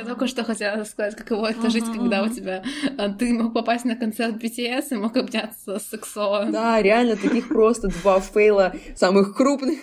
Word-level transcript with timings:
Я 0.00 0.06
только 0.06 0.26
что 0.26 0.44
хотела 0.44 0.84
сказать, 0.84 1.14
каково 1.14 1.50
это 1.50 1.68
жить, 1.68 1.84
когда 1.84 2.22
у 2.22 2.28
тебя... 2.28 2.64
а, 2.96 3.10
Ты 3.10 3.34
мог 3.34 3.52
попасть 3.52 3.84
на 3.84 3.96
концерт 3.96 4.42
BTS 4.42 4.86
и 4.92 4.96
мог 4.96 5.14
обняться 5.14 5.78
с 5.78 5.88
сексо. 5.88 6.48
Да, 6.50 6.80
реально, 6.80 7.16
таких 7.16 7.48
просто 7.48 7.88
два 7.88 8.18
фейла 8.20 8.72
самых 8.96 9.36
крупных. 9.36 9.78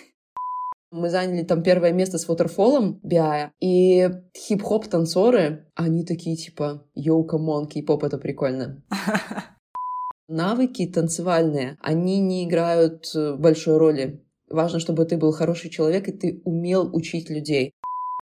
Мы 0.90 1.08
заняли 1.08 1.44
там 1.44 1.62
первое 1.62 1.92
место 1.92 2.18
с 2.18 2.28
Waterfall 2.28 2.98
B.I-я, 3.04 3.52
и 3.60 4.10
хип-хоп 4.36 4.88
танцоры, 4.88 5.70
они 5.76 6.04
такие 6.04 6.34
типа, 6.34 6.84
yo, 6.96 7.24
come 7.24 7.49
on, 7.49 7.68
кей-поп, 7.68 8.02
это 8.02 8.18
прикольно. 8.18 8.82
Навыки 10.28 10.86
танцевальные, 10.86 11.76
они 11.80 12.18
не 12.18 12.44
играют 12.44 13.04
э, 13.14 13.34
большой 13.36 13.76
роли. 13.76 14.24
Важно, 14.50 14.80
чтобы 14.80 15.04
ты 15.04 15.16
был 15.16 15.30
хороший 15.30 15.70
человек, 15.70 16.08
и 16.08 16.12
ты 16.12 16.42
умел 16.44 16.90
учить 16.92 17.30
людей. 17.30 17.72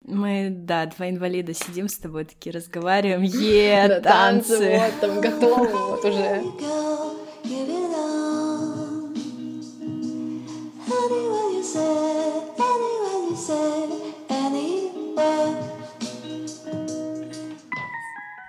Мы, 0.04 0.48
да, 0.50 0.86
два 0.86 1.10
инвалида 1.10 1.52
сидим 1.54 1.88
с 1.88 1.98
тобой, 1.98 2.24
такие 2.24 2.52
разговариваем, 2.52 3.22
е, 3.24 4.00
танцы. 4.00 4.78
вот, 4.78 5.00
там 5.00 5.20
готовы, 5.20 5.68
вот 5.68 6.04
уже. 6.04 6.42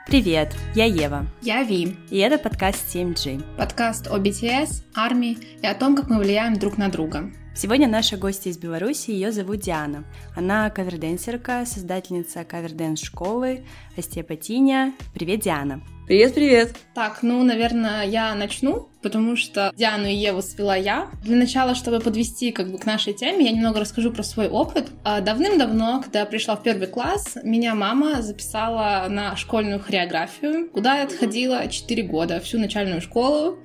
Привет, 0.09 0.55
я 0.73 0.85
Ева, 0.85 1.27
Я 1.43 1.61
Ви. 1.61 1.95
и 2.09 2.17
это 2.17 2.39
подкаст 2.39 2.95
7G. 2.95 3.43
Подкаст 3.55 4.07
о 4.07 4.17
BTS, 4.17 4.81
армии 4.95 5.37
и 5.61 5.67
о 5.67 5.75
том, 5.75 5.95
как 5.95 6.09
мы 6.09 6.17
влияем 6.17 6.57
друг 6.57 6.79
на 6.79 6.89
друга. 6.89 7.29
Сегодня 7.55 7.87
наша 7.87 8.17
гостья 8.17 8.49
из 8.49 8.57
Беларуси, 8.57 9.11
ее 9.11 9.31
зовут 9.31 9.59
Диана. 9.59 10.05
Она 10.35 10.67
каверденсерка, 10.71 11.63
создательница 11.67 12.43
каверденс 12.43 13.01
школы 13.03 13.63
Остеопатиня. 13.95 14.95
Привет, 15.13 15.41
Диана. 15.41 15.83
Привет-привет! 16.09 16.75
Так, 16.95 17.19
ну, 17.21 17.43
наверное, 17.43 18.03
я 18.03 18.33
начну, 18.33 18.89
потому 19.03 19.35
что 19.35 19.71
Диану 19.75 20.07
и 20.07 20.15
Еву 20.15 20.41
свела 20.41 20.75
я. 20.75 21.11
Для 21.21 21.37
начала, 21.37 21.75
чтобы 21.75 21.99
подвести 21.99 22.51
как 22.51 22.71
бы 22.71 22.79
к 22.79 22.87
нашей 22.87 23.13
теме, 23.13 23.45
я 23.45 23.51
немного 23.51 23.79
расскажу 23.79 24.11
про 24.11 24.23
свой 24.23 24.49
опыт. 24.49 24.87
А, 25.03 25.21
Давным-давно, 25.21 26.01
когда 26.01 26.21
я 26.21 26.25
пришла 26.25 26.55
в 26.55 26.63
первый 26.63 26.87
класс, 26.87 27.37
меня 27.43 27.75
мама 27.75 28.23
записала 28.23 29.05
на 29.07 29.35
школьную 29.35 29.79
хореографию, 29.79 30.71
куда 30.71 30.97
я 30.97 31.03
отходила 31.03 31.67
4 31.67 32.01
года, 32.01 32.39
всю 32.39 32.57
начальную 32.57 33.01
школу. 33.01 33.59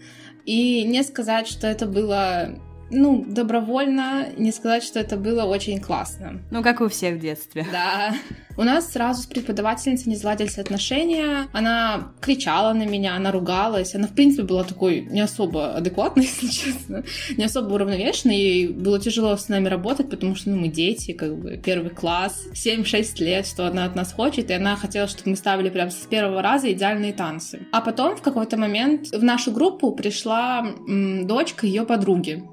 И 0.44 0.84
не 0.84 1.02
сказать, 1.02 1.48
что 1.48 1.66
это 1.66 1.86
было 1.86 2.60
ну, 2.90 3.24
добровольно, 3.26 4.26
не 4.36 4.52
сказать, 4.52 4.84
что 4.84 5.00
это 5.00 5.16
было 5.16 5.44
очень 5.44 5.80
классно. 5.80 6.42
Ну, 6.50 6.62
как 6.62 6.82
у 6.82 6.88
всех 6.88 7.16
в 7.16 7.20
детстве. 7.20 7.66
Да. 7.72 8.14
У 8.56 8.62
нас 8.62 8.92
сразу 8.92 9.22
с 9.22 9.26
преподавательницей 9.26 10.08
не 10.08 10.16
заладились 10.16 10.58
отношения. 10.58 11.48
Она 11.52 12.12
кричала 12.20 12.72
на 12.72 12.84
меня, 12.84 13.16
она 13.16 13.32
ругалась. 13.32 13.94
Она, 13.94 14.06
в 14.06 14.14
принципе, 14.14 14.44
была 14.44 14.64
такой 14.64 15.00
не 15.00 15.20
особо 15.20 15.74
адекватной, 15.74 16.24
если 16.40 16.46
честно. 16.46 17.04
Не 17.36 17.44
особо 17.44 17.74
уравновешенной. 17.74 18.36
Ей 18.36 18.68
было 18.68 19.00
тяжело 19.00 19.36
с 19.36 19.48
нами 19.48 19.68
работать, 19.68 20.08
потому 20.08 20.36
что 20.36 20.50
ну, 20.50 20.56
мы 20.56 20.68
дети, 20.68 21.12
как 21.12 21.36
бы 21.36 21.60
первый 21.62 21.90
класс, 21.90 22.46
7-6 22.52 23.24
лет, 23.24 23.46
что 23.46 23.66
она 23.66 23.84
от 23.84 23.96
нас 23.96 24.12
хочет. 24.12 24.50
И 24.50 24.54
она 24.54 24.76
хотела, 24.76 25.08
чтобы 25.08 25.30
мы 25.30 25.36
ставили 25.36 25.70
прям 25.70 25.90
с 25.90 26.06
первого 26.06 26.42
раза 26.42 26.70
идеальные 26.72 27.12
танцы. 27.12 27.66
А 27.72 27.80
потом 27.80 28.16
в 28.16 28.22
какой-то 28.22 28.56
момент 28.56 29.08
в 29.08 29.22
нашу 29.22 29.50
группу 29.50 29.92
пришла 29.92 30.60
м, 30.60 31.26
дочка 31.26 31.66
ее 31.66 31.84
подруги. 31.84 32.44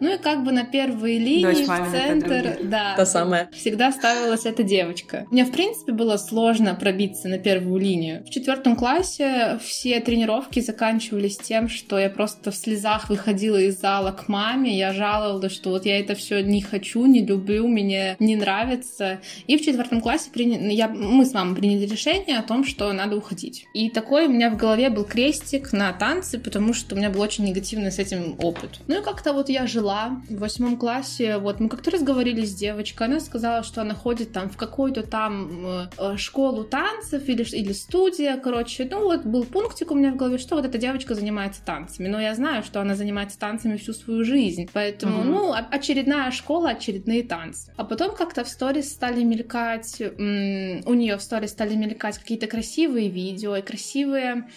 Ну 0.00 0.14
и 0.14 0.18
как 0.18 0.44
бы 0.44 0.52
на 0.52 0.64
первые 0.64 1.18
линии 1.18 1.42
Дочь 1.42 1.66
в 1.66 1.90
центр, 1.90 2.58
да, 2.64 2.94
Та 2.96 3.06
самая. 3.06 3.48
всегда 3.52 3.92
ставилась 3.92 4.46
эта 4.46 4.62
девочка. 4.62 5.26
Мне, 5.30 5.44
в 5.44 5.52
принципе, 5.52 5.92
было 5.92 6.16
сложно 6.16 6.74
пробиться 6.74 7.28
на 7.28 7.38
первую 7.38 7.80
линию. 7.80 8.24
В 8.24 8.30
четвертом 8.30 8.76
классе 8.76 9.58
все 9.62 10.00
тренировки 10.00 10.60
заканчивались 10.60 11.38
тем, 11.38 11.68
что 11.68 11.98
я 11.98 12.10
просто 12.10 12.50
в 12.50 12.56
слезах 12.56 13.08
выходила 13.08 13.56
из 13.56 13.80
зала 13.80 14.12
к 14.12 14.28
маме, 14.28 14.76
я 14.76 14.92
жаловалась, 14.92 15.52
что 15.52 15.70
вот 15.70 15.86
я 15.86 15.98
это 15.98 16.14
все 16.14 16.42
не 16.42 16.62
хочу, 16.62 17.04
не 17.06 17.24
люблю, 17.24 17.68
мне 17.68 18.16
не 18.18 18.36
нравится. 18.36 19.20
И 19.46 19.56
в 19.56 19.62
четвертом 19.62 20.00
классе 20.00 20.30
приня- 20.32 20.70
я... 20.70 20.88
мы 20.88 21.24
с 21.24 21.32
мамой 21.32 21.56
приняли 21.56 21.86
решение 21.86 22.38
о 22.38 22.42
том, 22.42 22.64
что 22.64 22.92
надо 22.92 23.16
уходить. 23.16 23.66
И 23.74 23.90
такой 23.90 24.26
у 24.26 24.30
меня 24.30 24.50
в 24.50 24.56
голове 24.56 24.90
был 24.90 25.04
крестик 25.04 25.72
на 25.72 25.92
танцы, 25.92 26.38
потому 26.38 26.72
что 26.74 26.94
у 26.94 26.98
меня 26.98 27.10
был 27.10 27.20
очень 27.20 27.44
негативный 27.44 27.90
с 27.92 27.98
этим 27.98 28.36
опыт. 28.38 28.80
Ну 28.86 29.00
и 29.00 29.02
как-то 29.02 29.32
вот 29.32 29.48
я 29.48 29.66
жила 29.66 29.81
в 29.82 30.36
восьмом 30.38 30.76
классе, 30.76 31.38
вот 31.38 31.60
мы 31.60 31.68
как-то 31.68 31.90
разговорили 31.90 32.44
с 32.44 32.54
девочкой, 32.54 33.06
она 33.08 33.20
сказала, 33.20 33.62
что 33.62 33.80
она 33.82 33.94
ходит 33.94 34.32
там 34.32 34.48
в 34.48 34.56
какую-то 34.56 35.02
там 35.02 35.66
э, 35.66 35.86
э, 35.98 36.16
школу 36.16 36.64
танцев 36.64 37.28
или, 37.28 37.42
или 37.54 37.72
студия, 37.72 38.36
короче, 38.36 38.88
ну 38.90 39.02
вот 39.04 39.24
был 39.24 39.44
пунктик 39.44 39.90
у 39.90 39.94
меня 39.94 40.12
в 40.12 40.16
голове, 40.16 40.38
что 40.38 40.56
вот 40.56 40.64
эта 40.64 40.78
девочка 40.78 41.14
занимается 41.14 41.64
танцами, 41.64 42.08
но 42.08 42.20
я 42.20 42.34
знаю, 42.34 42.62
что 42.62 42.80
она 42.80 42.94
занимается 42.94 43.38
танцами 43.38 43.76
всю 43.76 43.92
свою 43.92 44.24
жизнь, 44.24 44.68
поэтому, 44.72 45.18
Мгм. 45.18 45.30
ну, 45.30 45.52
о- 45.52 45.58
очередная 45.70 46.30
школа, 46.30 46.70
очередные 46.70 47.22
танцы. 47.22 47.72
А 47.76 47.84
потом 47.84 48.14
как-то 48.14 48.44
в 48.44 48.48
сторис 48.48 48.90
стали 48.92 49.22
мелькать, 49.24 50.00
у 50.00 50.94
нее 50.94 51.16
в 51.16 51.22
сторис 51.22 51.50
стали 51.50 51.74
мелькать 51.74 52.18
какие-то 52.18 52.46
красивые 52.46 53.08
видео 53.08 53.56
и 53.56 53.62
красивые 53.62 54.48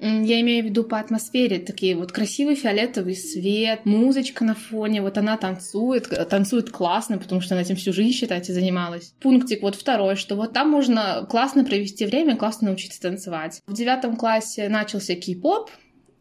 Я 0.00 0.40
имею 0.40 0.64
в 0.64 0.66
виду 0.66 0.84
по 0.84 0.98
атмосфере, 0.98 1.58
такие 1.58 1.94
вот 1.94 2.10
красивый 2.10 2.54
фиолетовый 2.54 3.14
свет, 3.14 3.84
музычка 3.84 4.44
на 4.44 4.54
фоне, 4.54 5.02
вот 5.02 5.18
она 5.18 5.36
танцует, 5.36 6.08
танцует 6.28 6.70
классно, 6.70 7.18
потому 7.18 7.42
что 7.42 7.54
она 7.54 7.62
этим 7.62 7.76
всю 7.76 7.92
жизнь, 7.92 8.12
считайте, 8.12 8.54
занималась. 8.54 9.12
Пунктик 9.20 9.60
вот 9.62 9.76
второй, 9.76 10.16
что 10.16 10.36
вот 10.36 10.54
там 10.54 10.70
можно 10.70 11.26
классно 11.28 11.64
провести 11.64 12.06
время, 12.06 12.36
классно 12.36 12.68
научиться 12.68 13.00
танцевать. 13.00 13.60
В 13.66 13.74
девятом 13.74 14.16
классе 14.16 14.70
начался 14.70 15.14
кей-поп, 15.14 15.70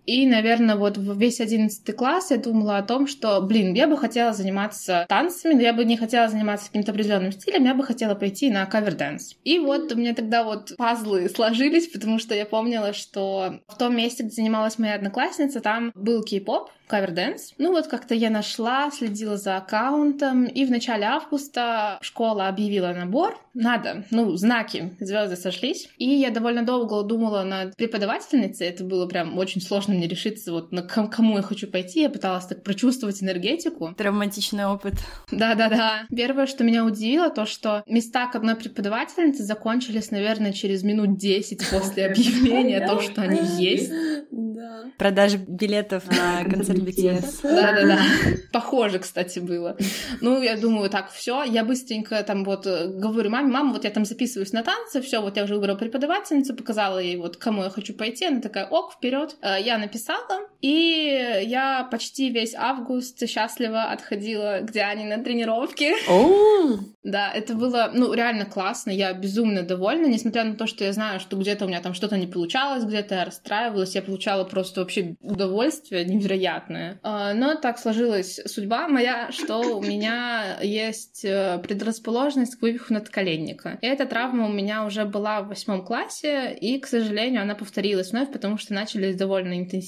и, 0.09 0.25
наверное, 0.25 0.75
вот 0.75 0.97
весь 0.97 1.39
одиннадцатый 1.39 1.93
класс 1.93 2.31
я 2.31 2.37
думала 2.37 2.77
о 2.77 2.83
том, 2.83 3.05
что, 3.05 3.39
блин, 3.41 3.75
я 3.75 3.87
бы 3.87 3.95
хотела 3.95 4.33
заниматься 4.33 5.05
танцами, 5.07 5.53
но 5.53 5.61
я 5.61 5.71
бы 5.71 5.85
не 5.85 5.97
хотела 5.97 6.27
заниматься 6.27 6.65
каким-то 6.65 6.93
определенным 6.93 7.31
стилем, 7.31 7.65
я 7.65 7.75
бы 7.75 7.83
хотела 7.83 8.15
пойти 8.15 8.49
на 8.49 8.65
cover 8.65 8.97
dance. 8.97 9.35
И 9.43 9.59
вот 9.59 9.91
у 9.91 9.95
меня 9.95 10.15
тогда 10.15 10.43
вот 10.43 10.73
пазлы 10.77 11.29
сложились, 11.35 11.89
потому 11.89 12.17
что 12.17 12.33
я 12.33 12.47
помнила, 12.47 12.91
что 12.93 13.59
в 13.67 13.77
том 13.77 13.95
месте, 13.95 14.23
где 14.23 14.33
занималась 14.33 14.79
моя 14.79 14.95
одноклассница, 14.95 15.59
там 15.59 15.91
был 15.93 16.23
кей-поп, 16.23 16.71
cover 16.89 17.18
dance. 17.18 17.53
Ну 17.57 17.71
вот 17.71 17.87
как-то 17.87 18.15
я 18.15 18.29
нашла, 18.29 18.89
следила 18.91 19.37
за 19.37 19.57
аккаунтом, 19.57 20.45
и 20.45 20.65
в 20.65 20.71
начале 20.71 21.05
августа 21.05 21.99
школа 22.01 22.47
объявила 22.47 22.91
набор. 22.93 23.39
Надо, 23.53 24.05
ну, 24.09 24.35
знаки, 24.35 24.95
звезды 24.99 25.35
сошлись. 25.35 25.89
И 25.97 26.05
я 26.09 26.31
довольно 26.31 26.63
долго 26.63 27.03
думала 27.03 27.43
над 27.43 27.75
преподавательницей, 27.75 28.67
это 28.67 28.83
было 28.83 29.05
прям 29.05 29.37
очень 29.37 29.61
сложно 29.61 29.93
мне 29.99 30.07
решиться, 30.07 30.51
вот 30.51 30.71
на 30.71 30.81
ком- 30.81 31.09
кому 31.09 31.35
я 31.37 31.43
хочу 31.43 31.67
пойти, 31.67 32.01
я 32.01 32.09
пыталась 32.09 32.45
так 32.45 32.63
прочувствовать 32.63 33.21
энергетику. 33.21 33.93
Травматичный 33.97 34.65
опыт. 34.65 34.93
Да-да-да. 35.31 36.05
Первое, 36.15 36.47
что 36.47 36.63
меня 36.63 36.85
удивило, 36.85 37.29
то, 37.29 37.45
что 37.45 37.83
места 37.85 38.27
к 38.27 38.35
одной 38.35 38.55
преподавательнице 38.55 39.43
закончились, 39.43 40.11
наверное, 40.11 40.53
через 40.53 40.83
минут 40.83 41.17
10 41.17 41.69
после 41.69 42.05
объявления, 42.07 42.85
то, 42.87 42.99
что 43.01 43.21
они 43.21 43.41
есть. 43.57 43.91
Да. 44.31 44.85
Продажа 44.97 45.37
билетов 45.37 46.03
на 46.09 46.43
концерт 46.49 46.79
BTS. 46.79 47.39
Да-да-да. 47.43 47.99
Похоже, 48.51 48.99
кстати, 48.99 49.39
было. 49.39 49.77
Ну, 50.21 50.41
я 50.41 50.55
думаю, 50.57 50.89
так, 50.89 51.11
все, 51.11 51.43
я 51.43 51.63
быстренько 51.63 52.23
там 52.23 52.43
вот 52.43 52.65
э, 52.65 52.87
говорю 52.87 53.29
маме, 53.29 53.51
мама, 53.51 53.73
вот 53.73 53.83
я 53.83 53.89
там 53.89 54.05
записываюсь 54.05 54.53
на 54.53 54.63
танцы, 54.63 55.01
все, 55.01 55.21
вот 55.21 55.37
я 55.37 55.43
уже 55.43 55.55
выбрала 55.55 55.75
преподавательницу, 55.77 56.55
показала 56.55 56.99
ей 56.99 57.17
вот, 57.17 57.37
кому 57.37 57.63
я 57.63 57.69
хочу 57.69 57.93
пойти, 57.93 58.25
она 58.25 58.41
такая, 58.41 58.67
ок, 58.67 58.93
вперед. 58.93 59.35
Я 59.41 59.77
написала, 59.89 60.47
и 60.61 61.41
я 61.43 61.87
почти 61.89 62.29
весь 62.29 62.53
август 62.55 63.27
счастливо 63.27 63.83
отходила 63.83 64.59
к 64.61 64.71
Диане 64.71 65.05
на 65.17 65.23
тренировки. 65.23 65.93
Да, 67.03 67.31
это 67.33 67.55
было, 67.55 67.91
ну, 67.93 68.13
реально 68.13 68.45
классно, 68.45 68.91
я 68.91 69.13
безумно 69.13 69.63
довольна, 69.63 70.05
несмотря 70.05 70.43
на 70.43 70.55
то, 70.55 70.67
что 70.67 70.83
я 70.83 70.93
знаю, 70.93 71.19
что 71.19 71.37
где-то 71.37 71.65
у 71.65 71.67
меня 71.67 71.81
там 71.81 71.93
что-то 71.93 72.17
не 72.17 72.27
получалось, 72.27 72.83
где-то 72.83 73.15
я 73.15 73.25
расстраивалась, 73.25 73.95
я 73.95 74.01
получала 74.01 74.43
просто 74.43 74.81
вообще 74.81 75.15
удовольствие 75.21 76.05
невероятное. 76.05 76.99
А, 77.01 77.33
Но 77.33 77.55
так 77.55 77.79
сложилась 77.79 78.39
судьба 78.45 78.87
моя, 78.87 79.31
что 79.31 79.77
у 79.77 79.81
меня 79.81 80.59
есть 80.61 81.23
э, 81.23 81.59
предрасположенность 81.63 82.57
к 82.57 82.61
вывиху 82.61 82.93
надколенника. 82.93 83.79
И 83.81 83.87
эта 83.87 84.05
травма 84.05 84.45
у 84.45 84.51
меня 84.51 84.85
уже 84.85 85.05
была 85.05 85.41
в 85.41 85.47
восьмом 85.47 85.83
классе, 85.83 86.53
и, 86.53 86.79
к 86.79 86.85
сожалению, 86.85 87.41
она 87.41 87.55
повторилась 87.55 88.11
вновь, 88.11 88.31
потому 88.31 88.57
что 88.57 88.73
начались 88.73 89.15
довольно 89.15 89.57
интенсивные 89.57 89.78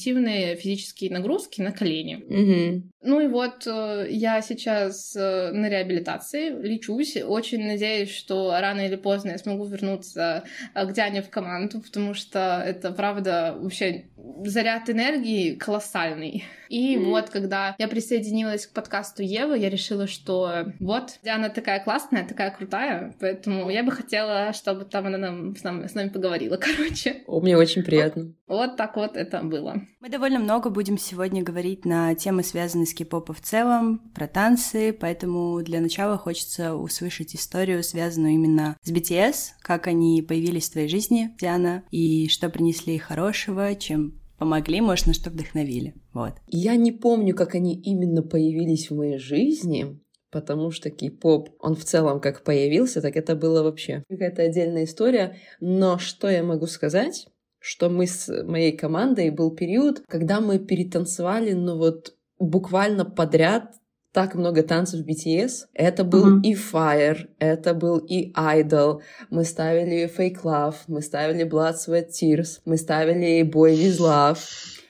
физические 0.55 1.11
нагрузки 1.11 1.61
на 1.61 1.71
колени. 1.71 2.15
Мгм. 2.15 2.90
Ну 3.03 3.19
и 3.19 3.27
вот 3.27 3.65
э, 3.65 4.07
я 4.09 4.42
сейчас 4.42 5.15
э, 5.15 5.51
на 5.51 5.69
реабилитации, 5.69 6.50
лечусь. 6.50 7.18
Очень 7.18 7.65
надеюсь, 7.65 8.12
что 8.12 8.51
рано 8.51 8.81
или 8.81 8.95
поздно 8.95 9.31
я 9.31 9.38
смогу 9.39 9.65
вернуться 9.65 10.44
э, 10.75 10.86
к 10.86 10.94
Диане 10.94 11.24
в 11.24 11.30
команду, 11.31 11.81
потому 11.81 12.13
что 12.13 12.63
это, 12.63 12.92
правда, 12.92 13.57
вообще 13.59 14.06
заряд 14.45 14.88
энергии 14.89 15.56
колоссальный. 15.56 16.44
И 16.69 16.95
mm-hmm. 16.95 17.06
вот, 17.06 17.30
когда 17.31 17.75
я 17.77 17.88
присоединилась 17.88 18.68
к 18.68 18.74
подкасту 18.74 19.24
Евы, 19.24 19.57
я 19.57 19.69
решила, 19.69 20.07
что 20.07 20.68
вот, 20.80 21.19
Диана 21.24 21.50
такая 21.50 21.83
классная, 21.83 22.25
такая 22.25 22.51
крутая, 22.51 23.13
поэтому 23.19 23.69
я 23.69 23.83
бы 23.83 23.92
хотела, 23.92 24.53
чтобы 24.53 24.86
там 24.86 25.07
она 25.07 25.18
нам, 25.18 25.56
с, 25.56 25.63
нами, 25.63 25.88
с 25.88 25.95
нами 25.95 26.09
поговорила, 26.09 26.57
короче. 26.62 27.24
О, 27.27 27.42
мне 27.42 27.57
очень 27.57 27.83
приятно. 27.83 28.33
Вот 28.48 28.77
так 28.77 28.95
вот 28.95 29.18
это 29.18 29.42
было. 29.42 29.81
Мы 30.00 30.09
довольно 30.09 30.39
много 30.39 30.69
будем 30.69 30.98
сегодня 30.98 31.44
говорить 31.44 31.83
на 31.83 32.15
темы, 32.15 32.44
связанные 32.44 32.86
с 32.91 32.93
кей-попом 32.93 33.35
в 33.35 33.41
целом, 33.41 34.11
про 34.13 34.27
танцы, 34.27 34.95
поэтому 34.97 35.61
для 35.63 35.81
начала 35.81 36.17
хочется 36.17 36.75
услышать 36.75 37.35
историю, 37.35 37.83
связанную 37.83 38.33
именно 38.33 38.77
с 38.83 38.91
BTS, 38.91 39.53
как 39.61 39.88
они 39.88 40.21
появились 40.21 40.69
в 40.69 40.73
твоей 40.73 40.88
жизни, 40.88 41.35
Диана, 41.39 41.83
и 41.91 42.27
что 42.27 42.49
принесли 42.49 42.97
хорошего, 42.97 43.73
чем 43.75 44.21
помогли, 44.38 44.81
может, 44.81 45.05
на 45.05 45.13
что 45.13 45.29
вдохновили. 45.29 45.93
Вот. 46.13 46.33
Я 46.47 46.75
не 46.75 46.91
помню, 46.91 47.35
как 47.35 47.53
они 47.53 47.79
именно 47.79 48.23
появились 48.23 48.89
в 48.89 48.95
моей 48.95 49.19
жизни, 49.19 49.99
потому 50.31 50.71
что 50.71 50.89
кей-поп, 50.89 51.49
он 51.59 51.75
в 51.75 51.83
целом 51.85 52.19
как 52.19 52.43
появился, 52.43 53.01
так 53.01 53.15
это 53.15 53.35
было 53.35 53.61
вообще 53.61 54.03
какая-то 54.09 54.41
отдельная 54.41 54.85
история. 54.85 55.38
Но 55.59 55.99
что 55.99 56.27
я 56.27 56.43
могу 56.43 56.65
сказать? 56.65 57.27
Что 57.59 57.89
мы 57.91 58.07
с 58.07 58.27
моей 58.43 58.75
командой 58.75 59.29
был 59.29 59.51
период, 59.51 60.01
когда 60.07 60.41
мы 60.41 60.57
перетанцевали, 60.57 61.51
ну 61.51 61.77
вот 61.77 62.15
буквально 62.41 63.05
подряд 63.05 63.73
так 64.13 64.35
много 64.35 64.61
танцев 64.63 65.05
BTS. 65.05 65.67
Это 65.73 66.03
был 66.03 66.39
uh-huh. 66.39 66.41
и 66.43 66.53
Fire, 66.53 67.27
это 67.39 67.73
был 67.73 67.97
и 67.97 68.33
Idol. 68.33 69.01
Мы 69.29 69.45
ставили 69.45 70.11
Fake 70.13 70.43
Love, 70.43 70.75
мы 70.88 71.01
ставили 71.01 71.45
Blood, 71.45 71.75
Sweat, 71.75 72.07
Tears, 72.09 72.59
мы 72.65 72.77
ставили 72.77 73.41
Boy 73.43 73.73
With 73.75 73.99
Love. 73.99 74.39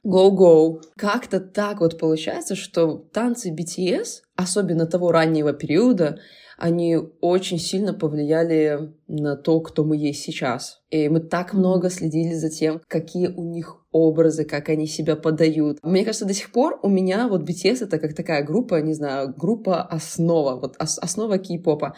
Go 0.04 0.32
Go. 0.32 0.82
Как-то 0.98 1.40
так 1.40 1.82
вот 1.82 2.00
получается, 2.00 2.56
что 2.56 3.06
танцы 3.14 3.54
BTS, 3.54 4.24
особенно 4.36 4.88
того 4.88 5.12
раннего 5.12 5.54
периода, 5.54 6.18
они 6.62 6.96
очень 7.22 7.58
сильно 7.58 7.92
повлияли 7.92 8.94
на 9.08 9.36
то, 9.36 9.60
кто 9.62 9.84
мы 9.84 9.98
есть 9.98 10.22
сейчас. 10.22 10.82
И 10.92 11.10
мы 11.10 11.20
так 11.20 11.54
много 11.54 11.90
следили 11.90 12.36
за 12.36 12.52
тем, 12.52 12.82
какие 12.88 13.30
у 13.30 13.44
них 13.44 13.84
образы, 13.92 14.46
как 14.46 14.70
они 14.70 14.86
себя 14.86 15.16
подают. 15.16 15.80
Мне 15.82 16.06
кажется, 16.06 16.26
до 16.26 16.36
сих 16.36 16.52
пор 16.52 16.80
у 16.84 16.88
меня 16.88 17.28
вот 17.28 17.50
BTS 17.50 17.86
это 17.86 17.98
как 17.98 18.14
такая 18.14 18.44
группа, 18.44 18.80
не 18.80 18.94
знаю, 18.94 19.34
группа 19.36 19.82
основа, 19.82 20.56
вот 20.56 20.76
ос- 20.80 21.00
основа 21.00 21.40
кей-попа. 21.40 21.96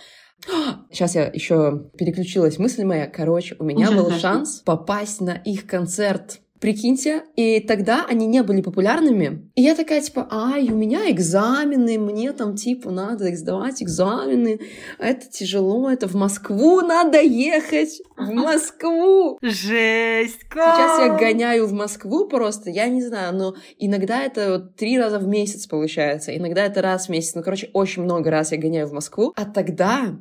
Сейчас 0.91 1.15
я 1.15 1.25
еще 1.25 1.91
переключилась 1.97 2.57
мысль 2.57 2.85
моя. 2.85 3.07
Короче, 3.07 3.57
у 3.59 3.65
меня 3.65 3.91
был 3.91 4.11
шанс 4.11 4.61
попасть 4.61 5.19
на 5.19 5.33
их 5.33 5.67
концерт 5.67 6.39
Прикиньте, 6.63 7.23
и 7.35 7.59
тогда 7.59 8.05
они 8.07 8.25
не 8.25 8.41
были 8.41 8.61
популярными. 8.61 9.51
И 9.55 9.61
я 9.61 9.75
такая, 9.75 9.99
типа, 9.99 10.29
ай, 10.31 10.69
у 10.69 10.77
меня 10.77 11.11
экзамены, 11.11 11.99
мне 11.99 12.31
там, 12.31 12.55
типа, 12.55 12.89
надо 12.89 13.35
сдавать 13.35 13.83
экзамены, 13.83 14.61
это 14.97 15.29
тяжело, 15.29 15.91
это 15.91 16.07
в 16.07 16.13
Москву 16.13 16.79
надо 16.79 17.19
ехать, 17.21 18.01
в 18.15 18.31
Москву. 18.31 19.39
Жесть? 19.41 20.39
Сейчас 20.53 20.99
я 21.01 21.17
гоняю 21.17 21.67
в 21.67 21.73
Москву 21.73 22.29
просто, 22.29 22.69
я 22.69 22.87
не 22.87 23.01
знаю, 23.01 23.35
но 23.35 23.55
иногда 23.77 24.23
это 24.23 24.53
вот 24.53 24.77
три 24.77 24.97
раза 24.97 25.19
в 25.19 25.27
месяц 25.27 25.67
получается, 25.67 26.33
иногда 26.33 26.63
это 26.63 26.81
раз 26.81 27.07
в 27.07 27.09
месяц, 27.09 27.35
ну, 27.35 27.43
короче, 27.43 27.71
очень 27.73 28.03
много 28.03 28.31
раз 28.31 28.53
я 28.53 28.57
гоняю 28.57 28.87
в 28.87 28.93
Москву. 28.93 29.33
А 29.35 29.43
тогда 29.43 30.15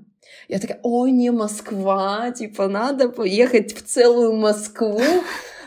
я 0.48 0.58
такая, 0.58 0.80
ой, 0.82 1.12
не 1.12 1.30
Москва, 1.30 2.32
типа, 2.32 2.66
надо 2.66 3.10
поехать 3.10 3.72
в 3.74 3.84
целую 3.84 4.32
Москву, 4.34 5.00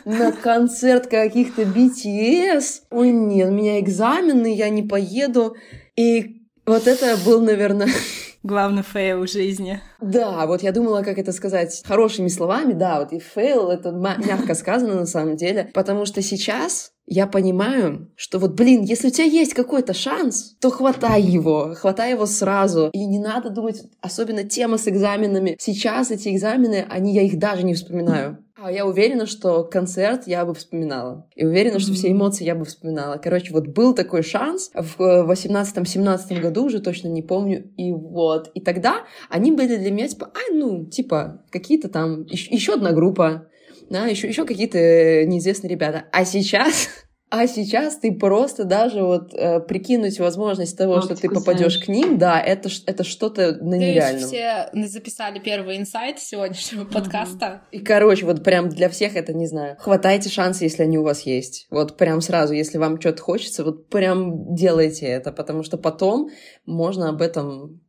на 0.06 0.32
концерт 0.32 1.08
каких-то 1.08 1.62
BTS. 1.62 2.82
Ой, 2.90 3.10
нет, 3.10 3.48
у 3.48 3.52
меня 3.52 3.80
экзамены, 3.80 4.54
я 4.54 4.68
не 4.70 4.82
поеду. 4.82 5.56
И 5.96 6.46
вот 6.64 6.86
это 6.86 7.16
был, 7.26 7.42
наверное... 7.42 7.88
Главный 8.42 8.84
фейл 8.84 9.24
в 9.24 9.28
жизни. 9.28 9.80
Да, 10.00 10.46
вот 10.46 10.62
я 10.62 10.70
думала, 10.70 11.02
как 11.02 11.18
это 11.18 11.32
сказать 11.32 11.82
хорошими 11.84 12.28
словами. 12.28 12.74
Да, 12.74 13.00
вот 13.00 13.12
и 13.12 13.18
фейл, 13.18 13.70
это 13.70 13.90
мягко 13.90 14.54
сказано 14.54 14.94
на 14.94 15.06
самом 15.06 15.36
деле. 15.36 15.68
Потому 15.74 16.06
что 16.06 16.22
сейчас 16.22 16.92
я 17.06 17.26
понимаю, 17.26 18.12
что 18.14 18.38
вот, 18.38 18.52
блин, 18.52 18.82
если 18.82 19.08
у 19.08 19.10
тебя 19.10 19.24
есть 19.24 19.54
какой-то 19.54 19.94
шанс, 19.94 20.56
то 20.60 20.70
хватай 20.70 21.22
его, 21.22 21.74
хватай 21.74 22.12
его 22.12 22.26
сразу. 22.26 22.90
И 22.92 23.04
не 23.04 23.18
надо 23.18 23.50
думать, 23.50 23.82
особенно 24.00 24.44
тема 24.44 24.78
с 24.78 24.86
экзаменами. 24.86 25.56
Сейчас 25.58 26.12
эти 26.12 26.28
экзамены, 26.28 26.86
они, 26.88 27.14
я 27.14 27.22
их 27.22 27.40
даже 27.40 27.64
не 27.64 27.74
вспоминаю. 27.74 28.45
А 28.58 28.72
я 28.72 28.86
уверена, 28.86 29.26
что 29.26 29.64
концерт 29.64 30.26
я 30.26 30.46
бы 30.46 30.54
вспоминала. 30.54 31.28
И 31.34 31.44
уверена, 31.44 31.78
что 31.78 31.92
все 31.92 32.10
эмоции 32.10 32.44
я 32.44 32.54
бы 32.54 32.64
вспоминала. 32.64 33.18
Короче, 33.18 33.52
вот 33.52 33.66
был 33.66 33.94
такой 33.94 34.22
шанс 34.22 34.70
в 34.72 34.98
18-17 34.98 36.40
году, 36.40 36.64
уже 36.64 36.80
точно 36.80 37.08
не 37.08 37.22
помню. 37.22 37.70
И 37.76 37.92
вот. 37.92 38.50
И 38.54 38.60
тогда 38.60 39.04
они 39.28 39.52
были 39.52 39.76
для 39.76 39.90
меня 39.90 40.08
типа, 40.08 40.30
ай, 40.34 40.56
ну, 40.56 40.86
типа, 40.86 41.42
какие-то 41.50 41.90
там, 41.90 42.24
еще 42.24 42.74
одна 42.74 42.92
группа, 42.92 43.46
да, 43.90 44.06
еще, 44.06 44.26
еще 44.26 44.46
какие-то 44.46 44.78
неизвестные 45.26 45.70
ребята. 45.70 46.04
А 46.10 46.24
сейчас 46.24 46.88
а 47.28 47.48
сейчас 47.48 47.96
ты 47.98 48.12
просто 48.12 48.64
даже 48.64 49.02
вот 49.02 49.34
э, 49.34 49.58
прикинуть 49.60 50.20
возможность 50.20 50.78
того, 50.78 50.94
вот, 50.94 51.04
что 51.04 51.16
ты 51.16 51.28
попадешь 51.28 51.78
к 51.78 51.88
ним, 51.88 52.18
да, 52.18 52.40
это, 52.40 52.68
это 52.86 53.02
что-то 53.02 53.56
на 53.60 53.74
нереальном. 53.74 54.28
все 54.28 54.70
записали 54.86 55.40
первый 55.40 55.76
инсайт 55.76 56.20
сегодняшнего 56.20 56.84
mm-hmm. 56.84 56.92
подкаста. 56.92 57.62
И, 57.72 57.80
короче, 57.80 58.26
вот 58.26 58.44
прям 58.44 58.68
для 58.68 58.88
всех 58.88 59.16
это, 59.16 59.32
не 59.32 59.46
знаю, 59.46 59.76
хватайте 59.78 60.28
шансы, 60.28 60.64
если 60.64 60.84
они 60.84 60.98
у 60.98 61.02
вас 61.02 61.22
есть. 61.22 61.66
Вот 61.70 61.96
прям 61.96 62.20
сразу, 62.20 62.54
если 62.54 62.78
вам 62.78 63.00
что-то 63.00 63.22
хочется, 63.22 63.64
вот 63.64 63.88
прям 63.88 64.54
делайте 64.54 65.06
это, 65.06 65.32
потому 65.32 65.64
что 65.64 65.78
потом 65.78 66.30
можно 66.64 67.08
об 67.08 67.20
этом 67.22 67.80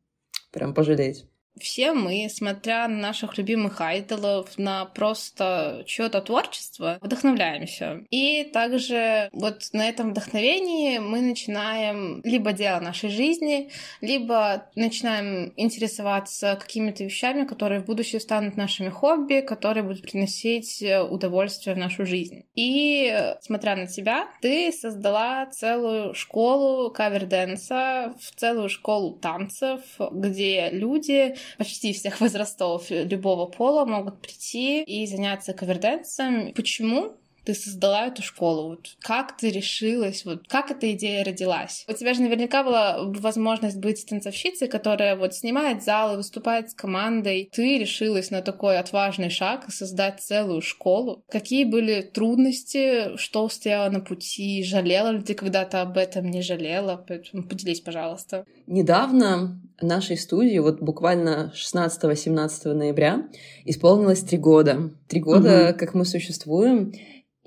прям 0.51 0.73
пожалеть 0.73 1.25
все 1.59 1.93
мы, 1.93 2.27
смотря 2.29 2.87
на 2.87 2.97
наших 2.97 3.37
любимых 3.37 3.81
айдолов, 3.81 4.57
на 4.57 4.85
просто 4.85 5.83
чье-то 5.85 6.21
творчество, 6.21 6.97
вдохновляемся. 7.01 8.03
И 8.09 8.43
также 8.43 9.29
вот 9.31 9.63
на 9.73 9.87
этом 9.87 10.11
вдохновении 10.11 10.99
мы 10.99 11.21
начинаем 11.21 12.21
либо 12.23 12.53
дело 12.53 12.79
нашей 12.79 13.09
жизни, 13.09 13.69
либо 14.01 14.69
начинаем 14.75 15.53
интересоваться 15.55 16.57
какими-то 16.59 17.03
вещами, 17.03 17.45
которые 17.45 17.81
в 17.81 17.85
будущем 17.85 18.19
станут 18.19 18.57
нашими 18.57 18.89
хобби, 18.89 19.41
которые 19.41 19.83
будут 19.83 20.01
приносить 20.03 20.83
удовольствие 21.09 21.75
в 21.75 21.79
нашу 21.79 22.05
жизнь. 22.05 22.45
И 22.55 23.15
смотря 23.41 23.75
на 23.75 23.87
тебя, 23.87 24.27
ты 24.41 24.71
создала 24.71 25.45
целую 25.47 26.13
школу 26.13 26.91
кавер-дэнса, 26.91 28.15
целую 28.35 28.69
школу 28.69 29.13
танцев, 29.13 29.81
где 30.11 30.69
люди 30.71 31.35
почти 31.57 31.93
всех 31.93 32.19
возрастов 32.21 32.85
любого 32.89 33.45
пола 33.45 33.85
могут 33.85 34.21
прийти 34.21 34.83
и 34.83 35.05
заняться 35.07 35.53
каверденсом. 35.53 36.53
Почему? 36.53 37.13
Ты 37.47 37.53
создала 37.53 38.07
эту 38.07 38.21
школу? 38.21 38.67
Вот 38.67 38.97
как 38.99 39.37
ты 39.37 39.49
решилась? 39.49 40.25
Вот 40.25 40.49
как 40.49 40.69
эта 40.69 40.91
идея 40.91 41.23
родилась? 41.23 41.85
У 41.87 41.93
тебя 41.93 42.13
же 42.13 42.21
наверняка 42.21 42.61
была 42.61 42.97
возможность 43.01 43.77
быть 43.77 44.05
танцовщицей, 44.05 44.67
которая 44.67 45.15
вот 45.15 45.33
снимает 45.33 45.81
залы, 45.81 46.17
выступает 46.17 46.71
с 46.71 46.73
командой. 46.73 47.49
Ты 47.53 47.77
решилась 47.77 48.31
на 48.31 48.41
такой 48.41 48.77
отважный 48.77 49.29
шаг 49.29 49.69
и 49.69 49.71
создать 49.71 50.19
целую 50.19 50.61
школу. 50.61 51.23
Какие 51.29 51.63
были 51.63 52.01
трудности? 52.01 53.15
Что 53.15 53.47
стояло 53.47 53.89
на 53.89 54.01
пути? 54.01 54.61
Жалела 54.65 55.11
ли 55.11 55.21
ты 55.21 55.33
когда-то 55.33 55.81
об 55.81 55.97
этом? 55.97 56.29
Не 56.29 56.41
жалела? 56.41 57.01
Поэтому 57.07 57.43
поделись, 57.43 57.79
пожалуйста. 57.79 58.43
Недавно 58.67 59.57
нашей 59.81 60.17
студии, 60.17 60.57
вот 60.59 60.81
буквально 60.81 61.53
16-17 61.55 62.73
ноября, 62.73 63.27
исполнилось 63.63 64.23
три 64.23 64.37
года. 64.37 64.89
Три 65.07 65.21
года, 65.21 65.69
угу. 65.69 65.79
как 65.79 65.93
мы 65.93 66.03
существуем. 66.03 66.91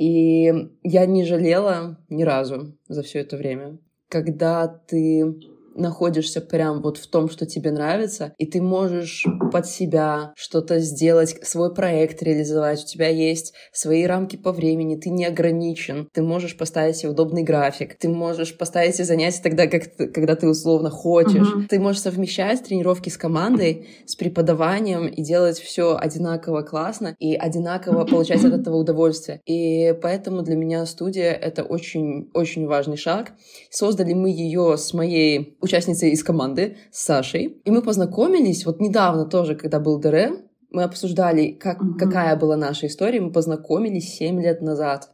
И 0.00 0.50
я 0.83 1.04
не 1.04 1.26
жалела 1.26 1.99
ни 2.09 2.23
разу 2.23 2.75
за 2.88 3.02
все 3.02 3.19
это 3.19 3.37
время. 3.37 3.78
Когда 4.09 4.66
ты 4.66 5.38
находишься 5.80 6.40
прям 6.40 6.82
вот 6.82 6.99
в 6.99 7.06
том, 7.08 7.28
что 7.30 7.46
тебе 7.46 7.70
нравится, 7.70 8.34
и 8.38 8.46
ты 8.46 8.62
можешь 8.62 9.26
под 9.52 9.66
себя 9.66 10.32
что-то 10.37 10.78
сделать, 10.78 11.37
свой 11.42 11.75
проект 11.75 12.22
реализовать, 12.22 12.84
у 12.84 12.87
тебя 12.87 13.08
есть 13.08 13.54
свои 13.72 14.04
рамки 14.04 14.37
по 14.37 14.52
времени, 14.52 14.96
ты 14.96 15.10
не 15.10 15.25
ограничен, 15.26 16.08
ты 16.12 16.22
можешь 16.22 16.56
поставить 16.56 16.96
себе 16.96 17.10
удобный 17.10 17.42
график, 17.42 17.99
ты 17.99 18.08
можешь 18.08 18.56
поставить 18.56 18.94
себе 18.94 19.04
занятия 19.04 19.42
тогда, 19.42 19.66
как 19.66 19.87
ты, 19.87 20.08
когда 20.08 20.37
ты 20.37 20.49
условно 20.49 20.90
хочешь, 20.90 21.49
uh-huh. 21.49 21.66
ты 21.68 21.80
можешь 21.80 22.02
совмещать 22.02 22.62
тренировки 22.62 23.08
с 23.08 23.16
командой, 23.16 23.88
с 24.06 24.14
преподаванием 24.16 25.06
и 25.06 25.22
делать 25.22 25.58
все 25.58 25.96
одинаково 25.96 26.62
классно 26.62 27.16
и 27.18 27.34
одинаково 27.34 28.04
получать 28.10 28.44
от 28.44 28.52
этого 28.52 28.76
удовольствие. 28.76 29.40
И 29.46 29.94
поэтому 30.00 30.42
для 30.42 30.56
меня 30.56 30.84
студия— 30.87 31.32
это 31.32 31.62
очень-очень 31.62 32.66
важный 32.66 32.96
шаг. 32.96 33.32
Создали 33.70 34.14
мы 34.14 34.30
ее 34.30 34.76
с 34.76 34.92
моей 34.92 35.56
участницей 35.70 36.10
из 36.10 36.24
команды, 36.24 36.76
с 36.90 37.04
Сашей. 37.04 37.60
И 37.64 37.70
мы 37.70 37.82
познакомились 37.82 38.66
вот 38.66 38.80
недавно 38.80 39.24
тоже, 39.24 39.54
когда 39.54 39.78
был 39.78 39.98
ДР. 39.98 40.32
Мы 40.70 40.82
обсуждали, 40.82 41.52
как, 41.52 41.80
угу. 41.80 41.94
какая 41.94 42.36
была 42.36 42.56
наша 42.56 42.86
история. 42.86 43.20
Мы 43.20 43.32
познакомились 43.32 44.14
7 44.14 44.40
лет 44.40 44.60
назад. 44.60 45.12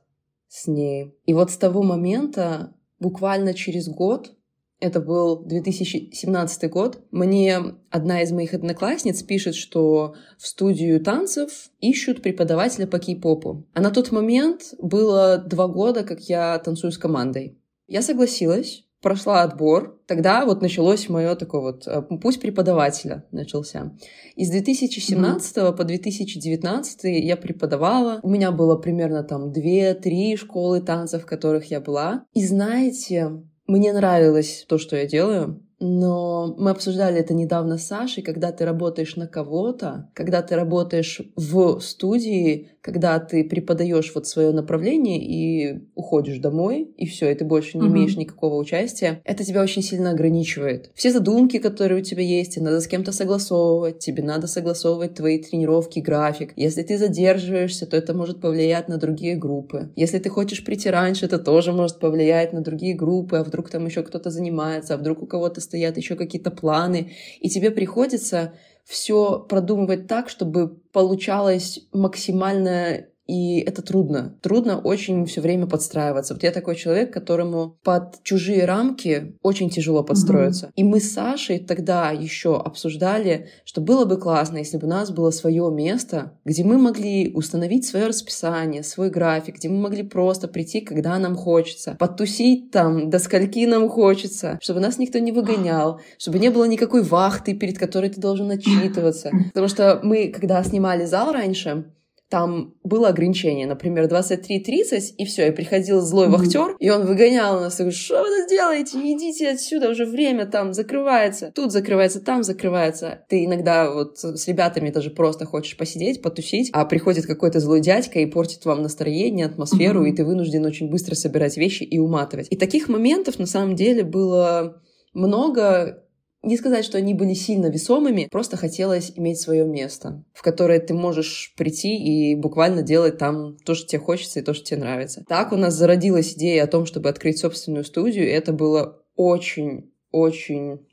с 0.48 0.68
ней. 0.68 1.12
И 1.26 1.34
вот 1.34 1.50
с 1.50 1.56
того 1.56 1.82
момента, 1.82 2.72
буквально 3.00 3.52
через 3.52 3.88
год, 3.88 4.36
это 4.78 5.00
был 5.00 5.44
2017 5.44 6.70
год. 6.70 7.00
Мне 7.10 7.58
одна 7.90 8.22
из 8.22 8.30
моих 8.30 8.54
одноклассниц 8.54 9.22
пишет, 9.22 9.54
что 9.54 10.14
в 10.38 10.46
студию 10.46 11.02
танцев 11.02 11.70
ищут 11.80 12.22
преподавателя 12.22 12.86
по 12.86 12.98
кей-попу. 12.98 13.66
А 13.74 13.80
на 13.80 13.90
тот 13.90 14.12
момент 14.12 14.74
было 14.78 15.38
два 15.38 15.66
года, 15.66 16.04
как 16.04 16.20
я 16.28 16.58
танцую 16.58 16.92
с 16.92 16.98
командой. 16.98 17.58
Я 17.88 18.02
согласилась, 18.02 18.85
прошла 19.06 19.42
отбор, 19.42 20.00
тогда 20.08 20.44
вот 20.44 20.62
началось 20.62 21.08
мое 21.08 21.36
такое 21.36 21.60
вот 21.60 21.86
э, 21.86 22.02
путь 22.02 22.40
преподавателя 22.40 23.24
начался. 23.30 23.92
Из 24.34 24.50
2017 24.50 25.56
mm-hmm. 25.56 25.76
по 25.76 25.84
2019 25.84 27.00
я 27.04 27.36
преподавала. 27.36 28.18
У 28.24 28.28
меня 28.28 28.50
было 28.50 28.74
примерно 28.74 29.22
там 29.22 29.52
2-3 29.52 30.36
школы 30.36 30.80
танцев, 30.80 31.22
в 31.22 31.26
которых 31.26 31.70
я 31.70 31.80
была. 31.80 32.24
И 32.34 32.44
знаете, 32.44 33.30
мне 33.68 33.92
нравилось 33.92 34.64
то, 34.68 34.76
что 34.76 34.96
я 34.96 35.06
делаю, 35.06 35.64
но 35.78 36.54
мы 36.58 36.70
обсуждали 36.70 37.18
это 37.18 37.34
недавно 37.34 37.76
с 37.76 37.86
Сашей, 37.86 38.22
когда 38.22 38.50
ты 38.50 38.64
работаешь 38.64 39.16
на 39.16 39.26
кого-то, 39.26 40.10
когда 40.14 40.42
ты 40.42 40.56
работаешь 40.56 41.20
в 41.36 41.80
студии, 41.80 42.70
когда 42.80 43.18
ты 43.18 43.44
преподаешь 43.44 44.12
вот 44.14 44.26
свое 44.26 44.52
направление 44.52 45.20
и 45.20 45.80
уходишь 45.94 46.38
домой, 46.38 46.88
и 46.96 47.06
все, 47.06 47.30
и 47.30 47.34
ты 47.34 47.44
больше 47.44 47.76
не 47.76 47.86
mm-hmm. 47.86 47.90
имеешь 47.90 48.16
никакого 48.16 48.54
участия, 48.54 49.20
это 49.24 49.44
тебя 49.44 49.62
очень 49.62 49.82
сильно 49.82 50.12
ограничивает. 50.12 50.90
Все 50.94 51.10
задумки, 51.10 51.58
которые 51.58 52.00
у 52.00 52.04
тебя 52.04 52.22
есть, 52.22 52.54
тебе 52.54 52.66
надо 52.66 52.80
с 52.80 52.86
кем-то 52.86 53.12
согласовывать, 53.12 53.98
тебе 53.98 54.22
надо 54.22 54.46
согласовывать 54.46 55.14
твои 55.14 55.42
тренировки, 55.42 55.98
график. 55.98 56.52
Если 56.56 56.82
ты 56.82 56.96
задерживаешься, 56.96 57.86
то 57.86 57.96
это 57.96 58.14
может 58.14 58.40
повлиять 58.40 58.88
на 58.88 58.96
другие 58.96 59.36
группы. 59.36 59.90
Если 59.96 60.18
ты 60.18 60.30
хочешь 60.30 60.64
прийти 60.64 60.88
раньше, 60.88 61.26
это 61.26 61.38
тоже 61.38 61.72
может 61.72 61.98
повлиять 61.98 62.52
на 62.52 62.62
другие 62.62 62.94
группы, 62.94 63.36
а 63.36 63.44
вдруг 63.44 63.68
там 63.68 63.84
еще 63.84 64.02
кто-то 64.02 64.30
занимается, 64.30 64.94
а 64.94 64.96
вдруг 64.96 65.22
у 65.22 65.26
кого-то 65.26 65.60
стоят 65.66 65.96
еще 65.98 66.16
какие-то 66.16 66.50
планы, 66.50 67.12
и 67.40 67.50
тебе 67.50 67.70
приходится 67.70 68.54
все 68.84 69.40
продумывать 69.40 70.06
так, 70.06 70.28
чтобы 70.30 70.68
получалось 70.92 71.86
максимально 71.92 73.06
и 73.26 73.58
это 73.60 73.82
трудно. 73.82 74.36
Трудно 74.40 74.78
очень 74.78 75.26
все 75.26 75.40
время 75.40 75.66
подстраиваться. 75.66 76.34
Вот 76.34 76.42
я 76.42 76.52
такой 76.52 76.76
человек, 76.76 77.12
которому 77.12 77.76
под 77.82 78.22
чужие 78.22 78.64
рамки 78.64 79.36
очень 79.42 79.68
тяжело 79.70 80.02
подстроиться. 80.04 80.66
Mm-hmm. 80.66 80.72
И 80.76 80.84
мы 80.84 81.00
с 81.00 81.12
Сашей 81.12 81.58
тогда 81.58 82.10
еще 82.10 82.56
обсуждали, 82.56 83.48
что 83.64 83.80
было 83.80 84.04
бы 84.04 84.18
классно, 84.18 84.58
если 84.58 84.76
бы 84.76 84.86
у 84.86 84.90
нас 84.90 85.10
было 85.10 85.30
свое 85.30 85.70
место, 85.72 86.32
где 86.44 86.62
мы 86.62 86.78
могли 86.78 87.32
установить 87.34 87.86
свое 87.86 88.06
расписание, 88.06 88.82
свой 88.82 89.10
график, 89.10 89.56
где 89.56 89.68
мы 89.68 89.78
могли 89.78 90.02
просто 90.02 90.46
прийти, 90.46 90.80
когда 90.80 91.18
нам 91.18 91.36
хочется, 91.36 91.96
подтусить 91.98 92.70
там, 92.70 93.10
до 93.10 93.18
скольки 93.18 93.66
нам 93.66 93.88
хочется, 93.88 94.58
чтобы 94.62 94.80
нас 94.80 94.98
никто 94.98 95.18
не 95.18 95.32
выгонял, 95.32 96.00
чтобы 96.18 96.38
не 96.38 96.50
было 96.50 96.64
никакой 96.64 97.02
вахты, 97.02 97.54
перед 97.54 97.78
которой 97.78 98.10
ты 98.10 98.20
должен 98.20 98.50
отчитываться. 98.50 99.30
Потому 99.48 99.68
что 99.68 100.00
мы, 100.02 100.28
когда 100.28 100.62
снимали 100.62 101.04
зал 101.04 101.32
раньше, 101.32 101.86
там 102.28 102.74
было 102.82 103.08
ограничение, 103.08 103.66
например, 103.66 104.06
23.30, 104.06 105.14
и 105.16 105.24
все, 105.24 105.48
и 105.48 105.50
приходил 105.52 106.00
злой 106.00 106.28
вахтер, 106.28 106.76
и 106.80 106.90
он 106.90 107.06
выгонял 107.06 107.60
нас, 107.60 107.78
и 107.78 107.82
говорит, 107.82 107.98
что 107.98 108.22
вы 108.22 108.28
тут 108.28 108.48
делаете, 108.48 108.98
идите 108.98 109.50
отсюда, 109.50 109.90
уже 109.90 110.06
время 110.06 110.46
там 110.46 110.72
закрывается, 110.72 111.52
тут 111.54 111.70
закрывается, 111.70 112.20
там 112.20 112.42
закрывается. 112.42 113.24
Ты 113.28 113.44
иногда 113.44 113.92
вот 113.92 114.18
с 114.18 114.48
ребятами 114.48 114.90
даже 114.90 115.10
просто 115.10 115.44
хочешь 115.46 115.76
посидеть, 115.76 116.20
потусить, 116.20 116.70
а 116.72 116.84
приходит 116.84 117.26
какой-то 117.26 117.60
злой 117.60 117.80
дядька 117.80 118.18
и 118.18 118.26
портит 118.26 118.64
вам 118.64 118.82
настроение, 118.82 119.46
атмосферу, 119.46 120.04
и 120.04 120.12
ты 120.12 120.24
вынужден 120.24 120.64
очень 120.64 120.90
быстро 120.90 121.14
собирать 121.14 121.56
вещи 121.56 121.84
и 121.84 121.98
уматывать. 121.98 122.48
И 122.50 122.56
таких 122.56 122.88
моментов 122.88 123.38
на 123.38 123.46
самом 123.46 123.76
деле 123.76 124.02
было 124.02 124.82
много, 125.14 126.02
не 126.42 126.56
сказать, 126.56 126.84
что 126.84 126.98
они 126.98 127.14
были 127.14 127.34
сильно 127.34 127.66
весомыми, 127.66 128.28
просто 128.30 128.56
хотелось 128.56 129.12
иметь 129.16 129.40
свое 129.40 129.64
место, 129.66 130.24
в 130.32 130.42
которое 130.42 130.78
ты 130.78 130.94
можешь 130.94 131.54
прийти 131.56 131.96
и 131.96 132.34
буквально 132.34 132.82
делать 132.82 133.18
там 133.18 133.56
то, 133.64 133.74
что 133.74 133.88
тебе 133.88 134.00
хочется 134.00 134.40
и 134.40 134.42
то, 134.42 134.54
что 134.54 134.64
тебе 134.64 134.80
нравится. 134.80 135.24
Так 135.28 135.52
у 135.52 135.56
нас 135.56 135.74
зародилась 135.74 136.34
идея 136.34 136.64
о 136.64 136.68
том, 136.68 136.86
чтобы 136.86 137.08
открыть 137.08 137.38
собственную 137.38 137.84
студию, 137.84 138.26
и 138.26 138.32
это 138.32 138.52
было 138.52 139.02
очень-очень, 139.16 140.86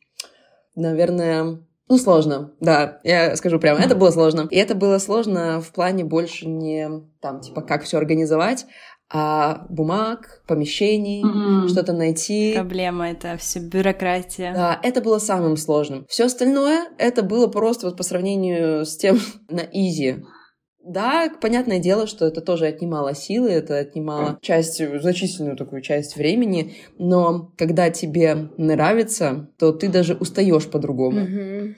наверное, 0.76 1.60
ну, 1.90 1.98
сложно, 1.98 2.54
да, 2.60 3.00
я 3.04 3.36
скажу 3.36 3.60
прямо, 3.60 3.80
это 3.80 3.96
было 3.96 4.10
сложно. 4.10 4.48
И 4.50 4.56
это 4.56 4.74
было 4.74 4.98
сложно 4.98 5.62
в 5.62 5.72
плане 5.72 6.04
больше 6.04 6.48
не 6.48 6.90
там, 7.22 7.42
типа, 7.42 7.62
как 7.62 7.84
все 7.84 7.98
организовать, 7.98 8.66
а 9.15 9.67
бумаг, 9.70 10.41
помещений, 10.48 11.24
mm-hmm. 11.24 11.70
что-то 11.70 11.93
найти. 11.93 12.53
Проблема 12.55 13.12
это 13.12 13.38
все 13.38 13.60
бюрократия. 13.60 14.53
Да, 14.53 14.79
это 14.82 15.01
было 15.01 15.20
самым 15.20 15.55
сложным. 15.55 16.08
Все 16.10 16.25
остальное 16.25 16.88
это 16.98 17.22
было 17.22 17.46
просто 17.46 17.86
вот 17.86 17.96
по 17.96 18.01
сравнению 18.01 18.86
с 18.86 18.98
тем 18.98 19.20
на 19.50 19.62
изи. 19.72 20.24
Да, 20.84 21.32
понятное 21.39 21.79
дело, 21.79 22.08
что 22.08 22.25
это 22.25 22.41
тоже 22.41 22.65
отнимало 22.65 23.15
силы, 23.15 23.51
это 23.51 23.77
отнимало 23.77 24.38
часть, 24.41 24.82
значительную 25.00 25.55
такую 25.55 25.82
часть 25.82 26.17
времени, 26.17 26.75
но 26.98 27.53
когда 27.58 27.89
тебе 27.89 28.50
нравится, 28.58 29.50
то 29.58 29.72
ты 29.72 29.88
даже 29.88 30.15
устаешь 30.15 30.70
по-другому. 30.70 31.22
Mm-hmm. 31.22 31.75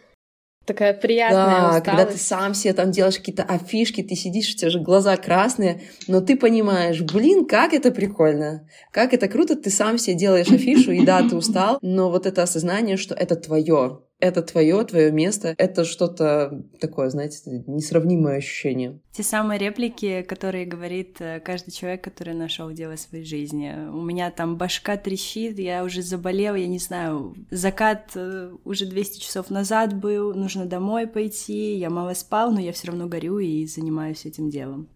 Такая 0.65 0.93
приятная 0.93 1.45
да, 1.45 1.67
усталость. 1.77 1.86
когда 1.86 2.05
ты 2.05 2.17
сам 2.17 2.53
себе 2.55 2.74
там 2.74 2.91
делаешь 2.91 3.17
какие-то 3.17 3.43
афишки, 3.43 4.01
ты 4.01 4.15
сидишь, 4.15 4.53
у 4.53 4.57
тебя 4.57 4.72
же 4.72 4.79
глаза 4.79 5.15
красные, 5.15 5.81
но 6.07 6.22
ты 6.22 6.36
понимаешь, 6.36 7.01
блин, 7.01 7.45
как 7.45 7.74
это 7.74 7.91
прикольно, 7.91 8.67
как 8.91 9.13
это 9.13 9.27
круто, 9.27 9.55
ты 9.55 9.69
сам 9.69 10.00
себе 10.00 10.15
делаешь 10.15 10.50
афишу, 10.50 10.91
и 10.91 11.05
да, 11.05 11.27
ты 11.27 11.36
устал, 11.36 11.77
но 11.81 12.10
вот 12.10 12.25
это 12.25 12.41
осознание, 12.41 12.98
что 12.98 13.13
это 13.13 13.36
твое, 13.36 14.00
это 14.25 14.41
твое, 14.41 14.84
твое 14.84 15.12
место, 15.12 15.53
это 15.58 15.86
что-то 15.86 16.63
такое, 16.79 17.10
знаете, 17.10 17.63
несравнимое 17.67 18.38
ощущение. 18.38 19.00
Те 19.12 19.24
самые 19.24 19.60
реплики, 19.60 20.24
которые 20.24 20.65
говорит 20.65 21.17
э, 21.20 21.39
каждый 21.39 21.72
человек, 21.72 22.03
который 22.03 22.34
нашел 22.34 22.72
дело 22.72 22.96
своей 22.96 23.24
жизни. 23.24 23.74
У 23.89 24.01
меня 24.01 24.32
там 24.32 24.58
башка 24.58 24.98
трещит, 24.98 25.60
я 25.60 25.84
уже 25.84 26.01
заболел, 26.01 26.55
я 26.55 26.67
не 26.67 26.79
знаю, 26.79 27.36
закат 27.51 28.12
э, 28.15 28.51
уже 28.65 28.86
200 28.86 29.20
часов 29.20 29.50
назад 29.50 29.94
был, 29.94 30.34
нужно 30.34 30.65
домой 30.65 31.08
пойти, 31.08 31.75
я 31.75 31.89
мало 31.89 32.13
спал, 32.13 32.51
но 32.51 32.60
я 32.60 32.72
все 32.74 32.88
равно 32.88 33.08
горю 33.08 33.39
и 33.39 33.65
занимаюсь 33.65 34.25
этим 34.25 34.50
делом. 34.50 34.89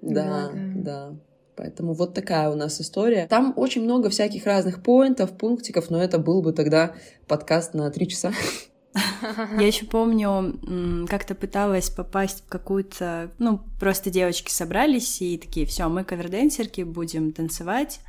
Да, 0.00 0.50
да. 0.52 0.72
да. 0.76 1.16
Поэтому 1.58 1.92
вот 1.92 2.14
такая 2.14 2.50
у 2.50 2.54
нас 2.54 2.80
история. 2.80 3.26
Там 3.26 3.52
очень 3.56 3.82
много 3.82 4.10
всяких 4.10 4.46
разных 4.46 4.80
поинтов, 4.80 5.36
пунктиков, 5.36 5.90
но 5.90 6.00
это 6.00 6.18
был 6.18 6.40
бы 6.40 6.52
тогда 6.52 6.94
подкаст 7.26 7.74
на 7.74 7.90
три 7.90 8.06
часа. 8.06 8.32
Я 8.94 9.66
еще 9.66 9.86
помню, 9.86 11.06
как-то 11.08 11.34
пыталась 11.34 11.90
попасть 11.90 12.44
в 12.44 12.48
какую-то... 12.48 13.30
Ну, 13.38 13.60
просто 13.78 14.10
девочки 14.10 14.50
собрались 14.50 15.20
и 15.20 15.38
такие, 15.38 15.66
все, 15.66 15.88
мы 15.88 16.04
каверденсерки, 16.04 16.82
будем 16.82 17.32
танцевать. 17.32 18.00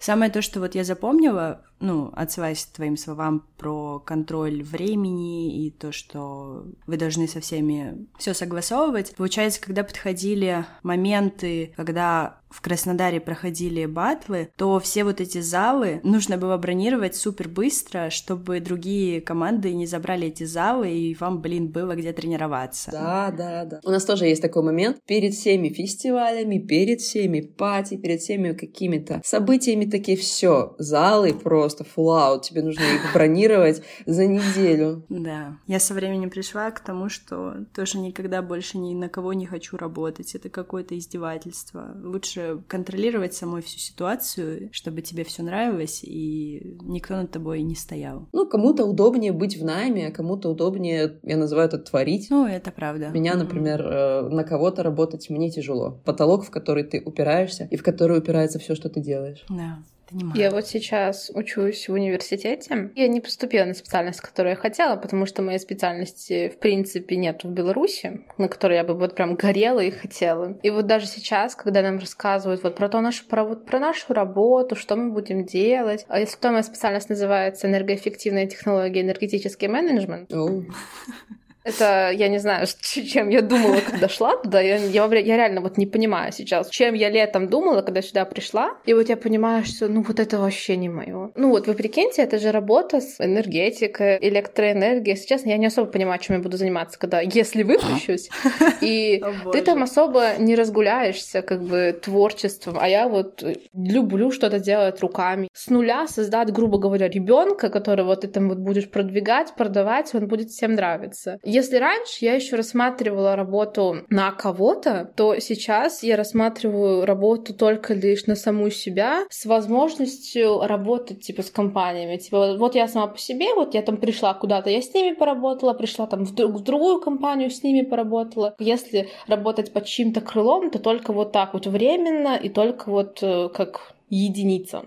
Самое 0.00 0.30
то, 0.30 0.42
что 0.42 0.60
вот 0.60 0.74
я 0.74 0.84
запомнила, 0.84 1.62
ну, 1.80 2.12
отсылаясь 2.14 2.64
к 2.64 2.76
твоим 2.76 2.96
словам 2.96 3.44
про 3.56 4.00
контроль 4.00 4.62
времени 4.62 5.66
и 5.66 5.70
то, 5.70 5.92
что 5.92 6.64
вы 6.86 6.96
должны 6.96 7.28
со 7.28 7.40
всеми 7.40 8.06
все 8.18 8.34
согласовывать. 8.34 9.14
Получается, 9.16 9.60
когда 9.60 9.84
подходили 9.84 10.64
моменты, 10.82 11.72
когда 11.76 12.40
в 12.50 12.62
Краснодаре 12.62 13.20
проходили 13.20 13.84
батлы, 13.84 14.48
то 14.56 14.80
все 14.80 15.04
вот 15.04 15.20
эти 15.20 15.40
залы 15.40 16.00
нужно 16.02 16.38
было 16.38 16.56
бронировать 16.56 17.14
супер 17.14 17.48
быстро, 17.48 18.08
чтобы 18.10 18.60
другие 18.60 19.20
команды 19.20 19.74
не 19.74 19.86
забрали 19.86 20.28
эти 20.28 20.44
залы, 20.44 20.90
и 20.90 21.14
вам, 21.14 21.42
блин, 21.42 21.68
было 21.68 21.94
где 21.94 22.12
тренироваться. 22.12 22.90
Да, 22.90 23.34
да, 23.36 23.64
да. 23.64 23.80
У 23.84 23.90
нас 23.90 24.04
тоже 24.04 24.26
есть 24.26 24.40
такой 24.40 24.62
момент. 24.62 24.98
Перед 25.06 25.34
всеми 25.34 25.68
фестивалями, 25.68 26.58
перед 26.58 27.00
всеми 27.00 27.40
пати, 27.40 27.96
перед 27.96 28.20
всеми 28.20 28.52
какими-то 28.52 29.20
событиями 29.24 29.84
такие 29.84 30.16
все, 30.16 30.74
залы 30.78 31.34
просто 31.34 31.67
full 31.76 32.06
out, 32.06 32.42
тебе 32.42 32.62
нужно 32.62 32.82
их 32.82 33.12
бронировать 33.12 33.82
за 34.06 34.26
неделю. 34.26 35.04
Да. 35.08 35.58
Я 35.66 35.80
со 35.80 35.94
временем 35.94 36.30
пришла 36.30 36.70
к 36.70 36.80
тому, 36.80 37.08
что 37.08 37.54
тоже 37.74 37.98
никогда 37.98 38.42
больше 38.42 38.78
ни 38.78 38.94
на 38.94 39.08
кого 39.08 39.32
не 39.32 39.46
хочу 39.46 39.76
работать. 39.76 40.34
Это 40.34 40.48
какое-то 40.48 40.96
издевательство. 40.98 41.96
Лучше 42.02 42.62
контролировать 42.66 43.34
самой 43.34 43.62
всю 43.62 43.78
ситуацию, 43.78 44.70
чтобы 44.72 45.02
тебе 45.02 45.24
все 45.24 45.42
нравилось, 45.42 46.00
и 46.02 46.76
никто 46.82 47.14
над 47.14 47.30
тобой 47.30 47.62
не 47.62 47.74
стоял. 47.74 48.28
Ну, 48.32 48.46
кому-то 48.46 48.84
удобнее 48.84 49.32
быть 49.32 49.56
в 49.56 49.64
найме, 49.64 50.08
а 50.08 50.12
кому-то 50.12 50.48
удобнее, 50.50 51.18
я 51.22 51.36
называю 51.36 51.68
это 51.68 51.78
творить. 51.78 52.28
Ну, 52.30 52.46
это 52.46 52.70
правда. 52.70 53.08
Меня, 53.08 53.34
например, 53.34 53.80
mm-hmm. 53.82 54.28
на 54.30 54.44
кого-то 54.44 54.82
работать 54.82 55.30
мне 55.30 55.50
тяжело. 55.50 56.00
Потолок, 56.04 56.44
в 56.44 56.50
который 56.50 56.84
ты 56.84 57.02
упираешься, 57.04 57.68
и 57.70 57.76
в 57.76 57.82
который 57.82 58.18
упирается 58.18 58.58
все, 58.58 58.74
что 58.74 58.88
ты 58.88 59.00
делаешь. 59.00 59.44
Да. 59.48 59.82
Понимаю. 60.10 60.40
Я 60.40 60.50
вот 60.50 60.66
сейчас 60.66 61.30
учусь 61.34 61.88
в 61.88 61.92
университете. 61.92 62.90
Я 62.94 63.08
не 63.08 63.20
поступила 63.20 63.64
на 63.64 63.74
специальность, 63.74 64.20
которую 64.20 64.50
я 64.50 64.56
хотела, 64.56 64.96
потому 64.96 65.26
что 65.26 65.42
моей 65.42 65.58
специальности, 65.58 66.48
в 66.48 66.58
принципе, 66.58 67.16
нет 67.16 67.44
в 67.44 67.50
Беларуси, 67.50 68.22
на 68.38 68.48
которой 68.48 68.76
я 68.76 68.84
бы 68.84 68.94
вот 68.94 69.14
прям 69.14 69.34
горела 69.34 69.80
и 69.80 69.90
хотела. 69.90 70.58
И 70.62 70.70
вот 70.70 70.86
даже 70.86 71.06
сейчас, 71.06 71.54
когда 71.54 71.82
нам 71.82 71.98
рассказывают 71.98 72.62
вот 72.62 72.76
про 72.76 72.88
то 72.88 73.00
нашу, 73.00 73.26
про, 73.26 73.44
вот, 73.44 73.66
про 73.66 73.78
нашу 73.78 74.14
работу, 74.14 74.76
что 74.76 74.96
мы 74.96 75.12
будем 75.12 75.44
делать, 75.44 76.04
а 76.08 76.20
если 76.20 76.36
кто 76.36 76.50
моя 76.50 76.62
специальность 76.62 77.08
называется 77.08 77.66
энергоэффективная 77.66 78.46
технология, 78.46 79.02
энергетический 79.02 79.68
менеджмент, 79.68 80.32
Оу. 80.32 80.64
это, 81.68 82.10
я 82.10 82.28
не 82.28 82.38
знаю, 82.38 82.66
чем 82.82 83.28
я 83.28 83.42
думала, 83.42 83.80
когда 83.80 84.08
шла 84.08 84.36
туда. 84.36 84.60
Я, 84.60 84.76
я, 84.76 85.04
я 85.04 85.36
реально 85.36 85.60
вот 85.60 85.76
не 85.76 85.86
понимаю 85.86 86.32
сейчас, 86.32 86.68
чем 86.70 86.94
я 86.94 87.10
летом 87.10 87.48
думала, 87.48 87.82
когда 87.82 88.02
сюда 88.02 88.24
пришла. 88.24 88.76
И 88.86 88.94
вот 88.94 89.08
я 89.08 89.16
понимаю, 89.16 89.64
что 89.64 89.88
ну 89.88 90.02
вот 90.02 90.20
это 90.20 90.38
вообще 90.38 90.76
не 90.76 90.88
мое. 90.88 91.30
Ну 91.34 91.50
вот 91.50 91.66
вы 91.66 91.74
прикиньте, 91.74 92.22
это 92.22 92.38
же 92.38 92.52
работа 92.52 93.00
с 93.00 93.20
энергетикой, 93.20 94.18
электроэнергией. 94.20 95.16
Честно, 95.26 95.50
я 95.50 95.58
не 95.58 95.66
особо 95.66 95.90
понимаю, 95.90 96.20
чем 96.20 96.36
я 96.36 96.42
буду 96.42 96.56
заниматься, 96.56 96.98
когда, 96.98 97.20
если 97.20 97.62
выпущусь. 97.62 98.28
И 98.80 99.22
ты 99.52 99.62
там 99.62 99.82
особо 99.82 100.36
не 100.38 100.54
разгуляешься 100.54 101.42
как 101.42 101.62
бы 101.62 101.98
творчеством, 102.02 102.78
а 102.80 102.88
я 102.88 103.08
вот 103.08 103.42
э, 103.42 103.56
люблю 103.74 104.30
что-то 104.30 104.58
делать 104.58 105.00
руками. 105.00 105.48
С 105.52 105.68
нуля 105.68 106.06
создать, 106.06 106.52
грубо 106.52 106.78
говоря, 106.78 107.08
ребенка, 107.08 107.68
которого 107.68 108.16
ты 108.16 108.28
там 108.28 108.48
вот 108.48 108.58
будешь 108.58 108.90
продвигать, 108.90 109.54
продавать, 109.54 110.14
он 110.14 110.28
будет 110.28 110.50
всем 110.50 110.74
нравиться. 110.74 111.38
Если 111.58 111.76
раньше 111.76 112.24
я 112.24 112.34
еще 112.34 112.54
рассматривала 112.54 113.34
работу 113.34 113.96
на 114.10 114.30
кого-то, 114.30 115.10
то 115.16 115.38
сейчас 115.40 116.04
я 116.04 116.16
рассматриваю 116.16 117.04
работу 117.04 117.52
только 117.52 117.94
лишь 117.94 118.26
на 118.26 118.36
саму 118.36 118.70
себя 118.70 119.24
с 119.28 119.44
возможностью 119.44 120.60
работать 120.62 121.20
типа 121.20 121.42
с 121.42 121.50
компаниями. 121.50 122.16
Типа 122.18 122.38
вот- 122.38 122.58
вот 122.58 122.74
я 122.76 122.86
сама 122.86 123.08
по 123.08 123.18
себе, 123.18 123.54
вот 123.54 123.74
я 123.74 123.82
там 123.82 123.96
пришла 123.96 124.34
куда-то, 124.34 124.70
я 124.70 124.80
с 124.80 124.94
ними 124.94 125.14
поработала, 125.14 125.72
пришла 125.74 126.06
там 126.06 126.24
в, 126.24 126.32
друг- 126.32 126.54
в 126.60 126.62
другую 126.62 127.00
компанию, 127.00 127.50
с 127.50 127.64
ними 127.64 127.82
поработала. 127.82 128.54
Если 128.60 129.08
работать 129.26 129.72
под 129.72 129.84
чьим-то 129.86 130.20
крылом, 130.20 130.70
то 130.70 130.78
только 130.78 131.12
вот 131.12 131.32
так 131.32 131.54
вот 131.54 131.66
временно 131.66 132.36
и 132.36 132.48
только 132.48 132.88
вот 132.90 133.18
э, 133.22 133.48
как 133.48 133.94
единица. 134.10 134.84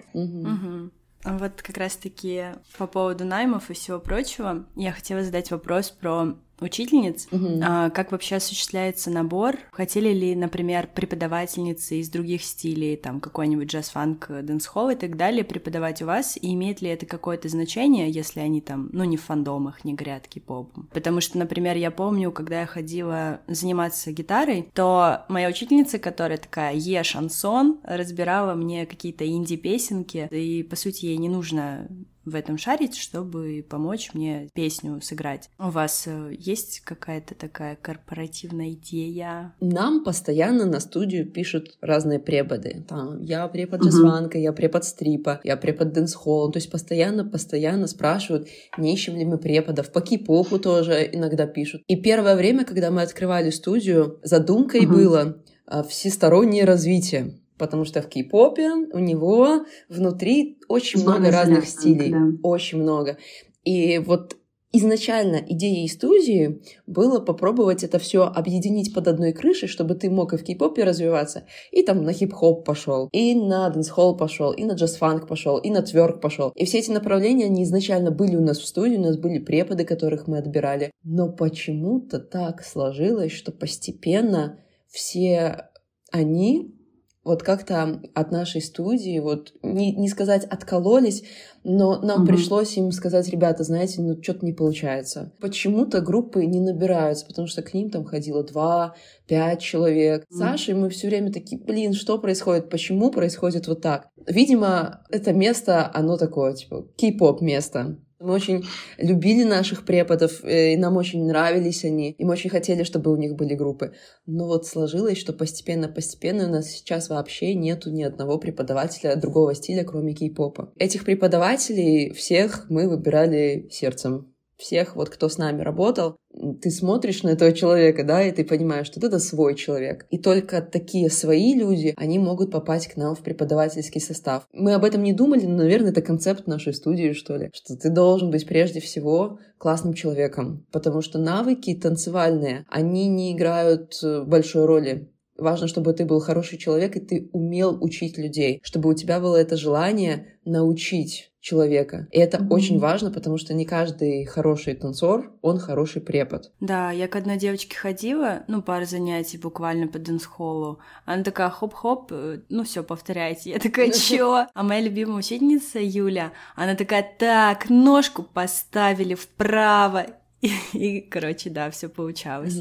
А 1.23 1.37
Вот 1.37 1.61
как 1.61 1.77
раз-таки 1.77 2.45
по 2.79 2.87
поводу 2.87 3.25
наймов 3.25 3.69
и 3.69 3.73
всего 3.73 3.99
прочего, 3.99 4.65
я 4.75 4.91
хотела 4.91 5.21
задать 5.21 5.51
вопрос 5.51 5.91
про 5.91 6.33
учительниц. 6.61 7.27
Мгм. 7.31 7.61
А 7.63 7.89
как 7.89 8.11
вообще 8.11 8.35
осуществляется 8.35 9.09
набор? 9.09 9.57
Хотели 9.71 10.13
ли, 10.13 10.35
например, 10.35 10.87
преподавательницы 10.93 11.99
из 11.99 12.09
других 12.09 12.43
стилей, 12.43 12.95
там 12.95 13.19
какой-нибудь 13.19 13.69
джаз-фанк, 13.71 14.27
дэнс-холл 14.43 14.91
и 14.91 14.95
так 14.95 15.17
далее, 15.17 15.43
преподавать 15.43 16.01
у 16.01 16.05
вас? 16.05 16.37
И 16.37 16.53
имеет 16.53 16.81
ли 16.81 16.89
это 16.89 17.05
какое-то 17.05 17.49
значение, 17.49 18.09
если 18.09 18.39
они 18.39 18.61
там, 18.61 18.89
ну, 18.93 19.03
не 19.03 19.17
в 19.17 19.23
фандомах, 19.23 19.83
не 19.83 19.93
горят 19.93 20.27
кей-попом? 20.27 20.87
Потому 20.93 21.21
что, 21.21 21.37
например, 21.37 21.75
я 21.75 21.91
помню, 21.91 22.31
когда 22.31 22.61
я 22.61 22.65
ходила 22.65 23.41
заниматься 23.47 24.11
гитарой, 24.11 24.69
то 24.73 25.25
моя 25.27 25.49
учительница, 25.49 25.99
которая 25.99 26.37
такая 26.37 26.75
«Yeah, 26.75 27.03
шансон», 27.03 27.79
разбирала 27.83 28.53
мне 28.53 28.85
какие-то 28.85 29.27
инди-песенки, 29.27 30.27
и, 30.31 30.63
по 30.63 30.75
сути, 30.75 31.05
ей 31.05 31.17
не 31.17 31.29
нужно 31.29 31.87
в 32.25 32.35
этом 32.35 32.57
шарить, 32.57 32.95
чтобы 32.97 33.65
помочь 33.67 34.11
мне 34.13 34.49
песню 34.53 34.99
сыграть. 35.01 35.49
У 35.59 35.69
вас 35.69 36.03
э, 36.07 36.33
есть 36.37 36.81
какая-то 36.81 37.35
такая 37.35 37.75
корпоративная 37.75 38.71
идея? 38.71 39.53
Нам 39.59 40.03
постоянно 40.03 40.65
на 40.65 40.79
студию 40.79 41.29
пишут 41.29 41.77
разные 41.81 42.19
преподы. 42.19 42.85
Там, 42.87 43.21
я 43.21 43.47
препод 43.47 43.81
джаз-фанка, 43.81 44.37
я 44.37 44.53
препод 44.53 44.85
стрипа, 44.85 45.41
я 45.43 45.57
препод 45.57 45.93
дэнс-холла. 45.93 46.51
То 46.51 46.57
есть 46.57 46.71
постоянно-постоянно 46.71 47.87
спрашивают, 47.87 48.47
не 48.77 48.93
ищем 48.93 49.15
ли 49.15 49.25
мы 49.25 49.37
преподов. 49.37 49.91
По 49.91 50.01
кей-попу 50.01 50.59
тоже 50.59 51.09
иногда 51.11 51.47
пишут. 51.47 51.81
И 51.87 51.95
первое 51.95 52.35
время, 52.35 52.65
когда 52.65 52.91
мы 52.91 53.01
открывали 53.01 53.49
студию, 53.49 54.19
задумкой 54.23 54.81
Мгм. 54.81 54.93
было 54.93 55.43
а, 55.65 55.83
всестороннее 55.83 56.65
развитие. 56.65 57.39
Потому 57.61 57.85
что 57.85 58.01
в 58.01 58.07
кей-попе 58.07 58.71
у 58.91 58.97
него 58.97 59.65
внутри 59.87 60.57
очень 60.67 61.01
Много 61.03 61.19
много 61.19 61.31
разных 61.31 61.67
стилей. 61.67 62.09
да. 62.09 62.25
Очень 62.41 62.79
много. 62.81 63.19
И 63.63 63.99
вот 63.99 64.35
изначально 64.71 65.35
идеей 65.47 65.87
студии 65.87 66.63
было 66.87 67.19
попробовать 67.19 67.83
это 67.83 67.99
все 67.99 68.23
объединить 68.23 68.95
под 68.95 69.07
одной 69.07 69.31
крышей, 69.31 69.67
чтобы 69.69 69.93
ты 69.93 70.09
мог 70.09 70.33
и 70.33 70.37
в 70.37 70.43
кей-попе 70.43 70.83
развиваться, 70.83 71.43
и 71.71 71.83
там 71.83 72.03
на 72.03 72.13
хип-хоп 72.13 72.65
пошел, 72.65 73.09
и 73.11 73.35
на 73.35 73.69
дэнс-холл 73.69 74.17
пошел, 74.17 74.51
и 74.51 74.63
на 74.63 74.71
джаз-фанк 74.71 75.27
пошел, 75.27 75.59
и 75.59 75.69
на 75.69 75.83
тверк 75.83 76.19
пошел. 76.19 76.49
И 76.55 76.65
все 76.65 76.79
эти 76.79 76.89
направления, 76.89 77.45
они 77.45 77.63
изначально 77.63 78.09
были 78.09 78.35
у 78.37 78.41
нас 78.41 78.57
в 78.57 78.65
студии, 78.65 78.95
у 78.97 79.01
нас 79.01 79.17
были 79.17 79.37
преподы, 79.37 79.85
которых 79.85 80.25
мы 80.27 80.39
отбирали. 80.39 80.89
Но 81.03 81.31
почему-то 81.31 82.17
так 82.17 82.63
сложилось, 82.63 83.33
что 83.33 83.51
постепенно 83.51 84.57
все 84.87 85.67
они 86.11 86.80
вот 87.23 87.43
как-то 87.43 88.01
от 88.15 88.31
нашей 88.31 88.61
студии, 88.61 89.19
вот 89.19 89.53
не, 89.61 89.93
не 89.93 90.07
сказать 90.09 90.43
откололись, 90.45 91.23
но 91.63 91.99
нам 92.01 92.19
Мгм. 92.21 92.27
пришлось 92.27 92.75
им 92.77 92.91
сказать, 92.91 93.29
ребята, 93.29 93.63
знаете, 93.63 94.01
ну 94.01 94.21
что-то 94.21 94.45
не 94.45 94.53
получается. 94.53 95.31
Почему-то 95.39 96.01
группы 96.01 96.45
не 96.45 96.59
набираются, 96.59 97.25
потому 97.27 97.47
что 97.47 97.61
к 97.61 97.73
ним 97.73 97.91
там 97.91 98.05
ходило 98.05 98.43
два, 98.43 98.95
пять 99.27 99.61
человек. 99.61 100.25
С 100.29 100.35
Мгм. 100.35 100.49
Сашей 100.49 100.73
мы 100.73 100.89
все 100.89 101.07
время 101.07 101.31
такие, 101.31 101.61
блин, 101.61 101.93
что 101.93 102.17
происходит, 102.17 102.69
почему 102.69 103.11
происходит 103.11 103.67
вот 103.67 103.81
так? 103.81 104.07
Видимо, 104.27 105.03
это 105.11 105.31
место, 105.33 105.89
оно 105.93 106.17
такое, 106.17 106.53
типа, 106.53 106.87
кей-поп 106.97 107.41
место. 107.41 107.97
Мы 108.21 108.33
очень 108.33 108.63
любили 108.99 109.43
наших 109.43 109.83
преподов, 109.83 110.43
э, 110.43 110.73
и 110.73 110.77
нам 110.77 110.95
очень 110.97 111.25
нравились 111.25 111.83
они, 111.83 112.11
и 112.11 112.23
мы 112.23 112.33
очень 112.33 112.51
хотели, 112.51 112.83
чтобы 112.83 113.11
у 113.11 113.17
них 113.17 113.35
были 113.35 113.55
группы. 113.55 113.93
Но 114.27 114.45
вот 114.45 114.67
сложилось, 114.67 115.17
что 115.17 115.33
постепенно-постепенно 115.33 116.45
у 116.45 116.51
нас 116.51 116.67
сейчас 116.67 117.09
вообще 117.09 117.55
нету 117.55 117.89
ни 117.89 118.03
одного 118.03 118.37
преподавателя 118.37 119.15
другого 119.15 119.55
стиля, 119.55 119.83
кроме 119.83 120.13
кей-попа. 120.13 120.71
Этих 120.77 121.03
преподавателей 121.03 122.13
всех 122.13 122.67
мы 122.69 122.87
выбирали 122.87 123.67
сердцем. 123.71 124.30
Всех, 124.61 124.95
вот 124.95 125.09
кто 125.09 125.27
с 125.27 125.39
нами 125.39 125.63
работал, 125.63 126.17
ты 126.61 126.69
смотришь 126.69 127.23
на 127.23 127.29
этого 127.29 127.51
человека, 127.51 128.03
да, 128.03 128.23
и 128.23 128.31
ты 128.31 128.45
понимаешь, 128.45 128.85
что 128.85 128.99
это 128.99 129.17
свой 129.17 129.55
человек. 129.55 130.05
И 130.11 130.19
только 130.19 130.61
такие 130.61 131.09
свои 131.09 131.55
люди, 131.55 131.95
они 131.97 132.19
могут 132.19 132.51
попасть 132.51 132.87
к 132.87 132.95
нам 132.95 133.15
в 133.15 133.21
преподавательский 133.21 133.99
состав. 133.99 134.43
Мы 134.53 134.75
об 134.75 134.85
этом 134.85 135.01
не 135.01 135.13
думали, 135.13 135.47
но, 135.47 135.57
наверное, 135.57 135.89
это 135.89 136.03
концепт 136.03 136.45
нашей 136.45 136.75
студии, 136.75 137.13
что 137.13 137.37
ли. 137.37 137.49
Что 137.55 137.75
ты 137.75 137.89
должен 137.89 138.29
быть 138.29 138.45
прежде 138.45 138.81
всего 138.81 139.39
классным 139.57 139.95
человеком. 139.95 140.67
Потому 140.71 141.01
что 141.01 141.17
навыки 141.17 141.73
танцевальные, 141.73 142.65
они 142.69 143.07
не 143.07 143.33
играют 143.33 143.95
э, 144.03 144.21
большой 144.21 144.65
роли. 144.65 145.09
Важно, 145.41 145.67
чтобы 145.67 145.91
ты 145.93 146.05
был 146.05 146.19
хороший 146.19 146.59
человек, 146.59 146.95
и 146.95 146.99
ты 146.99 147.29
умел 147.33 147.75
учить 147.83 148.17
людей, 148.19 148.59
чтобы 148.63 148.89
у 148.89 148.93
тебя 148.93 149.19
было 149.19 149.35
это 149.37 149.57
желание 149.57 150.37
научить 150.45 151.31
человека. 151.39 152.07
И 152.11 152.19
это 152.19 152.37
Мгм. 152.37 152.51
очень 152.51 152.77
важно, 152.79 153.09
потому 153.09 153.39
что 153.39 153.55
не 153.55 153.65
каждый 153.65 154.25
хороший 154.25 154.75
танцор, 154.75 155.31
он 155.41 155.57
хороший 155.57 155.99
препод. 155.99 156.51
Да, 156.59 156.91
я 156.91 157.07
к 157.07 157.15
одной 157.15 157.37
девочке 157.37 157.75
ходила, 157.75 158.43
ну, 158.47 158.61
пару 158.61 158.85
занятий 158.85 159.39
буквально 159.39 159.87
по 159.87 159.97
дэнс-холлу. 159.97 160.77
Она 161.05 161.23
такая 161.23 161.49
хоп-хоп, 161.49 162.11
э, 162.11 162.41
ну 162.49 162.63
все, 162.63 162.83
повторяйте. 162.83 163.49
Я 163.49 163.57
такая, 163.59 163.91
чё? 163.91 164.45
А 164.53 164.63
моя 164.63 164.81
любимая 164.81 165.17
учительница 165.17 165.79
Юля, 165.81 166.33
она 166.55 166.75
такая, 166.75 167.03
так, 167.17 167.67
ножку 167.71 168.21
поставили 168.21 169.15
вправо. 169.15 170.05
И, 170.41 170.51
и, 170.73 171.01
короче, 171.01 171.49
да, 171.49 171.71
все 171.71 171.89
получалось. 171.89 172.59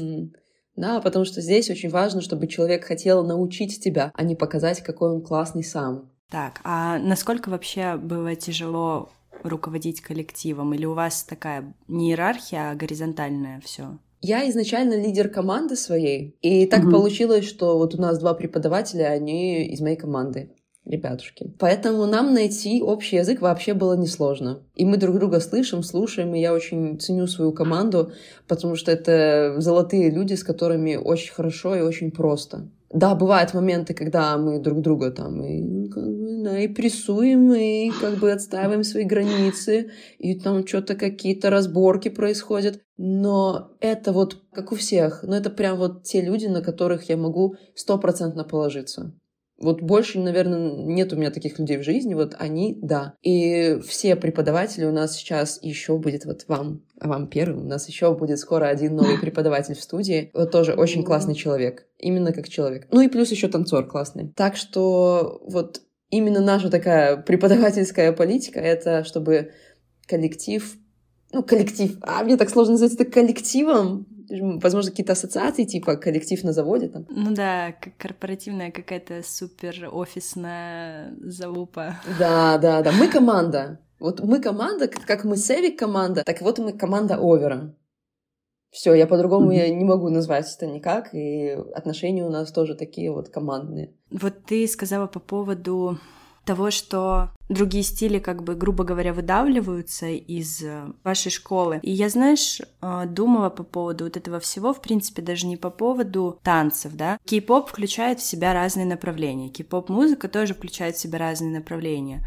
Да, 0.81 0.99
потому 0.99 1.25
что 1.25 1.41
здесь 1.41 1.69
очень 1.69 1.89
важно, 1.91 2.21
чтобы 2.21 2.47
человек 2.47 2.85
хотел 2.85 3.23
научить 3.23 3.83
тебя, 3.83 4.11
а 4.15 4.23
не 4.23 4.35
показать, 4.35 4.81
какой 4.81 5.13
он 5.13 5.21
классный 5.21 5.63
сам. 5.63 6.09
Так, 6.31 6.59
а 6.63 6.97
насколько 6.97 7.49
вообще 7.49 7.97
было 7.97 8.35
тяжело 8.35 9.09
руководить 9.43 10.01
коллективом? 10.01 10.73
Или 10.73 10.85
у 10.85 10.93
вас 10.95 11.23
такая 11.23 11.75
не 11.87 12.09
иерархия, 12.09 12.71
а 12.71 12.75
горизонтальная 12.75 13.61
все? 13.63 13.99
Я 14.21 14.49
изначально 14.49 14.95
лидер 14.99 15.29
команды 15.29 15.75
своей, 15.75 16.35
и 16.41 16.65
так 16.65 16.81
Мгм. 16.83 16.91
получилось, 16.91 17.45
что 17.45 17.77
вот 17.77 17.93
у 17.93 18.01
нас 18.01 18.17
два 18.17 18.33
преподавателя, 18.33 19.05
они 19.05 19.65
из 19.67 19.81
моей 19.81 19.95
команды. 19.97 20.51
Ребятушки. 20.91 21.53
Поэтому 21.57 22.05
нам 22.05 22.33
найти 22.33 22.81
общий 22.81 23.15
язык 23.15 23.41
вообще 23.41 23.73
было 23.73 23.93
несложно. 23.93 24.61
И 24.75 24.83
мы 24.83 24.97
друг 24.97 25.17
друга 25.17 25.39
слышим, 25.39 25.83
слушаем, 25.83 26.35
и 26.35 26.41
я 26.41 26.53
очень 26.53 26.99
ценю 26.99 27.27
свою 27.27 27.53
команду, 27.53 28.11
потому 28.45 28.75
что 28.75 28.91
это 28.91 29.55
золотые 29.59 30.11
люди, 30.11 30.33
с 30.33 30.43
которыми 30.43 30.97
очень 30.97 31.33
хорошо 31.33 31.75
и 31.75 31.81
очень 31.81 32.11
просто. 32.11 32.69
Да, 32.93 33.15
бывают 33.15 33.53
моменты, 33.53 33.93
когда 33.93 34.37
мы 34.37 34.59
друг 34.59 34.81
друга 34.81 35.11
там 35.11 35.41
и, 35.41 35.87
как 35.87 36.03
бы, 36.03 36.43
да, 36.43 36.59
и 36.59 36.67
прессуем, 36.67 37.53
и 37.53 37.89
как 37.89 38.15
бы 38.15 38.33
отстаиваем 38.33 38.83
свои 38.83 39.05
границы, 39.05 39.91
и 40.17 40.37
там 40.37 40.67
что-то 40.67 40.95
какие-то 40.95 41.49
разборки 41.49 42.09
происходят. 42.09 42.81
Но 42.97 43.71
это 43.79 44.11
вот 44.11 44.41
как 44.51 44.73
у 44.73 44.75
всех. 44.75 45.23
Но 45.23 45.37
это 45.37 45.49
прям 45.49 45.77
вот 45.77 46.03
те 46.03 46.19
люди, 46.19 46.47
на 46.47 46.61
которых 46.61 47.07
я 47.07 47.15
могу 47.15 47.55
стопроцентно 47.75 48.43
положиться. 48.43 49.13
Вот 49.61 49.81
больше, 49.81 50.19
наверное, 50.19 50.71
нет 50.85 51.13
у 51.13 51.15
меня 51.15 51.31
таких 51.31 51.59
людей 51.59 51.77
в 51.77 51.83
жизни, 51.83 52.13
вот 52.13 52.35
они, 52.39 52.77
да. 52.81 53.13
И 53.21 53.79
все 53.87 54.15
преподаватели 54.15 54.85
у 54.85 54.91
нас 54.91 55.15
сейчас 55.15 55.59
еще 55.61 55.97
будет 55.97 56.25
вот 56.25 56.45
вам, 56.47 56.81
вам 56.99 57.27
первым, 57.27 57.65
у 57.65 57.69
нас 57.69 57.87
еще 57.87 58.13
будет 58.15 58.39
скоро 58.39 58.65
один 58.65 58.95
новый 58.95 59.17
преподаватель 59.21 59.75
в 59.75 59.81
студии. 59.81 60.31
Вот 60.33 60.51
тоже 60.51 60.73
очень 60.73 61.03
классный 61.03 61.35
человек, 61.35 61.87
именно 61.97 62.33
как 62.33 62.49
человек. 62.49 62.87
Ну 62.91 63.01
и 63.01 63.07
плюс 63.07 63.31
еще 63.31 63.47
танцор 63.47 63.87
классный. 63.87 64.33
Так 64.35 64.55
что 64.55 65.41
вот 65.45 65.81
именно 66.09 66.41
наша 66.41 66.69
такая 66.69 67.17
преподавательская 67.17 68.11
политика, 68.11 68.59
это 68.59 69.03
чтобы 69.03 69.51
коллектив 70.07 70.75
ну, 71.33 71.43
коллектив. 71.43 71.97
А 72.01 72.23
мне 72.23 72.37
так 72.37 72.49
сложно 72.49 72.73
назвать 72.73 72.93
это 72.93 73.05
коллективом. 73.05 74.05
Возможно, 74.61 74.91
какие-то 74.91 75.13
ассоциации, 75.13 75.65
типа 75.65 75.95
коллектив 75.95 76.43
на 76.43 76.53
заводе 76.53 76.87
там. 76.87 77.05
Ну 77.09 77.33
да, 77.33 77.73
как 77.73 77.97
корпоративная 77.97 78.71
какая-то 78.71 79.21
супер 79.23 79.89
офисная 79.91 81.13
залупа. 81.19 81.95
Да, 82.19 82.57
да, 82.57 82.81
да. 82.81 82.91
Мы 82.91 83.07
команда. 83.07 83.79
Вот 83.99 84.19
мы 84.21 84.39
команда, 84.41 84.87
как 84.87 85.25
мы 85.25 85.37
Севик 85.37 85.77
команда, 85.77 86.23
так 86.23 86.41
вот 86.41 86.57
мы 86.57 86.73
команда 86.73 87.17
Овера. 87.19 87.75
Все, 88.71 88.93
я 88.93 89.05
по-другому 89.05 89.51
я 89.51 89.69
не 89.69 89.83
могу 89.83 90.09
назвать 90.09 90.51
это 90.55 90.65
никак, 90.65 91.13
и 91.13 91.49
отношения 91.75 92.25
у 92.25 92.29
нас 92.29 92.51
тоже 92.51 92.73
такие 92.75 93.11
вот 93.11 93.29
командные. 93.29 93.93
Вот 94.09 94.45
ты 94.47 94.65
сказала 94.67 95.07
по 95.07 95.19
поводу 95.19 95.99
того, 96.45 96.71
что 96.71 97.31
другие 97.49 97.83
стили, 97.83 98.19
как 98.19 98.43
бы, 98.43 98.55
грубо 98.55 98.83
говоря, 98.83 99.13
выдавливаются 99.13 100.07
из 100.07 100.61
э, 100.63 100.91
вашей 101.03 101.31
школы. 101.31 101.79
И 101.83 101.91
я, 101.91 102.09
знаешь, 102.09 102.59
э, 102.59 103.03
думала 103.07 103.49
по 103.49 103.63
поводу 103.63 104.05
вот 104.05 104.17
этого 104.17 104.39
всего, 104.39 104.73
в 104.73 104.81
принципе, 104.81 105.21
даже 105.21 105.45
не 105.45 105.57
по 105.57 105.69
поводу 105.69 106.39
танцев, 106.43 106.93
да. 106.95 107.19
Кей-поп 107.25 107.69
включает 107.69 108.19
в 108.19 108.23
себя 108.23 108.53
разные 108.53 108.85
направления. 108.85 109.49
Кей-поп-музыка 109.49 110.27
тоже 110.27 110.53
включает 110.53 110.95
в 110.95 110.99
себя 110.99 111.19
разные 111.19 111.51
направления. 111.51 112.25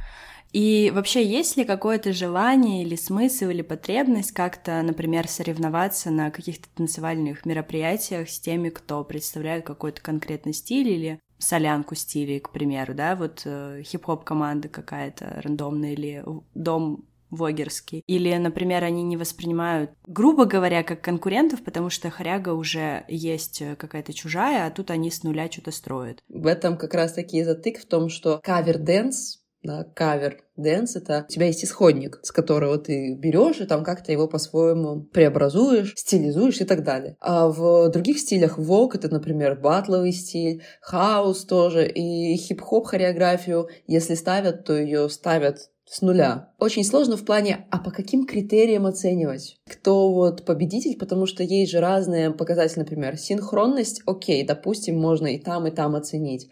И 0.55 0.93
вообще, 0.95 1.27
есть 1.27 1.57
ли 1.57 1.65
какое-то 1.65 2.13
желание 2.13 2.85
или 2.85 2.95
смысл 2.95 3.47
или 3.47 3.63
потребность 3.63 4.31
как-то, 4.31 4.81
например, 4.83 5.27
соревноваться 5.27 6.13
на 6.13 6.31
каких-то 6.31 6.69
танцевальных 6.77 7.45
мероприятиях 7.45 8.29
с 8.29 8.39
теми, 8.39 8.69
кто 8.69 9.03
представляет 9.03 9.67
какой-то 9.67 10.01
конкретный 10.01 10.53
стиль 10.53 10.89
или 10.89 11.21
солянку 11.45 11.95
стилей, 11.95 12.41
к 12.41 12.51
примеру, 12.51 12.95
да, 12.95 13.15
вот 13.17 13.43
э, 13.45 13.83
хип-хоп 13.85 14.25
команда 14.25 14.69
какая-то 14.69 15.41
рандомная 15.43 15.93
или 15.93 16.25
дом 16.55 17.05
вогерский. 17.31 18.03
Или, 18.07 18.35
например, 18.37 18.85
они 18.85 19.03
не 19.03 19.17
воспринимают, 19.17 19.91
грубо 20.07 20.45
говоря, 20.45 20.83
как 20.83 21.03
конкурентов, 21.03 21.63
потому 21.63 21.91
что 21.91 22.11
хоряга 22.11 22.51
уже 22.51 23.05
есть 23.09 23.63
какая-то 23.77 24.13
чужая, 24.13 24.67
а 24.67 24.71
тут 24.71 24.91
они 24.91 25.11
с 25.11 25.23
нуля 25.23 25.51
что-то 25.51 25.73
строят. 25.73 26.23
В 26.29 26.47
этом 26.47 26.77
как 26.77 26.95
раз-таки 26.95 27.43
затык 27.43 27.81
в 27.81 27.87
том, 27.87 28.09
что 28.09 28.41
кавер-дэнс 28.43 29.44
да, 29.65 29.85
кавер 29.95 30.43
дэнс 30.57 30.97
это 30.97 31.25
у 31.27 31.33
тебя 31.33 31.47
есть 31.47 31.65
исходник, 31.65 32.21
с 32.23 32.31
которого 32.31 32.79
ты 32.79 33.15
берешь 33.15 33.61
и 33.61 33.67
там 33.67 33.83
как-то 33.83 34.13
его 34.13 34.29
по-своему 34.29 35.01
преобразуешь, 35.01 35.95
стилизуешь 35.97 36.61
и 36.61 36.65
так 36.65 36.85
далее. 36.85 37.17
А 37.21 37.49
в 37.49 37.89
других 37.89 38.19
стилях 38.19 38.59
vogue 38.59 38.95
это, 38.95 39.09
например, 39.09 39.59
батловый 39.59 40.13
стиль, 40.13 40.63
house 40.81 41.45
тоже 41.45 41.89
и 41.89 42.37
хип-хоп 42.37 42.87
хореографию, 42.87 43.69
если 43.87 44.15
ставят, 44.15 44.65
то 44.65 44.79
ее 44.79 45.09
ставят 45.09 45.71
с 45.87 46.03
нуля. 46.03 46.53
Очень 46.59 46.85
сложно 46.85 47.17
в 47.17 47.25
плане, 47.25 47.67
а 47.71 47.79
по 47.79 47.91
каким 47.91 48.27
критериям 48.27 48.87
оценивать? 48.87 49.57
Кто 49.69 50.13
вот 50.13 50.45
победитель? 50.45 50.99
Потому 50.99 51.27
что 51.27 51.43
есть 51.43 51.73
же 51.73 51.81
разные 51.81 52.31
показатели, 52.31 52.81
например, 52.81 53.17
синхронность, 53.17 54.03
окей, 54.07 54.47
допустим, 54.47 54.99
можно 54.99 55.27
и 55.27 55.39
там, 55.39 55.67
и 55.67 55.71
там 55.71 55.95
оценить. 55.95 56.49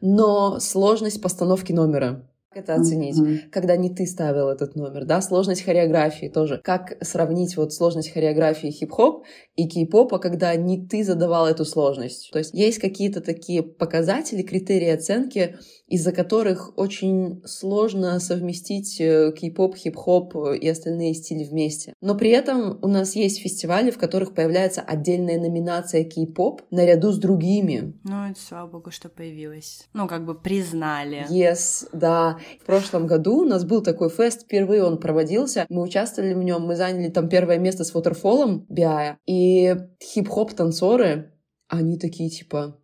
Но 0.00 0.60
сложность 0.60 1.22
постановки 1.22 1.72
номера 1.72 2.26
это 2.56 2.74
оценить, 2.74 3.18
mm-hmm. 3.18 3.50
когда 3.50 3.76
не 3.76 3.90
ты 3.90 4.06
ставил 4.06 4.48
этот 4.48 4.76
номер, 4.76 5.04
да, 5.04 5.20
сложность 5.20 5.64
хореографии 5.64 6.28
тоже. 6.28 6.60
Как 6.62 6.96
сравнить 7.00 7.56
вот 7.56 7.72
сложность 7.72 8.12
хореографии 8.12 8.70
хип-хоп 8.70 9.24
и 9.56 9.68
кей-попа, 9.68 10.18
когда 10.18 10.54
не 10.54 10.86
ты 10.86 11.04
задавал 11.04 11.46
эту 11.46 11.64
сложность. 11.64 12.30
То 12.32 12.38
есть 12.38 12.54
есть 12.54 12.78
какие-то 12.78 13.20
такие 13.20 13.62
показатели, 13.62 14.42
критерии 14.42 14.90
оценки, 14.90 15.56
из-за 15.86 16.12
которых 16.12 16.76
очень 16.78 17.42
сложно 17.44 18.18
совместить 18.20 19.00
э, 19.00 19.32
кей-поп, 19.36 19.76
хип-хоп 19.76 20.34
и 20.58 20.68
остальные 20.68 21.14
стили 21.14 21.44
вместе. 21.44 21.94
Но 22.00 22.14
при 22.14 22.30
этом 22.30 22.78
у 22.82 22.88
нас 22.88 23.14
есть 23.16 23.40
фестивали, 23.40 23.90
в 23.90 23.98
которых 23.98 24.34
появляется 24.34 24.80
отдельная 24.80 25.38
номинация 25.38 26.04
кей-поп 26.04 26.62
наряду 26.70 27.12
с 27.12 27.18
другими. 27.18 27.94
Ну, 28.04 28.30
это 28.30 28.40
слава 28.40 28.68
богу, 28.68 28.90
что 28.90 29.08
появилось. 29.08 29.86
Ну, 29.92 30.08
как 30.08 30.24
бы 30.24 30.34
признали. 30.34 31.26
Yes, 31.30 31.88
да. 31.92 32.38
В 32.62 32.66
прошлом 32.66 33.06
году 33.06 33.42
у 33.42 33.44
нас 33.44 33.64
был 33.64 33.82
такой 33.82 34.08
фест, 34.08 34.42
впервые 34.42 34.84
он 34.84 34.98
проводился. 34.98 35.66
Мы 35.68 35.82
участвовали 35.82 36.34
в 36.34 36.42
нем, 36.42 36.62
мы 36.62 36.76
заняли 36.76 37.10
там 37.10 37.28
первое 37.28 37.58
место 37.58 37.84
с 37.84 37.94
Waterfall 37.94 38.64
B.I-я. 38.68 39.18
И 39.26 39.74
хип-хоп 40.02 40.54
танцоры, 40.54 41.32
они 41.68 41.98
такие 41.98 42.30
типа, 42.30 42.78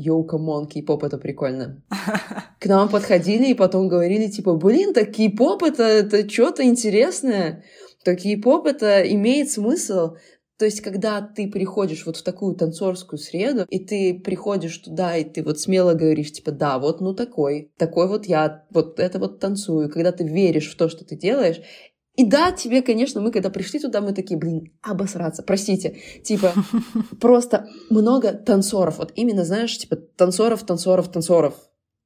yo, 0.00 0.24
come 0.24 0.48
on, 0.48 0.66
кей-поп 0.66 1.04
это 1.04 1.18
прикольно. 1.18 1.82
К 2.60 2.66
нам 2.66 2.88
подходили 2.88 3.50
и 3.50 3.54
потом 3.54 3.88
говорили, 3.88 4.28
типа, 4.28 4.54
блин, 4.54 4.92
так 4.92 5.12
кей-поп 5.12 5.62
это, 5.62 5.82
это 5.82 6.28
что-то 6.28 6.64
интересное. 6.64 7.64
Так 8.04 8.18
кей-поп 8.20 8.66
это 8.66 9.02
имеет 9.02 9.50
смысл. 9.50 10.16
То 10.60 10.66
есть, 10.66 10.82
когда 10.82 11.22
ты 11.22 11.48
приходишь 11.48 12.04
вот 12.04 12.18
в 12.18 12.22
такую 12.22 12.54
танцорскую 12.54 13.18
среду, 13.18 13.64
и 13.70 13.78
ты 13.78 14.20
приходишь 14.22 14.76
туда, 14.76 15.16
и 15.16 15.24
ты 15.24 15.42
вот 15.42 15.58
смело 15.58 15.94
говоришь, 15.94 16.32
типа, 16.32 16.50
да, 16.50 16.78
вот 16.78 17.00
ну 17.00 17.14
такой, 17.14 17.72
такой 17.78 18.06
вот 18.08 18.26
я, 18.26 18.66
вот 18.68 19.00
это 19.00 19.18
вот 19.18 19.40
танцую. 19.40 19.88
Когда 19.88 20.12
ты 20.12 20.22
веришь 20.22 20.70
в 20.70 20.76
то, 20.76 20.90
что 20.90 21.06
ты 21.06 21.16
делаешь, 21.16 21.62
и 22.16 22.24
да, 22.24 22.52
тебе, 22.52 22.82
конечно, 22.82 23.20
мы 23.20 23.30
когда 23.30 23.50
пришли 23.50 23.80
туда, 23.80 24.00
мы 24.00 24.12
такие, 24.12 24.38
блин, 24.38 24.72
обосраться, 24.82 25.42
простите. 25.42 25.96
Типа, 26.24 26.52
просто 27.20 27.68
много 27.88 28.32
танцоров. 28.32 28.98
Вот 28.98 29.12
именно, 29.14 29.44
знаешь, 29.44 29.76
типа, 29.78 29.96
танцоров, 29.96 30.62
танцоров, 30.64 31.10
танцоров. 31.10 31.54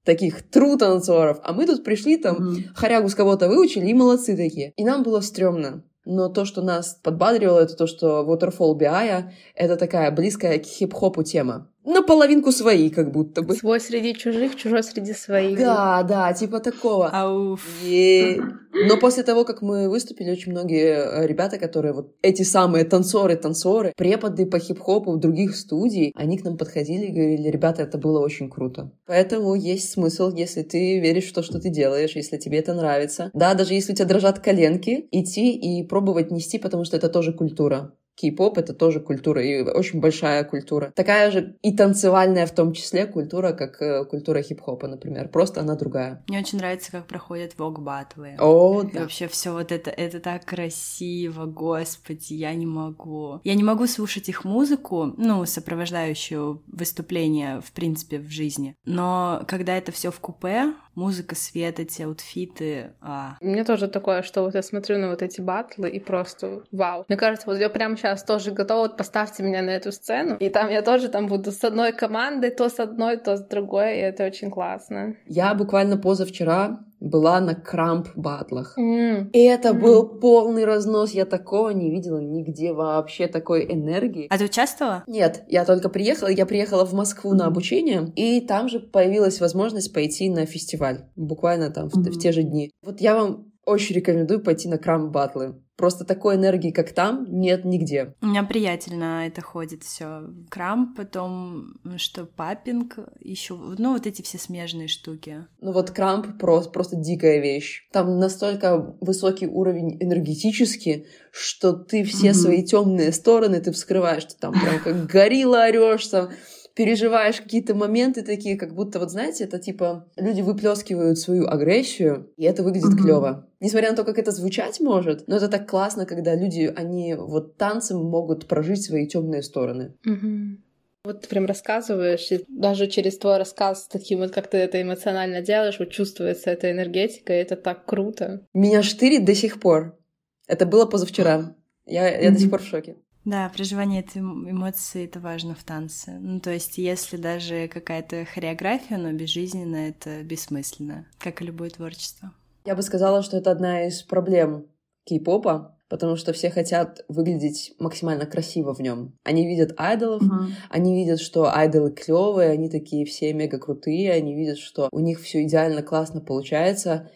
Таких 0.04 0.48
тру 0.50 0.76
танцоров. 0.76 1.40
А 1.42 1.54
мы 1.54 1.66
тут 1.66 1.82
пришли, 1.82 2.18
там, 2.18 2.36
mm-hmm. 2.36 2.74
хорягу 2.74 3.08
с 3.08 3.14
кого-то 3.14 3.48
выучили, 3.48 3.86
и 3.86 3.94
молодцы 3.94 4.36
такие. 4.36 4.72
И 4.76 4.84
нам 4.84 5.02
было 5.02 5.20
стрёмно. 5.20 5.82
Но 6.04 6.28
то, 6.28 6.44
что 6.44 6.60
нас 6.60 7.00
подбадривало, 7.02 7.60
это 7.60 7.74
то, 7.74 7.86
что 7.86 8.22
Waterfall 8.28 8.78
BI— 8.78 9.22
это 9.54 9.76
такая 9.76 10.10
близкая 10.10 10.58
к 10.58 10.64
хип-хопу 10.64 11.22
тема 11.22 11.70
наполовинку 11.84 12.52
свои, 12.52 12.90
как 12.90 13.12
будто 13.12 13.42
бы. 13.42 13.54
Свой 13.54 13.80
среди 13.80 14.14
чужих, 14.14 14.56
чужой 14.56 14.82
среди 14.82 15.12
своих. 15.12 15.58
Да, 15.58 16.02
да, 16.02 16.32
типа 16.32 16.60
такого. 16.60 17.08
Ауф. 17.08 17.62
И... 17.82 18.40
Но 18.72 18.96
после 18.96 19.22
того, 19.22 19.44
как 19.44 19.62
мы 19.62 19.88
выступили, 19.88 20.32
очень 20.32 20.50
многие 20.50 20.96
э, 20.96 21.26
ребята, 21.26 21.58
которые 21.58 21.92
вот 21.92 22.14
эти 22.22 22.42
самые 22.42 22.84
танцоры, 22.84 23.36
танцоры, 23.36 23.92
преподы 23.96 24.46
по 24.46 24.58
хип-хопу 24.58 25.12
в 25.12 25.20
других 25.20 25.54
студий, 25.54 26.12
они 26.16 26.38
к 26.38 26.44
нам 26.44 26.56
подходили 26.56 27.06
и 27.06 27.12
говорили, 27.12 27.48
ребята, 27.48 27.82
это 27.82 27.98
было 27.98 28.18
очень 28.18 28.50
круто. 28.50 28.90
Поэтому 29.06 29.54
есть 29.54 29.92
смысл, 29.92 30.32
если 30.34 30.62
ты 30.62 30.98
веришь 30.98 31.30
в 31.30 31.34
то, 31.34 31.42
что 31.42 31.60
ты 31.60 31.70
делаешь, 31.70 32.16
если 32.16 32.36
тебе 32.36 32.58
это 32.58 32.74
нравится. 32.74 33.30
Да, 33.32 33.54
даже 33.54 33.74
если 33.74 33.92
у 33.92 33.94
тебя 33.94 34.06
дрожат 34.06 34.40
коленки, 34.40 35.06
идти 35.12 35.52
и 35.52 35.86
пробовать 35.86 36.32
нести, 36.32 36.58
потому 36.58 36.84
что 36.84 36.96
это 36.96 37.08
тоже 37.08 37.32
культура 37.32 37.94
кей-поп— 38.14 38.58
это 38.58 38.74
тоже 38.74 39.00
культура, 39.00 39.42
и 39.42 39.62
очень 39.62 40.00
большая 40.00 40.44
культура. 40.44 40.92
Такая 40.94 41.30
же 41.30 41.56
и 41.62 41.76
танцевальная 41.76 42.46
в 42.46 42.54
том 42.54 42.72
числе 42.72 43.06
культура, 43.06 43.52
как 43.52 43.80
э, 43.80 44.04
культура 44.04 44.42
хип-хопа, 44.42 44.88
например. 44.88 45.28
Просто 45.28 45.60
она 45.60 45.74
другая. 45.74 46.22
Мне 46.28 46.38
очень 46.38 46.58
нравится, 46.58 46.90
как 46.92 47.06
проходят 47.06 47.56
вок-баттлы. 47.58 48.36
О, 48.38 48.82
и 48.82 48.92
да. 48.92 49.00
вообще 49.00 49.28
все 49.28 49.52
вот 49.52 49.72
это, 49.72 49.90
это 49.90 50.20
так 50.20 50.44
красиво, 50.44 51.46
господи, 51.46 52.34
я 52.34 52.54
не 52.54 52.66
могу. 52.66 53.40
Я 53.44 53.54
не 53.54 53.64
могу 53.64 53.86
слушать 53.86 54.28
их 54.28 54.44
музыку, 54.44 55.14
ну, 55.16 55.44
сопровождающую 55.44 56.62
выступление, 56.66 57.60
в 57.60 57.72
принципе, 57.72 58.18
в 58.18 58.30
жизни. 58.30 58.76
Но 58.84 59.42
когда 59.48 59.76
это 59.76 59.92
все 59.92 60.10
в 60.10 60.20
купе, 60.20 60.74
музыка, 60.94 61.34
свет, 61.34 61.80
эти 61.80 62.02
аутфиты. 62.02 62.92
А. 63.00 63.36
У 63.40 63.46
меня 63.46 63.64
тоже 63.64 63.88
такое, 63.88 64.22
что 64.22 64.42
вот 64.42 64.54
я 64.54 64.62
смотрю 64.62 64.98
на 64.98 65.08
вот 65.08 65.22
эти 65.22 65.40
батлы 65.40 65.88
и 65.88 66.00
просто 66.00 66.62
вау. 66.72 67.04
Мне 67.08 67.16
кажется, 67.16 67.46
вот 67.46 67.58
я 67.58 67.68
прямо 67.68 67.96
сейчас 67.96 68.24
тоже 68.24 68.50
готова, 68.50 68.88
вот 68.88 68.96
поставьте 68.96 69.42
меня 69.42 69.62
на 69.62 69.70
эту 69.70 69.92
сцену, 69.92 70.36
и 70.36 70.48
там 70.48 70.70
я 70.70 70.82
тоже 70.82 71.08
там 71.08 71.26
буду 71.26 71.52
с 71.52 71.62
одной 71.64 71.92
командой, 71.92 72.50
то 72.50 72.68
с 72.68 72.78
одной, 72.80 73.16
то 73.16 73.36
с 73.36 73.42
другой, 73.42 73.96
и 73.96 74.00
это 74.00 74.24
очень 74.24 74.50
классно. 74.50 75.16
Я 75.26 75.54
буквально 75.54 75.96
позавчера 75.96 76.80
была 77.04 77.40
на 77.40 77.54
крамп-батлах. 77.54 78.76
Mm. 78.78 79.30
И 79.32 79.38
это 79.38 79.70
mm. 79.70 79.80
был 79.80 80.06
полный 80.18 80.64
разнос. 80.64 81.12
Я 81.12 81.26
такого 81.26 81.70
не 81.70 81.90
видела 81.90 82.18
нигде 82.18 82.72
вообще 82.72 83.26
такой 83.28 83.64
энергии. 83.70 84.26
А 84.30 84.38
ты 84.38 84.46
участвовала? 84.46 85.04
Нет, 85.06 85.44
я 85.48 85.64
только 85.64 85.88
приехала. 85.88 86.28
Я 86.28 86.46
приехала 86.46 86.84
в 86.84 86.94
Москву 86.94 87.34
на 87.34 87.46
обучение, 87.46 88.12
и 88.16 88.40
там 88.40 88.68
же 88.68 88.80
появилась 88.80 89.40
возможность 89.40 89.92
пойти 89.92 90.30
на 90.30 90.46
фестиваль. 90.46 91.04
Буквально 91.14 91.70
там 91.70 91.88
mm-hmm. 91.88 92.10
в, 92.10 92.16
в 92.16 92.18
те 92.18 92.32
же 92.32 92.42
дни. 92.42 92.70
Вот 92.82 93.00
я 93.00 93.14
вам 93.14 93.52
очень 93.66 93.94
рекомендую 93.96 94.42
пойти 94.42 94.68
на 94.68 94.78
крамп-батлы. 94.78 95.54
Просто 95.76 96.04
такой 96.04 96.36
энергии, 96.36 96.70
как 96.70 96.92
там, 96.92 97.26
нет 97.28 97.64
нигде. 97.64 98.14
У 98.20 98.26
меня 98.26 98.44
приятель 98.44 98.94
на 98.96 99.26
это 99.26 99.40
ходит 99.42 99.82
все. 99.82 100.22
Крамп, 100.48 100.96
потом 100.96 101.74
что 101.96 102.26
папинг, 102.26 102.98
еще, 103.20 103.54
ну 103.56 103.92
вот 103.92 104.06
эти 104.06 104.22
все 104.22 104.38
смежные 104.38 104.88
штуки. 104.88 105.46
Ну 105.60 105.72
вот 105.72 105.90
крамп 105.90 106.38
просто, 106.38 106.70
просто 106.70 106.96
дикая 106.96 107.40
вещь. 107.40 107.88
Там 107.92 108.18
настолько 108.18 108.96
высокий 109.00 109.46
уровень 109.46 109.96
энергетический, 110.00 111.06
что 111.32 111.72
ты 111.72 112.04
все 112.04 112.28
mm-hmm. 112.28 112.34
свои 112.34 112.64
темные 112.64 113.12
стороны 113.12 113.60
ты 113.60 113.72
вскрываешь, 113.72 114.24
ты 114.24 114.36
там 114.38 114.52
прям 114.52 114.80
как 114.80 115.06
горилла 115.06 115.64
орешь, 115.64 116.06
там 116.06 116.30
переживаешь 116.74 117.40
какие-то 117.40 117.74
моменты 117.74 118.22
такие, 118.22 118.56
как 118.56 118.74
будто, 118.74 118.98
вот 118.98 119.10
знаете, 119.10 119.44
это 119.44 119.58
типа 119.58 120.08
люди 120.16 120.42
выплескивают 120.42 121.18
свою 121.18 121.46
агрессию, 121.46 122.32
и 122.36 122.44
это 122.44 122.62
выглядит 122.62 122.94
mm-hmm. 122.94 123.02
клево. 123.02 123.48
Несмотря 123.60 123.90
на 123.90 123.96
то, 123.96 124.04
как 124.04 124.18
это 124.18 124.32
звучать 124.32 124.80
может, 124.80 125.26
но 125.28 125.36
это 125.36 125.48
так 125.48 125.68
классно, 125.68 126.04
когда 126.04 126.34
люди, 126.34 126.72
они 126.74 127.14
вот 127.14 127.56
танцем 127.56 128.04
могут 128.04 128.46
прожить 128.46 128.84
свои 128.84 129.06
темные 129.06 129.42
стороны. 129.42 129.94
Mm-hmm. 130.06 130.56
Вот 131.04 131.20
ты 131.20 131.28
прям 131.28 131.44
рассказываешь, 131.46 132.32
и 132.32 132.44
даже 132.48 132.86
через 132.86 133.18
твой 133.18 133.36
рассказ, 133.36 133.86
таким 133.90 134.20
вот, 134.20 134.32
как 134.32 134.48
ты 134.48 134.56
это 134.56 134.80
эмоционально 134.80 135.42
делаешь, 135.42 135.78
вот 135.78 135.90
чувствуется 135.90 136.50
эта 136.50 136.70
энергетика, 136.70 137.34
и 137.34 137.36
это 137.36 137.56
так 137.56 137.84
круто. 137.84 138.46
Меня 138.54 138.82
штырит 138.82 139.24
до 139.24 139.34
сих 139.34 139.60
пор. 139.60 139.98
Это 140.46 140.66
было 140.66 140.86
позавчера. 140.86 141.54
Я, 141.86 142.08
я 142.08 142.28
mm-hmm. 142.28 142.32
до 142.32 142.40
сих 142.40 142.50
пор 142.50 142.62
в 142.62 142.66
шоке. 142.66 142.96
Да, 143.24 143.50
проживание 143.54 144.00
этой 144.00 144.18
эмоции— 144.18 145.04
это 145.06 145.18
важно 145.18 145.54
в 145.54 145.64
танце. 145.64 146.18
Ну, 146.20 146.40
то 146.40 146.50
есть, 146.50 146.76
если 146.76 147.16
даже 147.16 147.68
какая-то 147.68 148.26
хореография, 148.26 148.98
но 148.98 149.12
безжизненно, 149.12 149.76
это 149.76 150.22
бессмысленно, 150.22 151.06
как 151.18 151.40
и 151.40 151.46
любое 151.46 151.70
творчество. 151.70 152.32
Я 152.66 152.74
бы 152.74 152.82
сказала, 152.82 153.22
что 153.22 153.36
это 153.38 153.50
одна 153.50 153.86
из 153.86 154.02
проблем 154.02 154.66
кей-попа, 155.04 155.78
потому 155.88 156.16
что 156.16 156.32
все 156.32 156.50
хотят 156.50 157.04
выглядеть 157.08 157.74
максимально 157.78 158.26
красиво 158.26 158.74
в 158.74 158.80
нем. 158.80 159.16
Они 159.22 159.46
видят 159.46 159.74
айдолов, 159.78 160.22
uh-huh. 160.22 160.48
они 160.70 160.94
видят, 160.94 161.20
что 161.20 161.54
айдолы 161.54 161.92
клевые, 161.92 162.50
они 162.50 162.68
такие 162.70 163.04
все 163.04 163.32
мега 163.32 163.58
крутые, 163.58 164.12
они 164.12 164.34
видят, 164.34 164.58
что 164.58 164.88
у 164.90 165.00
них 165.00 165.20
все 165.20 165.44
идеально 165.44 165.82
классно 165.82 166.20
получается, 166.20 167.10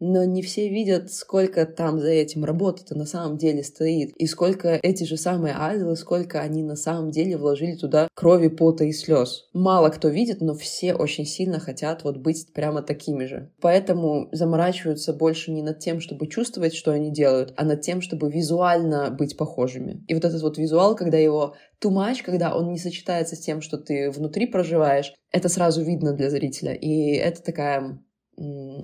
но 0.00 0.24
не 0.24 0.42
все 0.42 0.68
видят, 0.68 1.12
сколько 1.12 1.66
там 1.66 2.00
за 2.00 2.08
этим 2.08 2.44
работы-то 2.44 2.96
на 2.96 3.04
самом 3.04 3.36
деле 3.36 3.62
стоит, 3.62 4.12
и 4.16 4.26
сколько 4.26 4.80
эти 4.82 5.04
же 5.04 5.16
самые 5.16 5.54
айдолы, 5.56 5.96
сколько 5.96 6.40
они 6.40 6.62
на 6.62 6.76
самом 6.76 7.10
деле 7.10 7.36
вложили 7.36 7.76
туда 7.76 8.08
крови, 8.14 8.48
пота 8.48 8.84
и 8.84 8.92
слез. 8.92 9.48
Мало 9.52 9.90
кто 9.90 10.08
видит, 10.08 10.40
но 10.40 10.54
все 10.54 10.94
очень 10.94 11.26
сильно 11.26 11.60
хотят 11.60 12.02
вот 12.02 12.16
быть 12.16 12.52
прямо 12.52 12.82
такими 12.82 13.26
же. 13.26 13.50
Поэтому 13.60 14.28
заморачиваются 14.32 15.12
больше 15.12 15.52
не 15.52 15.62
над 15.62 15.78
тем, 15.78 16.00
чтобы 16.00 16.26
чувствовать, 16.26 16.74
что 16.74 16.92
они 16.92 17.12
делают, 17.12 17.52
а 17.56 17.64
над 17.64 17.82
тем, 17.82 18.00
чтобы 18.00 18.30
визуально 18.30 19.10
быть 19.10 19.36
похожими. 19.36 20.02
И 20.08 20.14
вот 20.14 20.24
этот 20.24 20.42
вот 20.42 20.58
визуал, 20.58 20.96
когда 20.96 21.18
его 21.18 21.54
much, 21.84 22.22
когда 22.22 22.54
он 22.54 22.72
не 22.72 22.78
сочетается 22.78 23.36
с 23.36 23.40
тем, 23.40 23.60
что 23.60 23.78
ты 23.78 24.10
внутри 24.10 24.46
проживаешь, 24.46 25.14
это 25.32 25.48
сразу 25.48 25.82
видно 25.82 26.12
для 26.12 26.30
зрителя. 26.30 26.74
И 26.74 27.12
это 27.14 27.42
такая 27.42 28.00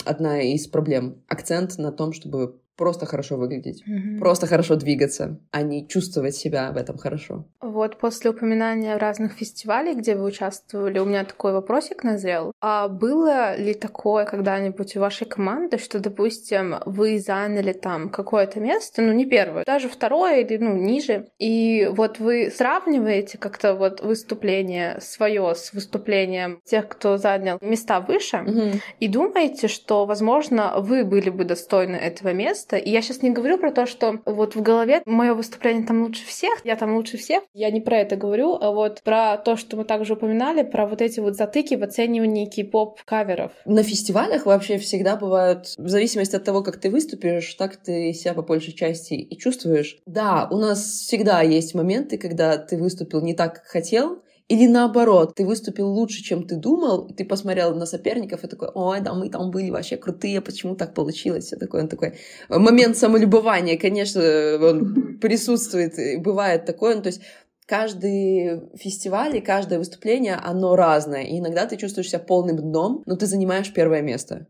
одна 0.05 0.43
из 0.43 0.67
проблем. 0.67 1.23
Акцент 1.29 1.79
на 1.79 1.93
том, 1.93 2.13
чтобы 2.13 2.61
просто 2.77 3.07
хорошо 3.07 3.37
выглядеть, 3.37 3.83
mm-hmm. 3.87 4.19
просто 4.19 4.47
хорошо 4.47 4.77
двигаться, 4.77 5.41
а 5.51 5.63
не 5.63 5.87
чувствовать 5.89 6.35
себя 6.35 6.73
в 6.73 6.77
этом 6.77 6.99
хорошо. 6.99 7.47
Вот 7.61 7.99
после 7.99 8.31
упоминания 8.31 8.97
разных 8.97 9.33
фестивалей, 9.33 9.95
где 9.95 10.15
вы 10.15 10.25
участвовали, 10.25 10.99
у 10.99 11.05
меня 11.05 11.25
такой 11.25 11.53
вопросик 11.53 12.05
назрел. 12.05 12.53
А 12.61 12.89
было 12.89 13.57
ли 13.57 13.75
такое 13.75 14.25
когда-нибудь 14.25 14.97
у 14.97 15.01
вашей 15.01 15.27
команды, 15.27 15.79
что, 15.79 15.99
допустим, 15.99 16.77
вы 16.85 17.19
заняли 17.19 17.73
там 17.73 18.09
какое-то 18.09 18.61
место, 18.61 19.03
ну 19.03 19.13
не 19.13 19.27
первое, 19.27 19.65
даже 19.65 19.89
второе 19.89 20.41
или 20.41 20.57
ну 20.59 20.77
ниже, 20.77 21.29
и 21.39 21.89
вот 21.91 22.19
вы 22.19 22.51
сравниваете 22.55 23.39
как-то 23.39 23.75
вот 23.75 24.01
выступление 24.01 25.01
свое 25.01 25.55
с 25.55 25.73
выступлением 25.73 26.61
тех, 26.65 26.89
кто 26.89 27.17
занял 27.17 27.59
места 27.61 28.01
выше, 28.01 28.37
mm-hmm. 28.37 28.81
и 29.01 29.09
думаете, 29.09 29.69
что, 29.69 30.07
возможно, 30.07 30.75
вы 30.79 31.05
были 31.05 31.31
бы 31.31 31.45
достойны 31.45 31.97
этого 31.97 32.33
места, 32.33 32.66
место. 32.67 32.77
И 32.77 32.91
я 32.91 33.03
сейчас 33.03 33.23
не 33.23 33.31
говорю 33.31 33.59
про 33.59 33.73
то, 33.73 33.87
что 33.87 34.21
вот 34.25 34.55
в 34.55 34.63
голове 34.63 35.03
мое 35.07 35.35
выступление 35.35 35.87
там 35.87 36.03
лучше 36.03 36.27
всех, 36.27 36.61
я 36.65 36.77
там 36.77 36.95
лучше 36.97 37.17
всех. 37.17 37.43
Я 37.55 37.71
не 37.71 37.81
про 37.81 37.99
это 37.99 38.17
говорю, 38.17 38.55
а 38.61 38.71
вот 38.71 39.03
про 39.03 39.37
то, 39.37 39.57
что 39.57 39.77
мы 39.77 39.85
также 39.85 40.15
упоминали, 40.15 40.63
про 40.63 40.87
вот 40.87 41.01
эти 41.01 41.21
вот 41.21 41.37
затыки 41.37 41.75
в 41.75 41.83
оценивании 41.83 42.47
кей-поп 42.47 43.01
каверов. 43.05 43.53
На 43.65 43.83
фестивалях 43.83 44.47
вообще 44.47 44.79
всегда 44.79 45.17
бывают, 45.17 45.75
в 45.77 45.89
зависимости 45.89 46.37
от 46.37 46.45
того, 46.45 46.63
как 46.63 46.79
ты 46.79 46.91
выступишь, 46.91 47.55
так 47.55 47.77
ты 47.77 48.13
себя 48.13 48.35
по 48.35 48.43
большей 48.43 48.73
части 48.73 49.15
и 49.15 49.39
чувствуешь. 49.39 49.99
Да, 50.07 50.49
у 50.51 50.57
нас 50.57 50.81
всегда 50.81 51.43
есть 51.43 51.75
моменты, 51.75 52.19
когда 52.19 52.59
ты 52.59 52.77
выступил 52.77 53.23
не 53.23 53.35
так, 53.35 53.55
как 53.55 53.67
хотел, 53.67 54.23
или 54.49 54.67
наоборот, 54.69 55.35
ты 55.35 55.45
выступил 55.45 55.89
лучше, 55.89 56.23
чем 56.23 56.47
ты 56.47 56.57
думал, 56.57 57.09
ты 57.09 57.25
посмотрел 57.25 57.75
на 57.75 57.85
соперников 57.85 58.45
и 58.45 58.49
такой, 58.49 58.69
ой, 58.75 59.01
да, 59.01 59.13
мы 59.13 59.29
там 59.29 59.51
были 59.51 59.71
вообще 59.71 59.97
крутые, 59.97 60.41
почему 60.41 60.77
так 60.77 60.95
получилось? 60.95 61.47
Все 61.47 61.57
такое, 61.57 61.83
он 61.83 61.89
такой 61.89 62.19
момент 62.49 62.97
самолюбования, 62.97 63.77
конечно, 63.77 64.23
он 64.63 65.19
присутствует, 65.21 65.99
и 65.99 66.17
бывает 66.17 66.65
такое, 66.65 66.95
ну, 66.95 67.03
то 67.03 67.09
есть 67.09 67.23
каждый 67.67 68.61
фестиваль 68.77 69.37
и 69.37 69.41
каждое 69.41 69.81
выступление, 69.81 70.37
оно 70.37 70.77
разное. 70.77 71.25
И 71.25 71.41
иногда 71.41 71.67
ты 71.67 71.77
чувствуешь 71.77 72.09
себя 72.09 72.21
полным 72.21 72.59
дном, 72.59 73.03
но 73.05 73.17
ты 73.17 73.27
занимаешь 73.27 73.73
первое 73.73 74.03
место. 74.03 74.47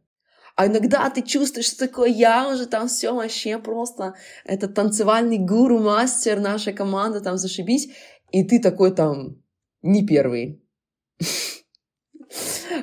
А 0.57 0.67
иногда 0.67 1.09
ты 1.11 1.23
чувствуешь, 1.23 1.67
что 1.67 1.87
такое, 1.87 2.09
я 2.09 2.49
уже 2.51 2.67
там 2.67 2.89
все 2.89 3.15
вообще 3.15 3.59
просто, 3.59 4.15
это 4.45 4.69
танцевальный 4.69 5.39
гуру, 5.39 5.79
мастер, 5.79 6.41
наша 6.41 6.73
команда, 6.73 7.21
там 7.21 7.37
зашибись. 7.37 7.89
И 8.31 8.43
ты 8.43 8.59
такой 8.59 8.95
там, 8.95 9.37
не 9.87 10.07
первый. 10.07 10.63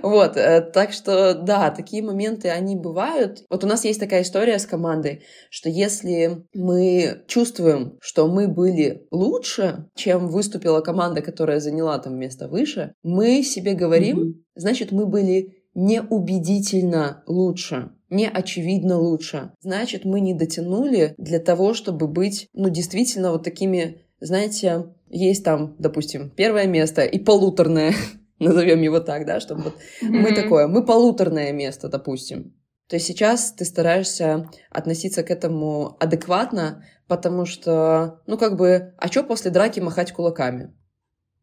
Вот, 0.02 0.38
э, 0.38 0.62
так 0.62 0.92
что, 0.92 1.34
да, 1.34 1.70
такие 1.70 2.04
моменты, 2.04 2.50
они 2.50 2.76
бывают. 2.76 3.44
Вот 3.50 3.64
у 3.64 3.68
нас 3.68 3.86
есть 3.86 4.00
такая 4.00 4.24
история 4.24 4.60
с 4.60 4.66
командой, 4.66 5.24
что 5.50 5.70
если 5.70 6.46
мы 6.54 7.24
чувствуем, 7.28 7.98
что 8.02 8.28
мы 8.28 8.48
были 8.48 9.06
лучше, 9.12 9.90
чем 9.96 10.28
выступила 10.28 10.82
команда, 10.82 11.22
которая 11.22 11.60
заняла 11.60 11.98
там 12.00 12.18
место 12.18 12.48
выше, 12.48 12.96
мы 13.04 13.44
себе 13.44 13.74
говорим, 13.74 14.20
mm-hmm. 14.20 14.34
значит, 14.56 14.92
мы 14.92 15.06
были 15.06 15.54
неубедительно 15.76 17.24
лучше, 17.28 17.92
не 18.10 18.28
очевидно 18.28 19.00
лучше. 19.00 19.52
Значит, 19.62 20.06
мы 20.06 20.20
не 20.20 20.34
дотянули 20.34 21.16
для 21.18 21.40
того, 21.40 21.74
чтобы 21.74 22.08
быть, 22.08 22.48
ну, 22.54 22.70
действительно 22.70 23.32
вот 23.32 23.44
такими, 23.44 24.02
знаете, 24.20 24.86
есть 25.18 25.44
там, 25.44 25.76
допустим, 25.80 26.30
первое 26.30 26.68
место 26.68 27.04
и 27.04 27.20
полуторное, 27.20 27.94
назовем 28.40 28.82
его 28.82 29.00
так, 29.00 29.26
да, 29.26 29.40
чтобы 29.40 29.64
вот 29.64 29.76
mm-hmm. 30.02 30.08
мы 30.10 30.34
такое, 30.34 30.68
мы 30.68 30.86
полуторное 30.86 31.52
место, 31.52 31.90
допустим. 31.90 32.54
То 32.90 32.98
есть 32.98 33.08
сейчас 33.08 33.54
ты 33.54 33.66
стараешься 33.66 34.50
относиться 34.70 35.24
к 35.24 35.32
этому 35.32 35.96
адекватно, 36.00 36.84
потому 37.08 37.46
что, 37.46 38.22
ну 38.28 38.38
как 38.38 38.58
бы, 38.58 38.94
а 38.98 39.08
что 39.08 39.24
после 39.24 39.52
драки 39.52 39.80
махать 39.80 40.12
кулаками? 40.12 40.74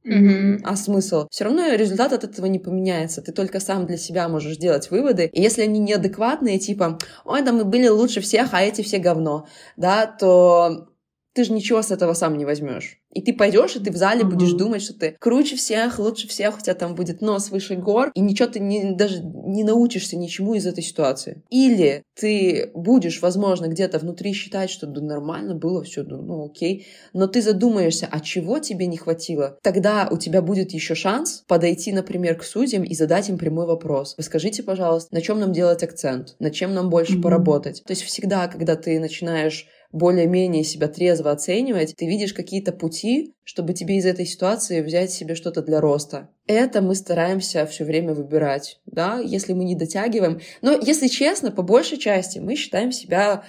Mm-hmm. 0.07 0.61
А 0.65 0.77
смысл? 0.77 1.27
Все 1.31 1.45
равно 1.45 1.75
результат 1.75 2.13
от 2.13 2.25
этого 2.25 2.47
не 2.47 2.59
поменяется. 2.59 3.21
Ты 3.21 3.33
только 3.33 3.61
сам 3.61 3.87
для 3.87 3.99
себя 3.99 4.29
можешь 4.29 4.57
делать 4.57 4.91
выводы. 4.91 5.27
И 5.27 5.43
если 5.43 5.63
они 5.63 5.79
неадекватные, 5.79 6.59
типа, 6.59 6.99
ой, 7.25 7.43
да 7.43 7.53
мы 7.53 7.65
были 7.65 7.89
лучше 7.89 8.21
всех, 8.21 8.55
а 8.55 8.63
эти 8.63 8.81
все 8.81 8.99
говно, 8.99 9.47
да, 9.77 10.07
то 10.07 10.90
ты 11.33 11.45
же 11.45 11.53
ничего 11.53 11.83
с 11.83 11.91
этого 11.91 12.15
сам 12.15 12.37
не 12.37 12.45
возьмешь. 12.45 12.99
И 13.13 13.23
ты 13.23 13.33
пойдешь, 13.33 13.75
и 13.77 13.81
ты 13.81 13.91
в 13.91 13.97
зале 13.97 14.23
mm-hmm. 14.23 14.29
будешь 14.29 14.53
думать, 14.53 14.83
что 14.83 14.95
ты 14.95 15.17
круче 15.19 15.57
всех, 15.57 15.99
лучше 15.99 16.29
всех, 16.29 16.59
у 16.59 16.61
тебя 16.61 16.75
там 16.75 16.95
будет 16.95 17.21
нос 17.21 17.51
выше 17.51 17.75
гор, 17.75 18.13
и 18.15 18.21
ничего 18.21 18.49
ты 18.49 18.61
не, 18.61 18.93
даже 18.93 19.21
не 19.21 19.65
научишься 19.65 20.17
ничему 20.17 20.55
из 20.55 20.67
этой 20.67 20.83
ситуации. 20.83 21.43
Или 21.51 22.05
ты 22.15 22.71
будешь, 22.75 23.21
возможно, 23.21 23.67
где-то 23.67 23.99
внутри 23.99 24.33
считать, 24.33 24.71
что 24.71 24.87
да, 24.87 25.01
нормально 25.01 25.55
было 25.55 25.83
все, 25.83 26.05
ну, 26.05 26.23
ну 26.23 26.47
окей, 26.47 26.87
но 27.13 27.27
ты 27.27 27.43
задумаешься, 27.43 28.09
а 28.11 28.21
чего 28.21 28.61
тебе 28.61 28.87
не 28.87 28.97
хватило? 28.97 29.59
Тогда 29.63 30.09
у 30.11 30.17
тебя 30.17 30.41
будет 30.43 30.73
еще 30.73 30.95
шанс 30.95 31.43
подойти, 31.49 31.93
например, 31.93 32.37
к 32.37 32.45
судьям 32.45 32.85
и 32.85 32.95
задать 32.95 33.29
им 33.29 33.39
прямой 33.39 33.67
вопрос. 33.67 34.15
Вы 34.17 34.23
скажите, 34.23 34.63
пожалуйста, 34.63 35.13
на 35.15 35.21
чем 35.21 35.41
нам 35.41 35.53
делать 35.53 35.83
акцент? 35.83 36.37
На 36.39 36.51
чем 36.51 36.75
нам 36.75 36.91
больше 36.91 37.17
mm-hmm. 37.17 37.23
поработать? 37.23 37.83
То 37.85 37.93
есть 37.93 38.03
всегда, 38.03 38.47
когда 38.47 38.77
ты 38.77 39.01
начинаешь 39.01 39.67
более-менее 39.93 40.65
себя 40.65 40.89
трезво 40.89 41.31
оценивать, 41.31 41.95
ты 41.97 42.07
видишь 42.07 42.33
какие-то 42.33 42.73
пути, 42.73 43.35
чтобы 43.45 43.73
тебе 43.73 43.97
из 43.97 44.07
этой 44.07 44.27
ситуации 44.27 44.81
взять 44.83 45.11
себе 45.11 45.35
что-то 45.35 45.63
для 45.63 45.81
роста. 45.81 46.29
Это 46.47 46.81
мы 46.81 46.95
стараемся 46.95 47.67
все 47.67 47.85
время 47.85 48.15
выбирать, 48.15 48.81
да, 48.87 49.19
если 49.19 49.53
мы 49.53 49.65
не 49.65 49.75
дотягиваем. 49.75 50.41
Но, 50.63 50.73
если 50.73 51.09
честно, 51.09 51.51
по 51.51 51.63
большей 51.63 51.99
части 51.99 52.39
мы 52.39 52.57
считаем 52.57 52.93
себя 52.93 53.45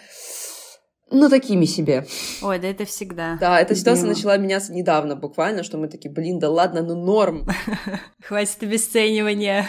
ну, 1.12 1.30
такими 1.30 1.66
себе. 1.66 2.06
Ой, 2.42 2.60
да 2.60 2.68
это 2.68 2.86
всегда. 2.86 3.38
Да, 3.40 3.60
эта 3.60 3.76
ситуация 3.76 4.04
Любима. 4.04 4.16
начала 4.16 4.38
меняться 4.38 4.74
недавно 4.74 5.16
буквально, 5.16 5.64
что 5.64 5.78
мы 5.78 5.88
такие, 5.88 6.10
блин, 6.10 6.40
да 6.40 6.50
ладно, 6.50 6.82
ну 6.82 6.96
норм. 6.96 7.48
Хватит 8.24 8.64
обесценивания. 8.64 9.68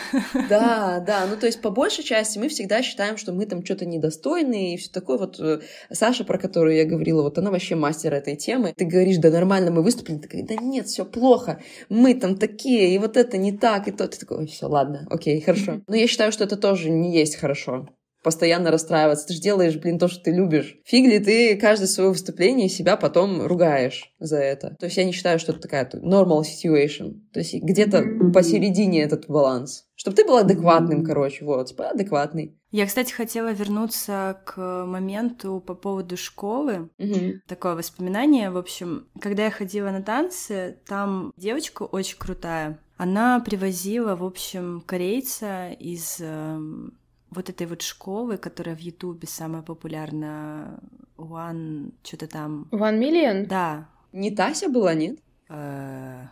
Да, 0.48 1.00
да, 1.06 1.26
ну 1.26 1.36
то 1.36 1.46
есть 1.46 1.60
по 1.60 1.70
большей 1.70 2.04
части 2.04 2.38
мы 2.38 2.48
всегда 2.48 2.82
считаем, 2.82 3.16
что 3.16 3.32
мы 3.32 3.46
там 3.46 3.64
что-то 3.64 3.84
недостойны 3.86 4.74
и 4.74 4.76
все 4.76 4.90
такое. 4.90 5.18
Вот 5.18 5.40
э, 5.40 5.60
Саша, 5.90 6.24
про 6.24 6.38
которую 6.38 6.76
я 6.76 6.84
говорила, 6.84 7.22
вот 7.22 7.38
она 7.38 7.50
вообще 7.50 7.74
мастер 7.74 8.14
этой 8.14 8.36
темы. 8.36 8.72
Ты 8.76 8.84
говоришь, 8.84 9.18
да 9.18 9.30
нормально 9.30 9.70
мы 9.70 9.82
выступили, 9.82 10.18
ты 10.18 10.28
говоришь, 10.28 10.48
да 10.48 10.56
нет, 10.56 10.86
все 10.86 11.04
плохо, 11.04 11.60
мы 11.88 12.14
там 12.14 12.36
такие, 12.36 12.94
и 12.94 12.98
вот 12.98 13.16
это 13.16 13.36
не 13.36 13.52
так, 13.52 13.88
и 13.88 13.90
то. 13.90 14.06
Ты 14.06 14.18
такой, 14.18 14.46
все, 14.46 14.66
ладно, 14.66 15.06
окей, 15.10 15.40
хорошо. 15.40 15.80
Но 15.86 15.96
я 15.96 16.06
считаю, 16.06 16.32
что 16.32 16.44
это 16.44 16.56
тоже 16.56 16.90
не 16.90 17.12
есть 17.12 17.36
хорошо 17.36 17.88
постоянно 18.22 18.70
расстраиваться. 18.70 19.26
Ты 19.26 19.34
же 19.34 19.40
делаешь, 19.40 19.76
блин, 19.76 19.98
то, 19.98 20.08
что 20.08 20.22
ты 20.22 20.30
любишь. 20.30 20.76
Фиг 20.84 21.10
ли 21.10 21.18
ты 21.18 21.56
каждое 21.56 21.86
свое 21.86 22.10
выступление 22.10 22.68
себя 22.68 22.96
потом 22.96 23.46
ругаешь 23.46 24.12
за 24.18 24.38
это. 24.38 24.76
То 24.78 24.86
есть 24.86 24.96
я 24.96 25.04
не 25.04 25.12
считаю, 25.12 25.38
что 25.38 25.52
это 25.52 25.60
такая 25.60 25.88
normal 25.94 26.42
situation. 26.42 27.20
То 27.32 27.40
есть 27.40 27.54
где-то 27.54 28.04
посередине 28.32 29.02
этот 29.02 29.26
баланс. 29.28 29.86
Чтобы 29.94 30.16
ты 30.16 30.24
был 30.24 30.36
адекватным, 30.36 31.04
короче, 31.04 31.44
вот, 31.44 31.68
типа 31.68 31.90
адекватный. 31.90 32.58
Я, 32.72 32.86
кстати, 32.86 33.12
хотела 33.12 33.52
вернуться 33.52 34.40
к 34.46 34.84
моменту 34.86 35.62
по 35.64 35.74
поводу 35.74 36.16
школы. 36.16 36.88
Мгм. 36.98 37.42
Такое 37.46 37.74
воспоминание, 37.74 38.50
в 38.50 38.56
общем, 38.56 39.06
когда 39.20 39.44
я 39.44 39.50
ходила 39.50 39.90
на 39.90 40.02
танцы, 40.02 40.78
там 40.86 41.32
девочка 41.36 41.82
очень 41.82 42.16
крутая. 42.18 42.78
Она 42.96 43.40
привозила, 43.40 44.16
в 44.16 44.24
общем, 44.24 44.82
корейца 44.86 45.70
из 45.70 46.18
эм, 46.20 46.98
вот 47.34 47.48
этой 47.50 47.66
вот 47.66 47.82
школы, 47.82 48.36
которая 48.36 48.76
в 48.76 48.80
Ютубе 48.80 49.26
самая 49.26 49.62
популярная, 49.62 50.78
One, 51.16 51.92
что-то 52.02 52.26
там. 52.26 52.66
One 52.70 52.98
Million? 52.98 53.46
Да, 53.46 53.88
Не 54.12 54.30
Тася 54.30 54.68
была, 54.68 54.94
нет? 54.94 55.18
э, 55.48 56.26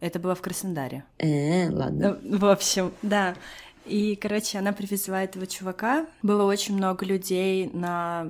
это 0.00 0.18
было 0.18 0.34
в 0.34 0.40
Краснодаре. 0.42 1.04
Э, 1.18 1.70
ладно. 1.70 2.18
Ну, 2.22 2.38
В 2.38 2.44
общем, 2.46 2.92
да. 3.02 3.34
И, 3.84 4.16
короче, 4.16 4.58
она 4.58 4.72
привезла 4.72 5.22
этого 5.22 5.46
чувака. 5.46 6.06
Было 6.22 6.44
очень 6.44 6.76
много 6.76 7.04
людей 7.06 7.70
на 7.72 8.28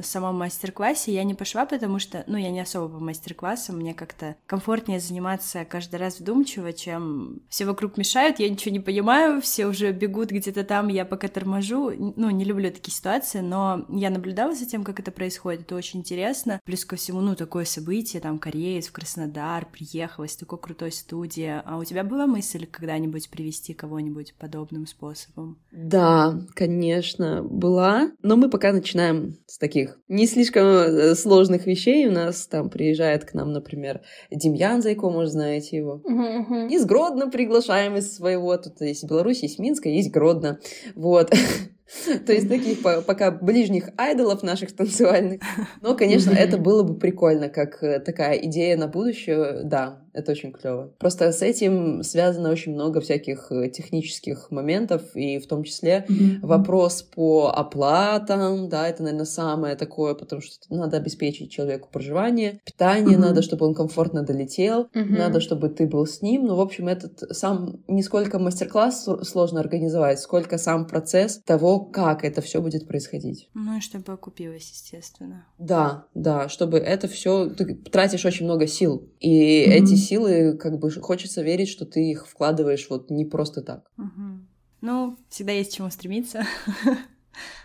самом 0.00 0.38
мастер-классе. 0.38 1.12
Я 1.12 1.24
не 1.24 1.34
пошла, 1.34 1.66
потому 1.66 1.98
что, 1.98 2.24
ну, 2.26 2.36
я 2.36 2.50
не 2.50 2.60
особо 2.60 2.88
по 2.98 3.02
мастер-классам. 3.02 3.76
Мне 3.76 3.94
как-то 3.94 4.36
комфортнее 4.46 5.00
заниматься 5.00 5.64
каждый 5.64 5.96
раз 5.96 6.20
вдумчиво, 6.20 6.72
чем 6.72 7.40
все 7.48 7.64
вокруг 7.64 7.96
мешают, 7.96 8.38
я 8.38 8.48
ничего 8.48 8.72
не 8.72 8.80
понимаю, 8.80 9.40
все 9.40 9.66
уже 9.66 9.92
бегут 9.92 10.30
где-то 10.30 10.64
там, 10.64 10.88
я 10.88 11.04
пока 11.04 11.28
торможу. 11.28 11.92
Ну, 12.16 12.30
не 12.30 12.44
люблю 12.44 12.70
такие 12.70 12.94
ситуации, 12.94 13.40
но 13.40 13.86
я 13.88 14.10
наблюдала 14.10 14.54
за 14.54 14.66
тем, 14.66 14.84
как 14.84 15.00
это 15.00 15.10
происходит. 15.10 15.62
Это 15.62 15.76
очень 15.76 16.00
интересно. 16.00 16.60
Плюс 16.64 16.84
ко 16.84 16.96
всему, 16.96 17.20
ну, 17.20 17.34
такое 17.34 17.64
событие, 17.64 18.20
там, 18.20 18.38
кореец 18.38 18.88
в 18.88 18.92
Краснодар 18.92 19.66
приехал 19.66 20.24
из 20.24 20.36
такой 20.36 20.58
крутой 20.58 20.92
студии. 20.92 21.62
А 21.64 21.76
у 21.76 21.84
тебя 21.84 22.04
была 22.04 22.26
мысль 22.26 22.66
когда-нибудь 22.66 23.30
привести 23.30 23.74
кого-нибудь 23.74 24.34
подобным 24.38 24.86
способом? 24.86 25.58
Да, 25.70 26.40
конечно, 26.54 27.42
была. 27.42 28.10
Но 28.22 28.36
мы 28.36 28.50
пока 28.50 28.72
начинаем 28.72 29.36
с 29.46 29.58
таких 29.58 29.77
не 30.08 30.26
слишком 30.26 30.64
э, 30.64 31.14
сложных 31.14 31.66
вещей. 31.66 32.06
У 32.08 32.12
нас 32.12 32.46
там 32.46 32.70
приезжает 32.70 33.24
к 33.24 33.34
нам, 33.34 33.52
например, 33.52 34.00
Демьян 34.30 34.82
Зайко, 34.82 35.10
может, 35.10 35.32
знаете 35.32 35.76
его. 35.76 36.00
Мгм, 36.04 36.38
мгм. 36.40 36.66
Из 36.68 36.84
Гродно 36.84 37.30
приглашаем 37.30 37.96
из 37.96 38.14
своего. 38.14 38.56
Тут 38.56 38.80
есть 38.80 39.04
Беларусь, 39.04 39.42
есть 39.42 39.58
Минск, 39.58 39.86
а 39.86 39.88
есть 39.88 40.10
Гродно. 40.10 40.58
Вот. 40.94 41.30
То 42.26 42.32
есть 42.32 42.48
таких 42.48 42.82
по- 42.82 43.00
пока 43.00 43.30
ближних 43.30 43.88
айдолов 43.96 44.42
наших 44.42 44.76
танцевальных. 44.76 45.40
Но, 45.80 45.94
конечно, 45.94 46.30
это 46.30 46.58
было 46.58 46.82
бы 46.82 46.98
прикольно, 46.98 47.48
как 47.48 47.82
э, 47.82 47.98
такая 48.00 48.36
идея 48.44 48.76
на 48.76 48.88
будущее. 48.88 49.62
Да, 49.64 50.02
это 50.18 50.32
очень 50.32 50.52
клево. 50.52 50.92
Просто 50.98 51.32
с 51.32 51.42
этим 51.42 52.02
связано 52.02 52.50
очень 52.50 52.72
много 52.74 53.00
всяких 53.00 53.50
э, 53.50 53.68
технических 53.68 54.50
моментов, 54.50 55.02
и 55.14 55.38
в 55.38 55.46
том 55.46 55.64
числе 55.64 56.06
вопрос 56.42 57.02
по 57.02 57.48
оплатам, 57.54 58.68
да, 58.68 58.88
это, 58.88 59.02
наверное, 59.02 59.26
самое 59.26 59.76
такое, 59.76 60.14
потому 60.14 60.42
что 60.42 60.54
надо 60.70 60.96
обеспечить 60.96 61.50
человеку 61.50 61.88
проживание, 61.92 62.60
питание 62.64 63.16
Мгм. 63.16 63.26
надо, 63.26 63.42
чтобы 63.42 63.66
он 63.66 63.74
комфортно 63.74 64.22
долетел, 64.22 64.88
Мгм. 64.94 65.14
надо, 65.14 65.40
чтобы 65.40 65.68
ты 65.68 65.86
был 65.86 66.06
с 66.06 66.22
ним. 66.22 66.46
Ну, 66.46 66.56
в 66.56 66.60
общем, 66.60 66.88
этот 66.88 67.20
сам 67.36 67.82
не 67.88 68.02
сколько 68.02 68.38
мастер-класс 68.38 69.08
сложно 69.22 69.60
организовать, 69.60 70.20
сколько 70.20 70.58
сам 70.58 70.86
процесс 70.86 71.40
того, 71.44 71.80
как 71.80 72.24
это 72.24 72.40
все 72.40 72.60
будет 72.60 72.86
происходить. 72.86 73.48
Ну 73.54 73.76
и 73.76 73.80
чтобы 73.80 74.12
окупилось, 74.12 74.70
естественно. 74.70 75.46
Да, 75.58 76.06
да, 76.14 76.48
чтобы 76.48 76.78
это 76.78 77.08
все 77.08 77.48
ты 77.48 77.74
тратишь 77.74 78.24
очень 78.24 78.44
много 78.46 78.66
сил, 78.66 79.08
и 79.20 79.60
эти 79.60 79.94
силы, 80.08 80.56
как 80.56 80.78
бы, 80.78 80.90
хочется 80.90 81.42
верить, 81.42 81.68
что 81.68 81.84
ты 81.86 82.10
их 82.10 82.26
вкладываешь 82.26 82.88
вот 82.90 83.10
не 83.10 83.24
просто 83.24 83.62
так. 83.62 83.90
Мгм. 83.96 84.48
Ну, 84.80 85.16
всегда 85.28 85.52
есть 85.52 85.72
к 85.72 85.76
чему 85.76 85.90
стремиться. 85.90 86.44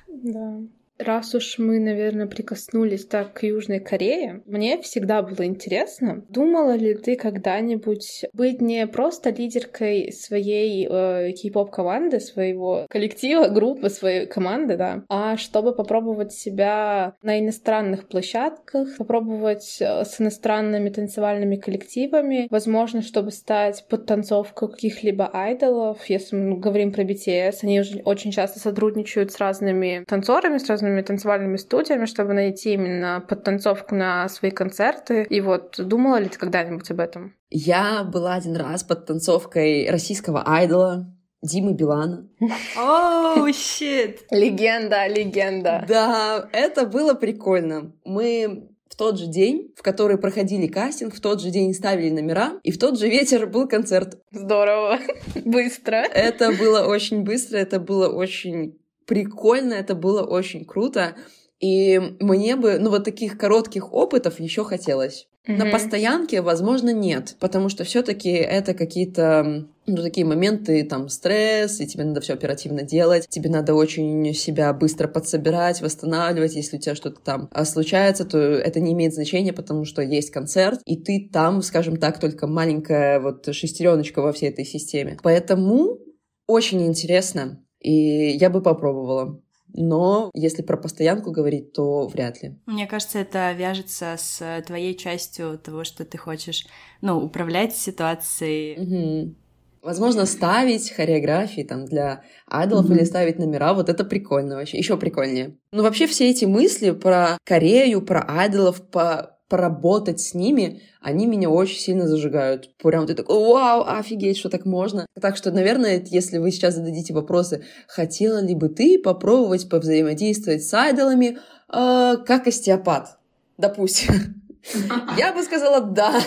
Да. 0.07 0.61
Раз 0.99 1.33
уж 1.35 1.57
мы, 1.57 1.79
наверное, 1.79 2.27
прикоснулись 2.27 3.05
так 3.05 3.33
к 3.33 3.43
Южной 3.43 3.79
Корее, 3.79 4.41
мне 4.45 4.81
всегда 4.81 5.21
было 5.21 5.45
интересно, 5.45 6.23
думала 6.29 6.75
ли 6.75 6.93
ты 6.93 7.15
когда-нибудь 7.15 8.25
быть 8.33 8.61
не 8.61 8.85
просто 8.87 9.31
лидеркой 9.31 10.11
своей 10.11 10.87
э, 10.89 11.31
кей-поп 11.31 11.71
команды, 11.71 12.19
своего 12.19 12.85
коллектива, 12.89 13.47
группы, 13.47 13.89
своей 13.89 14.27
команды, 14.27 14.77
да, 14.77 15.03
а 15.09 15.35
чтобы 15.37 15.73
попробовать 15.73 16.31
себя 16.31 17.15
на 17.23 17.39
иностранных 17.39 18.07
площадках, 18.07 18.97
попробовать 18.97 19.77
э, 19.79 20.05
с 20.05 20.21
иностранными 20.21 20.89
танцевальными 20.89 21.55
коллективами, 21.55 22.47
возможно, 22.49 23.01
чтобы 23.01 23.31
стать 23.31 23.85
под 23.89 24.05
танцовку 24.05 24.67
каких-либо 24.67 25.29
айдолов, 25.33 26.05
если 26.05 26.35
мы 26.35 26.59
говорим 26.59 26.91
про 26.93 27.03
BTS, 27.03 27.59
они 27.63 27.81
уже 27.81 28.01
очень 28.05 28.31
часто 28.31 28.59
сотрудничают 28.59 29.31
с 29.31 29.39
разными 29.39 30.03
танцорами, 30.07 30.57
с 30.59 30.69
разными 30.69 30.92
танцевальными 31.01 31.57
студиями, 31.57 32.05
чтобы 32.05 32.33
найти 32.33 32.73
именно 32.73 33.23
подтанцовку 33.27 33.95
на 33.95 34.29
свои 34.29 34.51
концерты. 34.51 35.23
И 35.23 35.41
вот 35.41 35.75
думала 35.77 36.17
ли 36.17 36.29
ты 36.29 36.37
когда-нибудь 36.37 36.89
об 36.91 36.99
этом? 36.99 37.35
Я 37.49 38.03
была 38.03 38.35
один 38.35 38.55
раз 38.55 38.83
под 38.83 39.05
танцовкой 39.05 39.89
российского 39.89 40.43
айдола 40.45 41.13
Димы 41.43 41.73
Билана. 41.73 42.29
Оу, 42.77 43.51
щит! 43.51 44.21
Легенда, 44.31 45.07
легенда. 45.07 45.85
Да, 45.87 46.47
это 46.53 46.85
было 46.85 47.15
прикольно. 47.15 47.91
Мы 48.05 48.69
в 48.93 48.95
тот 48.95 49.19
же 49.19 49.25
день, 49.25 49.73
в 49.75 49.81
который 49.81 50.17
проходили 50.17 50.67
кастинг, 50.67 51.15
в 51.15 51.19
тот 51.19 51.41
же 51.41 51.49
день 51.49 51.73
ставили 51.73 52.11
номера, 52.11 52.59
и 52.63 52.71
в 52.71 52.77
тот 52.77 52.99
же 52.99 53.09
вечер 53.09 53.47
был 53.47 53.67
концерт. 53.67 54.19
Здорово. 54.31 54.99
Быстро. 55.43 55.95
Это 55.95 56.51
было 56.51 56.85
очень 56.85 57.23
быстро, 57.23 57.57
это 57.57 57.79
было 57.79 58.07
очень 58.07 58.77
прикольно, 59.05 59.73
это 59.73 59.95
было 59.95 60.23
очень 60.23 60.65
круто. 60.65 61.15
И 61.59 61.99
мне 62.19 62.55
бы, 62.55 62.77
ну, 62.77 62.89
вот 62.89 63.05
таких 63.05 63.37
коротких 63.37 63.93
опытов 63.93 64.39
еще 64.39 64.63
хотелось. 64.65 65.27
На 65.45 65.65
Мгм. 65.65 65.71
постоянке, 65.71 66.41
возможно, 66.41 66.93
нет, 66.93 67.35
потому 67.39 67.67
что 67.67 67.83
все-таки 67.83 68.29
это 68.29 68.73
какие-то 68.73 69.67
ну, 69.85 69.97
такие 69.97 70.25
моменты, 70.25 70.85
там, 70.85 71.09
стресс, 71.09 71.81
и 71.81 71.87
тебе 71.87 72.05
надо 72.05 72.21
все 72.21 72.33
оперативно 72.33 72.83
делать, 72.83 73.27
тебе 73.27 73.49
надо 73.49 73.73
очень 73.73 74.33
себя 74.33 74.71
быстро 74.71 75.09
подсобирать, 75.09 75.81
восстанавливать, 75.81 76.55
если 76.55 76.77
у 76.77 76.79
тебя 76.79 76.95
что-то 76.95 77.19
там 77.19 77.49
а, 77.51 77.65
случается, 77.65 78.23
то 78.23 78.37
это 78.37 78.79
не 78.79 78.93
имеет 78.93 79.13
значения, 79.13 79.51
потому 79.51 79.83
что 79.83 80.01
есть 80.01 80.31
концерт, 80.31 80.79
и 80.85 80.95
ты 80.95 81.29
там, 81.31 81.61
скажем 81.61 81.97
так, 81.97 82.21
только 82.21 82.47
маленькая 82.47 83.19
вот 83.19 83.53
шестереночка 83.53 84.21
во 84.21 84.31
всей 84.31 84.49
этой 84.49 84.63
системе. 84.63 85.17
Поэтому 85.21 85.99
очень 86.47 86.85
интересно, 86.87 87.62
и 87.83 88.29
я 88.37 88.49
бы 88.49 88.61
попробовала. 88.61 89.39
Но 89.75 90.29
если 90.33 90.61
про 90.61 90.77
постоянку 90.77 91.31
говорить, 91.31 91.73
то 91.73 92.07
вряд 92.07 92.41
ли. 92.43 92.55
Мне 92.65 92.85
кажется, 92.87 93.19
это 93.19 93.51
вяжется 93.53 94.15
с 94.17 94.61
твоей 94.67 94.95
частью 94.95 95.57
того, 95.57 95.83
что 95.83 96.05
ты 96.05 96.17
хочешь, 96.17 96.65
ну, 97.01 97.17
управлять 97.17 97.75
ситуацией. 97.75 98.77
Мгм. 98.79 99.35
Возможно, 99.81 100.25
ставить 100.25 100.91
хореографии 100.91 101.63
там 101.63 101.85
для 101.85 102.23
айдолов 102.47 102.85
Мгм. 102.85 102.95
или 102.95 103.03
ставить 103.03 103.37
номера, 103.37 103.73
вот 103.73 103.89
это 103.89 104.05
прикольно 104.05 104.55
вообще, 104.55 104.77
еще 104.77 104.95
прикольнее. 104.95 105.57
Ну, 105.73 105.83
вообще 105.83 106.07
все 106.07 106.29
эти 106.29 106.45
мысли 106.45 106.91
про 106.91 107.37
Корею, 107.43 108.01
про 108.01 108.23
айдолов, 108.25 108.89
по 108.89 109.32
поработать 109.53 110.19
с 110.19 110.33
ними, 110.33 110.81
они 110.99 111.27
меня 111.27 111.47
очень 111.47 111.77
сильно 111.77 112.07
зажигают. 112.07 112.75
Прям 112.77 113.05
ты 113.05 113.13
такой, 113.13 113.37
вау, 113.37 113.83
офигеть, 113.85 114.39
что 114.39 114.49
так 114.49 114.65
можно. 114.65 115.05
Так 115.21 115.37
что, 115.37 115.51
наверное, 115.51 116.03
если 116.03 116.39
вы 116.39 116.49
сейчас 116.49 116.73
зададите 116.73 117.13
вопросы, 117.13 117.63
хотела 117.87 118.39
ли 118.43 118.55
бы 118.55 118.69
ты 118.69 118.97
попробовать 118.97 119.69
повзаимодействовать 119.69 120.63
с 120.63 120.73
айдолами, 120.73 121.37
э, 121.71 122.15
как 122.25 122.47
остеопат, 122.47 123.19
допустим. 123.59 124.41
Я 125.19 125.33
бы 125.33 125.43
сказала 125.43 125.81
да. 125.81 126.19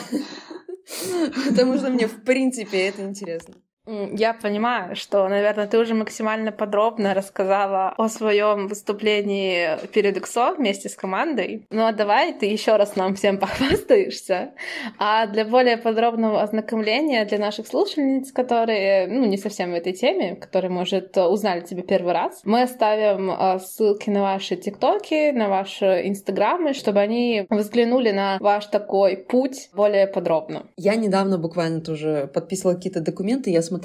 Потому 1.48 1.78
что 1.78 1.90
мне, 1.90 2.06
в 2.06 2.22
принципе, 2.22 2.86
это 2.86 3.02
интересно. 3.02 3.54
Я 3.87 4.35
понимаю, 4.35 4.96
что, 4.96 5.29
наверное, 5.29 5.66
ты 5.66 5.79
уже 5.79 5.94
максимально 5.94 6.51
подробно 6.51 7.14
рассказала 7.14 7.94
о 7.96 8.09
своем 8.09 8.66
выступлении 8.66 9.79
перед 9.92 10.16
ИКСО 10.16 10.55
вместе 10.59 10.88
с 10.88 10.96
командой. 10.96 11.66
Ну 11.70 11.87
а 11.87 11.92
давай 11.92 12.33
ты 12.33 12.46
еще 12.46 12.77
раз 12.77 12.96
нам 12.96 13.14
всем 13.14 13.38
похвастаешься. 13.40 14.55
А 14.99 15.26
для 15.26 15.45
более 15.45 15.76
подробного 15.76 16.43
ознакомления 16.43 17.24
для 17.24 17.39
наших 17.39 17.66
слушательниц, 17.68 18.32
которые 18.32 19.07
ну, 19.07 19.24
не 19.24 19.37
совсем 19.37 19.70
в 19.70 19.74
этой 19.74 19.93
теме, 19.93 20.34
которые, 20.34 20.70
может, 20.70 21.16
узнали 21.16 21.61
тебя 21.61 21.82
первый 21.82 22.12
раз, 22.12 22.41
мы 22.45 22.62
оставим 22.62 23.30
э, 23.30 23.59
ссылки 23.61 24.11
на 24.11 24.22
ваши 24.22 24.57
ТикТоки, 24.57 25.30
на 25.30 25.49
ваши 25.49 26.03
Инстаграмы, 26.07 26.74
чтобы 26.74 27.01
они 27.01 27.47
взглянули 27.51 28.11
на 28.11 28.39
ваш 28.41 28.66
такой 28.66 29.16
путь 29.16 29.70
более 29.74 30.07
подробно. 30.07 30.66
Я 30.76 30.97
недавно 30.97 31.39
буквально 31.39 31.80
тоже 31.80 32.28
подписывала 32.32 32.74
какие-то 32.74 33.01
документы, 33.01 33.51
я 33.51 33.62
смотрела, 33.62 33.76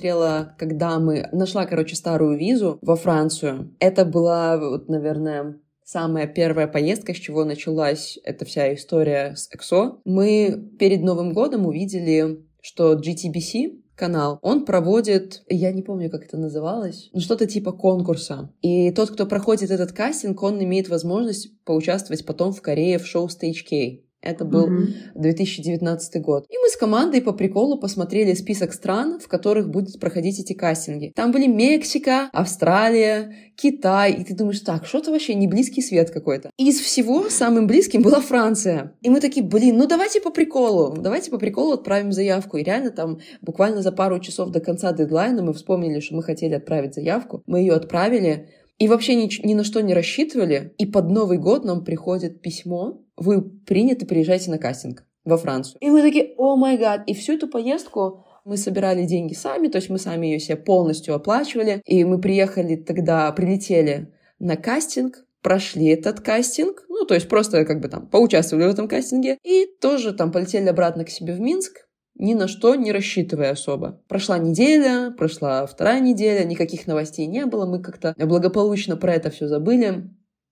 когда 0.57 0.99
мы... 0.99 1.27
Нашла, 1.31 1.65
короче, 1.65 1.95
старую 1.95 2.37
визу 2.37 2.79
во 2.81 2.95
Францию. 2.95 3.75
Это 3.79 4.05
была, 4.05 4.57
вот, 4.57 4.89
наверное, 4.89 5.59
самая 5.83 6.27
первая 6.27 6.67
поездка, 6.67 7.13
с 7.13 7.17
чего 7.17 7.43
началась 7.43 8.17
эта 8.23 8.45
вся 8.45 8.73
история 8.73 9.35
с 9.35 9.49
EXO. 9.53 9.99
Мы 10.05 10.71
перед 10.79 11.01
Новым 11.01 11.33
годом 11.33 11.67
увидели, 11.67 12.45
что 12.61 12.93
GTBC, 12.93 13.81
канал, 13.95 14.39
он 14.41 14.65
проводит, 14.65 15.43
я 15.47 15.71
не 15.71 15.83
помню, 15.83 16.09
как 16.09 16.23
это 16.25 16.37
называлось, 16.37 17.09
ну 17.13 17.19
что-то 17.19 17.45
типа 17.45 17.71
конкурса. 17.71 18.51
И 18.61 18.91
тот, 18.91 19.11
кто 19.11 19.27
проходит 19.27 19.69
этот 19.69 19.91
кастинг, 19.91 20.41
он 20.41 20.63
имеет 20.63 20.89
возможность 20.89 21.63
поучаствовать 21.65 22.25
потом 22.25 22.51
в 22.51 22.61
Корее 22.61 22.97
в 22.97 23.05
шоу 23.05 23.27
Stage 23.27 23.63
K. 23.69 24.01
Это 24.21 24.45
был 24.45 24.67
Мгм. 24.67 24.93
2019 25.15 26.21
год. 26.21 26.45
И 26.49 26.57
мы 26.57 26.69
с 26.69 26.77
командой 26.77 27.21
по 27.21 27.33
приколу 27.33 27.77
посмотрели 27.79 28.33
список 28.33 28.73
стран, 28.73 29.19
в 29.19 29.27
которых 29.27 29.69
будут 29.69 29.99
проходить 29.99 30.39
эти 30.39 30.53
кастинги. 30.53 31.11
Там 31.15 31.31
были 31.31 31.47
Мексика, 31.47 32.29
Австралия, 32.31 33.35
Китай. 33.55 34.13
И 34.13 34.23
ты 34.23 34.35
думаешь, 34.35 34.59
так, 34.59 34.85
что-то 34.85 35.11
вообще 35.11 35.33
не 35.33 35.47
близкий 35.47 35.81
свет 35.81 36.11
какой-то. 36.11 36.51
И 36.57 36.69
из 36.69 36.79
всего 36.79 37.29
самым 37.29 37.65
близким 37.67 38.01
была 38.01 38.21
Франция. 38.21 38.93
И 39.01 39.09
мы 39.09 39.19
такие, 39.21 39.45
блин, 39.45 39.77
ну 39.77 39.87
давайте 39.87 40.21
по 40.21 40.29
приколу. 40.29 40.95
Давайте 40.97 41.31
по 41.31 41.37
приколу 41.39 41.73
отправим 41.73 42.11
заявку. 42.11 42.57
И 42.57 42.63
реально 42.63 42.91
там 42.91 43.19
буквально 43.41 43.81
за 43.81 43.91
пару 43.91 44.19
часов 44.19 44.51
до 44.51 44.59
конца 44.59 44.91
дедлайна 44.93 45.41
мы 45.41 45.53
вспомнили, 45.53 45.99
что 45.99 46.15
мы 46.15 46.23
хотели 46.23 46.53
отправить 46.53 46.93
заявку. 46.93 47.41
Мы 47.47 47.59
ее 47.59 47.73
отправили. 47.73 48.49
И 48.81 48.87
вообще 48.87 49.13
ни, 49.13 49.29
ни 49.45 49.53
на 49.53 49.63
что 49.63 49.79
не 49.81 49.93
рассчитывали. 49.93 50.73
И 50.79 50.87
под 50.87 51.07
Новый 51.07 51.37
год 51.37 51.63
нам 51.65 51.83
приходит 51.83 52.41
письмо. 52.41 52.99
Вы 53.15 53.43
приняты, 53.43 54.07
приезжайте 54.07 54.49
на 54.49 54.57
кастинг 54.57 55.05
во 55.23 55.37
Францию. 55.37 55.77
И 55.81 55.91
мы 55.91 56.01
такие, 56.01 56.33
о 56.39 56.55
май 56.55 56.79
гад. 56.79 57.03
И 57.05 57.13
всю 57.13 57.33
эту 57.33 57.47
поездку 57.47 58.25
мы 58.43 58.57
собирали 58.57 59.05
деньги 59.05 59.35
сами, 59.35 59.67
то 59.67 59.75
есть 59.75 59.91
мы 59.91 59.99
сами 59.99 60.25
ее 60.25 60.39
себе 60.39 60.55
полностью 60.55 61.13
оплачивали. 61.13 61.83
И 61.85 62.03
мы 62.03 62.19
приехали 62.19 62.75
тогда, 62.75 63.31
прилетели 63.33 64.11
на 64.39 64.57
кастинг, 64.57 65.25
прошли 65.43 65.85
этот 65.85 66.21
кастинг, 66.21 66.83
ну, 66.89 67.05
то 67.05 67.13
есть 67.13 67.29
просто 67.29 67.65
как 67.65 67.81
бы 67.81 67.87
там 67.87 68.07
поучаствовали 68.07 68.65
в 68.65 68.73
этом 68.73 68.87
кастинге, 68.87 69.37
и 69.43 69.67
тоже 69.79 70.11
там 70.11 70.31
полетели 70.31 70.67
обратно 70.67 71.05
к 71.05 71.11
себе 71.11 71.35
в 71.35 71.39
Минск, 71.39 71.87
ни 72.15 72.33
на 72.33 72.47
что 72.47 72.75
не 72.75 72.91
рассчитывая 72.91 73.51
особо. 73.51 74.01
Прошла 74.07 74.37
неделя, 74.37 75.11
прошла 75.17 75.65
вторая 75.65 75.99
неделя, 75.99 76.43
никаких 76.43 76.87
новостей 76.87 77.25
не 77.27 77.45
было, 77.45 77.65
мы 77.65 77.81
как-то 77.81 78.13
благополучно 78.17 78.97
про 78.97 79.13
это 79.13 79.29
все 79.29 79.47
забыли. 79.47 80.09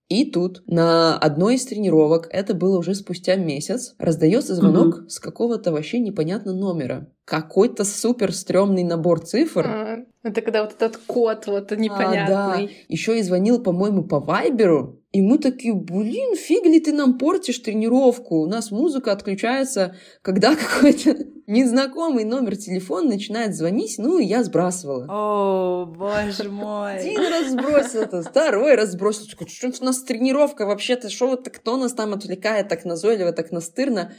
И 0.09 0.25
тут 0.25 0.63
на 0.65 1.19
одной 1.19 1.55
из 1.55 1.65
тренировок, 1.65 2.27
это 2.31 2.55
было 2.55 2.79
уже 2.79 2.95
спустя 2.95 3.35
месяц, 3.35 3.93
раздается 3.99 4.55
звонок 4.55 5.03
с 5.07 5.19
какого-то 5.19 5.71
вообще 5.71 5.99
непонятного 5.99 6.55
номера. 6.57 7.11
Какой-то 7.25 7.83
супер 7.83 8.33
стрёмный 8.33 8.83
набор 8.83 9.19
цифр. 9.19 9.67
А, 9.67 9.97
Это 10.23 10.41
когда 10.41 10.63
вот 10.63 10.73
этот 10.73 10.97
код 10.97 11.45
вот 11.45 11.71
А, 11.71 11.75
да. 11.75 11.81
непонятный. 11.81 12.71
Еще 12.87 13.19
и 13.19 13.21
звонил, 13.21 13.61
по-моему, 13.61 14.03
по 14.03 14.19
Вайберу. 14.19 14.98
И 15.11 15.21
мы 15.21 15.39
такие, 15.39 15.73
блин, 15.73 16.35
фиг 16.35 16.65
ли 16.65 16.79
ты 16.79 16.93
нам 16.93 17.17
портишь 17.17 17.57
тренировку? 17.59 18.41
У 18.41 18.45
нас 18.45 18.69
музыка 18.69 19.11
отключается, 19.11 19.95
когда 20.21 20.55
какой-то 20.55 21.15
незнакомый 21.47 22.25
номер 22.25 22.55
телефона 22.55 23.09
начинает 23.09 23.55
звонить. 23.55 23.95
Ну, 23.97 24.19
и 24.19 24.25
я 24.25 24.43
сбрасывала. 24.43 25.07
О, 25.09 25.85
боже 25.87 26.49
мой. 26.51 26.97
Один 26.99 27.21
раз 27.21 27.49
сбросил, 27.49 28.01
это 28.01 28.21
второй 28.21 28.75
раз 28.75 28.91
сбросил. 28.91 29.25
Что 29.47 29.71
у 29.81 29.85
нас 29.85 30.03
тренировка 30.03 30.67
вообще-то? 30.67 31.09
Что 31.09 31.29
вот 31.29 31.49
кто 31.49 31.77
нас 31.77 31.93
там 31.93 32.13
отвлекает 32.13 32.67
так 32.67 32.85
назойливо, 32.85 33.31
так 33.31 33.51
настырно? 33.51 34.13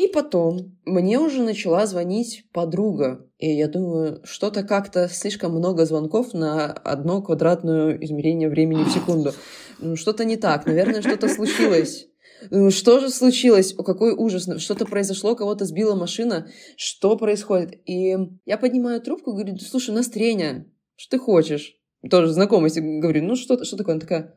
И 0.00 0.08
потом 0.08 0.78
мне 0.86 1.18
уже 1.18 1.42
начала 1.42 1.84
звонить 1.84 2.46
подруга. 2.54 3.28
И 3.36 3.50
я 3.50 3.68
думаю, 3.68 4.22
что-то 4.24 4.62
как-то 4.62 5.10
слишком 5.10 5.52
много 5.52 5.84
звонков 5.84 6.32
на 6.32 6.72
одно 6.72 7.20
квадратное 7.20 7.98
измерение 8.00 8.48
времени 8.48 8.84
в 8.84 8.90
секунду. 8.90 9.34
Ну, 9.78 9.96
Что-то 9.96 10.24
не 10.24 10.38
так. 10.38 10.64
Наверное, 10.64 11.02
что-то 11.02 11.28
случилось. 11.28 12.06
Думаю, 12.50 12.70
Что 12.70 13.00
же 13.00 13.10
случилось? 13.10 13.74
О, 13.76 13.82
какой 13.82 14.14
ужас. 14.14 14.48
Что-то 14.62 14.86
произошло, 14.86 15.36
кого-то 15.36 15.66
сбила 15.66 15.94
машина. 15.94 16.48
Что 16.78 17.18
происходит? 17.18 17.78
И 17.84 18.16
я 18.46 18.56
поднимаю 18.56 19.02
трубку, 19.02 19.32
говорю, 19.32 19.52
«Да 19.52 19.60
слушай, 19.62 19.94
у. 19.94 20.72
Что 20.96 21.18
ты 21.18 21.22
хочешь? 21.22 21.76
Тоже 22.10 22.32
знакомый. 22.32 22.70
Говорю, 22.74 23.22
ну 23.22 23.36
что, 23.36 23.62
что 23.64 23.76
такое? 23.76 23.96
Она 23.96 24.00
такая, 24.00 24.34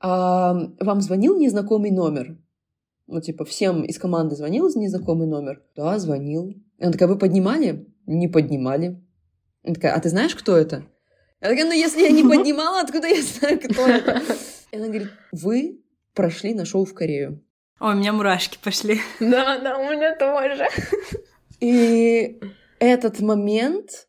«А, 0.00 0.54
вам 0.80 1.00
звонил 1.00 1.38
незнакомый 1.38 1.92
номер? 1.92 2.36
Ну, 3.06 3.20
типа, 3.20 3.44
всем 3.44 3.84
из 3.84 3.98
команды 3.98 4.34
звонил 4.34 4.68
незнакомый 4.74 5.26
номер? 5.26 5.62
Да, 5.76 5.98
звонил. 5.98 6.54
Она 6.80 6.92
такая, 6.92 7.08
вы 7.08 7.18
поднимали? 7.18 7.86
Не 8.06 8.28
поднимали. 8.28 9.02
Она 9.62 9.74
такая, 9.74 9.94
а 9.94 10.00
ты 10.00 10.08
знаешь, 10.08 10.34
кто 10.34 10.56
это? 10.56 10.84
Я 11.40 11.48
такая, 11.50 11.66
ну, 11.66 11.72
если 11.72 12.02
я 12.02 12.10
не 12.10 12.22
поднимала, 12.28 12.80
откуда 12.80 13.08
я 13.08 13.22
знаю, 13.22 13.60
кто 13.60 13.86
это? 13.86 14.22
И 14.70 14.76
она 14.76 14.86
говорит, 14.86 15.10
вы 15.32 15.82
прошли 16.14 16.54
на 16.54 16.64
шоу 16.64 16.84
в 16.84 16.94
Корею. 16.94 17.44
Ой, 17.80 17.94
у 17.94 17.98
меня 17.98 18.12
мурашки 18.12 18.58
пошли. 18.62 19.00
Да, 19.20 19.58
да, 19.58 19.78
у 19.78 19.90
меня 19.92 20.16
тоже. 20.16 20.66
И 21.60 22.40
этот 22.78 23.20
момент, 23.20 24.08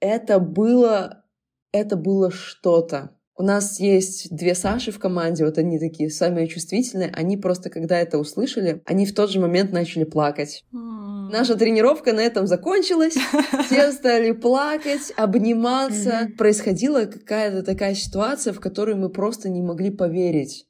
это 0.00 0.38
было, 0.38 1.24
это 1.72 1.96
было 1.96 2.30
что-то. 2.30 3.15
У 3.38 3.42
нас 3.42 3.78
есть 3.80 4.34
две 4.34 4.54
Саши 4.54 4.92
в 4.92 4.98
команде, 4.98 5.44
вот 5.44 5.58
они 5.58 5.78
такие 5.78 6.08
самые 6.08 6.48
чувствительные. 6.48 7.10
Они 7.14 7.36
просто, 7.36 7.68
когда 7.68 7.98
это 7.98 8.18
услышали, 8.18 8.80
они 8.86 9.04
в 9.04 9.14
тот 9.14 9.30
же 9.30 9.40
момент 9.40 9.72
начали 9.72 10.04
плакать. 10.04 10.64
Наша 10.72 11.56
тренировка 11.56 12.14
на 12.14 12.20
этом 12.20 12.46
закончилась. 12.46 13.16
Все 13.66 13.92
стали 13.92 14.32
плакать, 14.32 15.12
обниматься. 15.16 16.28
Происходила 16.38 17.04
какая-то 17.04 17.62
такая 17.62 17.94
ситуация, 17.94 18.54
в 18.54 18.60
которую 18.60 18.96
мы 18.96 19.10
просто 19.10 19.50
не 19.50 19.60
могли 19.60 19.90
поверить 19.90 20.66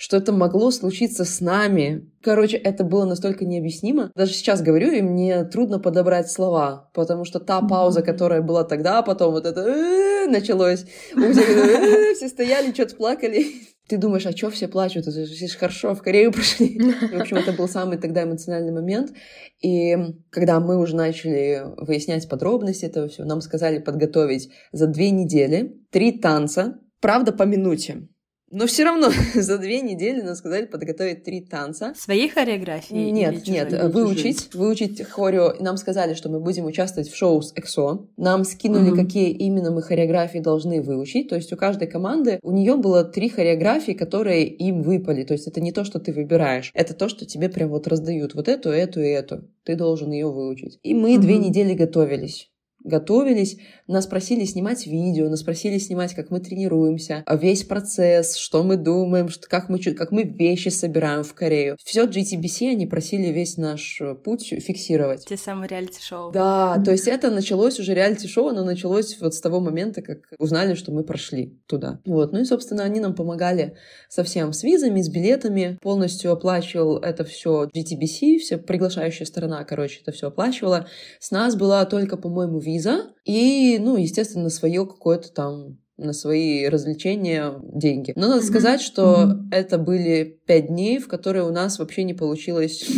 что 0.00 0.16
это 0.16 0.32
могло 0.32 0.70
случиться 0.70 1.26
с 1.26 1.42
нами. 1.42 2.10
Короче, 2.22 2.56
это 2.56 2.84
было 2.84 3.04
настолько 3.04 3.44
необъяснимо. 3.44 4.10
Даже 4.14 4.32
сейчас 4.32 4.62
говорю, 4.62 4.90
и 4.92 5.02
мне 5.02 5.44
трудно 5.44 5.78
подобрать 5.78 6.30
слова, 6.30 6.90
потому 6.94 7.26
что 7.26 7.38
та 7.38 7.60
пауза, 7.60 8.00
которая 8.00 8.40
была 8.40 8.64
тогда, 8.64 9.02
потом 9.02 9.32
вот 9.32 9.44
это 9.44 9.60
«э-э» 9.60 10.26
началось. 10.26 10.86
У 11.14 11.20
всех 11.20 11.50
это 11.50 11.68
«э-э», 11.68 12.14
все 12.14 12.28
стояли, 12.28 12.72
что-то 12.72 12.96
плакали. 12.96 13.44
Ты 13.88 13.98
думаешь, 13.98 14.24
а 14.24 14.32
что 14.34 14.48
все 14.48 14.68
плачут? 14.68 15.06
Это 15.06 15.26
же 15.26 15.48
хорошо, 15.48 15.94
в 15.94 16.00
Корею 16.00 16.32
пошли. 16.32 16.80
В 16.80 17.20
общем, 17.20 17.36
это 17.36 17.52
был 17.52 17.68
самый 17.68 17.98
тогда 17.98 18.22
эмоциональный 18.22 18.72
момент. 18.72 19.12
И 19.60 19.98
когда 20.30 20.60
мы 20.60 20.78
уже 20.78 20.96
начали 20.96 21.62
выяснять 21.76 22.26
подробности 22.26 22.86
этого 22.86 23.08
всего, 23.08 23.26
нам 23.26 23.42
сказали 23.42 23.80
подготовить 23.80 24.48
за 24.72 24.86
две 24.86 25.10
недели 25.10 25.78
три 25.90 26.12
танца, 26.12 26.78
правда, 27.02 27.32
по 27.32 27.42
минуте. 27.42 28.08
Но 28.52 28.66
все 28.66 28.82
равно 28.84 29.10
за 29.34 29.58
две 29.58 29.80
недели 29.80 30.20
нам 30.22 30.34
сказали 30.34 30.66
подготовить 30.66 31.22
три 31.22 31.40
танца. 31.40 31.92
Своей 31.96 32.28
хореографии? 32.28 32.94
Нет, 33.10 33.46
нет, 33.46 33.72
выучить, 33.92 34.52
выучить 34.54 35.02
хорео. 35.08 35.54
Нам 35.60 35.76
сказали, 35.76 36.14
что 36.14 36.28
мы 36.28 36.40
будем 36.40 36.64
участвовать 36.66 37.08
в 37.08 37.16
шоу 37.16 37.42
с 37.42 37.54
EXO. 37.54 38.08
Нам 38.16 38.44
скинули, 38.44 38.90
Мгм. 38.90 38.96
какие 39.04 39.30
именно 39.30 39.70
мы 39.70 39.82
хореографии 39.82 40.38
должны 40.40 40.82
выучить. 40.82 41.28
То 41.28 41.36
есть 41.36 41.52
у 41.52 41.56
каждой 41.56 41.86
команды, 41.86 42.40
у 42.42 42.50
нее 42.50 42.76
было 42.76 43.04
три 43.04 43.28
хореографии, 43.28 43.92
которые 43.92 44.46
им 44.48 44.82
выпали. 44.82 45.22
То 45.22 45.34
есть 45.34 45.46
это 45.46 45.60
не 45.60 45.70
то, 45.70 45.84
что 45.84 46.00
ты 46.00 46.12
выбираешь. 46.12 46.72
Это 46.74 46.92
то, 46.94 47.08
что 47.08 47.24
тебе 47.26 47.48
прям 47.50 47.68
вот 47.68 47.86
раздают. 47.86 48.34
Вот 48.34 48.48
эту, 48.48 48.70
эту 48.70 49.00
и 49.00 49.08
эту. 49.08 49.44
Ты 49.62 49.76
должен 49.76 50.10
ее 50.10 50.28
выучить. 50.30 50.80
И 50.82 50.92
мы 50.92 51.18
две 51.18 51.36
Мгм. 51.36 51.44
недели 51.44 51.74
готовились 51.74 52.49
готовились, 52.84 53.58
нас 53.86 54.06
просили 54.06 54.44
снимать 54.44 54.86
видео, 54.86 55.28
нас 55.28 55.42
просили 55.42 55.78
снимать, 55.78 56.14
как 56.14 56.30
мы 56.30 56.40
тренируемся, 56.40 57.22
а 57.26 57.36
весь 57.36 57.64
процесс, 57.64 58.36
что 58.36 58.62
мы 58.62 58.76
думаем, 58.76 59.28
что, 59.28 59.48
как, 59.48 59.68
мы, 59.68 59.78
как 59.78 60.12
мы 60.12 60.22
вещи 60.22 60.68
собираем 60.68 61.22
в 61.22 61.34
Корею. 61.34 61.76
Все 61.84 62.06
GTBC 62.06 62.70
они 62.70 62.86
просили 62.86 63.28
весь 63.32 63.56
наш 63.56 64.00
э, 64.00 64.14
путь 64.14 64.46
фиксировать. 64.46 65.26
Те 65.26 65.36
самые 65.36 65.68
реалити-шоу. 65.68 66.32
Да, 66.32 66.80
то 66.84 66.92
есть 66.92 67.08
это 67.08 67.30
началось 67.30 67.78
уже 67.78 67.94
реалити-шоу, 67.94 68.48
оно 68.48 68.64
началось 68.64 69.18
вот 69.20 69.34
с 69.34 69.40
того 69.40 69.60
момента, 69.60 70.02
как 70.02 70.18
узнали, 70.38 70.74
что 70.74 70.92
мы 70.92 71.04
прошли 71.04 71.58
туда. 71.66 72.00
Вот, 72.06 72.32
ну 72.32 72.40
и, 72.40 72.44
собственно, 72.44 72.84
они 72.84 73.00
нам 73.00 73.14
помогали 73.14 73.76
совсем 74.08 74.52
с 74.52 74.62
визами, 74.62 75.02
с 75.02 75.08
билетами, 75.08 75.78
полностью 75.82 76.32
оплачивал 76.32 76.98
это 76.98 77.24
все 77.24 77.68
GTBC, 77.74 78.38
все 78.38 78.58
приглашающая 78.58 79.26
сторона, 79.26 79.64
короче, 79.64 80.00
это 80.00 80.12
все 80.12 80.28
оплачивала. 80.28 80.86
С 81.18 81.30
нас 81.30 81.56
была 81.56 81.84
только, 81.84 82.16
по-моему, 82.16 82.58
виза 82.70 83.14
и, 83.24 83.78
ну, 83.80 83.96
естественно, 83.96 84.50
свое 84.50 84.86
какое-то 84.86 85.32
там 85.32 85.78
на 86.00 86.12
свои 86.12 86.66
развлечения 86.66 87.54
деньги. 87.62 88.12
Но 88.16 88.28
надо 88.28 88.44
сказать, 88.44 88.80
что 88.80 89.38
это 89.50 89.78
были 89.78 90.40
пять 90.46 90.68
дней, 90.68 90.98
в 90.98 91.08
которые 91.08 91.44
у 91.44 91.50
нас 91.50 91.78
вообще 91.78 92.04
не 92.04 92.14
получилось 92.14 92.88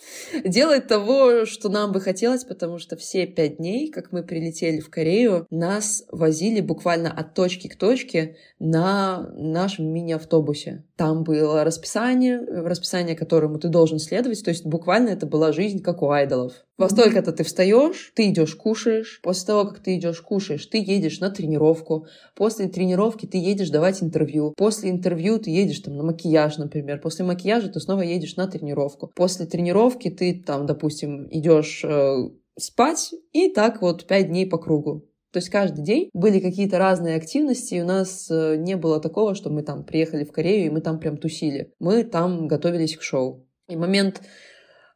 делать 0.44 0.88
того, 0.88 1.44
что 1.46 1.68
нам 1.68 1.92
бы 1.92 2.00
хотелось, 2.00 2.44
потому 2.44 2.78
что 2.78 2.96
все 2.96 3.26
пять 3.26 3.58
дней, 3.58 3.90
как 3.90 4.12
мы 4.12 4.22
прилетели 4.22 4.80
в 4.80 4.90
Корею, 4.90 5.46
нас 5.50 6.04
возили 6.10 6.60
буквально 6.60 7.12
от 7.12 7.34
точки 7.34 7.68
к 7.68 7.76
точке 7.76 8.36
на 8.58 9.30
нашем 9.36 9.86
мини-автобусе. 9.92 10.84
Там 10.96 11.22
было 11.22 11.64
расписание, 11.64 12.40
расписание 12.40 13.14
которому 13.14 13.58
ты 13.58 13.68
должен 13.68 13.98
следовать, 13.98 14.42
то 14.44 14.50
есть 14.50 14.66
буквально 14.66 15.10
это 15.10 15.26
была 15.26 15.52
жизнь, 15.52 15.80
как 15.80 16.02
у 16.02 16.10
айдолов. 16.10 16.54
Во 16.78 16.88
столько-то 16.88 17.32
ты 17.32 17.44
встаешь, 17.44 18.12
ты 18.16 18.30
идешь 18.30 18.54
кушаешь. 18.54 19.20
После 19.22 19.46
того, 19.46 19.66
как 19.66 19.80
ты 19.80 19.96
идешь 19.96 20.20
кушаешь, 20.20 20.64
ты 20.66 20.78
едешь 20.78 21.20
на 21.20 21.30
тренировку. 21.30 22.06
После 22.34 22.68
тренировки 22.68 23.26
ты 23.26 23.38
едешь 23.38 23.70
давать 23.70 24.02
интервью. 24.02 24.54
После 24.56 24.90
интервью 24.90 25.38
ты 25.38 25.50
едешь 25.50 25.80
там 25.80 25.96
на 25.96 26.02
макияж, 26.02 26.56
например. 26.56 27.00
После 27.00 27.24
макияжа 27.24 27.68
ты 27.68 27.78
снова 27.78 28.00
едешь 28.02 28.36
на 28.36 28.48
тренировку. 28.48 29.12
После 29.14 29.46
тренировки 29.46 30.08
ты 30.08 30.42
там, 30.44 30.64
допустим, 30.66 31.28
идешь 31.30 31.84
э, 31.84 32.30
спать 32.58 33.14
и 33.32 33.48
так 33.50 33.82
вот 33.82 34.06
пять 34.06 34.28
дней 34.28 34.46
по 34.46 34.58
кругу. 34.58 35.04
То 35.32 35.38
есть 35.38 35.48
каждый 35.48 35.82
день 35.82 36.10
были 36.12 36.40
какие-то 36.40 36.78
разные 36.78 37.16
активности, 37.16 37.74
и 37.74 37.80
у 37.80 37.86
нас 37.86 38.30
э, 38.30 38.56
не 38.56 38.76
было 38.76 39.00
такого, 39.00 39.34
что 39.34 39.48
мы 39.48 39.62
там 39.62 39.84
приехали 39.84 40.24
в 40.24 40.32
Корею, 40.32 40.66
и 40.66 40.70
мы 40.70 40.82
там 40.82 41.00
прям 41.00 41.16
тусили. 41.16 41.72
Мы 41.78 42.04
там 42.04 42.48
готовились 42.48 42.96
к 42.96 43.02
шоу. 43.02 43.46
И 43.68 43.76
момент 43.76 44.20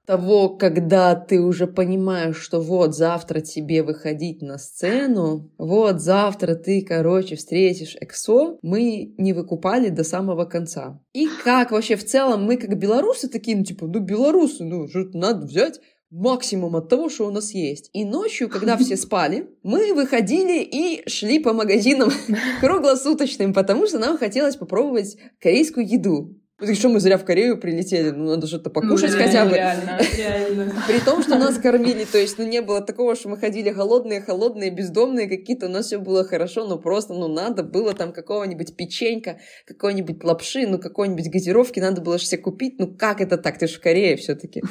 того, 0.06 0.48
когда 0.50 1.14
ты 1.14 1.40
уже 1.40 1.66
понимаешь, 1.66 2.36
что 2.36 2.60
вот 2.60 2.94
завтра 2.94 3.40
тебе 3.40 3.82
выходить 3.82 4.40
на 4.40 4.56
сцену, 4.56 5.50
вот 5.58 6.00
завтра 6.00 6.54
ты, 6.54 6.82
короче, 6.82 7.36
встретишь 7.36 7.96
ЭКСО, 8.00 8.58
мы 8.62 9.14
не 9.18 9.32
выкупали 9.32 9.88
до 9.88 10.04
самого 10.04 10.44
конца. 10.44 11.00
И 11.12 11.28
как 11.44 11.72
вообще 11.72 11.96
в 11.96 12.04
целом 12.04 12.44
мы 12.44 12.56
как 12.56 12.78
белорусы 12.78 13.28
такие, 13.28 13.56
ну 13.56 13.64
типа, 13.64 13.86
ну 13.86 14.00
белорусы, 14.00 14.64
ну 14.64 14.88
что 14.88 15.04
надо 15.12 15.46
взять 15.46 15.80
максимум 16.10 16.76
от 16.76 16.88
того, 16.88 17.08
что 17.08 17.26
у 17.26 17.30
нас 17.30 17.52
есть. 17.52 17.90
И 17.92 18.04
ночью, 18.04 18.48
когда 18.48 18.76
все 18.76 18.96
спали, 18.96 19.50
мы 19.62 19.92
выходили 19.92 20.62
и 20.62 21.08
шли 21.08 21.38
по 21.38 21.52
магазинам 21.52 22.10
круглосуточным, 22.60 23.52
потому 23.52 23.86
что 23.86 23.98
нам 23.98 24.18
хотелось 24.18 24.56
попробовать 24.56 25.16
корейскую 25.40 25.86
еду. 25.86 26.36
Ну, 26.58 26.74
что 26.74 26.88
мы 26.88 27.00
зря 27.00 27.18
в 27.18 27.24
Корею 27.24 27.58
прилетели, 27.58 28.10
ну 28.10 28.30
надо 28.30 28.46
что-то 28.46 28.70
покушать 28.70 29.12
Ну, 29.12 29.18
хотя 29.18 29.44
бы. 29.44 29.56
Реально, 29.56 30.00
реально. 30.16 30.74
При 30.88 31.00
том, 31.00 31.22
что 31.22 31.36
нас 31.36 31.58
кормили, 31.58 32.06
то 32.10 32.16
есть, 32.16 32.38
ну, 32.38 32.46
не 32.46 32.62
было 32.62 32.80
такого, 32.80 33.14
что 33.14 33.28
мы 33.28 33.36
ходили 33.36 33.68
голодные, 33.68 34.22
холодные, 34.22 34.70
бездомные 34.70 35.28
какие-то, 35.28 35.66
у 35.66 35.68
нас 35.68 35.86
все 35.86 35.98
было 35.98 36.24
хорошо, 36.24 36.66
но 36.66 36.78
просто, 36.78 37.12
ну, 37.12 37.28
надо 37.28 37.62
было 37.62 37.92
там 37.92 38.10
какого-нибудь 38.10 38.74
печенька, 38.74 39.38
какой-нибудь 39.66 40.24
лапши, 40.24 40.66
ну, 40.66 40.78
какой-нибудь 40.78 41.30
газировки, 41.30 41.78
надо 41.78 42.00
было 42.00 42.18
же 42.18 42.24
себе 42.24 42.40
купить, 42.40 42.78
ну, 42.78 42.86
как 42.86 43.20
это 43.20 43.36
так, 43.36 43.58
ты 43.58 43.66
же 43.66 43.74
в 43.76 43.80
Корее 43.80 44.16
все 44.16 44.34
таки 44.34 44.62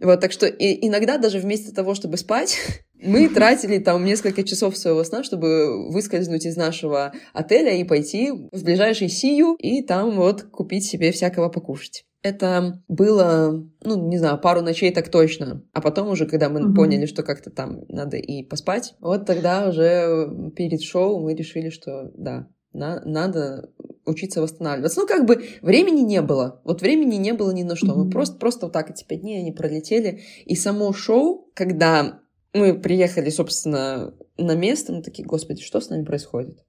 Вот, 0.00 0.20
так 0.20 0.32
что 0.32 0.46
и, 0.46 0.86
иногда 0.86 1.16
даже 1.16 1.38
вместо 1.38 1.74
того, 1.74 1.94
чтобы 1.94 2.18
спать, 2.18 2.58
мы 3.02 3.28
тратили 3.28 3.78
там 3.78 4.04
несколько 4.04 4.42
часов 4.42 4.76
своего 4.76 5.04
сна, 5.04 5.22
чтобы 5.22 5.90
выскользнуть 5.90 6.46
из 6.46 6.56
нашего 6.56 7.12
отеля 7.32 7.74
и 7.74 7.84
пойти 7.84 8.30
в 8.30 8.62
ближайший 8.64 9.08
Сию 9.08 9.56
и 9.58 9.82
там 9.82 10.16
вот 10.16 10.42
купить 10.42 10.84
себе 10.84 11.12
всякого 11.12 11.48
покушать. 11.48 12.04
Это 12.22 12.82
было, 12.86 13.66
ну, 13.82 14.08
не 14.08 14.18
знаю, 14.18 14.38
пару 14.38 14.60
ночей 14.60 14.90
так 14.92 15.08
точно. 15.08 15.62
А 15.72 15.80
потом 15.80 16.08
уже, 16.08 16.26
когда 16.26 16.50
мы 16.50 16.60
Мгм. 16.60 16.74
поняли, 16.74 17.06
что 17.06 17.22
как-то 17.22 17.50
там 17.50 17.84
надо 17.88 18.18
и 18.18 18.42
поспать, 18.42 18.94
вот 19.00 19.24
тогда 19.24 19.68
уже 19.68 20.50
перед 20.54 20.82
шоу 20.82 21.20
мы 21.22 21.34
решили, 21.34 21.70
что 21.70 22.10
да, 22.14 22.48
на- 22.74 23.00
надо 23.06 23.70
учиться 24.04 24.42
восстанавливаться. 24.42 25.00
Ну, 25.00 25.06
как 25.06 25.24
бы 25.24 25.42
времени 25.62 26.00
не 26.00 26.20
было. 26.20 26.60
Вот 26.64 26.82
времени 26.82 27.16
не 27.16 27.32
было 27.32 27.52
ни 27.52 27.62
на 27.62 27.74
что. 27.74 27.94
Мы 27.94 28.10
просто, 28.10 28.36
просто 28.38 28.66
вот 28.66 28.72
так 28.72 28.90
эти 28.90 29.04
пять 29.04 29.22
дней 29.22 29.38
они 29.40 29.52
пролетели. 29.52 30.20
И 30.44 30.56
само 30.56 30.92
шоу, 30.92 31.50
когда 31.54 32.20
мы 32.52 32.78
приехали, 32.78 33.30
собственно, 33.30 34.14
на 34.36 34.54
место, 34.54 34.92
мы 34.92 35.02
такие, 35.02 35.26
господи, 35.26 35.62
что 35.62 35.80
с 35.80 35.88
нами 35.88 36.04
происходит? 36.04 36.64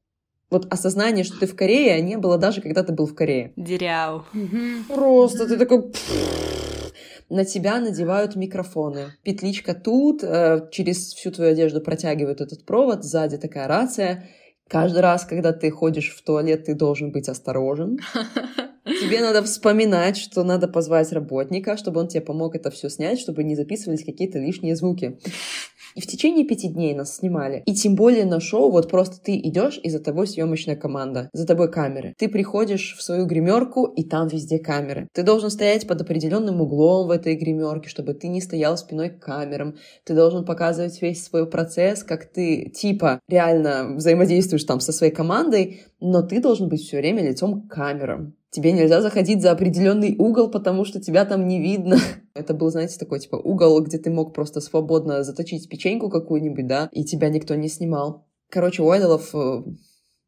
Вот 0.49 0.71
осознание, 0.71 1.23
что 1.23 1.39
ты 1.39 1.47
в 1.47 1.55
Корее, 1.55 2.01
не 2.01 2.17
было 2.17 2.37
даже, 2.37 2.61
когда 2.61 2.83
ты 2.83 2.91
был 2.91 3.07
в 3.07 3.15
Корее. 3.15 3.53
Дыряу. 3.55 4.25
Мгм. 4.33 4.85
Просто 4.89 5.47
ты 5.47 5.57
такой... 5.57 5.91
На 7.29 7.45
тебя 7.45 7.79
надевают 7.79 8.35
микрофоны. 8.35 9.13
Петличка 9.23 9.73
тут, 9.73 10.21
э, 10.21 10.67
через 10.69 11.13
всю 11.13 11.31
твою 11.31 11.53
одежду 11.53 11.79
протягивают 11.79 12.41
этот 12.41 12.65
провод, 12.65 13.05
сзади 13.05 13.37
такая 13.37 13.69
рация. 13.69 14.27
Каждый 14.67 14.99
раз, 14.99 15.23
когда 15.23 15.53
ты 15.53 15.71
ходишь 15.71 16.13
в 16.13 16.21
туалет, 16.23 16.65
ты 16.65 16.75
должен 16.75 17.13
быть 17.13 17.29
осторожен. 17.29 17.99
Тебе 18.83 19.21
надо 19.21 19.43
вспоминать, 19.43 20.17
что 20.17 20.43
надо 20.43 20.67
позвать 20.67 21.11
работника, 21.11 21.77
чтобы 21.77 22.01
он 22.01 22.07
тебе 22.07 22.21
помог 22.21 22.55
это 22.55 22.71
все 22.71 22.89
снять, 22.89 23.19
чтобы 23.19 23.43
не 23.43 23.55
записывались 23.55 24.03
какие-то 24.03 24.39
лишние 24.39 24.75
звуки. 24.75 25.19
И 25.95 26.01
в 26.01 26.07
течение 26.07 26.45
пяти 26.45 26.67
дней 26.67 26.93
нас 26.93 27.17
снимали. 27.17 27.63
И 27.65 27.73
тем 27.73 27.95
более 27.95 28.25
на 28.25 28.39
шоу 28.39 28.71
вот 28.71 28.89
просто 28.89 29.21
ты 29.21 29.37
идешь, 29.37 29.79
и 29.81 29.89
за 29.89 29.99
тобой 29.99 30.27
съемочная 30.27 30.75
команда, 30.75 31.29
за 31.33 31.45
тобой 31.45 31.71
камеры. 31.71 32.13
Ты 32.17 32.29
приходишь 32.29 32.95
в 32.97 33.01
свою 33.01 33.25
гримерку, 33.25 33.85
и 33.85 34.03
там 34.03 34.27
везде 34.27 34.59
камеры. 34.59 35.07
Ты 35.13 35.23
должен 35.23 35.49
стоять 35.49 35.87
под 35.87 36.01
определенным 36.01 36.61
углом 36.61 37.07
в 37.07 37.11
этой 37.11 37.35
гримерке, 37.35 37.89
чтобы 37.89 38.13
ты 38.13 38.27
не 38.27 38.41
стоял 38.41 38.77
спиной 38.77 39.09
к 39.09 39.19
камерам. 39.19 39.75
Ты 40.03 40.15
должен 40.15 40.45
показывать 40.45 41.01
весь 41.01 41.23
свой 41.23 41.49
процесс, 41.49 42.03
как 42.03 42.25
ты 42.25 42.69
типа 42.69 43.19
реально 43.29 43.95
взаимодействуешь 43.95 44.63
там 44.63 44.79
со 44.79 44.91
своей 44.91 45.13
командой, 45.13 45.83
но 45.99 46.21
ты 46.21 46.41
должен 46.41 46.69
быть 46.69 46.81
все 46.81 46.97
время 46.97 47.23
лицом 47.23 47.61
к 47.61 47.73
камерам. 47.73 48.35
Тебе 48.51 48.73
нельзя 48.73 49.01
заходить 49.01 49.41
за 49.41 49.51
определенный 49.51 50.15
угол, 50.17 50.49
потому 50.51 50.83
что 50.83 50.99
тебя 50.99 51.23
там 51.25 51.47
не 51.47 51.59
видно. 51.61 51.97
Это 52.33 52.53
был, 52.53 52.69
знаете, 52.69 52.99
такой 52.99 53.19
типа 53.19 53.37
угол, 53.37 53.81
где 53.81 53.97
ты 53.97 54.11
мог 54.11 54.33
просто 54.33 54.59
свободно 54.59 55.23
заточить 55.23 55.69
печеньку 55.69 56.09
какую-нибудь, 56.09 56.67
да, 56.67 56.89
и 56.91 57.05
тебя 57.05 57.29
никто 57.29 57.55
не 57.55 57.69
снимал. 57.69 58.27
Короче, 58.49 58.83
у 58.83 58.89
айдолов 58.89 59.33
э, 59.33 59.63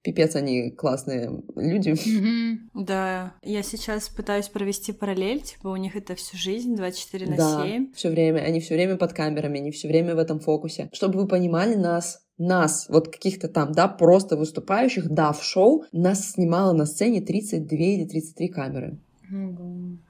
пипец 0.03 0.35
они 0.35 0.71
классные 0.71 1.43
люди. 1.55 1.95
Да, 2.73 3.35
я 3.43 3.61
сейчас 3.61 4.09
пытаюсь 4.09 4.47
провести 4.47 4.93
параллель, 4.93 5.41
типа 5.41 5.67
у 5.67 5.75
них 5.75 5.95
это 5.95 6.15
всю 6.15 6.37
жизнь, 6.37 6.75
24 6.75 7.27
на 7.27 7.35
Да, 7.37 7.63
7. 7.63 7.93
все 7.93 8.09
время, 8.09 8.39
они 8.39 8.59
все 8.61 8.73
время 8.73 8.95
под 8.97 9.13
камерами, 9.13 9.59
они 9.59 9.71
все 9.71 9.87
время 9.87 10.15
в 10.15 10.17
этом 10.17 10.39
фокусе. 10.39 10.89
Чтобы 10.91 11.19
вы 11.19 11.27
понимали, 11.27 11.75
нас, 11.75 12.22
нас, 12.37 12.87
вот 12.89 13.07
каких-то 13.09 13.47
там, 13.47 13.71
да, 13.71 13.87
просто 13.87 14.35
выступающих, 14.35 15.09
да, 15.09 15.31
в 15.31 15.43
шоу, 15.43 15.85
нас 15.91 16.31
снимало 16.31 16.73
на 16.73 16.85
сцене 16.85 17.21
32 17.21 17.77
или 17.77 18.05
33 18.05 18.47
камеры. 18.49 18.99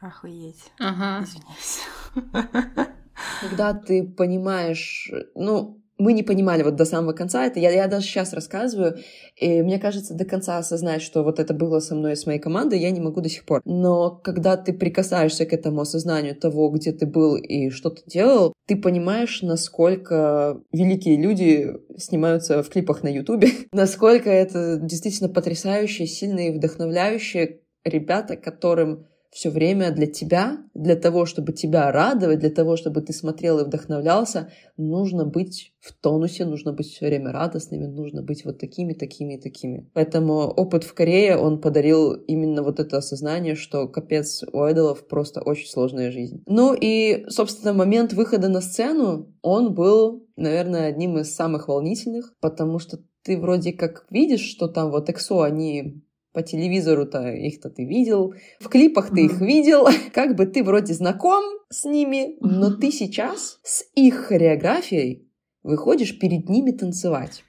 Охуеть. 0.01 0.71
Ага. 0.80 1.26
Извиняюсь. 1.26 1.80
Когда 3.41 3.74
ты 3.74 4.03
понимаешь, 4.03 5.11
ну, 5.36 5.82
мы 6.03 6.13
не 6.13 6.23
понимали 6.23 6.63
вот 6.63 6.75
до 6.75 6.85
самого 6.85 7.13
конца 7.13 7.45
это. 7.45 7.59
Я, 7.59 7.71
я 7.71 7.87
даже 7.87 8.05
сейчас 8.05 8.33
рассказываю, 8.33 8.97
и 9.37 9.61
мне 9.61 9.79
кажется, 9.79 10.13
до 10.13 10.25
конца 10.25 10.57
осознать, 10.57 11.01
что 11.01 11.23
вот 11.23 11.39
это 11.39 11.53
было 11.53 11.79
со 11.79 11.95
мной 11.95 12.13
и 12.13 12.15
с 12.15 12.25
моей 12.25 12.39
командой, 12.39 12.79
я 12.79 12.91
не 12.91 12.99
могу 12.99 13.21
до 13.21 13.29
сих 13.29 13.45
пор. 13.45 13.61
Но 13.63 14.11
когда 14.11 14.57
ты 14.57 14.73
прикасаешься 14.73 15.45
к 15.45 15.53
этому 15.53 15.81
осознанию 15.81 16.35
того, 16.35 16.69
где 16.69 16.91
ты 16.91 17.05
был 17.05 17.35
и 17.35 17.69
что 17.69 17.89
ты 17.89 18.01
делал, 18.05 18.53
ты 18.67 18.75
понимаешь, 18.75 19.41
насколько 19.41 20.61
великие 20.73 21.17
люди 21.17 21.73
снимаются 21.97 22.63
в 22.63 22.69
клипах 22.69 23.03
на 23.03 23.07
Ютубе, 23.07 23.49
насколько 23.71 24.29
это 24.29 24.77
действительно 24.77 25.29
потрясающие, 25.29 26.07
сильные, 26.07 26.51
вдохновляющие 26.51 27.61
ребята, 27.85 28.35
которым 28.35 29.07
все 29.34 29.49
время 29.49 29.91
для 29.91 30.05
тебя, 30.05 30.59
для 30.75 30.95
того, 30.95 31.25
чтобы 31.25 31.53
тебя 31.53 31.91
радовать, 31.91 32.39
для 32.39 32.51
того, 32.51 32.77
чтобы 32.77 33.01
ты 33.01 33.13
смотрел 33.13 33.59
и 33.59 33.65
вдохновлялся, 33.65 34.51
нужно 34.77 35.25
быть 35.25 35.73
в 35.79 35.91
тонусе, 35.91 36.45
нужно 36.45 36.71
быть 36.71 36.88
все 36.88 37.07
время 37.07 37.31
радостными, 37.31 37.88
нужно 37.88 38.21
быть 38.21 38.45
вот 38.45 38.59
такими, 38.59 38.93
такими 38.93 39.34
и 39.34 39.41
такими. 39.41 39.89
Поэтому 39.93 40.36
опыт 40.36 40.84
в 40.84 40.93
Корее, 40.93 41.36
он 41.38 41.59
подарил 41.59 42.13
именно 42.13 42.61
вот 42.61 42.79
это 42.79 42.97
осознание, 42.97 43.55
что 43.55 43.88
капец 43.88 44.43
у 44.53 44.61
айдолов 44.61 45.07
просто 45.07 45.41
очень 45.41 45.67
сложная 45.67 46.11
жизнь. 46.11 46.43
Ну 46.45 46.75
и, 46.79 47.25
собственно, 47.27 47.73
момент 47.73 48.13
выхода 48.13 48.49
на 48.49 48.61
сцену, 48.61 49.34
он 49.41 49.73
был, 49.73 50.27
наверное, 50.36 50.88
одним 50.88 51.17
из 51.17 51.34
самых 51.34 51.67
волнительных, 51.67 52.36
потому 52.39 52.77
что 52.77 52.99
ты 53.23 53.39
вроде 53.39 53.73
как 53.73 54.05
видишь, 54.11 54.47
что 54.47 54.67
там 54.67 54.91
вот 54.91 55.09
EXO, 55.09 55.43
они 55.43 56.03
по 56.34 56.41
телевизору-то 56.41 57.29
их-то 57.31 57.69
ты 57.69 57.86
видел, 57.86 58.34
в 58.59 58.67
клипах 58.67 59.11
ты 59.11 59.25
их 59.25 59.39
видел, 59.39 59.88
как 60.13 60.36
бы 60.36 60.45
ты 60.45 60.63
вроде 60.63 60.93
знаком 60.93 61.43
с 61.69 61.86
ними, 61.86 62.38
но 62.41 62.71
ты 62.71 62.91
сейчас 62.91 63.59
с 63.63 63.86
их 63.95 64.25
хореографией 64.25 65.29
выходишь 65.61 66.19
перед 66.19 66.49
ними 66.49 66.71
танцевать. 66.71 67.43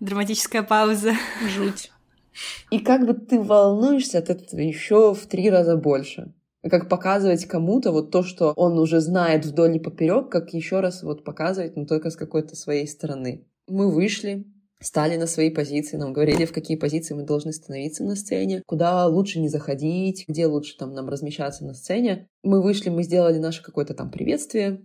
Драматическая 0.00 0.62
пауза. 0.62 1.12
Жуть. 1.54 1.90
И 2.70 2.78
как 2.78 3.04
бы 3.04 3.14
ты 3.14 3.40
волнуешься 3.40 4.18
от 4.18 4.30
этого 4.30 4.60
еще 4.60 5.12
в 5.12 5.26
три 5.26 5.50
раза 5.50 5.76
больше. 5.76 6.32
как 6.62 6.88
показывать 6.88 7.46
кому-то 7.46 7.90
вот 7.90 8.10
то, 8.12 8.22
что 8.22 8.52
он 8.52 8.78
уже 8.78 9.00
знает 9.00 9.44
вдоль 9.44 9.76
и 9.76 9.80
поперек, 9.80 10.28
как 10.28 10.52
еще 10.54 10.80
раз 10.80 11.02
вот 11.02 11.24
показывать, 11.24 11.76
но 11.76 11.84
только 11.84 12.10
с 12.10 12.16
какой-то 12.16 12.54
своей 12.54 12.86
стороны. 12.86 13.44
Мы 13.66 13.92
вышли, 13.92 14.46
стали 14.80 15.16
на 15.16 15.26
свои 15.26 15.50
позиции, 15.50 15.96
нам 15.96 16.12
говорили, 16.12 16.44
в 16.44 16.52
какие 16.52 16.76
позиции 16.76 17.14
мы 17.14 17.24
должны 17.24 17.52
становиться 17.52 18.04
на 18.04 18.16
сцене, 18.16 18.62
куда 18.66 19.06
лучше 19.06 19.40
не 19.40 19.48
заходить, 19.48 20.24
где 20.28 20.46
лучше 20.46 20.76
там 20.76 20.92
нам 20.92 21.08
размещаться 21.08 21.64
на 21.64 21.74
сцене. 21.74 22.28
Мы 22.42 22.62
вышли, 22.62 22.88
мы 22.88 23.02
сделали 23.02 23.38
наше 23.38 23.62
какое-то 23.62 23.94
там 23.94 24.10
приветствие, 24.10 24.80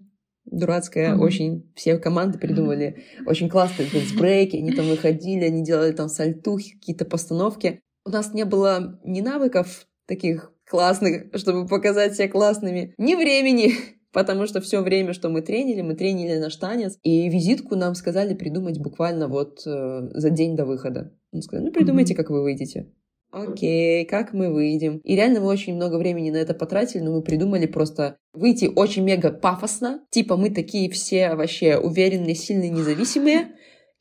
дурацкое, 0.46 1.14
mm-hmm. 1.14 1.20
очень 1.20 1.72
все 1.76 1.98
команды 1.98 2.38
придумали 2.38 2.98
mm-hmm. 2.98 3.28
очень 3.28 3.50
классные 3.50 3.88
брейки, 4.18 4.58
они 4.58 4.72
там 4.72 4.88
выходили, 4.88 5.46
они 5.46 5.64
делали 5.64 5.92
там 5.92 6.10
сальтухи, 6.10 6.74
какие-то 6.74 7.06
постановки. 7.06 7.80
У 8.06 8.10
нас 8.10 8.34
не 8.34 8.46
было 8.46 9.00
ни 9.06 9.22
навыков 9.22 9.88
таких 10.06 10.52
классных, 10.66 11.28
чтобы 11.36 11.68
показать 11.68 12.16
себя 12.16 12.28
классными, 12.28 12.94
ни 12.98 13.16
времени, 13.16 13.74
потому 14.14 14.46
что 14.46 14.62
все 14.62 14.82
время, 14.82 15.12
что 15.14 15.30
мы 15.30 15.42
тренили, 15.42 15.82
мы 15.82 15.96
тренили 15.96 16.38
наш 16.38 16.56
танец, 16.56 16.98
и 17.04 17.28
визитку 17.30 17.76
нам 17.76 17.96
сказали 17.96 18.34
придумать 18.34 18.80
буквально 18.80 19.28
вот 19.28 19.64
э, 19.66 20.10
за 20.14 20.30
день 20.30 20.56
до 20.56 20.66
выхода. 20.66 21.12
Он 21.34 21.42
сказал, 21.42 21.66
ну 21.66 21.72
придумайте, 21.72 22.16
как 22.16 22.30
вы 22.30 22.44
выйдете. 22.44 22.88
Окей, 23.34 24.06
как 24.06 24.32
мы 24.32 24.54
выйдем? 24.54 25.00
И 25.04 25.16
реально 25.16 25.40
мы 25.40 25.48
очень 25.48 25.76
много 25.76 25.96
времени 25.96 26.30
на 26.30 26.38
это 26.38 26.54
потратили, 26.54 27.02
но 27.02 27.12
мы 27.12 27.24
придумали 27.24 27.66
просто 27.66 28.18
выйти 28.32 28.72
очень 28.74 29.04
мега 29.04 29.32
пафосно. 29.32 30.02
Типа 30.12 30.38
мы 30.38 30.52
такие 30.52 30.88
все 30.92 31.34
вообще 31.34 31.80
уверенные, 31.80 32.36
сильные, 32.36 32.70
независимые. 32.70 33.48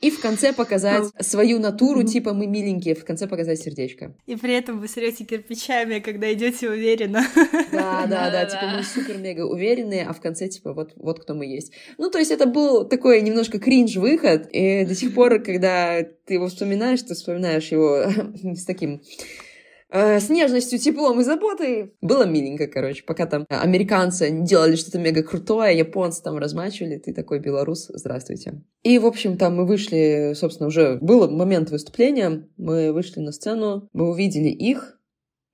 И 0.02 0.10
в 0.10 0.20
конце 0.20 0.52
показать 0.52 1.04
свою 1.20 1.60
натуру, 1.60 2.02
типа 2.02 2.34
мы 2.34 2.48
миленькие, 2.48 2.96
в 2.96 3.04
конце 3.04 3.28
показать 3.28 3.60
сердечко. 3.60 4.14
И 4.26 4.34
при 4.34 4.52
этом 4.52 4.80
вы 4.80 4.88
срете 4.88 5.24
кирпичами, 5.24 6.00
когда 6.00 6.32
идете 6.32 6.68
уверенно. 6.68 7.24
Да, 7.72 8.06
да, 8.08 8.30
да, 8.30 8.44
типа 8.44 8.64
мы 8.76 8.82
супер-мега 8.82 9.42
уверенные, 9.42 10.04
а 10.04 10.12
в 10.12 10.20
конце 10.20 10.48
типа 10.48 10.72
вот, 10.72 10.92
вот 10.96 11.20
кто 11.20 11.34
мы 11.34 11.46
есть. 11.46 11.72
Ну, 11.98 12.10
то 12.10 12.18
есть 12.18 12.32
это 12.32 12.46
был 12.46 12.84
такой 12.84 13.22
немножко 13.22 13.60
кринж-выход, 13.60 14.48
и 14.50 14.84
до 14.84 14.94
сих 14.94 15.14
пор, 15.14 15.40
когда 15.40 16.02
ты 16.02 16.34
его 16.34 16.48
вспоминаешь, 16.48 17.02
ты 17.02 17.14
вспоминаешь 17.14 17.68
его 17.68 18.04
с 18.56 18.64
таким 18.64 19.02
э, 19.92 20.18
с 20.18 20.28
нежностью, 20.28 20.78
теплом 20.78 21.20
и 21.20 21.24
заботой. 21.24 21.94
Было 22.00 22.24
миленько, 22.24 22.66
короче, 22.66 23.04
пока 23.04 23.26
там 23.26 23.46
американцы 23.48 24.30
делали 24.30 24.74
что-то 24.74 24.98
мега 24.98 25.22
крутое, 25.22 25.78
японцы 25.78 26.22
там 26.22 26.38
размачивали, 26.38 26.96
ты 26.96 27.14
такой 27.14 27.38
белорус, 27.38 27.90
здравствуйте. 27.92 28.62
И, 28.82 28.98
в 28.98 29.06
общем, 29.06 29.36
там 29.36 29.56
мы 29.56 29.66
вышли, 29.66 30.32
собственно, 30.34 30.66
уже 30.68 30.98
был 31.00 31.30
момент 31.30 31.70
выступления, 31.70 32.48
мы 32.56 32.92
вышли 32.92 33.20
на 33.20 33.32
сцену, 33.32 33.88
мы 33.92 34.10
увидели 34.10 34.48
их, 34.48 34.98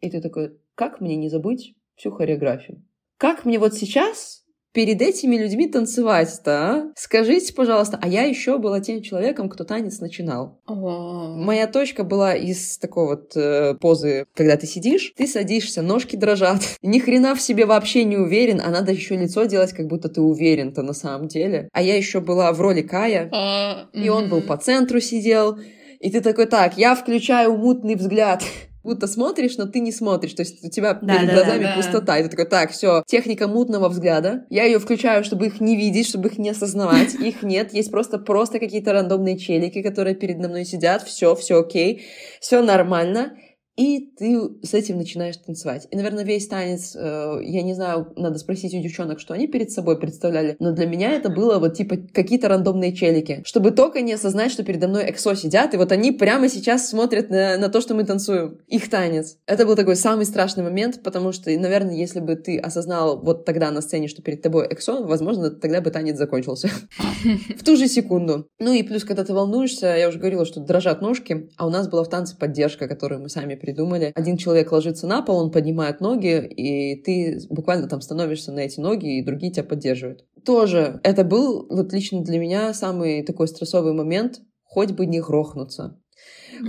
и 0.01 0.09
ты 0.09 0.22
такой, 0.22 0.57
как 0.74 1.01
мне 1.01 1.16
не 1.16 1.28
забыть 1.28 1.74
всю 1.97 2.12
хореографию? 2.12 2.82
Как 3.18 3.45
мне 3.45 3.59
вот 3.59 3.74
сейчас 3.74 4.45
перед 4.78 5.02
этими 5.02 5.34
людьми 5.34 5.66
танцевать-то, 5.66 6.52
а? 6.52 6.92
Скажите, 6.94 7.52
пожалуйста, 7.52 7.98
а 8.00 8.06
я 8.06 8.22
еще 8.22 8.58
была 8.58 8.78
тем 8.78 9.02
человеком, 9.02 9.48
кто 9.48 9.64
танец 9.64 9.98
начинал. 9.98 10.60
О. 10.68 11.34
Моя 11.36 11.66
точка 11.66 12.04
была 12.04 12.36
из 12.36 12.78
такой 12.78 13.06
вот 13.08 13.32
э, 13.34 13.74
позы, 13.80 14.26
когда 14.36 14.56
ты 14.56 14.68
сидишь, 14.68 15.14
ты 15.16 15.26
садишься, 15.26 15.82
ножки 15.82 16.14
дрожат, 16.14 16.60
ни 16.80 17.00
хрена 17.00 17.34
в 17.34 17.40
себе 17.40 17.66
вообще 17.66 18.04
не 18.04 18.16
уверен, 18.16 18.62
а 18.64 18.70
надо 18.70 18.92
еще 18.92 19.16
лицо 19.16 19.46
делать, 19.46 19.72
как 19.72 19.88
будто 19.88 20.08
ты 20.08 20.20
уверен-то 20.20 20.82
на 20.82 20.92
самом 20.92 21.26
деле. 21.26 21.68
А 21.72 21.82
я 21.82 21.96
еще 21.96 22.20
была 22.20 22.52
в 22.52 22.60
роли 22.60 22.82
Кая, 22.82 23.28
А, 23.32 23.88
и 23.92 24.08
он 24.08 24.28
был 24.28 24.42
по 24.42 24.56
центру 24.58 25.00
сидел, 25.00 25.58
и 25.98 26.08
ты 26.08 26.20
такой, 26.20 26.46
так, 26.46 26.78
я 26.78 26.94
включаю 26.94 27.56
мутный 27.56 27.96
взгляд 27.96 28.44
будто 28.89 29.07
смотришь, 29.07 29.57
но 29.57 29.66
ты 29.66 29.80
не 29.80 29.93
смотришь. 29.93 30.34
То 30.34 30.43
есть 30.43 30.64
у 30.64 30.68
тебя 30.68 30.95
Да, 30.95 31.16
перед 31.16 31.28
да, 31.28 31.34
глазами 31.34 31.62
да, 31.62 31.70
да. 31.70 31.76
пустота. 31.76 32.18
И 32.18 32.22
ты 32.24 32.28
такой, 32.30 32.47
так, 32.47 32.72
все, 32.72 33.03
техника 33.07 33.47
мутного 33.47 33.89
взгляда. 33.89 34.45
Я 34.51 34.64
ее 34.64 34.78
включаю, 34.78 35.24
чтобы 35.24 35.47
их 35.47 35.61
не 35.61 35.76
видеть, 35.76 36.09
чтобы 36.09 36.28
их 36.28 36.39
не 36.39 36.51
осознавать. 36.51 37.14
Их 37.28 37.43
нет. 37.43 37.72
Есть 37.74 37.91
просто 37.91 38.18
просто 38.18 38.59
какие-то 38.59 38.93
рандомные 38.93 39.39
челики, 39.39 39.82
которые 39.82 40.14
передо 40.14 40.49
мной 40.49 40.64
сидят. 40.64 41.03
Все, 41.03 41.34
все 41.34 41.61
окей. 41.61 42.07
Все 42.41 42.62
нормально. 42.62 43.32
И 43.78 44.10
ты 44.18 44.40
с 44.64 44.74
этим 44.74 44.98
начинаешь 44.98 45.36
танцевать. 45.36 45.86
И, 45.92 45.96
наверное, 45.96 46.24
весь 46.24 46.48
танец, 46.48 46.96
э, 46.96 47.38
я 47.44 47.62
не 47.62 47.74
знаю, 47.74 48.12
надо 48.16 48.36
спросить 48.38 48.74
у 48.74 48.80
девчонок, 48.80 49.20
что 49.20 49.34
они 49.34 49.46
перед 49.46 49.70
собой 49.70 50.00
представляли, 50.00 50.56
но 50.58 50.72
для 50.72 50.86
меня 50.86 51.12
это 51.12 51.28
было 51.28 51.60
вот 51.60 51.74
типа 51.74 51.96
какие-то 52.12 52.48
рандомные 52.48 52.92
челики, 52.92 53.42
чтобы 53.44 53.70
только 53.70 54.00
не 54.00 54.14
осознать, 54.14 54.50
что 54.50 54.64
передо 54.64 54.88
мной 54.88 55.08
эксо 55.08 55.36
сидят, 55.36 55.74
и 55.74 55.76
вот 55.76 55.92
они 55.92 56.10
прямо 56.10 56.48
сейчас 56.48 56.88
смотрят 56.88 57.30
на, 57.30 57.56
на 57.56 57.68
то, 57.68 57.80
что 57.80 57.94
мы 57.94 58.02
танцуем. 58.02 58.58
Их 58.66 58.90
танец. 58.90 59.36
Это 59.46 59.64
был 59.64 59.76
такой 59.76 59.94
самый 59.94 60.26
страшный 60.26 60.64
момент, 60.64 61.00
потому 61.04 61.30
что, 61.30 61.48
наверное, 61.56 61.94
если 61.94 62.18
бы 62.18 62.34
ты 62.34 62.58
осознал 62.58 63.20
вот 63.20 63.44
тогда 63.44 63.70
на 63.70 63.80
сцене, 63.80 64.08
что 64.08 64.22
перед 64.22 64.42
тобой 64.42 64.66
эксо, 64.68 65.04
возможно, 65.04 65.50
тогда 65.50 65.80
бы 65.80 65.92
танец 65.92 66.18
закончился. 66.18 66.68
В 67.56 67.62
ту 67.62 67.76
же 67.76 67.86
секунду. 67.86 68.48
Ну 68.58 68.72
и 68.72 68.82
плюс, 68.82 69.04
когда 69.04 69.22
ты 69.22 69.32
волнуешься, 69.32 69.86
я 69.96 70.08
уже 70.08 70.18
говорила, 70.18 70.44
что 70.44 70.58
дрожат 70.58 71.00
ножки, 71.00 71.48
а 71.56 71.64
у 71.64 71.70
нас 71.70 71.86
была 71.86 72.02
в 72.02 72.08
танце 72.08 72.36
поддержка, 72.36 72.88
которую 72.88 73.20
мы 73.20 73.28
сами 73.28 73.54
придумали. 73.68 74.12
Один 74.14 74.38
человек 74.38 74.72
ложится 74.72 75.06
на 75.06 75.20
пол, 75.20 75.38
он 75.38 75.50
поднимает 75.50 76.00
ноги, 76.00 76.46
и 76.46 76.96
ты 77.02 77.38
буквально 77.50 77.86
там 77.86 78.00
становишься 78.00 78.50
на 78.50 78.60
эти 78.60 78.80
ноги, 78.80 79.18
и 79.18 79.24
другие 79.24 79.52
тебя 79.52 79.64
поддерживают. 79.64 80.24
Тоже 80.44 81.00
это 81.02 81.22
был 81.22 81.66
вот 81.68 81.92
лично 81.92 82.22
для 82.22 82.38
меня 82.38 82.72
самый 82.72 83.22
такой 83.22 83.46
стрессовый 83.46 83.92
момент, 83.92 84.40
хоть 84.64 84.92
бы 84.92 85.04
не 85.04 85.20
грохнуться. 85.20 86.00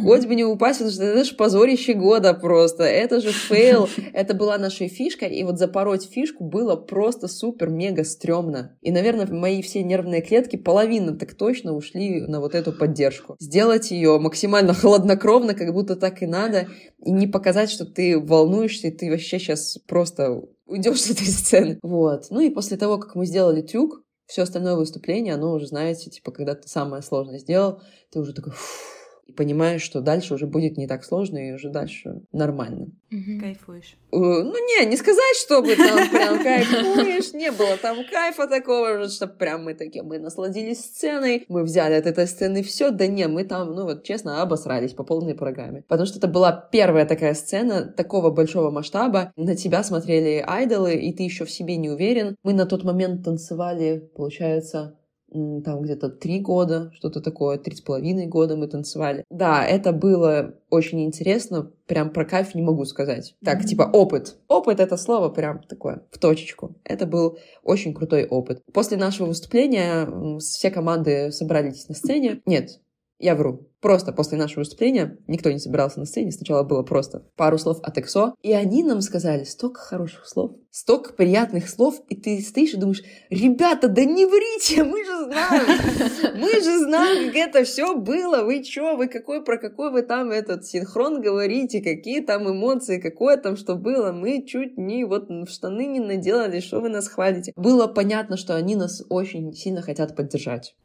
Хоть 0.03 0.25
бы 0.25 0.35
не 0.35 0.43
упасть, 0.43 0.79
потому 0.79 0.93
что 0.93 1.03
это 1.03 1.23
же 1.23 1.35
позорище 1.35 1.93
года 1.93 2.33
просто. 2.33 2.83
Это 2.83 3.21
же 3.21 3.31
фейл. 3.31 3.89
Это 4.13 4.33
была 4.33 4.57
наша 4.57 4.87
фишка, 4.87 5.25
и 5.25 5.43
вот 5.43 5.57
запороть 5.57 6.09
фишку 6.09 6.43
было 6.43 6.75
просто 6.75 7.27
супер-мега 7.27 8.03
стрёмно. 8.03 8.77
И, 8.81 8.91
наверное, 8.91 9.27
мои 9.27 9.61
все 9.61 9.83
нервные 9.83 10.21
клетки, 10.21 10.55
половина 10.55 11.17
так 11.17 11.33
точно 11.33 11.73
ушли 11.73 12.21
на 12.21 12.39
вот 12.39 12.55
эту 12.55 12.71
поддержку. 12.71 13.35
Сделать 13.39 13.91
ее 13.91 14.19
максимально 14.19 14.73
хладнокровно, 14.73 15.53
как 15.53 15.73
будто 15.73 15.95
так 15.95 16.21
и 16.21 16.27
надо, 16.27 16.67
и 17.03 17.11
не 17.11 17.27
показать, 17.27 17.69
что 17.69 17.85
ты 17.85 18.19
волнуешься, 18.19 18.87
и 18.87 18.91
ты 18.91 19.09
вообще 19.09 19.39
сейчас 19.39 19.77
просто 19.87 20.43
уйдешь 20.65 21.01
с 21.01 21.09
этой 21.09 21.27
сцены. 21.27 21.79
Вот. 21.81 22.27
Ну 22.29 22.41
и 22.41 22.49
после 22.49 22.77
того, 22.77 22.97
как 22.97 23.15
мы 23.15 23.25
сделали 23.25 23.61
трюк, 23.61 24.03
все 24.25 24.43
остальное 24.43 24.75
выступление, 24.75 25.33
оно 25.33 25.53
уже, 25.53 25.65
знаете, 25.65 26.11
типа, 26.11 26.31
когда 26.31 26.53
ты 26.53 26.67
самое 26.67 27.01
сложное 27.01 27.39
сделал, 27.39 27.81
ты 28.11 28.19
уже 28.19 28.33
такой, 28.33 28.53
«Фух», 28.53 28.98
и 29.29 29.31
понимаешь, 29.31 29.81
что 29.81 30.01
дальше 30.01 30.33
уже 30.33 30.47
будет 30.47 30.77
не 30.77 30.87
так 30.87 31.03
сложно, 31.03 31.37
и 31.37 31.53
уже 31.53 31.69
дальше 31.69 32.21
нормально. 32.31 32.87
Мгм. 33.11 33.39
Кайфуешь. 33.39 33.97
Э, 34.11 34.17
Ну, 34.17 34.53
не, 34.53 34.85
не 34.85 34.97
сказать, 34.97 35.35
чтобы 35.43 35.75
там 35.75 36.09
прям 36.09 36.43
кайфуешь, 36.43 37.33
не 37.33 37.51
было 37.51 37.77
там 37.81 37.97
кайфа 38.11 38.47
такого, 38.47 39.07
что 39.07 39.27
прям 39.27 39.63
мы 39.65 39.73
такие, 39.73 40.03
мы 40.03 40.19
насладились 40.19 40.79
сценой, 40.79 41.45
мы 41.47 41.63
взяли 41.63 41.93
от 41.93 42.05
этой 42.05 42.27
сцены 42.27 42.63
все, 42.63 42.91
да 42.91 43.07
не, 43.07 43.27
мы 43.27 43.43
там, 43.43 43.73
ну 43.73 43.83
вот 43.83 44.03
честно, 44.03 44.41
обосрались 44.41 44.93
по 44.93 45.03
полной 45.03 45.35
программе. 45.35 45.83
Потому 45.87 46.07
что 46.07 46.17
это 46.17 46.27
была 46.27 46.51
первая 46.71 47.05
такая 47.05 47.33
сцена 47.33 47.85
такого 47.85 48.31
большого 48.31 48.71
масштаба, 48.71 49.31
на 49.35 49.55
тебя 49.55 49.83
смотрели 49.83 50.43
айдолы, 50.45 50.95
и 50.95 51.13
ты 51.13 51.23
еще 51.23 51.45
в 51.45 51.51
себе 51.51 51.77
не 51.77 51.89
уверен. 51.89 52.35
Мы 52.43 52.53
на 52.53 52.65
тот 52.65 52.83
момент 52.83 53.23
танцевали, 53.23 54.09
получается, 54.15 54.98
там 55.31 55.81
где-то 55.81 56.09
три 56.09 56.39
года, 56.39 56.91
что-то 56.93 57.21
такое, 57.21 57.57
три 57.57 57.75
с 57.75 57.81
половиной 57.81 58.27
года 58.27 58.55
мы 58.55 58.67
танцевали. 58.67 59.23
Да, 59.29 59.65
это 59.65 59.91
было 59.91 60.55
очень 60.69 61.03
интересно, 61.03 61.71
прям 61.87 62.11
про 62.11 62.25
кайф 62.25 62.55
не 62.55 62.61
могу 62.61 62.85
сказать. 62.85 63.35
Так, 63.43 63.65
типа 63.65 63.89
опыт. 63.91 64.37
Опыт— 64.47 64.79
это 64.81 64.97
слово 64.97 65.29
прям 65.29 65.61
такое, 65.63 66.03
в 66.11 66.17
точечку. 66.17 66.75
Это 66.83 67.05
был 67.05 67.37
очень 67.63 67.93
крутой 67.93 68.25
опыт. 68.25 68.61
После 68.73 68.97
нашего 68.97 69.27
выступления 69.27 70.39
все 70.39 70.71
команды 70.71 71.31
собрались 71.31 71.87
на 71.87 71.95
сцене. 71.95 72.41
Нет, 72.45 72.79
я 73.19 73.35
вру. 73.35 73.67
Просто 73.81 74.11
после 74.11 74.37
нашего 74.37 74.59
выступления 74.59 75.17
никто 75.27 75.51
не 75.51 75.59
собирался 75.59 75.99
на 75.99 76.05
сцене. 76.05 76.31
Сначала 76.31 76.63
было 76.63 76.83
просто 76.83 77.23
пару 77.35 77.57
слов 77.57 77.79
от 77.81 77.97
Эксо. 77.97 78.33
И 78.41 78.51
они 78.51 78.83
нам 78.83 79.01
сказали 79.01 79.43
столько 79.43 79.79
хороших 79.79 80.27
слов, 80.27 80.51
столько 80.69 81.13
приятных 81.13 81.69
слов. 81.69 82.01
И 82.09 82.15
ты 82.15 82.41
стоишь 82.41 82.73
и 82.73 82.77
думаешь, 82.77 83.03
ребята, 83.29 83.87
да 83.87 84.03
не 84.03 84.25
врите, 84.25 84.83
мы 84.83 85.03
же 85.05 85.23
знаем. 85.25 86.39
Мы 86.39 86.51
же 86.61 86.79
знаем, 86.79 87.27
как 87.27 87.35
это 87.35 87.63
все 87.63 87.95
было. 87.95 88.43
Вы 88.43 88.63
чё, 88.63 88.97
вы 88.97 89.07
какой, 89.07 89.43
про 89.43 89.57
какой 89.57 89.91
вы 89.91 90.01
там 90.01 90.31
этот 90.31 90.65
синхрон 90.65 91.21
говорите, 91.21 91.81
какие 91.81 92.21
там 92.21 92.49
эмоции, 92.49 92.99
какое 92.99 93.37
там 93.37 93.55
что 93.55 93.75
было. 93.75 94.11
Мы 94.11 94.45
чуть 94.45 94.77
не 94.77 95.05
вот 95.05 95.29
в 95.29 95.47
штаны 95.47 95.85
не 95.87 95.99
наделали, 95.99 96.59
что 96.59 96.81
вы 96.81 96.89
нас 96.89 97.07
хвалите. 97.07 97.53
Было 97.55 97.87
понятно, 97.87 98.37
что 98.37 98.55
они 98.55 98.75
нас 98.75 99.03
очень 99.09 99.53
сильно 99.53 99.81
хотят 99.81 100.15
поддержать 100.15 100.75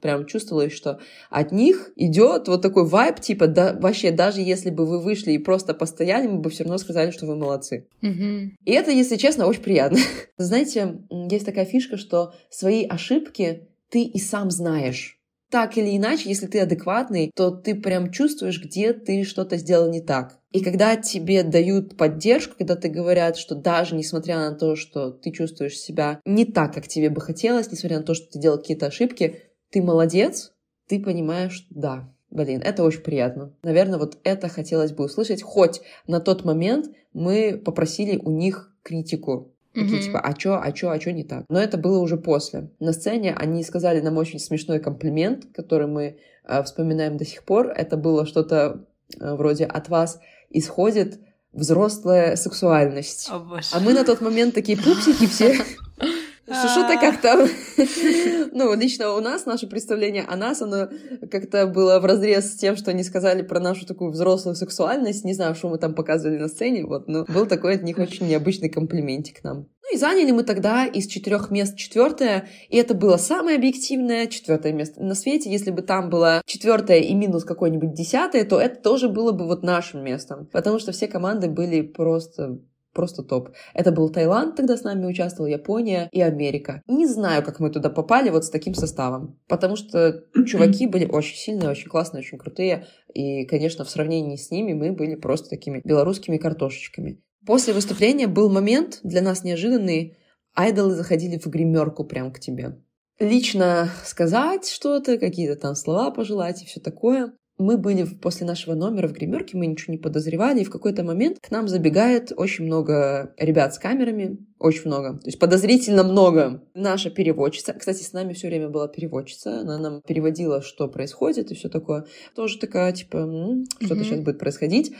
прям 0.00 0.26
чувствовалось, 0.26 0.72
что 0.72 1.00
от 1.30 1.52
них 1.52 1.75
идет 1.96 2.48
вот 2.48 2.62
такой 2.62 2.86
вайб, 2.86 3.20
типа, 3.20 3.46
да, 3.46 3.76
вообще, 3.80 4.10
даже 4.10 4.40
если 4.40 4.70
бы 4.70 4.86
вы 4.86 5.00
вышли 5.00 5.32
и 5.32 5.38
просто 5.38 5.74
постояли, 5.74 6.26
мы 6.26 6.38
бы 6.40 6.50
все 6.50 6.64
равно 6.64 6.78
сказали, 6.78 7.10
что 7.10 7.26
вы 7.26 7.36
молодцы. 7.36 7.86
Мгм. 8.02 8.56
И 8.64 8.72
это, 8.72 8.90
если 8.90 9.16
честно, 9.16 9.46
очень 9.46 9.62
приятно. 9.62 9.98
Знаете, 10.38 10.98
есть 11.30 11.46
такая 11.46 11.64
фишка, 11.64 11.96
что 11.96 12.34
свои 12.50 12.84
ошибки 12.84 13.68
ты 13.90 14.02
и 14.02 14.18
сам 14.18 14.50
знаешь. 14.50 15.14
так 15.48 15.78
или 15.78 15.96
иначе, 15.96 16.28
если 16.28 16.46
ты 16.48 16.58
адекватный, 16.60 17.30
то 17.34 17.50
ты 17.52 17.76
прям 17.76 18.10
чувствуешь, 18.10 18.60
где 18.62 18.92
ты 18.92 19.22
что-то 19.24 19.56
сделал 19.56 19.88
не 19.90 20.00
так. 20.00 20.38
И 20.50 20.60
когда 20.62 20.96
тебе 20.96 21.44
дают 21.44 21.96
поддержку, 21.96 22.54
когда 22.58 22.74
ты 22.74 22.88
говорят, 22.88 23.36
что 23.36 23.54
даже 23.54 23.94
несмотря 23.94 24.38
на 24.38 24.52
то, 24.56 24.74
что 24.74 25.10
ты 25.12 25.30
чувствуешь 25.30 25.78
себя 25.78 26.20
не 26.24 26.44
так, 26.46 26.74
как 26.74 26.88
тебе 26.88 27.10
бы 27.10 27.20
хотелось, 27.20 27.70
несмотря 27.70 27.98
на 27.98 28.04
то, 28.04 28.14
что 28.14 28.26
ты 28.32 28.40
делал 28.40 28.58
какие-то 28.58 28.86
ошибки, 28.86 29.40
ты 29.70 29.82
молодец, 29.82 30.52
ты 30.86 31.00
понимаешь, 31.00 31.66
да, 31.70 32.08
Блин, 32.30 32.60
это 32.62 32.82
очень 32.82 33.00
приятно. 33.00 33.52
Наверное, 33.62 33.98
вот 33.98 34.18
это 34.24 34.48
хотелось 34.48 34.92
бы 34.92 35.04
услышать, 35.04 35.42
хоть 35.42 35.80
на 36.06 36.20
тот 36.20 36.44
момент 36.44 36.90
мы 37.12 37.60
попросили 37.64 38.18
у 38.18 38.30
них 38.30 38.72
критику. 38.82 39.52
Такие, 39.72 39.96
Мгм. 39.96 40.02
типа, 40.02 40.20
а 40.20 40.32
чё, 40.32 40.58
а 40.60 40.72
чё, 40.72 40.90
а 40.90 40.98
чё 40.98 41.12
не 41.12 41.22
так? 41.22 41.44
Но 41.48 41.60
это 41.60 41.76
было 41.76 41.98
уже 41.98 42.16
после. 42.16 42.70
На 42.80 42.92
сцене 42.92 43.34
они 43.34 43.62
сказали 43.62 44.00
нам 44.00 44.16
очень 44.16 44.38
смешной 44.38 44.80
комплимент, 44.80 45.46
который 45.54 45.86
мы 45.86 46.18
э, 46.44 46.62
вспоминаем 46.62 47.16
до 47.16 47.24
сих 47.24 47.44
пор. 47.44 47.68
Это 47.68 47.96
было 47.96 48.26
что-то 48.26 48.84
э, 49.20 49.34
вроде 49.34 49.64
«от 49.64 49.88
вас 49.88 50.18
исходит 50.50 51.20
взрослая 51.52 52.36
сексуальность». 52.36 53.30
Боже. 53.30 53.68
А 53.72 53.80
мы 53.80 53.92
на 53.92 54.04
тот 54.04 54.20
момент 54.20 54.54
такие 54.54 54.78
пупсики 54.78 55.26
все. 55.26 55.56
Что- 56.46 56.68
Что-то 56.68 56.96
как-то... 56.98 57.48
Ну, 58.52 58.74
лично 58.74 59.12
у 59.14 59.20
нас, 59.20 59.44
наше 59.44 59.66
представление 59.66 60.22
о 60.22 60.36
нас, 60.36 60.62
оно 60.62 60.88
как-то 61.30 61.66
было 61.66 61.98
в 61.98 62.04
разрез 62.04 62.52
с 62.52 62.56
тем, 62.56 62.76
что 62.76 62.90
они 62.90 63.02
сказали 63.02 63.42
про 63.42 63.60
нашу 63.60 63.84
такую 63.84 64.12
взрослую 64.12 64.54
сексуальность. 64.54 65.24
Не 65.24 65.34
знаю, 65.34 65.54
что 65.54 65.68
мы 65.68 65.78
там 65.78 65.94
показывали 65.94 66.38
на 66.38 66.48
сцене, 66.48 66.86
вот, 66.86 67.08
но 67.08 67.24
был 67.24 67.46
такой 67.46 67.74
от 67.74 67.82
них 67.82 67.98
очень 67.98 68.28
необычный 68.28 68.70
комплиментик 68.70 69.42
нам. 69.44 69.66
Ну 69.82 69.94
и 69.94 69.98
заняли 69.98 70.30
мы 70.30 70.42
тогда 70.42 70.86
из 70.86 71.06
четырех 71.06 71.50
мест 71.50 71.76
четвертое, 71.76 72.48
и 72.70 72.76
это 72.76 72.94
было 72.94 73.18
самое 73.18 73.56
объективное 73.56 74.26
четвертое 74.26 74.72
место 74.72 75.02
на 75.02 75.14
свете. 75.14 75.50
Если 75.50 75.70
бы 75.70 75.82
там 75.82 76.10
было 76.10 76.42
четвертое 76.46 77.00
и 77.00 77.14
минус 77.14 77.44
какое-нибудь 77.44 77.92
десятое, 77.94 78.44
то 78.44 78.60
это 78.60 78.80
тоже 78.80 79.08
было 79.08 79.32
бы 79.32 79.46
вот 79.46 79.62
нашим 79.62 80.02
местом, 80.02 80.48
потому 80.52 80.78
что 80.78 80.92
все 80.92 81.06
команды 81.08 81.48
были 81.48 81.82
просто 81.82 82.58
просто 82.96 83.22
топ. 83.22 83.50
Это 83.74 83.92
был 83.92 84.08
Таиланд, 84.08 84.56
тогда 84.56 84.76
с 84.76 84.82
нами 84.82 85.06
участвовал, 85.06 85.48
Япония 85.48 86.08
и 86.10 86.20
Америка. 86.22 86.82
Не 86.88 87.06
знаю, 87.06 87.44
как 87.44 87.60
мы 87.60 87.70
туда 87.70 87.90
попали 87.90 88.30
вот 88.30 88.44
с 88.44 88.50
таким 88.50 88.74
составом, 88.74 89.38
потому 89.46 89.76
что 89.76 90.24
чуваки 90.46 90.86
были 90.86 91.04
очень 91.06 91.36
сильные, 91.36 91.70
очень 91.70 91.88
классные, 91.88 92.22
очень 92.22 92.38
крутые, 92.38 92.86
и, 93.12 93.44
конечно, 93.44 93.84
в 93.84 93.90
сравнении 93.90 94.36
с 94.36 94.50
ними 94.50 94.72
мы 94.72 94.92
были 94.92 95.14
просто 95.14 95.50
такими 95.50 95.80
белорусскими 95.84 96.38
картошечками. 96.38 97.22
После 97.46 97.72
выступления 97.72 98.26
был 98.26 98.50
момент 98.50 98.98
для 99.04 99.22
нас 99.22 99.44
неожиданный. 99.44 100.16
Айдолы 100.54 100.94
заходили 100.94 101.38
в 101.38 101.46
гримерку 101.46 102.04
прям 102.04 102.32
к 102.32 102.40
тебе. 102.40 102.82
Лично 103.20 103.88
сказать 104.04 104.68
что-то, 104.68 105.16
какие-то 105.16 105.56
там 105.56 105.74
слова 105.74 106.10
пожелать 106.10 106.62
и 106.62 106.66
все 106.66 106.80
такое. 106.80 107.32
Мы 107.58 107.78
были 107.78 108.04
после 108.04 108.46
нашего 108.46 108.74
номера 108.74 109.08
в 109.08 109.12
гримерке, 109.12 109.56
мы 109.56 109.66
ничего 109.66 109.92
не 109.92 109.98
подозревали, 109.98 110.60
и 110.60 110.64
в 110.64 110.70
какой-то 110.70 111.02
момент 111.04 111.38
к 111.40 111.50
нам 111.50 111.68
забегает 111.68 112.30
очень 112.36 112.66
много 112.66 113.34
ребят 113.38 113.74
с 113.74 113.78
камерами, 113.78 114.38
очень 114.58 114.82
много, 114.86 115.14
то 115.18 115.26
есть 115.26 115.38
подозрительно 115.38 116.04
много. 116.04 116.62
Наша 116.74 117.08
переводчица, 117.08 117.72
кстати, 117.72 118.02
с 118.02 118.12
нами 118.12 118.34
все 118.34 118.48
время 118.48 118.68
была 118.68 118.88
переводчица, 118.88 119.60
она 119.60 119.78
нам 119.78 120.02
переводила, 120.02 120.60
что 120.60 120.86
происходит 120.88 121.50
и 121.50 121.54
все 121.54 121.70
такое. 121.70 122.04
Тоже 122.34 122.58
такая, 122.58 122.92
типа, 122.92 123.16
«М, 123.18 123.64
что-то 123.80 123.94
Мгм. 123.94 124.04
сейчас 124.04 124.20
будет 124.20 124.38
происходить. 124.38 124.94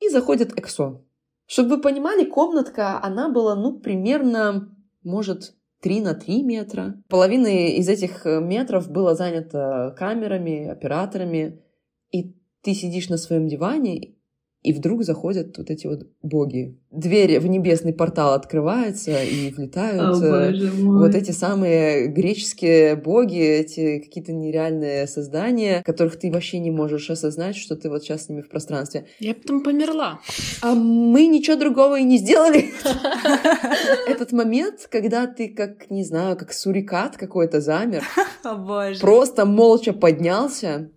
И 0.00 0.08
заходит 0.08 0.58
Эксо. 0.58 1.02
Чтобы 1.46 1.76
вы 1.76 1.80
понимали, 1.82 2.24
комнатка, 2.24 2.98
она 3.02 3.28
была, 3.28 3.54
ну, 3.54 3.78
примерно, 3.78 4.74
может, 5.04 5.54
3 5.82 6.00
на 6.00 6.14
3 6.14 6.42
метра. 6.42 7.02
Половина 7.08 7.46
из 7.46 7.88
этих 7.88 8.26
э, 8.26 8.40
метров 8.40 8.90
было 8.90 9.14
занято 9.14 9.94
камерами, 9.98 10.68
операторами, 10.68 11.60
и 12.10 12.34
ты 12.62 12.74
сидишь 12.74 13.08
на 13.08 13.16
своем 13.16 13.48
диване, 13.48 14.16
и 14.66 14.72
вдруг 14.72 15.04
заходят 15.04 15.56
вот 15.58 15.70
эти 15.70 15.86
вот 15.86 16.08
боги. 16.22 16.76
Дверь 16.90 17.38
в 17.38 17.46
небесный 17.46 17.92
портал 17.92 18.34
открывается, 18.34 19.22
и 19.22 19.50
влетают 19.52 20.20
э, 20.20 20.70
вот 20.82 21.14
эти 21.14 21.30
самые 21.30 22.08
греческие 22.08 22.96
боги, 22.96 23.38
эти 23.38 24.00
какие-то 24.00 24.32
нереальные 24.32 25.06
создания, 25.06 25.84
которых 25.84 26.18
ты 26.18 26.32
вообще 26.32 26.58
не 26.58 26.72
можешь 26.72 27.08
осознать, 27.10 27.54
что 27.54 27.76
ты 27.76 27.88
вот 27.88 28.02
сейчас 28.02 28.24
с 28.24 28.28
ними 28.28 28.40
в 28.40 28.48
пространстве. 28.48 29.06
Я 29.20 29.34
потом 29.34 29.62
померла. 29.62 30.18
А 30.62 30.74
мы 30.74 31.28
ничего 31.28 31.54
другого 31.56 32.00
и 32.00 32.02
не 32.02 32.18
сделали. 32.18 32.70
Этот 34.08 34.32
момент, 34.32 34.88
когда 34.90 35.28
ты 35.28 35.48
как, 35.48 35.92
не 35.92 36.02
знаю, 36.02 36.36
как 36.36 36.52
сурикат 36.52 37.16
какой-то 37.16 37.60
замер, 37.60 38.02
просто 39.00 39.46
молча 39.46 39.92
поднялся 39.92 40.90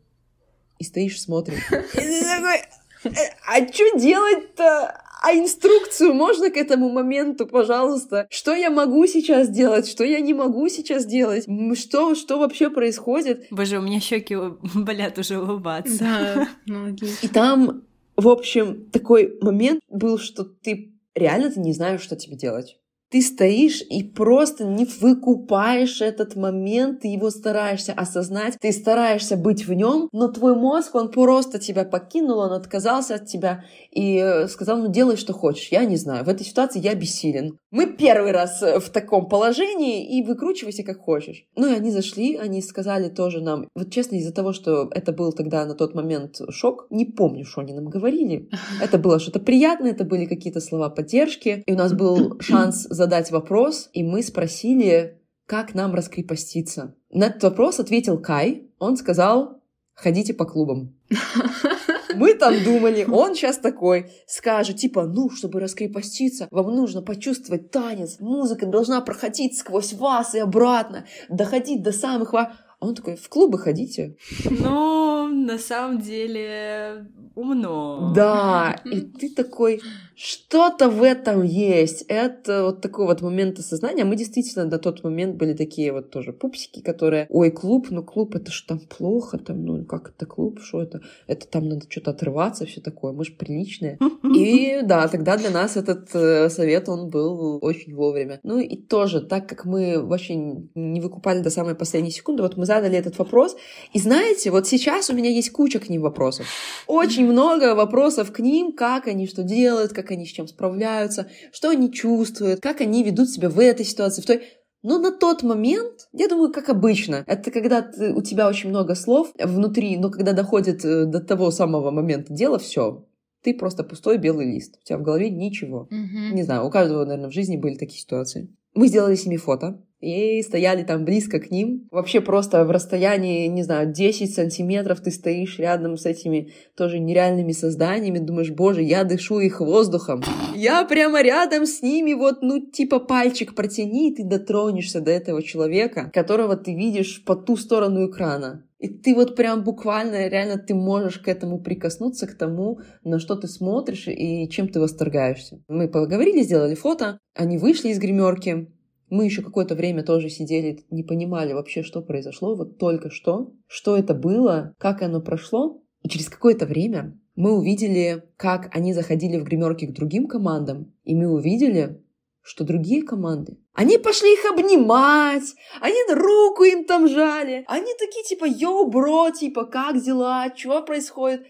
и 0.80 0.84
стоишь, 0.84 1.22
смотришь. 1.22 1.64
И 1.94 1.98
ты 1.98 2.22
такой, 2.24 2.62
«Э, 3.04 3.10
а 3.48 3.68
что 3.72 4.00
делать-то? 4.00 5.04
А 5.22 5.34
инструкцию 5.34 6.14
можно 6.14 6.50
к 6.50 6.56
этому 6.56 6.90
моменту, 6.90 7.46
пожалуйста? 7.46 8.28
Что 8.30 8.56
я 8.56 8.70
могу 8.70 9.06
сейчас 9.06 9.50
делать? 9.50 9.88
Что 9.88 10.06
я 10.06 10.22
не 10.22 10.34
могу 10.34 10.70
сейчас 10.70 11.06
делать? 11.06 11.46
Что, 11.78 12.16
что 12.16 12.40
вообще 12.40 12.70
происходит? 12.70 13.48
Боже, 13.52 13.80
у 13.80 13.82
меня 13.82 14.00
щеки 14.00 14.38
болят 14.74 15.18
уже 15.18 15.38
улыбаться. 15.38 16.00
Да, 16.00 16.48
ноги. 16.66 17.10
И 17.22 17.28
там, 17.28 17.84
в 18.16 18.30
общем, 18.30 18.86
такой 18.92 19.38
момент 19.42 19.82
был, 19.90 20.18
что 20.18 20.46
ты 20.46 20.94
реально 21.16 21.52
ты 21.52 21.60
не 21.60 21.74
знаешь, 21.74 22.02
что 22.02 22.16
тебе 22.16 22.38
делать. 22.38 22.78
Ты 23.10 23.22
стоишь 23.22 23.82
и 23.82 24.04
просто 24.04 24.66
не 24.66 24.86
выкупаешь 24.86 26.02
этот 26.02 26.36
момент, 26.36 27.02
ты 27.02 27.08
его 27.08 27.32
стараешься 27.32 27.94
осознать, 27.94 28.58
ты 28.60 28.72
стараешься 28.72 29.36
быть 29.36 29.68
в 29.68 29.74
нем, 29.74 30.10
но 30.12 30.28
твой 30.28 30.56
мозг, 30.56 30.94
он 30.96 31.10
просто 31.10 31.58
тебя 31.58 31.86
покинул, 31.86 32.40
он 32.40 32.54
отказался 32.54 33.16
от 33.16 33.26
тебя 33.26 33.64
и 33.92 34.18
э, 34.18 34.48
сказал, 34.48 34.78
ну 34.78 34.92
делай, 34.92 35.18
что 35.18 35.34
хочешь, 35.34 35.70
я 35.72 35.86
не 35.86 35.96
знаю, 35.96 36.24
в 36.24 36.30
этой 36.30 36.46
ситуации 36.46 36.80
я 36.80 36.94
бессилен. 36.94 37.58
Мы 37.72 37.88
первый 37.88 38.32
раз 38.32 38.62
э, 38.62 38.80
в 38.80 38.90
таком 38.90 39.28
положении, 39.28 40.18
и 40.18 40.24
выкручивайся 40.24 40.84
как 40.84 41.00
хочешь. 41.00 41.46
Ну 41.56 41.68
и 41.68 41.76
они 41.76 41.92
зашли, 41.92 42.36
они 42.36 42.62
сказали 42.62 43.10
тоже 43.10 43.42
нам, 43.42 43.68
вот 43.76 43.92
честно, 43.92 44.16
из-за 44.16 44.34
того, 44.34 44.54
что 44.54 44.90
это 44.92 45.12
был 45.12 45.32
тогда 45.34 45.66
на 45.66 45.74
тот 45.74 45.96
момент 45.96 46.42
шок, 46.50 46.88
не 46.90 47.06
помню, 47.06 47.46
что 47.46 47.62
они 47.62 47.74
нам 47.74 47.90
говорили. 47.90 48.50
Это 48.82 48.98
было 48.98 49.20
что-то 49.20 49.40
приятное, 49.40 49.92
это 49.92 50.04
были 50.04 50.26
какие-то 50.26 50.62
слова 50.62 50.90
поддержки, 50.90 51.64
и 51.66 51.74
у 51.74 51.76
нас 51.76 51.94
был 51.94 52.38
шанс 52.40 52.88
задать 53.00 53.32
вопрос, 53.32 53.90
и 53.94 54.04
мы 54.04 54.22
спросили, 54.22 55.22
как 55.46 55.74
нам 55.74 55.96
раскрепоститься. 55.96 56.96
На 57.10 57.28
этот 57.28 57.42
вопрос 57.44 57.80
ответил 57.80 58.20
Кай. 58.20 58.70
Он 58.78 58.98
сказал, 58.98 59.62
ходите 59.96 60.34
по 60.34 60.46
клубам. 60.46 60.96
Мы 62.16 62.34
там 62.34 62.54
думали, 62.64 63.06
он 63.10 63.34
сейчас 63.34 63.58
такой 63.58 64.12
скажет, 64.28 64.78
типа, 64.78 65.06
ну, 65.06 65.30
чтобы 65.30 65.60
раскрепоститься, 65.60 66.48
вам 66.52 66.76
нужно 66.76 67.02
почувствовать 67.02 67.72
танец, 67.72 68.18
музыка 68.20 68.66
должна 68.66 69.00
проходить 69.02 69.58
сквозь 69.58 69.94
вас 69.94 70.36
и 70.36 70.40
обратно, 70.40 71.06
доходить 71.30 71.82
до 71.82 71.92
самых 71.92 72.34
вас. 72.34 72.50
А 72.80 72.88
он 72.88 72.96
такой, 72.96 73.16
в 73.16 73.30
клубы 73.30 73.58
ходите. 73.58 74.16
Ну, 74.50 75.28
на 75.28 75.58
самом 75.58 76.00
деле, 76.00 77.08
умно. 77.36 78.14
Да, 78.16 78.76
и 78.86 79.02
ты 79.20 79.30
такой, 79.34 79.82
что-то 80.20 80.90
в 80.90 81.02
этом 81.02 81.44
есть. 81.44 82.04
Это 82.10 82.66
вот 82.66 82.82
такой 82.82 83.06
вот 83.06 83.22
момент 83.22 83.58
осознания. 83.58 84.04
Мы 84.04 84.18
действительно 84.18 84.66
на 84.66 84.78
тот 84.78 85.02
момент 85.02 85.38
были 85.38 85.54
такие 85.54 85.94
вот 85.94 86.12
тоже 86.12 86.34
пупсики, 86.34 86.82
которые, 86.82 87.26
ой, 87.30 87.52
клуб, 87.52 87.88
ну 87.90 88.04
клуб, 88.04 88.36
это 88.36 88.52
ж 88.52 88.66
там 88.68 88.80
плохо, 88.80 89.38
там, 89.38 89.64
ну 89.64 89.86
как 89.86 90.10
это 90.10 90.26
клуб, 90.26 90.60
что 90.62 90.82
это? 90.82 91.00
Это 91.28 91.48
там 91.48 91.70
надо 91.70 91.86
что-то 91.88 92.12
отрываться, 92.12 92.66
все 92.66 92.82
такое, 92.82 93.14
мы 93.14 93.24
же 93.24 93.32
приличные. 93.32 93.98
И 94.36 94.82
да, 94.84 95.08
тогда 95.08 95.38
для 95.38 95.52
нас 95.52 95.78
этот 95.78 96.10
э, 96.14 96.50
совет, 96.50 96.90
он 96.90 97.10
был 97.10 97.60
очень 97.62 97.96
вовремя. 97.96 98.42
Ну 98.44 98.60
и 98.60 98.76
тоже, 98.76 99.22
так 99.22 99.48
как 99.48 99.64
мы 99.64 99.98
очень 99.98 100.70
не 100.76 101.00
выкупали 101.00 101.40
до 101.40 101.50
самой 101.50 101.76
последней 101.76 102.12
секунды, 102.12 102.44
вот 102.44 102.58
мы 102.58 102.66
задали 102.66 102.98
этот 102.98 103.18
вопрос, 103.20 103.56
и 103.94 104.00
знаете, 104.00 104.52
вот 104.52 104.68
сейчас 104.68 105.10
у 105.10 105.14
меня 105.14 105.30
есть 105.30 105.52
куча 105.52 105.80
к 105.80 105.88
ним 105.88 106.02
вопросов. 106.02 106.46
Очень 106.88 107.26
много 107.32 107.74
вопросов 107.74 108.34
к 108.34 108.40
ним, 108.40 108.74
как 108.74 109.08
они 109.08 109.26
что 109.26 109.44
делают, 109.44 109.94
как 109.94 110.09
они 110.12 110.26
с 110.26 110.30
чем 110.30 110.48
справляются, 110.48 111.28
что 111.52 111.70
они 111.70 111.92
чувствуют, 111.92 112.62
как 112.62 112.82
они 112.82 113.04
ведут 113.04 113.30
себя 113.30 113.50
в 113.50 113.60
этой 113.60 113.86
ситуации, 113.86 114.22
в 114.22 114.26
той. 114.26 114.44
Но 114.82 114.98
на 114.98 115.12
тот 115.12 115.44
момент, 115.44 116.08
я 116.14 116.28
думаю, 116.30 116.54
как 116.54 116.70
обычно, 116.70 117.24
это 117.28 117.52
когда 117.52 117.82
ты- 117.82 118.14
у 118.14 118.22
тебя 118.22 118.48
очень 118.48 118.70
много 118.70 118.96
слов 118.96 119.32
внутри, 119.38 119.98
но 119.98 120.10
когда 120.10 120.32
доходит 120.34 120.86
э, 120.86 121.06
до 121.06 121.20
того 121.20 121.52
самого 121.52 121.92
момента 121.92 122.34
дела, 122.34 122.60
все, 122.60 123.06
ты 123.44 123.54
просто 123.54 123.84
пустой 123.84 124.18
белый 124.18 124.46
лист, 124.54 124.78
у 124.82 124.86
тебя 124.86 124.98
в 124.98 125.02
голове 125.04 125.30
ничего. 125.30 125.88
Мгм. 125.90 126.36
Не 126.36 126.44
знаю, 126.44 126.66
у 126.66 126.70
каждого, 126.70 127.04
наверное, 127.04 127.30
в 127.30 127.34
жизни 127.34 127.58
были 127.58 127.76
такие 127.76 128.00
ситуации. 128.00 128.56
Мы 128.74 128.88
сделали 128.88 129.16
с 129.16 129.26
ними 129.26 129.38
фото 129.38 129.82
и 130.00 130.42
стояли 130.42 130.84
там 130.84 131.06
близко 131.06 131.40
к 131.40 131.52
ним. 131.52 131.88
Вообще 131.92 132.22
просто 132.22 132.64
в 132.66 132.72
расстоянии, 132.72 133.48
не 133.48 133.64
знаю, 133.64 133.92
10 133.92 134.34
сантиметров 134.34 135.02
ты 135.02 135.12
стоишь 135.12 135.60
рядом 135.60 135.98
с 135.98 136.06
этими 136.06 136.52
тоже 136.76 137.00
нереальными 137.00 137.52
созданиями, 137.52 138.20
думаешь, 138.20 138.52
боже, 138.52 138.82
я 138.82 139.04
дышу 139.04 139.40
их 139.40 139.60
воздухом. 139.60 140.24
Я 140.56 140.84
прямо 140.86 141.22
рядом 141.22 141.66
с 141.66 141.82
ними, 141.82 142.14
вот, 142.14 142.42
ну, 142.42 142.60
типа 142.60 143.00
пальчик 143.00 143.56
протяни, 143.56 144.12
и 144.12 144.16
ты 144.16 144.24
дотронешься 144.24 145.02
до 145.02 145.12
этого 145.12 145.44
человека, 145.44 146.10
которого 146.14 146.56
ты 146.56 146.74
видишь 146.74 147.24
по 147.26 147.36
ту 147.36 147.58
сторону 147.58 148.10
экрана. 148.10 148.64
И 148.80 148.88
ты 148.88 149.14
вот 149.14 149.36
прям 149.36 149.64
буквально, 149.64 150.30
реально, 150.30 150.58
ты 150.58 150.74
можешь 150.74 151.20
к 151.20 151.28
этому 151.28 151.60
прикоснуться, 151.60 152.28
к 152.28 152.38
тому, 152.38 152.80
на 153.04 153.20
что 153.20 153.36
ты 153.36 153.48
смотришь 153.48 154.08
и 154.08 154.48
чем 154.50 154.70
ты 154.70 154.80
восторгаешься. 154.80 155.62
Мы 155.68 155.90
поговорили, 155.90 156.44
сделали 156.44 156.76
фото, 156.76 157.20
они 157.36 157.58
вышли 157.58 157.90
из 157.90 158.00
гримерки, 158.00 158.70
мы 159.10 159.26
еще 159.26 159.42
какое-то 159.42 159.76
время 159.76 160.04
тоже 160.04 160.30
сидели, 160.30 160.84
не 160.90 161.04
понимали 161.04 161.54
вообще, 161.54 161.84
что 161.84 162.02
произошло, 162.02 162.56
вот 162.56 162.78
только 162.78 163.10
что, 163.10 163.54
что 163.68 163.98
это 163.98 164.14
было, 164.14 164.74
как 164.78 165.02
оно 165.02 165.22
прошло. 165.22 165.82
И 166.02 166.10
через 166.10 166.30
какое-то 166.30 166.66
время 166.66 167.20
мы 167.36 167.58
увидели, 167.58 168.24
как 168.38 168.76
они 168.76 168.94
заходили 168.94 169.38
в 169.38 169.44
гримерки 169.44 169.86
к 169.86 169.94
другим 169.94 170.28
командам, 170.28 170.94
и 171.04 171.16
мы 171.16 171.30
увидели, 171.30 172.02
что 172.42 172.64
другие 172.64 173.04
команды, 173.04 173.58
они 173.74 173.98
пошли 173.98 174.34
их 174.34 174.52
обнимать, 174.52 175.56
они 175.82 175.96
руку 176.10 176.64
им 176.64 176.86
там 176.86 177.08
жали, 177.08 177.64
они 177.68 177.94
такие 177.98 178.26
типа, 178.26 178.46
йоу, 178.46 178.90
бро, 178.90 179.30
типа, 179.30 179.66
как 179.66 180.02
дела, 180.02 180.52
что 180.56 180.82
происходит? 180.82 181.44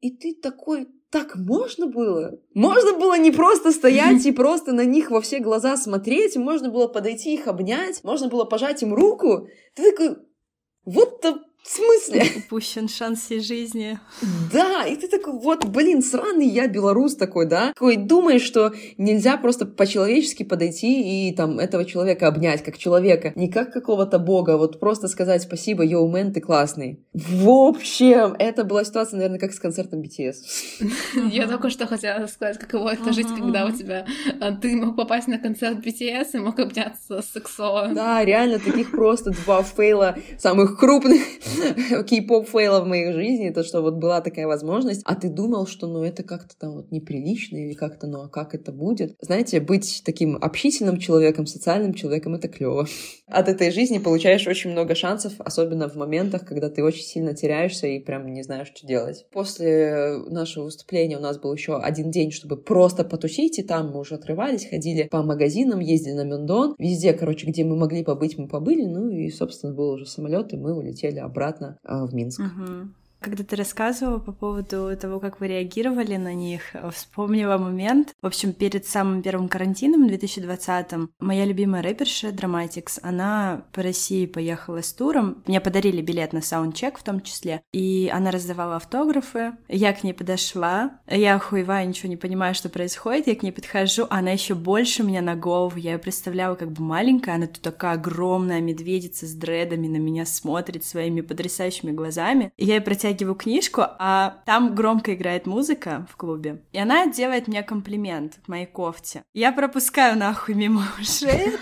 И 0.00 0.10
ты 0.10 0.34
такой, 0.34 0.88
так 1.16 1.36
можно 1.36 1.86
было? 1.86 2.38
Можно 2.52 2.92
было 2.92 3.16
не 3.16 3.30
просто 3.30 3.72
стоять 3.72 4.26
и 4.26 4.32
просто 4.32 4.72
на 4.72 4.84
них 4.84 5.10
во 5.10 5.22
все 5.22 5.38
глаза 5.38 5.78
смотреть, 5.78 6.36
можно 6.36 6.68
было 6.68 6.88
подойти 6.88 7.32
их 7.32 7.46
обнять, 7.46 8.04
можно 8.04 8.28
было 8.28 8.44
пожать 8.44 8.82
им 8.82 8.92
руку. 8.92 9.48
Ты 9.74 9.92
такой, 9.92 10.16
вот 10.84 11.22
то 11.22 11.40
в 11.66 11.70
смысле? 11.70 12.22
Упущен 12.36 12.88
шанс 12.88 13.22
всей 13.22 13.40
жизни. 13.40 13.98
Да, 14.52 14.84
и 14.86 14.94
ты 14.94 15.08
такой, 15.08 15.32
вот, 15.32 15.64
блин, 15.64 16.00
сраный 16.00 16.46
я 16.46 16.68
белорус 16.68 17.16
такой, 17.16 17.46
да? 17.46 17.68
Такой 17.68 17.96
думаешь, 17.96 18.42
что 18.42 18.72
нельзя 18.98 19.36
просто 19.36 19.66
по-человечески 19.66 20.44
подойти 20.44 21.28
и 21.28 21.34
там 21.34 21.58
этого 21.58 21.84
человека 21.84 22.28
обнять, 22.28 22.62
как 22.62 22.78
человека, 22.78 23.32
не 23.34 23.50
как 23.50 23.72
какого-то 23.72 24.20
бога, 24.20 24.56
вот 24.56 24.78
просто 24.78 25.08
сказать 25.08 25.42
спасибо, 25.42 25.84
йоу, 25.84 26.08
мэн, 26.08 26.32
ты 26.32 26.40
классный. 26.40 27.04
В 27.12 27.48
общем, 27.48 28.36
это 28.38 28.62
была 28.62 28.84
ситуация, 28.84 29.16
наверное, 29.16 29.40
как 29.40 29.52
с 29.52 29.58
концертом 29.58 30.02
BTS. 30.02 30.36
Я 31.32 31.48
только 31.48 31.70
что 31.70 31.86
хотела 31.88 32.26
сказать, 32.26 32.58
каково 32.58 32.90
это 32.90 33.12
жить, 33.12 33.28
когда 33.36 33.66
у 33.66 33.72
тебя 33.72 34.06
а, 34.40 34.52
ты 34.52 34.76
мог 34.76 34.94
попасть 34.94 35.26
на 35.26 35.38
концерт 35.38 35.84
BTS 35.84 36.28
и 36.34 36.38
мог 36.38 36.60
обняться 36.60 37.22
с 37.22 37.32
сексо. 37.32 37.90
Да, 37.92 38.24
реально, 38.24 38.60
таких 38.60 38.92
просто 38.92 39.30
два 39.30 39.64
фейла 39.64 40.16
самых 40.38 40.78
крупных 40.78 41.22
кей-поп 42.06 42.48
фейла 42.48 42.80
в 42.80 42.86
моей 42.86 43.12
жизни, 43.12 43.50
то, 43.50 43.62
что 43.62 43.80
вот 43.82 43.94
была 43.94 44.20
такая 44.20 44.46
возможность, 44.46 45.02
а 45.04 45.14
ты 45.14 45.28
думал, 45.28 45.66
что 45.66 45.86
ну 45.86 46.02
это 46.02 46.22
как-то 46.22 46.56
там 46.58 46.72
вот 46.74 46.90
неприлично 46.90 47.56
или 47.56 47.74
как-то, 47.74 48.06
ну 48.06 48.22
а 48.22 48.28
как 48.28 48.54
это 48.54 48.72
будет? 48.72 49.16
Знаете, 49.20 49.60
быть 49.60 50.02
таким 50.04 50.36
общительным 50.36 50.98
человеком, 50.98 51.46
социальным 51.46 51.94
человеком, 51.94 52.34
это 52.34 52.48
клево. 52.48 52.86
От 53.26 53.48
этой 53.48 53.70
жизни 53.70 53.98
получаешь 53.98 54.46
очень 54.46 54.70
много 54.70 54.94
шансов, 54.94 55.34
особенно 55.38 55.88
в 55.88 55.96
моментах, 55.96 56.46
когда 56.46 56.70
ты 56.70 56.82
очень 56.84 57.02
сильно 57.02 57.34
теряешься 57.34 57.86
и 57.86 57.98
прям 57.98 58.32
не 58.32 58.42
знаешь, 58.42 58.68
что 58.74 58.86
делать. 58.86 59.26
После 59.32 60.18
нашего 60.28 60.64
выступления 60.64 61.18
у 61.18 61.20
нас 61.20 61.38
был 61.38 61.52
еще 61.52 61.78
один 61.78 62.10
день, 62.10 62.30
чтобы 62.30 62.56
просто 62.56 63.04
потусить, 63.04 63.58
и 63.58 63.62
там 63.62 63.90
мы 63.90 64.00
уже 64.00 64.14
отрывались, 64.14 64.68
ходили 64.68 65.04
по 65.04 65.22
магазинам, 65.22 65.80
ездили 65.80 66.14
на 66.14 66.24
Мюндон, 66.24 66.74
везде, 66.78 67.12
короче, 67.12 67.46
где 67.46 67.64
мы 67.64 67.76
могли 67.76 68.04
побыть, 68.04 68.38
мы 68.38 68.48
побыли, 68.48 68.84
ну 68.84 69.08
и, 69.08 69.30
собственно, 69.30 69.74
был 69.74 69.90
уже 69.90 70.06
самолет, 70.06 70.52
и 70.52 70.56
мы 70.56 70.74
улетели 70.74 71.18
обратно 71.18 71.45
а, 71.84 72.06
в 72.06 72.14
Минск. 72.14 72.40
Мгм. 72.40 72.94
Когда 73.20 73.42
ты 73.42 73.56
рассказывала 73.56 74.18
по 74.18 74.32
поводу 74.32 74.96
того, 74.96 75.20
как 75.20 75.40
вы 75.40 75.48
реагировали 75.48 76.16
на 76.16 76.32
них, 76.32 76.62
вспомнила 76.92 77.58
момент. 77.58 78.14
В 78.22 78.26
общем, 78.26 78.52
перед 78.52 78.86
самым 78.86 79.22
первым 79.22 79.48
карантином, 79.48 80.06
2020-м, 80.06 81.10
моя 81.18 81.44
любимая 81.44 81.82
рэперша 81.82 82.28
Dramatics, 82.28 83.00
она 83.02 83.64
по 83.72 83.82
России 83.82 84.26
поехала 84.26 84.82
с 84.82 84.92
туром. 84.92 85.42
Мне 85.46 85.60
подарили 85.60 86.02
билет 86.02 86.32
на 86.32 86.40
саундчек 86.40 86.98
в 86.98 87.02
том 87.02 87.20
числе. 87.20 87.62
И 87.72 88.10
она 88.12 88.30
раздавала 88.30 88.76
автографы. 88.76 89.52
Я 89.68 89.92
к 89.92 90.04
ней 90.04 90.12
подошла. 90.12 91.00
Я 91.08 91.34
охуеваю, 91.34 91.88
ничего 91.88 92.08
не 92.08 92.16
понимаю, 92.16 92.54
что 92.54 92.68
происходит. 92.68 93.26
Я 93.26 93.34
к 93.34 93.42
ней 93.42 93.52
подхожу, 93.52 94.06
она 94.08 94.30
еще 94.30 94.54
больше 94.54 95.02
меня 95.02 95.22
на 95.22 95.34
голову. 95.34 95.76
Я 95.78 95.92
ее 95.92 95.98
представляла 95.98 96.54
как 96.54 96.70
бы 96.70 96.82
маленькая. 96.82 97.36
Она 97.36 97.46
тут 97.46 97.60
такая 97.60 97.94
огромная 97.94 98.60
медведица 98.60 99.26
с 99.26 99.32
дредами 99.32 99.88
на 99.88 99.96
меня 99.96 100.26
смотрит 100.26 100.84
своими 100.84 101.22
потрясающими 101.22 101.90
глазами. 101.90 102.52
И 102.56 102.64
я 102.64 102.74
ей 102.74 102.80
протягиваю 102.80 103.15
книжку, 103.16 103.82
а 103.98 104.38
там 104.44 104.74
громко 104.74 105.14
играет 105.14 105.46
музыка 105.46 106.06
в 106.10 106.16
клубе. 106.16 106.62
И 106.72 106.78
она 106.78 107.06
делает 107.06 107.48
мне 107.48 107.62
комплимент 107.62 108.38
к 108.44 108.48
моей 108.48 108.66
кофте. 108.66 109.22
Я 109.34 109.52
пропускаю 109.52 110.18
нахуй 110.18 110.54
мимо 110.54 110.84
ушей. 111.00 111.52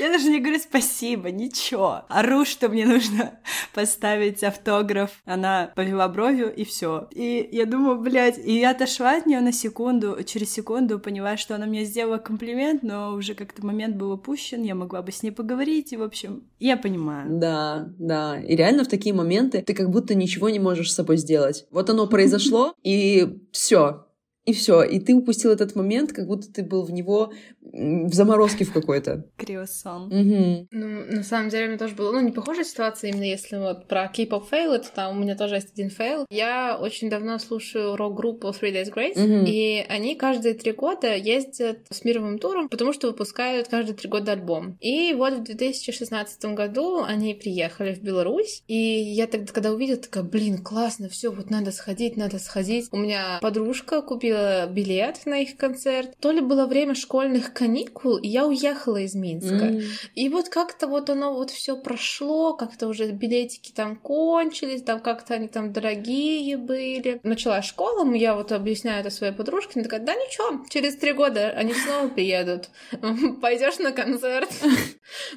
Я 0.00 0.10
даже 0.10 0.28
не 0.28 0.40
говорю 0.40 0.58
спасибо, 0.58 1.30
ничего. 1.30 2.02
Ору, 2.08 2.44
что 2.44 2.68
мне 2.68 2.86
нужно 2.86 3.38
поставить 3.74 4.42
автограф. 4.42 5.10
Она 5.24 5.70
повела 5.74 6.08
бровью, 6.08 6.54
и 6.54 6.64
все. 6.64 7.08
И 7.12 7.48
я 7.52 7.66
думаю, 7.66 7.98
блядь, 7.98 8.38
и 8.38 8.58
я 8.58 8.70
отошла 8.70 9.16
от 9.16 9.26
нее 9.26 9.40
на 9.40 9.52
секунду, 9.52 10.18
через 10.24 10.52
секунду 10.52 10.98
поняла, 10.98 11.36
что 11.36 11.54
она 11.54 11.66
мне 11.66 11.84
сделала 11.84 12.18
комплимент, 12.18 12.82
но 12.82 13.14
уже 13.14 13.34
как-то 13.34 13.64
момент 13.64 13.96
был 13.96 14.12
упущен, 14.12 14.62
я 14.62 14.74
могла 14.74 15.02
бы 15.02 15.12
с 15.12 15.22
ней 15.22 15.30
поговорить, 15.30 15.92
и, 15.92 15.96
в 15.96 16.02
общем, 16.02 16.42
я 16.58 16.76
понимаю. 16.76 17.38
Да, 17.38 17.88
да. 17.98 18.40
И 18.40 18.56
реально 18.56 18.84
в 18.84 18.88
такие 18.88 19.14
моменты 19.14 19.62
ты 19.62 19.74
как 19.74 19.90
будто 19.90 20.14
ничего 20.14 20.48
не 20.50 20.58
можешь 20.58 20.73
с 20.82 20.94
собой 20.94 21.16
сделать. 21.16 21.66
Вот 21.70 21.88
оно 21.90 22.06
произошло, 22.06 22.74
и 22.82 23.38
все. 23.52 24.06
И 24.44 24.52
все. 24.52 24.82
И 24.82 25.00
ты 25.00 25.14
упустил 25.14 25.50
этот 25.52 25.74
момент, 25.74 26.12
как 26.12 26.26
будто 26.26 26.52
ты 26.52 26.62
был 26.62 26.82
в 26.84 26.90
него 26.92 27.32
в 27.62 28.12
заморозке 28.12 28.64
в 28.64 28.72
какой-то. 28.72 29.24
Криосон. 29.36 30.08
Мгм. 30.08 30.68
Ну, 30.70 31.04
на 31.16 31.22
самом 31.22 31.48
деле, 31.48 31.64
у 31.64 31.68
меня 31.68 31.78
тоже 31.78 31.94
была, 31.94 32.12
ну, 32.12 32.20
не 32.20 32.30
похожая 32.30 32.64
ситуация, 32.64 33.10
именно 33.10 33.24
если 33.24 33.56
вот 33.56 33.88
про 33.88 34.06
кей-поп 34.08 34.48
фейл, 34.48 34.72
это 34.72 34.88
там 34.94 35.16
у 35.16 35.20
меня 35.20 35.34
тоже 35.34 35.54
есть 35.56 35.72
один 35.72 35.88
фейл. 35.88 36.26
Я 36.30 36.78
очень 36.80 37.08
давно 37.08 37.38
слушаю 37.38 37.96
рок-группу 37.96 38.48
Three 38.48 38.72
Days 38.72 38.92
Grace, 38.94 39.18
Мгм. 39.18 39.46
и 39.46 39.84
они 39.88 40.14
каждые 40.14 40.54
три 40.54 40.72
года 40.72 41.14
ездят 41.16 41.78
с 41.90 42.04
мировым 42.04 42.38
туром, 42.38 42.68
потому 42.68 42.92
что 42.92 43.06
выпускают 43.08 43.68
каждые 43.68 43.96
три 43.96 44.10
года 44.10 44.32
альбом. 44.32 44.76
И 44.80 45.14
вот 45.14 45.32
в 45.34 45.42
2016 45.44 46.44
году 46.54 47.02
они 47.02 47.34
приехали 47.34 47.94
в 47.94 48.02
Беларусь, 48.02 48.62
и 48.68 48.76
я 48.76 49.26
тогда, 49.26 49.52
когда 49.52 49.72
увидела, 49.72 49.96
такая, 49.98 50.22
блин, 50.22 50.58
классно, 50.58 51.08
все, 51.08 51.30
вот 51.32 51.48
надо 51.50 51.72
сходить, 51.72 52.16
надо 52.18 52.38
сходить. 52.38 52.88
У 52.92 52.98
меня 52.98 53.38
подружка 53.40 54.02
купила 54.02 54.33
билет 54.70 55.26
на 55.26 55.40
их 55.40 55.56
концерт. 55.56 56.10
То 56.20 56.30
ли 56.30 56.40
было 56.40 56.66
время 56.66 56.94
школьных 56.94 57.52
каникул, 57.52 58.16
и 58.16 58.28
я 58.28 58.46
уехала 58.46 58.98
из 58.98 59.14
Минска. 59.14 59.66
М. 59.66 59.82
И 60.14 60.28
вот 60.28 60.48
как-то 60.48 60.86
вот 60.86 61.10
оно 61.10 61.34
вот 61.34 61.50
все 61.50 61.76
прошло, 61.76 62.54
как-то 62.54 62.88
уже 62.88 63.10
билетики 63.10 63.72
там 63.72 63.96
кончились, 63.96 64.82
там 64.82 65.00
как-то 65.00 65.34
они 65.34 65.48
там 65.48 65.72
дорогие 65.72 66.56
были. 66.56 67.20
Началась 67.22 67.64
школа, 67.64 68.04
я 68.14 68.34
вот 68.34 68.52
объясняю 68.52 69.00
это 69.00 69.10
своей 69.10 69.32
подружке, 69.32 69.72
она 69.74 69.84
такая, 69.84 70.00
да 70.00 70.14
ничего, 70.14 70.64
через 70.68 70.96
три 70.96 71.12
года 71.12 71.50
они 71.50 71.74
снова 71.74 72.08
приедут. 72.08 72.70
Пойдешь 73.40 73.78
на 73.78 73.92
концерт? 73.92 74.50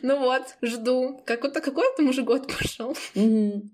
Ну 0.02 0.20
вот, 0.20 0.43
жду. 0.62 1.22
Какой-то 1.26 1.60
какой 1.62 1.86
там 1.98 2.10
уже 2.10 2.24
год 2.24 2.48
пошел. 2.48 2.95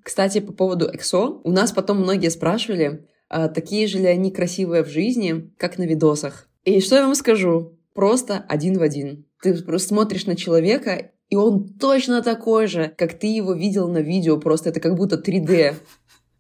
Кстати, 0.04 0.40
по 0.40 0.52
поводу 0.52 0.92
EXO, 0.92 1.42
у 1.44 1.52
нас 1.52 1.72
потом 1.72 2.00
многие 2.00 2.30
спрашивали, 2.30 3.08
а 3.34 3.48
такие 3.48 3.88
же 3.88 3.98
ли 3.98 4.06
они 4.06 4.30
красивые 4.30 4.84
в 4.84 4.90
жизни, 4.90 5.50
как 5.58 5.80
на 5.80 5.84
видосах. 5.84 6.48
И 6.66 6.80
что 6.82 6.98
я 6.98 7.02
вам 7.02 7.16
скажу? 7.16 7.80
Просто 7.96 8.46
один 8.48 8.78
в 8.78 8.84
один. 8.84 9.26
Ты 9.42 9.56
просто 9.64 9.88
смотришь 9.88 10.28
на 10.28 10.36
человека, 10.36 11.10
и 11.30 11.36
он 11.36 11.68
точно 11.68 12.22
такой 12.22 12.68
же, 12.68 12.94
как 12.96 13.18
ты 13.18 13.26
его 13.26 13.54
видел 13.54 13.88
на 13.88 13.98
видео, 13.98 14.38
просто 14.38 14.70
это 14.70 14.80
как 14.80 14.94
будто 14.96 15.16
3D. 15.16 15.74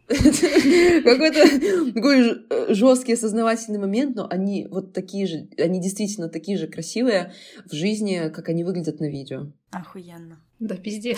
Какой-то 0.07 1.93
такой 1.93 2.75
жесткий 2.75 3.13
осознавательный 3.13 3.79
момент, 3.79 4.15
но 4.15 4.27
они 4.29 4.67
вот 4.69 4.93
такие 4.93 5.25
же, 5.25 5.47
они 5.57 5.81
действительно 5.81 6.29
такие 6.29 6.59
же 6.59 6.67
красивые 6.67 7.33
в 7.65 7.73
жизни, 7.73 8.29
как 8.31 8.49
они 8.49 8.63
выглядят 8.63 8.99
на 8.99 9.09
видео. 9.09 9.51
Охуенно. 9.71 10.37
Да, 10.59 10.75
пиздец. 10.75 11.17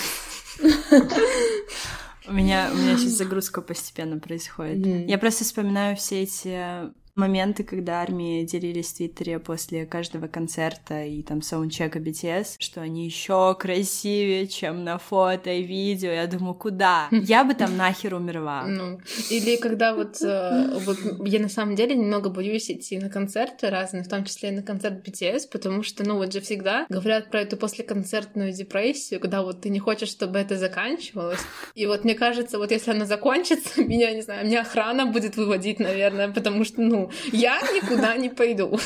У 2.28 2.34
меня, 2.34 2.70
у 2.74 2.76
меня 2.76 2.98
сейчас 2.98 3.12
загрузка 3.18 3.62
постепенно 3.62 4.20
происходит. 4.20 4.86
Мгм. 4.86 5.08
Я 5.08 5.18
просто 5.18 5.44
вспоминаю 5.44 5.96
все 5.96 6.24
эти 6.24 6.90
моменты, 7.16 7.64
когда 7.64 8.02
армии 8.02 8.44
делились 8.44 8.92
в 8.92 8.98
Твиттере 8.98 9.40
после 9.40 9.86
каждого 9.86 10.28
концерта 10.28 11.04
и 11.04 11.24
там 11.24 11.42
саундчека 11.42 12.00
BTS, 12.00 12.56
что 12.60 12.82
они 12.82 13.06
еще 13.06 13.56
красивее, 13.58 14.48
чем 14.48 14.84
на 14.84 14.98
фото 14.98 15.50
и 15.50 15.64
видео. 15.64 16.12
Я 16.12 16.28
думаю, 16.28 16.56
куда? 16.56 17.08
Я 17.12 17.44
бы 17.44 17.54
там 17.54 17.78
нахер 17.78 18.16
умерла. 18.16 18.66
Ну, 18.68 19.00
или 19.30 19.56
когда 19.56 19.96
вот, 19.96 20.22
э, 20.22 20.78
вот 20.86 20.98
я 21.26 21.40
на 21.40 21.50
самом 21.50 21.76
деле 21.76 21.96
немного 21.96 22.30
боюсь 22.30 22.70
идти 22.70 22.98
на 22.98 23.10
концерты 23.10 23.70
разные, 23.70 24.04
в 24.04 24.10
том 24.10 24.26
числе 24.26 24.50
и 24.50 24.52
на 24.52 24.62
концерт 24.62 25.08
BTS, 25.08 25.44
потому 25.52 25.84
что, 25.84 26.04
ну, 26.04 26.18
вот 26.18 26.34
же 26.34 26.42
всегда 26.42 26.86
говорят 26.90 27.32
про 27.32 27.42
эту 27.42 27.58
послеконцертную 27.58 28.52
депрессию, 28.52 29.20
когда 29.20 29.42
вот 29.42 29.62
ты 29.62 29.70
не 29.70 29.80
хочешь, 29.80 30.10
чтобы 30.10 30.40
это 30.40 30.58
заканчивалось. 30.58 31.40
И 31.76 31.86
вот 31.86 32.04
мне 32.04 32.16
кажется, 32.16 32.58
вот 32.58 32.72
если 32.72 32.92
она 32.92 33.06
закончится, 33.06 33.82
меня, 33.84 34.12
не 34.12 34.22
знаю, 34.22 34.46
меня 34.46 34.62
охрана 34.62 35.06
будет 35.06 35.38
выводить, 35.38 35.80
наверное, 35.80 36.30
потому 36.30 36.66
что, 36.66 36.82
ну, 36.82 37.05
я 37.32 37.60
никуда 37.62 38.16
не 38.18 38.30
пойду. 38.30 38.78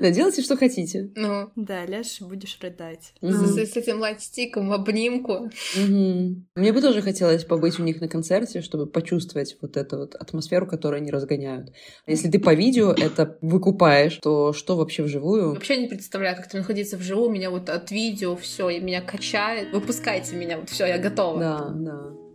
Да 0.00 0.10
делайте, 0.10 0.40
что 0.42 0.56
хотите. 0.56 1.10
Ну, 1.16 1.50
Да, 1.56 1.84
и 1.84 2.24
будешь 2.24 2.58
рыдать. 2.62 3.12
с, 3.20 3.22
Мгм. 3.22 3.46
с 3.66 3.76
этим 3.76 4.00
лайтстиком 4.00 4.68
в 4.68 4.72
обнимку. 4.72 5.50
Мгм. 5.76 6.46
Мне 6.54 6.72
бы 6.72 6.80
тоже 6.80 7.02
хотелось 7.02 7.44
побыть 7.44 7.78
у 7.78 7.82
них 7.82 8.00
на 8.00 8.08
концерте, 8.08 8.62
чтобы 8.62 8.86
почувствовать 8.86 9.56
вот 9.60 9.76
эту 9.76 9.98
вот 9.98 10.14
атмосферу, 10.14 10.66
которую 10.66 10.98
они 11.02 11.10
разгоняют. 11.10 11.72
Если 12.06 12.30
ты 12.30 12.38
по 12.38 12.54
видео 12.54 12.92
это 12.92 13.36
выкупаешь, 13.42 14.16
то 14.22 14.52
что 14.52 14.76
вообще 14.76 15.02
вживую? 15.02 15.54
Вообще 15.54 15.76
не 15.76 15.88
представляю, 15.88 16.36
как 16.36 16.46
это 16.46 16.56
находиться 16.58 16.96
вживую. 16.96 17.30
Меня 17.30 17.50
вот 17.50 17.68
от 17.68 17.90
видео 17.90 18.36
все, 18.36 18.68
меня 18.80 19.02
качает. 19.02 19.72
Выпускайте 19.72 20.36
меня, 20.36 20.58
вот 20.58 20.70
все, 20.70 20.86
я 20.86 20.98
готова. 20.98 21.38
Да, 21.40 21.68
да. 21.74 22.25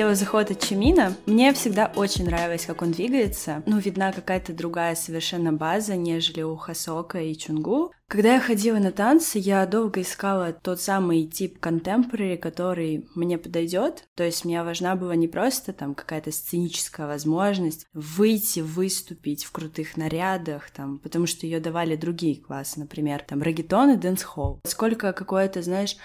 Я 0.00 0.04
сделаю 0.04 0.16
заход 0.16 0.50
от 0.50 0.60
Чимина. 0.66 1.14
Мне 1.26 1.52
всегда 1.52 1.92
очень 1.94 2.24
нравилось, 2.24 2.64
как 2.64 2.80
он 2.80 2.90
двигается. 2.90 3.62
Ну, 3.66 3.78
видна 3.78 4.12
какая-то 4.12 4.54
другая 4.54 4.94
совершенно 4.94 5.52
база, 5.52 5.94
нежели 5.94 6.40
у 6.40 6.56
Хосока 6.56 7.20
и 7.20 7.36
Чонгука. 7.36 7.92
Когда 8.08 8.32
я 8.32 8.40
ходила 8.40 8.78
на 8.78 8.92
танцы, 8.92 9.38
я 9.38 9.66
долго 9.66 10.00
искала 10.00 10.54
тот 10.54 10.80
самый 10.80 11.26
тип 11.26 11.58
contemporary, 11.62 12.38
который 12.38 13.10
мне 13.14 13.36
подойдет. 13.36 14.04
То 14.14 14.24
есть 14.24 14.46
мне 14.46 14.62
важна 14.62 14.96
была 14.96 15.16
не 15.16 15.28
просто 15.28 15.74
там 15.74 15.94
какая-то 15.94 16.32
сценическая 16.32 17.06
возможность 17.06 17.86
выйти, 17.92 18.60
выступить 18.60 19.44
в 19.44 19.52
крутых 19.52 19.98
нарядах, 19.98 20.70
там, 20.70 20.98
потому 20.98 21.26
что 21.26 21.44
ее 21.44 21.60
давали 21.60 21.94
другие 21.94 22.36
классы, 22.36 22.80
например, 22.80 23.22
там, 23.22 23.42
регетон 23.42 23.90
и 23.90 23.96
дэнс-холл. 23.96 24.62
Сколько 24.64 25.12
какое-то, 25.12 25.60
знаешь, 25.60 25.98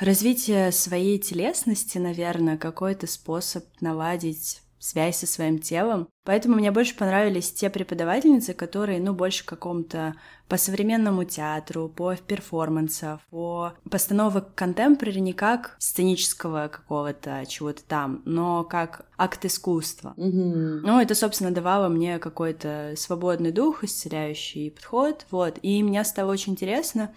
Развитие 0.00 0.72
своей 0.72 1.18
телесности, 1.18 1.98
наверное, 1.98 2.56
какой-то 2.56 3.06
способ 3.06 3.64
наладить 3.80 4.62
связь 4.78 5.18
со 5.18 5.26
своим 5.26 5.58
телом. 5.58 6.08
Поэтому 6.24 6.56
мне 6.56 6.70
больше 6.70 6.96
понравились 6.96 7.52
те 7.52 7.70
преподавательницы, 7.70 8.54
которые, 8.54 9.00
ну, 9.00 9.14
больше 9.14 9.44
какому-то 9.44 10.14
по 10.48 10.56
современному 10.56 11.24
театру, 11.24 11.88
по 11.88 12.14
перформансам, 12.14 13.20
по 13.30 13.72
постановок 13.90 14.54
контемпорари 14.54 15.18
не 15.18 15.32
как 15.32 15.76
сценического 15.78 16.68
какого-то 16.68 17.44
чего-то 17.48 17.82
там, 17.84 18.22
но 18.24 18.64
как 18.64 19.06
акт 19.16 19.44
искусства. 19.44 20.14
Мгм. 20.16 20.82
Ну, 20.82 21.00
это, 21.00 21.14
собственно, 21.14 21.50
давало 21.50 21.88
мне 21.88 22.18
какой-то 22.18 22.94
свободный 22.96 23.52
дух, 23.52 23.82
исцеляющий 23.82 24.70
подход, 24.70 25.26
вот. 25.30 25.58
И 25.62 25.82
мне 25.82 26.04
стало 26.04 26.32
очень 26.32 26.52
интересно, 26.52 27.12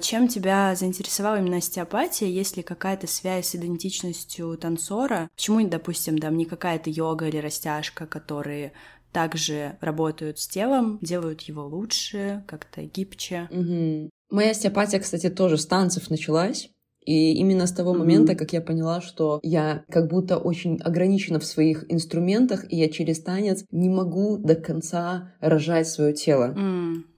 чем 0.00 0.28
тебя 0.28 0.74
заинтересовала 0.74 1.38
именно 1.38 1.58
остеопатия? 1.58 2.28
Есть 2.28 2.56
ли 2.56 2.62
какая-то 2.62 3.06
связь 3.06 3.48
с 3.48 3.54
идентичностью 3.54 4.56
танцора? 4.56 5.28
Почему, 5.36 5.66
допустим, 5.68 6.18
там 6.18 6.36
не 6.36 6.46
какая-то 6.46 6.90
йога 6.90 7.28
или 7.28 7.38
растяжка, 7.38 8.06
которые 8.06 8.72
также 9.12 9.76
работают 9.80 10.38
с 10.38 10.46
телом, 10.46 10.98
делают 11.00 11.42
его 11.42 11.66
лучше, 11.66 12.44
как-то 12.46 12.82
гибче? 12.82 13.48
Мгм. 13.50 14.10
Моя 14.30 14.50
остеопатия, 14.50 15.00
кстати, 15.00 15.30
тоже 15.30 15.56
с 15.58 15.66
танцев 15.66 16.10
началась. 16.10 16.70
И 17.08 17.32
именно 17.32 17.66
с 17.66 17.72
того 17.72 17.94
момента, 17.94 18.34
как 18.34 18.52
я 18.52 18.60
поняла, 18.60 19.00
что 19.00 19.40
я 19.42 19.82
как 19.88 20.10
будто 20.10 20.36
очень 20.36 20.78
ограничена 20.84 21.38
в 21.40 21.44
своих 21.46 21.90
инструментах, 21.90 22.70
и 22.70 22.76
я 22.76 22.90
через 22.90 23.20
танец 23.20 23.64
не 23.70 23.88
могу 23.88 24.36
до 24.36 24.54
конца 24.54 25.32
рожать 25.40 25.88
свое 25.88 26.12
тело. 26.12 26.54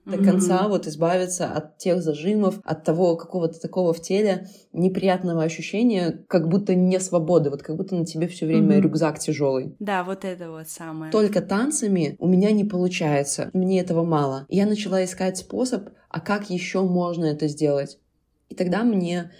До 0.05 0.17
конца 0.17 0.69
вот 0.69 0.87
избавиться 0.87 1.51
от 1.51 1.77
тех 1.77 2.01
зажимов, 2.01 2.61
от 2.63 2.85
того 2.85 3.17
какого-то 3.17 3.59
такого 3.59 3.91
в 3.91 3.99
теле 3.99 4.47
неприятного 4.71 5.43
ощущения, 5.43 6.23
как 6.29 6.47
будто 6.47 6.73
не 6.73 6.97
свободы, 7.01 7.49
вот 7.49 7.61
как 7.61 7.75
будто 7.75 7.93
на 7.95 8.05
тебе 8.05 8.29
все 8.29 8.45
время 8.45 8.79
рюкзак 8.79 9.19
тяжелый. 9.19 9.75
Да, 9.79 10.05
вот 10.05 10.23
это 10.23 10.51
вот 10.51 10.69
самое. 10.69 11.11
Только 11.11 11.41
танцами 11.41 12.15
у 12.17 12.29
меня 12.29 12.51
не 12.51 12.63
получается, 12.63 13.49
мне 13.51 13.81
этого 13.81 14.05
мало. 14.05 14.45
Я 14.47 14.67
начала 14.67 15.03
искать 15.03 15.35
способ, 15.35 15.89
а 16.07 16.21
как 16.21 16.49
еще 16.49 16.81
можно 16.81 17.25
это 17.25 17.49
сделать. 17.49 17.97
И 18.47 18.55
тогда 18.55 18.83
мне 18.83 19.31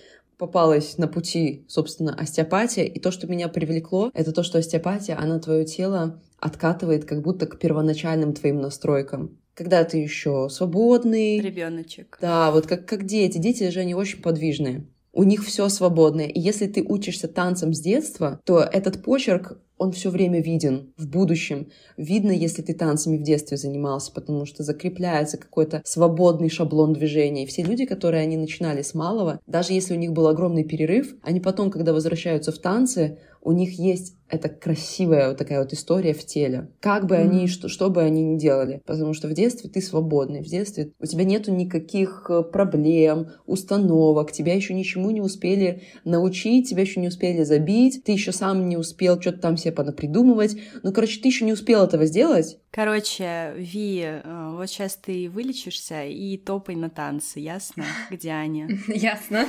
попалась 0.42 0.98
на 0.98 1.08
пути, 1.08 1.66
собственно, 1.68 2.16
остеопатия. 2.16 2.86
И 2.86 3.00
то, 3.00 3.12
что 3.12 3.28
меня 3.28 3.48
привлекло, 3.48 4.10
это 4.16 4.32
то, 4.32 4.42
что 4.42 4.58
остеопатия, 4.58 5.16
она 5.16 5.38
твое 5.38 5.66
тело 5.66 6.20
откатывает 6.40 7.06
как 7.06 7.22
будто 7.22 7.46
к 7.46 7.60
первоначальным 7.60 8.34
твоим 8.34 8.60
настройкам. 8.60 9.38
Когда 9.54 9.84
ты 9.84 10.00
еще 10.00 10.48
свободный, 10.50 11.40
Ребеночек. 11.40 12.18
да, 12.20 12.50
вот 12.50 12.66
как, 12.66 12.88
как 12.88 13.06
дети. 13.06 13.38
Дети 13.38 13.70
же, 13.70 13.82
они 13.82 13.94
очень 13.94 14.24
подвижные. 14.24 14.88
У 15.14 15.22
них 15.24 15.46
все 15.46 15.70
свободное. 15.70 16.26
И 16.26 16.40
если 16.40 16.66
ты 16.66 16.82
учишься 16.82 17.28
танцам 17.28 17.72
с 17.76 17.80
детства, 17.80 18.42
то 18.44 18.62
этот 18.62 19.04
почерк, 19.04 19.60
он 19.82 19.92
все 19.94 20.12
время 20.12 20.42
виден 20.42 20.94
в 20.96 21.08
будущем. 21.08 21.72
Видно, 21.98 22.30
если 22.30 22.62
ты 22.62 22.76
танцами 22.76 23.18
в 23.18 23.24
детстве 23.24 23.58
занимался, 23.58 24.12
потому 24.12 24.46
что 24.46 24.62
закрепляется 24.62 25.40
какой-то 25.40 25.82
свободный 25.84 26.50
шаблон 26.50 26.94
движения. 26.94 27.44
И 27.44 27.48
все 27.48 27.64
люди, 27.64 27.86
которые 27.86 28.22
они 28.22 28.38
начинали 28.38 28.84
с 28.84 28.94
малого, 28.94 29.40
даже 29.48 29.74
если 29.74 29.96
у 29.96 29.98
них 29.98 30.12
был 30.12 30.28
огромный 30.28 30.64
перерыв, 30.64 31.16
они 31.24 31.40
потом, 31.40 31.72
когда 31.72 31.94
возвращаются 31.94 32.52
в 32.52 32.60
танцы, 32.60 33.18
у 33.42 33.52
них 33.54 33.78
есть 33.80 34.16
эта 34.30 34.48
красивая 34.48 35.28
вот 35.28 35.38
такая 35.38 35.60
вот 35.62 35.74
история 35.74 36.14
в 36.14 36.26
теле. 36.26 36.70
Как 36.80 37.06
бы 37.06 37.18
они, 37.18 37.40
Мгм. 37.40 37.48
что, 37.48 37.68
что 37.68 37.90
бы 37.90 38.02
они 38.02 38.24
ни 38.24 38.38
делали. 38.38 38.82
Потому 38.86 39.14
что 39.14 39.28
в 39.28 39.34
детстве 39.34 39.70
ты 39.70 39.82
свободный. 39.82 40.42
В 40.42 40.46
детстве 40.48 40.94
у 41.00 41.06
тебя 41.06 41.26
нету 41.26 41.52
никаких 41.54 42.28
э, 42.30 42.42
проблем, 42.44 43.28
установок. 43.46 44.32
Тебя 44.32 44.56
еще 44.56 44.74
ничему 44.74 45.12
не 45.12 45.20
успели 45.20 45.82
научить, 46.06 46.70
тебя 46.70 46.84
еще 46.84 47.02
не 47.02 47.10
успели 47.10 47.44
забить. 47.44 48.04
Ты 48.06 48.14
еще 48.14 48.32
сам 48.32 48.70
не 48.70 48.78
успел 48.78 49.20
что-то 49.20 49.40
там 49.40 49.58
себе 49.58 49.74
понапридумывать. 49.74 50.56
Ну, 50.84 50.94
короче, 50.94 51.20
ты 51.20 51.28
еще 51.28 51.44
не 51.44 51.52
успел 51.52 51.84
этого 51.84 52.06
сделать. 52.06 52.58
Короче, 52.72 53.54
Ви, 53.58 54.02
э, 54.06 54.50
вот 54.56 54.70
сейчас 54.70 54.96
ты 54.96 55.30
вылечишься 55.30 56.06
и 56.06 56.38
топай 56.38 56.76
на 56.76 56.90
танцы, 56.90 57.40
ясно? 57.42 57.84
Где 58.10 58.30
Аня? 58.30 58.70
Ясно. 58.88 59.46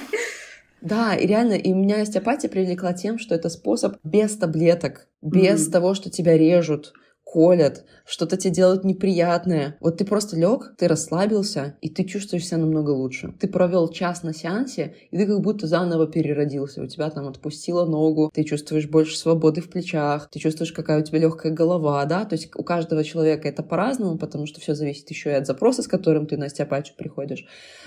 Да, 0.82 1.14
и 1.14 1.26
реально, 1.26 1.54
и 1.54 1.72
меня 1.72 2.02
остеопатия 2.02 2.50
привлекла 2.50 2.92
тем, 2.92 3.18
что 3.18 3.34
это 3.34 3.48
способ 3.48 3.96
без 4.04 4.36
таблеток, 4.36 5.08
без 5.22 5.66
Мгм. 5.66 5.72
того, 5.72 5.94
что 5.94 6.10
тебя 6.10 6.36
режут, 6.36 6.92
колят, 7.24 7.84
что-то 8.04 8.36
тебе 8.36 8.52
делают 8.52 8.84
неприятное. 8.84 9.76
Вот 9.80 9.96
ты 9.96 10.04
просто 10.04 10.36
лег, 10.36 10.74
ты 10.76 10.86
расслабился, 10.88 11.76
и 11.80 11.88
ты 11.88 12.04
чувствуешь 12.04 12.46
себя 12.46 12.58
намного 12.58 12.90
лучше. 12.90 13.32
Ты 13.40 13.48
провел 13.48 13.88
час 13.88 14.22
на 14.22 14.34
сеансе, 14.34 14.94
и 15.10 15.16
ты 15.16 15.26
как 15.26 15.40
будто 15.40 15.66
заново 15.66 16.06
переродился. 16.06 16.82
У 16.82 16.86
тебя 16.86 17.08
там 17.10 17.26
отпустила 17.28 17.86
ногу, 17.86 18.30
ты 18.34 18.44
чувствуешь 18.44 18.88
больше 18.88 19.16
свободы 19.16 19.60
в 19.60 19.70
плечах, 19.70 20.28
ты 20.30 20.38
чувствуешь, 20.40 20.72
какая 20.72 21.00
у 21.00 21.04
тебя 21.04 21.20
легкая 21.20 21.52
голова, 21.52 22.04
да? 22.04 22.24
То 22.24 22.34
есть 22.34 22.50
у 22.54 22.62
каждого 22.64 23.02
человека 23.04 23.48
это 23.48 23.62
по-разному, 23.62 24.18
потому 24.18 24.46
что 24.46 24.60
все 24.60 24.74
зависит 24.74 25.08
еще 25.10 25.30
и 25.30 25.34
от 25.34 25.46
запроса, 25.46 25.82
с 25.82 25.88
которым 25.88 26.26
ты 26.26 26.36
на 26.36 26.46
остеопатию 26.46 26.96
приходишь. 26.96 27.46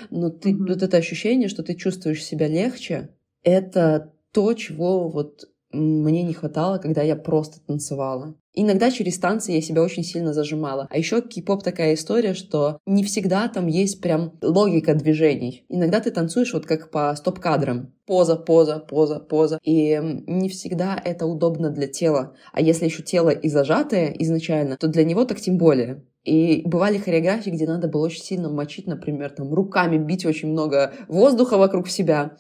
Но 0.10 0.30
ты, 0.30 0.54
Мгм. 0.54 0.68
вот 0.68 0.82
это 0.82 0.98
ощущение, 0.98 1.50
что 1.50 1.62
ты 1.62 1.76
чувствуешь 1.76 2.24
себя 2.24 2.48
легче, 2.48 3.10
это 3.44 4.14
то, 4.32 4.54
чего 4.54 5.08
вот 5.10 5.46
мне 5.72 6.24
не 6.24 6.34
хватало, 6.34 6.78
когда 6.78 7.02
я 7.02 7.16
просто 7.16 7.60
танцевала. 7.66 8.36
Иногда 8.56 8.90
через 8.90 9.20
танцы 9.20 9.52
я 9.52 9.62
себя 9.62 9.84
очень 9.84 10.04
сильно 10.04 10.34
зажимала. 10.34 10.88
А 10.90 10.98
еще 10.98 11.22
кей-поп 11.22 11.62
такая 11.62 11.94
история, 11.94 12.34
что 12.34 12.80
не 12.86 13.04
всегда 13.04 13.48
там 13.50 13.68
есть 13.68 14.02
прям 14.02 14.34
логика 14.42 14.96
движений. 14.96 15.66
Иногда 15.68 16.00
ты 16.00 16.12
танцуешь 16.12 16.54
вот 16.54 16.66
как 16.66 16.90
по 16.90 17.14
стоп-кадрам. 17.16 17.94
Поза, 18.06 18.36
поза, 18.36 18.80
поза, 18.80 19.20
поза. 19.20 19.60
И 19.64 20.00
не 20.28 20.48
всегда 20.50 21.00
это 21.04 21.26
удобно 21.26 21.70
для 21.70 21.88
тела. 21.88 22.36
А 22.54 22.62
если 22.62 22.86
еще 22.86 23.04
тело 23.04 23.30
и 23.30 23.50
зажатое 23.50 24.16
изначально, 24.20 24.78
то 24.78 24.88
для 24.88 25.04
него 25.04 25.26
так 25.26 25.42
тем 25.42 25.58
более. 25.58 26.06
И 26.24 26.64
бывали 26.66 26.98
хореографии, 26.98 27.52
где 27.52 27.68
надо 27.68 27.88
было 27.88 28.06
очень 28.06 28.24
сильно 28.24 28.50
мочить, 28.50 28.88
например, 28.88 29.30
там 29.30 29.54
руками 29.54 29.98
бить 29.98 30.26
очень 30.26 30.50
много 30.50 30.94
воздуха 31.08 31.58
вокруг 31.58 31.88
себя. 31.88 32.38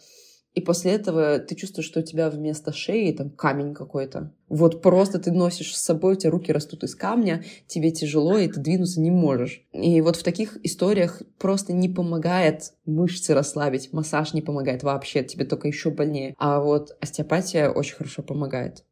И 0.56 0.62
после 0.62 0.94
этого 0.94 1.38
ты 1.38 1.54
чувствуешь, 1.54 1.86
что 1.86 2.00
у 2.00 2.04
тебя 2.04 2.30
вместо 2.30 2.72
шеи 2.72 3.12
там 3.12 3.30
камень 3.30 3.74
какой-то. 3.74 4.32
Вот 4.48 4.82
просто 4.82 5.20
ты 5.20 5.32
носишь 5.32 5.76
с 5.76 5.84
собой, 5.84 6.14
у 6.14 6.18
тебя 6.18 6.32
руки 6.32 6.54
растут 6.54 6.84
из 6.84 6.96
камня, 6.96 7.44
тебе 7.68 7.92
тяжело, 7.92 8.38
и 8.38 8.48
ты 8.48 8.62
двинуться 8.62 9.02
не 9.02 9.12
можешь. 9.12 9.64
И 9.74 10.00
вот 10.02 10.16
в 10.16 10.24
таких 10.24 10.58
историях 10.64 11.22
просто 11.38 11.74
не 11.74 11.90
помогает 11.90 12.72
мышцы 12.86 13.34
расслабить, 13.34 13.92
массаж 13.92 14.34
не 14.34 14.42
помогает 14.42 14.84
вообще, 14.84 15.24
тебе 15.24 15.44
только 15.44 15.68
еще 15.68 15.90
больнее. 15.90 16.34
А 16.38 16.62
вот 16.62 16.96
остеопатия 17.02 17.70
очень 17.70 17.96
хорошо 17.96 18.24
помогает. 18.24 18.86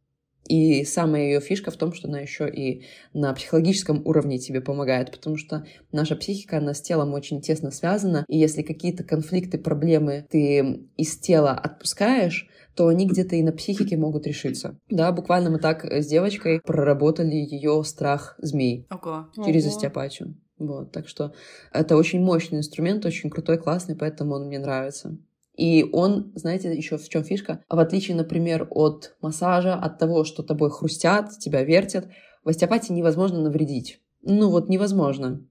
И 0.48 0.84
самая 0.84 1.24
ее 1.24 1.40
фишка 1.40 1.72
в 1.72 1.78
том, 1.78 1.94
что 1.94 2.08
она 2.08 2.20
еще 2.20 2.50
и 2.50 2.84
на 3.14 3.34
психологическом 3.34 4.06
уровне 4.06 4.40
тебе 4.40 4.62
помогает, 4.62 5.12
потому 5.12 5.38
что 5.38 5.66
наша 5.92 6.16
психика, 6.16 6.58
она 6.58 6.74
с 6.74 6.82
телом 6.82 7.14
очень 7.14 7.42
тесно 7.42 7.72
связана, 7.72 8.26
и 8.28 8.38
если 8.38 8.62
какие-то 8.62 9.04
конфликты, 9.04 9.58
проблемы 9.58 10.26
ты 10.30 10.88
из 10.98 11.18
тела 11.18 11.52
отпускаешь, 11.52 12.50
то 12.76 12.88
они 12.88 13.08
где-то 13.08 13.36
и 13.36 13.44
на 13.44 13.52
психике 13.52 13.98
могут 13.98 14.28
решиться. 14.28 14.78
Да, 14.90 15.12
буквально 15.12 15.50
мы 15.50 15.60
так 15.60 15.86
с 15.86 16.08
девочкой 16.08 16.60
проработали 16.60 17.36
ее 17.36 17.84
страх 17.84 18.36
змей 18.40 18.88
Ого. 18.90 19.30
через 19.46 19.68
остеопатию. 19.68 20.36
Вот, 20.58 20.92
так 20.92 21.08
что 21.08 21.34
это 21.72 21.96
очень 21.98 22.22
мощный 22.22 22.60
инструмент, 22.60 23.06
очень 23.06 23.30
крутой, 23.30 23.58
классный, 23.58 23.96
поэтому 23.96 24.36
он 24.36 24.48
мне 24.48 24.60
нравится. 24.60 25.18
И 25.56 25.88
он, 25.92 26.32
знаете, 26.36 26.74
еще 26.74 26.98
в 26.98 27.08
чем 27.10 27.24
фишка? 27.24 27.64
В 27.70 27.78
отличие, 27.80 28.18
например, 28.18 28.68
от 28.72 29.16
массажа, 29.22 29.76
от 29.76 30.00
того, 30.00 30.24
что 30.24 30.44
тобой 30.44 30.72
хрустят, 30.72 31.38
тебя 31.40 31.64
вертят, 31.64 32.08
в 32.44 32.50
остеопатии 32.50 32.94
невозможно 32.94 33.40
навредить. 33.40 34.02
Ну 34.24 34.50
вот 34.50 34.70
невозможно. 34.70 35.46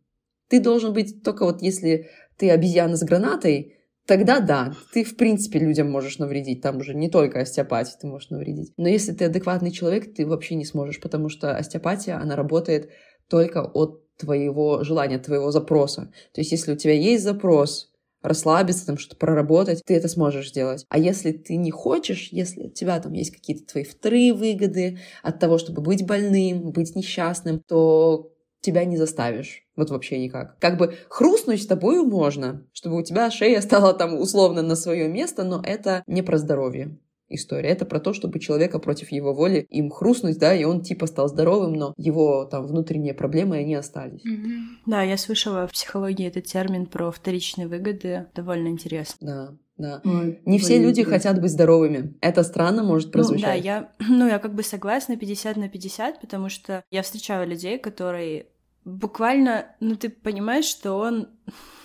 Ты 0.48 0.60
должен 0.60 0.92
быть 0.92 1.22
только 1.22 1.44
вот 1.44 1.62
если 1.62 2.10
ты 2.36 2.50
обезьяна 2.50 2.96
с 2.96 3.04
гранатой, 3.04 3.76
тогда 4.06 4.40
да, 4.40 4.74
ты 4.92 5.04
в 5.04 5.16
принципе 5.16 5.60
людям 5.60 5.90
можешь 5.90 6.18
навредить. 6.18 6.62
Там 6.62 6.78
уже 6.78 6.94
не 6.94 7.08
только 7.08 7.40
остеопатия 7.40 7.96
ты 8.00 8.06
можешь 8.06 8.30
навредить. 8.30 8.72
Но 8.76 8.88
если 8.88 9.12
ты 9.12 9.26
адекватный 9.26 9.70
человек, 9.70 10.14
ты 10.14 10.26
вообще 10.26 10.56
не 10.56 10.64
сможешь, 10.64 11.00
потому 11.00 11.28
что 11.28 11.56
остеопатия, 11.56 12.20
она 12.20 12.34
работает 12.34 12.90
только 13.28 13.62
от 13.62 14.02
твоего 14.16 14.84
желания, 14.84 15.18
твоего 15.18 15.50
запроса. 15.50 16.12
То 16.34 16.40
есть 16.40 16.52
если 16.52 16.72
у 16.72 16.76
тебя 16.76 16.94
есть 16.94 17.24
запрос, 17.24 17.91
расслабиться, 18.22 18.86
там 18.86 18.98
что-то 18.98 19.16
проработать, 19.16 19.82
ты 19.84 19.94
это 19.94 20.08
сможешь 20.08 20.50
сделать. 20.50 20.86
А 20.88 20.98
если 20.98 21.32
ты 21.32 21.56
не 21.56 21.70
хочешь, 21.70 22.28
если 22.30 22.64
у 22.64 22.70
тебя 22.70 23.00
там 23.00 23.12
есть 23.12 23.32
какие-то 23.32 23.66
твои 23.66 23.84
вторые 23.84 24.32
выгоды 24.32 24.98
от 25.22 25.38
того, 25.38 25.58
чтобы 25.58 25.82
быть 25.82 26.06
больным, 26.06 26.70
быть 26.70 26.94
несчастным, 26.94 27.60
то 27.60 28.32
тебя 28.60 28.84
не 28.84 28.96
заставишь. 28.96 29.64
Вот 29.76 29.90
вообще 29.90 30.18
никак. 30.18 30.58
Как 30.58 30.78
бы 30.78 30.94
хрустнуть 31.08 31.62
с 31.62 31.66
тобою 31.66 32.04
можно, 32.04 32.64
чтобы 32.72 32.96
у 32.98 33.02
тебя 33.02 33.30
шея 33.30 33.60
стала 33.60 33.92
там 33.92 34.18
условно 34.18 34.62
на 34.62 34.76
свое 34.76 35.08
место, 35.08 35.42
но 35.42 35.60
это 35.64 36.04
не 36.06 36.22
про 36.22 36.38
здоровье 36.38 36.96
история. 37.34 37.70
Это 37.70 37.84
про 37.84 38.00
то, 38.00 38.12
чтобы 38.12 38.38
человека 38.38 38.78
против 38.78 39.12
его 39.12 39.34
воли 39.34 39.66
им 39.70 39.90
хрустнуть, 39.90 40.38
да, 40.38 40.54
и 40.54 40.64
он 40.64 40.82
типа 40.82 41.06
стал 41.06 41.28
здоровым, 41.28 41.74
но 41.74 41.94
его 41.96 42.44
там 42.44 42.66
внутренние 42.66 43.14
проблемы, 43.14 43.56
они 43.56 43.74
остались. 43.74 44.24
Mm-hmm. 44.24 44.60
Да, 44.86 45.02
я 45.02 45.16
слышала 45.16 45.66
в 45.66 45.72
психологии 45.72 46.26
этот 46.26 46.44
термин 46.44 46.86
про 46.86 47.10
вторичные 47.10 47.68
выгоды. 47.68 48.26
Довольно 48.34 48.68
интересно. 48.68 49.16
Да. 49.20 49.58
Да. 49.78 50.00
Ой, 50.04 50.40
не 50.44 50.58
все 50.58 50.76
люди 50.78 51.00
интересно. 51.00 51.12
хотят 51.12 51.40
быть 51.40 51.50
здоровыми. 51.50 52.14
Это 52.20 52.44
странно 52.44 52.82
может 52.82 53.10
прозвучать. 53.10 53.42
Ну, 53.42 53.46
да, 53.46 53.54
я, 53.54 53.92
ну, 54.08 54.28
я 54.28 54.38
как 54.38 54.54
бы 54.54 54.62
согласна 54.62 55.16
50 55.16 55.56
на 55.56 55.68
50, 55.68 56.20
потому 56.20 56.48
что 56.50 56.84
я 56.90 57.02
встречаю 57.02 57.48
людей, 57.48 57.78
которые 57.78 58.46
буквально, 58.84 59.66
ну, 59.80 59.96
ты 59.96 60.08
понимаешь, 60.10 60.66
что 60.66 60.94
он 60.94 61.28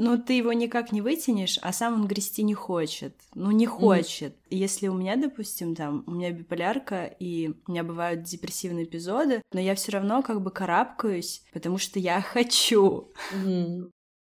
ну, 0.00 0.16
ты 0.16 0.32
его 0.32 0.54
никак 0.54 0.92
не 0.92 1.02
вытянешь, 1.02 1.58
а 1.60 1.74
сам 1.74 1.92
он 1.92 2.06
грести 2.06 2.42
не 2.42 2.54
хочет. 2.54 3.12
Ну, 3.34 3.50
не 3.50 3.66
хочет. 3.66 4.32
Mm. 4.32 4.36
Если 4.48 4.88
у 4.88 4.94
меня, 4.94 5.16
допустим, 5.16 5.74
там, 5.74 6.04
у 6.06 6.12
меня 6.12 6.30
биполярка, 6.30 7.04
и 7.04 7.50
у 7.66 7.70
меня 7.70 7.84
бывают 7.84 8.22
депрессивные 8.22 8.86
эпизоды, 8.86 9.42
но 9.52 9.60
я 9.60 9.74
все 9.74 9.92
равно 9.92 10.22
как 10.22 10.40
бы 10.40 10.50
карабкаюсь, 10.50 11.42
потому 11.52 11.76
что 11.76 11.98
я 11.98 12.22
хочу. 12.32 13.12
Mm. 13.44 13.90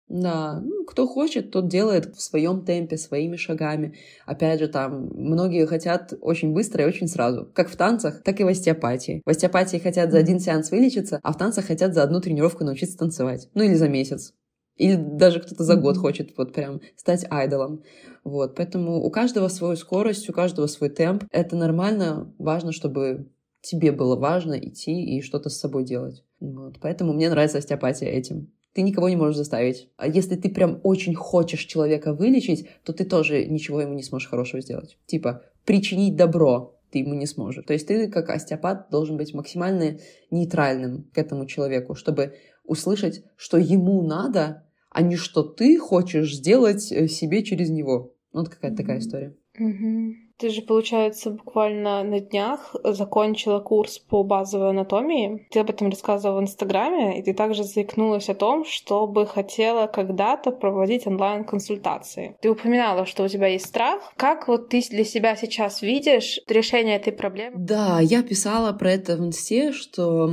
Да, 0.08 0.60
ну, 0.60 0.84
кто 0.84 1.08
хочет, 1.08 1.50
тот 1.50 1.66
делает 1.66 2.14
в 2.14 2.22
своем 2.22 2.64
темпе, 2.64 2.96
своими 2.96 3.34
шагами. 3.34 3.96
Опять 4.24 4.60
же, 4.60 4.68
там, 4.68 5.08
многие 5.14 5.66
хотят 5.66 6.14
очень 6.20 6.52
быстро 6.52 6.84
и 6.84 6.86
очень 6.86 7.08
сразу. 7.08 7.50
Как 7.52 7.68
в 7.68 7.76
танцах, 7.76 8.22
так 8.22 8.38
и 8.38 8.44
в 8.44 8.46
остеопатии. 8.46 9.20
В 9.26 9.30
остеопатии 9.30 9.78
хотят 9.78 10.12
за 10.12 10.18
один 10.18 10.38
сеанс 10.38 10.70
вылечиться, 10.70 11.18
а 11.24 11.32
в 11.32 11.36
танцах 11.36 11.64
хотят 11.64 11.92
за 11.92 12.04
одну 12.04 12.20
тренировку 12.20 12.62
научиться 12.62 12.96
танцевать. 12.96 13.48
Ну 13.54 13.64
или 13.64 13.74
за 13.74 13.88
месяц. 13.88 14.32
Или 14.76 14.96
даже 14.96 15.40
кто-то 15.40 15.64
за 15.64 15.76
год 15.76 15.96
хочет 15.96 16.36
вот 16.36 16.52
прям 16.52 16.80
стать 16.96 17.26
айдолом. 17.30 17.82
Вот, 18.24 18.54
поэтому 18.56 19.02
у 19.02 19.10
каждого 19.10 19.48
свою 19.48 19.76
скорость, 19.76 20.28
у 20.28 20.32
каждого 20.32 20.66
свой 20.66 20.90
темп. 20.90 21.24
Это 21.30 21.56
нормально, 21.56 22.32
важно, 22.38 22.72
чтобы 22.72 23.28
тебе 23.62 23.92
было 23.92 24.16
важно 24.16 24.54
идти 24.54 25.16
и 25.16 25.22
что-то 25.22 25.48
с 25.48 25.58
собой 25.58 25.84
делать. 25.84 26.24
Вот, 26.40 26.78
поэтому 26.80 27.12
мне 27.12 27.30
нравится 27.30 27.58
остеопатия 27.58 28.08
этим. 28.08 28.52
Ты 28.74 28.82
никого 28.82 29.08
не 29.08 29.16
можешь 29.16 29.38
заставить. 29.38 29.88
А 29.96 30.06
если 30.06 30.36
ты 30.36 30.50
прям 30.50 30.80
очень 30.82 31.14
хочешь 31.14 31.64
человека 31.64 32.12
вылечить, 32.12 32.68
то 32.84 32.92
ты 32.92 33.04
тоже 33.04 33.46
ничего 33.46 33.80
ему 33.80 33.94
не 33.94 34.02
сможешь 34.02 34.28
хорошего 34.28 34.60
сделать. 34.60 34.98
Типа, 35.06 35.42
причинить 35.64 36.16
добро 36.16 36.76
ты 36.90 37.00
ему 37.00 37.14
не 37.14 37.26
сможешь. 37.26 37.64
То 37.64 37.72
есть 37.72 37.88
ты, 37.88 38.08
как 38.08 38.30
остеопат, 38.30 38.88
должен 38.90 39.16
быть 39.16 39.34
максимально 39.34 39.98
нейтральным 40.30 41.10
к 41.12 41.18
этому 41.18 41.46
человеку, 41.46 41.94
чтобы 41.94 42.34
услышать, 42.66 43.24
что 43.36 43.56
ему 43.56 44.02
надо, 44.02 44.64
а 44.90 45.02
не 45.02 45.16
что 45.16 45.42
ты 45.42 45.78
хочешь 45.78 46.36
сделать 46.36 46.90
э, 46.90 47.08
себе 47.08 47.42
через 47.42 47.70
него. 47.70 48.14
Ну, 48.32 48.40
вот 48.40 48.48
какая-то 48.48 48.78
такая 48.78 48.98
история. 48.98 49.36
Mm-hmm. 49.58 50.12
Ты 50.39 50.51
же, 50.51 50.61
получается, 50.61 51.30
буквально 51.30 52.03
на 52.05 52.20
днях 52.20 52.76
закончила 52.84 53.61
курс 53.61 53.99
по 53.99 54.22
базовой 54.22 54.70
анатомии. 54.70 55.47
Ты 55.51 55.61
об 55.61 55.70
этом 55.70 55.89
рассказывала 55.89 56.41
в 56.41 56.43
Инстаграме, 56.43 57.18
и 57.18 57.22
ты 57.22 57.32
также 57.32 57.64
заикнулась 57.64 58.28
о 58.28 58.34
том, 58.34 58.64
что 58.66 59.07
бы 59.07 59.26
хотела 59.26 59.87
когда-то 59.87 60.51
проводить 60.51 61.07
онлайн-консультации. 61.07 62.37
Ты 62.43 62.51
упоминала, 62.51 63.07
что 63.07 63.24
у 63.24 63.28
тебя 63.28 63.47
есть 63.47 63.66
страх. 63.66 64.12
Как 64.16 64.47
вот 64.47 64.68
ты 64.68 64.82
для 64.91 65.05
себя 65.05 65.37
сейчас 65.37 65.80
видишь 65.80 66.39
решение 66.49 66.97
этой 66.97 67.14
проблемы? 67.14 67.57
Да, 67.57 68.01
я 68.01 68.22
писала 68.22 68.72
про 68.72 68.93
это 68.93 69.16
в 69.16 69.24
Инсте, 69.24 69.72
что 69.72 70.30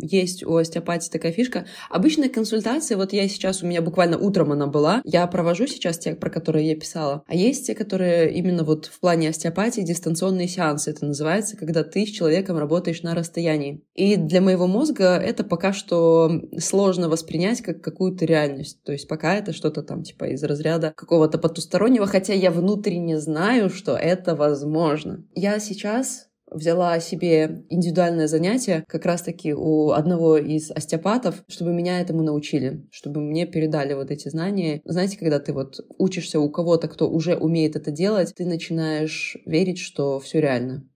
есть 0.00 0.44
у 0.44 0.56
остеопатии 0.56 1.10
такая 1.10 1.32
фишка. 1.32 1.66
Обычная 1.90 2.28
консультация, 2.28 2.96
вот 2.96 3.12
я 3.12 3.26
сейчас, 3.28 3.64
у 3.64 3.66
меня 3.66 3.82
буквально 3.82 4.16
утром 4.16 4.52
она 4.52 4.68
была, 4.68 5.02
я 5.04 5.26
провожу 5.26 5.66
сейчас 5.66 5.98
те, 5.98 6.14
про 6.14 6.30
которые 6.30 6.68
я 6.68 6.76
писала, 6.76 7.24
а 7.26 7.34
есть 7.34 7.66
те, 7.66 7.74
которые 7.74 8.32
именно 8.32 8.62
вот 8.62 8.86
в 8.86 9.00
плане 9.00 9.30
остеопатии 9.40 9.80
дистанционные 9.80 10.48
сеансы. 10.48 10.90
Это 10.90 11.06
называется, 11.06 11.56
когда 11.56 11.82
ты 11.82 12.04
с 12.04 12.10
человеком 12.10 12.58
работаешь 12.58 13.02
на 13.02 13.14
расстоянии. 13.14 13.82
И 13.94 14.16
для 14.16 14.42
моего 14.42 14.66
мозга 14.66 15.16
это 15.16 15.44
пока 15.44 15.72
что 15.72 16.42
сложно 16.58 17.08
воспринять 17.08 17.62
как 17.62 17.80
какую-то 17.80 18.26
реальность. 18.26 18.82
То 18.84 18.92
есть 18.92 19.08
пока 19.08 19.34
это 19.34 19.54
что-то 19.54 19.82
там 19.82 20.02
типа 20.02 20.24
из 20.24 20.42
разряда 20.44 20.92
какого-то 20.94 21.38
потустороннего, 21.38 22.06
хотя 22.06 22.34
я 22.34 22.50
внутренне 22.50 23.18
знаю, 23.18 23.70
что 23.70 23.96
это 23.96 24.36
возможно. 24.36 25.24
Я 25.34 25.58
сейчас 25.58 26.29
взяла 26.50 26.98
себе 27.00 27.64
индивидуальное 27.68 28.26
занятие 28.26 28.84
как 28.88 29.04
раз-таки 29.06 29.54
у 29.54 29.90
одного 29.90 30.36
из 30.36 30.70
остеопатов, 30.70 31.42
чтобы 31.48 31.72
меня 31.72 32.00
этому 32.00 32.22
научили, 32.22 32.86
чтобы 32.90 33.20
мне 33.20 33.46
передали 33.46 33.94
вот 33.94 34.10
эти 34.10 34.28
знания. 34.28 34.80
Знаете, 34.84 35.18
когда 35.18 35.38
ты 35.38 35.52
вот 35.52 35.80
учишься 35.98 36.40
у 36.40 36.50
кого-то, 36.50 36.88
кто 36.88 37.08
уже 37.08 37.36
умеет 37.36 37.76
это 37.76 37.90
делать, 37.90 38.34
ты 38.34 38.44
начинаешь 38.44 39.36
верить, 39.46 39.78
что 39.78 40.18
все 40.20 40.40
реально. 40.40 40.86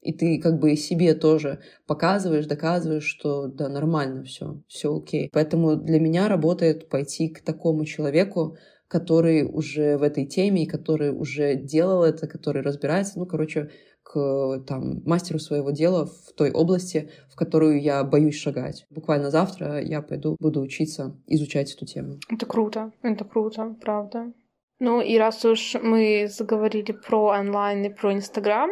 И 0.00 0.12
ты 0.12 0.40
как 0.40 0.60
бы 0.60 0.76
себе 0.76 1.14
тоже 1.14 1.60
показываешь, 1.86 2.46
доказываешь, 2.46 3.04
что 3.04 3.48
да, 3.48 3.68
нормально 3.68 4.22
все, 4.22 4.62
все 4.68 4.96
окей. 4.96 5.28
Поэтому 5.32 5.76
для 5.76 5.98
меня 5.98 6.28
работает 6.28 6.88
пойти 6.88 7.28
к 7.28 7.40
такому 7.40 7.84
человеку, 7.84 8.56
который 8.86 9.42
уже 9.42 9.98
в 9.98 10.02
этой 10.02 10.24
теме, 10.24 10.66
который 10.66 11.10
уже 11.10 11.56
делал 11.56 12.04
это, 12.04 12.26
который 12.26 12.62
разбирается. 12.62 13.18
Ну, 13.18 13.26
короче, 13.26 13.70
к 14.08 14.62
там, 14.66 15.02
мастеру 15.04 15.38
своего 15.38 15.70
дела 15.70 16.06
в 16.06 16.32
той 16.32 16.50
области, 16.50 17.10
в 17.30 17.36
которую 17.36 17.80
я 17.82 18.02
боюсь 18.04 18.38
шагать. 18.38 18.86
Буквально 18.90 19.30
завтра 19.30 19.80
я 19.82 20.00
пойду, 20.00 20.36
буду 20.40 20.60
учиться 20.60 21.14
изучать 21.26 21.74
эту 21.74 21.84
тему. 21.84 22.18
Это 22.30 22.46
круто, 22.46 22.92
это 23.02 23.24
круто, 23.24 23.76
правда. 23.80 24.32
Ну 24.80 25.00
и 25.00 25.18
раз 25.18 25.44
уж 25.44 25.74
мы 25.82 26.28
заговорили 26.30 26.92
про 26.92 27.38
онлайн 27.40 27.84
и 27.84 27.88
про 27.88 28.14
Инстаграм, 28.14 28.70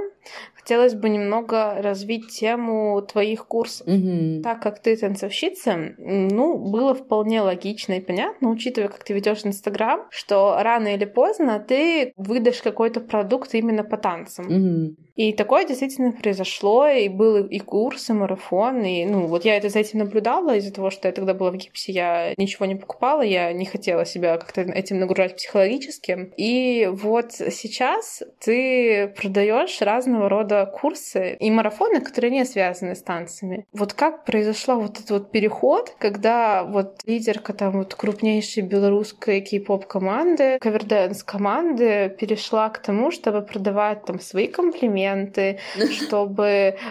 хотелось 0.66 0.94
бы 0.94 1.08
немного 1.08 1.80
развить 1.80 2.26
тему 2.26 3.00
твоих 3.00 3.46
курсов. 3.46 3.86
Mm-hmm. 3.86 4.42
Так 4.42 4.60
как 4.60 4.80
ты 4.80 4.96
танцовщица, 4.96 5.94
ну, 5.96 6.58
было 6.58 6.92
вполне 6.92 7.40
логично 7.40 7.92
и 7.92 8.00
понятно, 8.00 8.50
учитывая, 8.50 8.88
как 8.88 9.04
ты 9.04 9.14
ведешь 9.14 9.44
Инстаграм, 9.44 10.08
что 10.10 10.56
рано 10.60 10.88
или 10.88 11.04
поздно 11.04 11.60
ты 11.60 12.12
выдашь 12.16 12.62
какой-то 12.62 12.98
продукт 12.98 13.54
именно 13.54 13.84
по 13.84 13.96
танцам. 13.96 14.48
Mm-hmm. 14.48 15.06
И 15.16 15.32
такое 15.32 15.64
действительно 15.64 16.12
произошло, 16.12 16.86
и 16.88 17.08
был 17.08 17.46
и 17.46 17.58
курс, 17.58 18.10
и 18.10 18.12
марафон, 18.12 18.82
и, 18.82 19.06
ну, 19.06 19.26
вот 19.26 19.46
я 19.46 19.56
это 19.56 19.70
за 19.70 19.78
этим 19.78 20.00
наблюдала, 20.00 20.56
из-за 20.56 20.74
того, 20.74 20.90
что 20.90 21.08
я 21.08 21.12
тогда 21.12 21.32
была 21.32 21.52
в 21.52 21.56
гипсе, 21.56 21.92
я 21.92 22.34
ничего 22.36 22.66
не 22.66 22.74
покупала, 22.74 23.22
я 23.22 23.50
не 23.54 23.64
хотела 23.64 24.04
себя 24.04 24.36
как-то 24.36 24.60
этим 24.60 24.98
нагружать 24.98 25.36
психологически. 25.36 26.32
И 26.36 26.90
вот 26.92 27.32
сейчас 27.32 28.22
ты 28.40 29.14
продаешь 29.16 29.80
разного 29.80 30.28
рода 30.28 30.55
курсы 30.64 31.36
и 31.38 31.50
марафоны, 31.50 32.00
которые 32.00 32.30
не 32.30 32.44
связаны 32.46 32.94
с 32.94 33.02
танцами. 33.02 33.66
Вот 33.72 33.92
как 33.92 34.24
произошел 34.24 34.80
вот 34.80 34.98
этот 34.98 35.10
вот 35.10 35.30
переход, 35.30 35.94
когда 35.98 36.64
вот 36.64 37.00
лидерка 37.04 37.52
там 37.52 37.72
вот 37.78 37.94
крупнейшей 37.94 38.62
белорусской 38.62 39.42
кей-поп 39.42 39.86
команды, 39.86 40.58
каверденс 40.58 41.22
команды 41.22 42.08
перешла 42.18 42.70
к 42.70 42.78
тому, 42.78 43.10
чтобы 43.10 43.42
продавать 43.42 44.04
там 44.04 44.20
свои 44.20 44.46
комплименты, 44.46 44.86
документы, 44.86 45.58
чтобы 45.92 46.44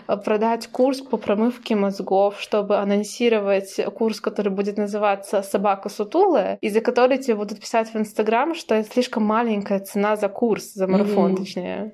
э, 0.08 0.18
продать 0.24 0.68
курс 0.68 1.02
по 1.02 1.18
промывке 1.18 1.76
мозгов, 1.76 2.40
чтобы 2.40 2.78
анонсировать 2.78 3.80
курс, 3.94 4.22
который 4.22 4.52
будет 4.52 4.78
называться 4.78 5.42
«Собака 5.42 5.90
сутулая», 5.90 6.58
и 6.62 6.70
за 6.70 6.82
который 6.82 7.18
тебе 7.18 7.36
будут 7.36 7.60
писать 7.60 7.94
в 7.94 7.98
Инстаграм, 7.98 8.56
что 8.56 8.76
это 8.76 8.92
слишком 8.92 9.24
маленькая 9.24 9.80
цена 9.80 10.16
за 10.16 10.30
курс, 10.30 10.74
за 10.74 10.88
марафон, 10.88 11.34
mm-hmm. 11.34 11.38
точнее. 11.38 11.94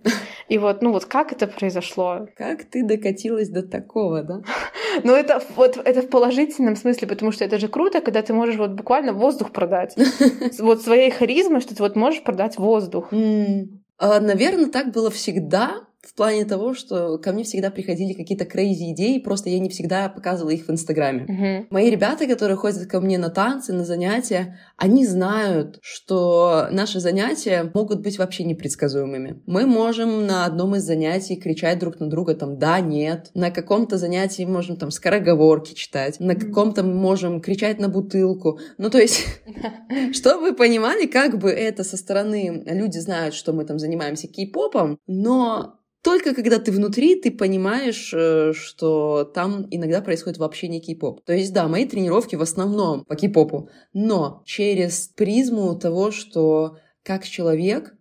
И 0.50 0.58
вот, 0.58 0.82
ну 0.82 0.92
вот 0.92 1.06
как 1.06 1.32
это 1.32 1.48
произошло. 1.62 2.28
Как 2.36 2.64
ты 2.66 2.84
докатилась 2.84 3.50
до 3.50 3.62
такого, 3.62 4.24
да? 4.24 4.42
Но 5.04 5.16
это 5.16 5.42
вот 5.56 5.78
это 5.78 6.02
в 6.02 6.10
положительном 6.10 6.76
смысле, 6.76 7.08
потому 7.08 7.32
что 7.32 7.46
это 7.46 7.60
же 7.60 7.68
круто, 7.68 8.02
когда 8.02 8.22
ты 8.24 8.34
можешь 8.34 8.58
вот 8.58 8.72
буквально 8.72 9.14
воздух 9.14 9.52
продать. 9.52 9.96
Вот 10.60 10.82
своей 10.82 11.12
харизмой, 11.12 11.62
что 11.62 11.76
ты 11.76 11.84
вот 11.84 11.96
можешь 11.96 12.24
продать 12.24 12.58
воздух. 12.58 13.12
Наверное, 13.12 14.70
так 14.70 14.92
было 14.92 15.10
всегда, 15.10 15.82
в 16.02 16.16
плане 16.16 16.46
того, 16.46 16.74
что 16.74 17.20
ко 17.20 17.32
мне 17.32 17.44
всегда 17.44 17.70
приходили 17.70 18.14
какие-то 18.14 18.46
крейзи 18.46 18.92
идеи, 18.92 19.20
просто 19.20 19.50
я 19.50 19.60
не 19.60 19.70
всегда 19.70 20.10
показывала 20.10 20.52
их 20.52 20.68
в 20.68 20.72
Инстаграме. 20.72 21.26
Мгм. 21.28 21.68
Мои 21.70 21.90
ребята, 21.90 22.26
которые 22.28 22.58
ходят 22.58 22.88
ко 22.88 23.00
мне 23.00 23.18
на 23.20 23.30
танцы, 23.30 23.72
на 23.72 23.86
занятия, 23.86 24.60
они 24.78 25.06
знают, 25.06 25.78
что 25.82 26.68
наши 26.72 27.00
занятия 27.00 27.70
могут 27.74 28.02
быть 28.02 28.18
вообще 28.18 28.44
непредсказуемыми. 28.44 29.42
Мы 29.46 29.68
можем 29.68 30.26
на 30.26 30.46
одном 30.46 30.76
из 30.76 30.84
занятий 30.84 31.36
кричать 31.36 31.78
друг 31.78 32.00
на 32.00 32.10
друга 32.10 32.34
там 32.34 32.58
«да», 32.58 32.80
«нет». 32.80 33.30
На 33.36 33.52
каком-то 33.52 33.98
занятии 33.98 34.44
можем 34.44 34.78
там 34.78 34.90
скороговорки 34.90 35.76
читать. 35.76 36.20
На 36.20 36.36
каком-то 36.36 36.84
мы 36.84 36.94
можем 36.94 37.42
кричать 37.42 37.80
на 37.80 37.90
бутылку. 37.90 38.60
Ну, 38.80 38.90
то 38.90 38.98
есть, 38.98 39.24
чтобы 40.14 40.42
вы 40.42 40.56
понимали, 40.56 41.06
как 41.06 41.38
бы 41.38 41.52
это 41.52 41.84
со 41.84 41.96
стороны 41.96 42.64
люди 42.66 42.98
знают, 42.98 43.36
что 43.36 43.54
мы 43.54 43.66
там 43.66 43.78
занимаемся 43.78 44.28
кей-попом, 44.28 44.98
но 45.06 45.78
только 46.02 46.34
когда 46.34 46.58
ты 46.58 46.72
внутри, 46.72 47.16
ты 47.16 47.32
понимаешь, 47.32 48.12
э, 48.14 48.54
что 48.54 49.24
там 49.24 49.68
иногда 49.70 50.02
происходит 50.02 50.40
вообще 50.40 50.68
не 50.68 50.82
кей-поп. 50.82 51.24
То 51.24 51.34
есть, 51.34 51.54
да, 51.54 51.68
мои 51.68 51.86
тренировки 51.86 52.36
в 52.36 52.42
основном 52.42 53.06
по 53.06 53.16
кей-попу, 53.16 53.70
но 53.94 54.42
через 54.46 55.08
призму 55.08 55.76
того, 55.76 56.12
что 56.12 56.78
как 57.04 57.26
человек 57.26 57.96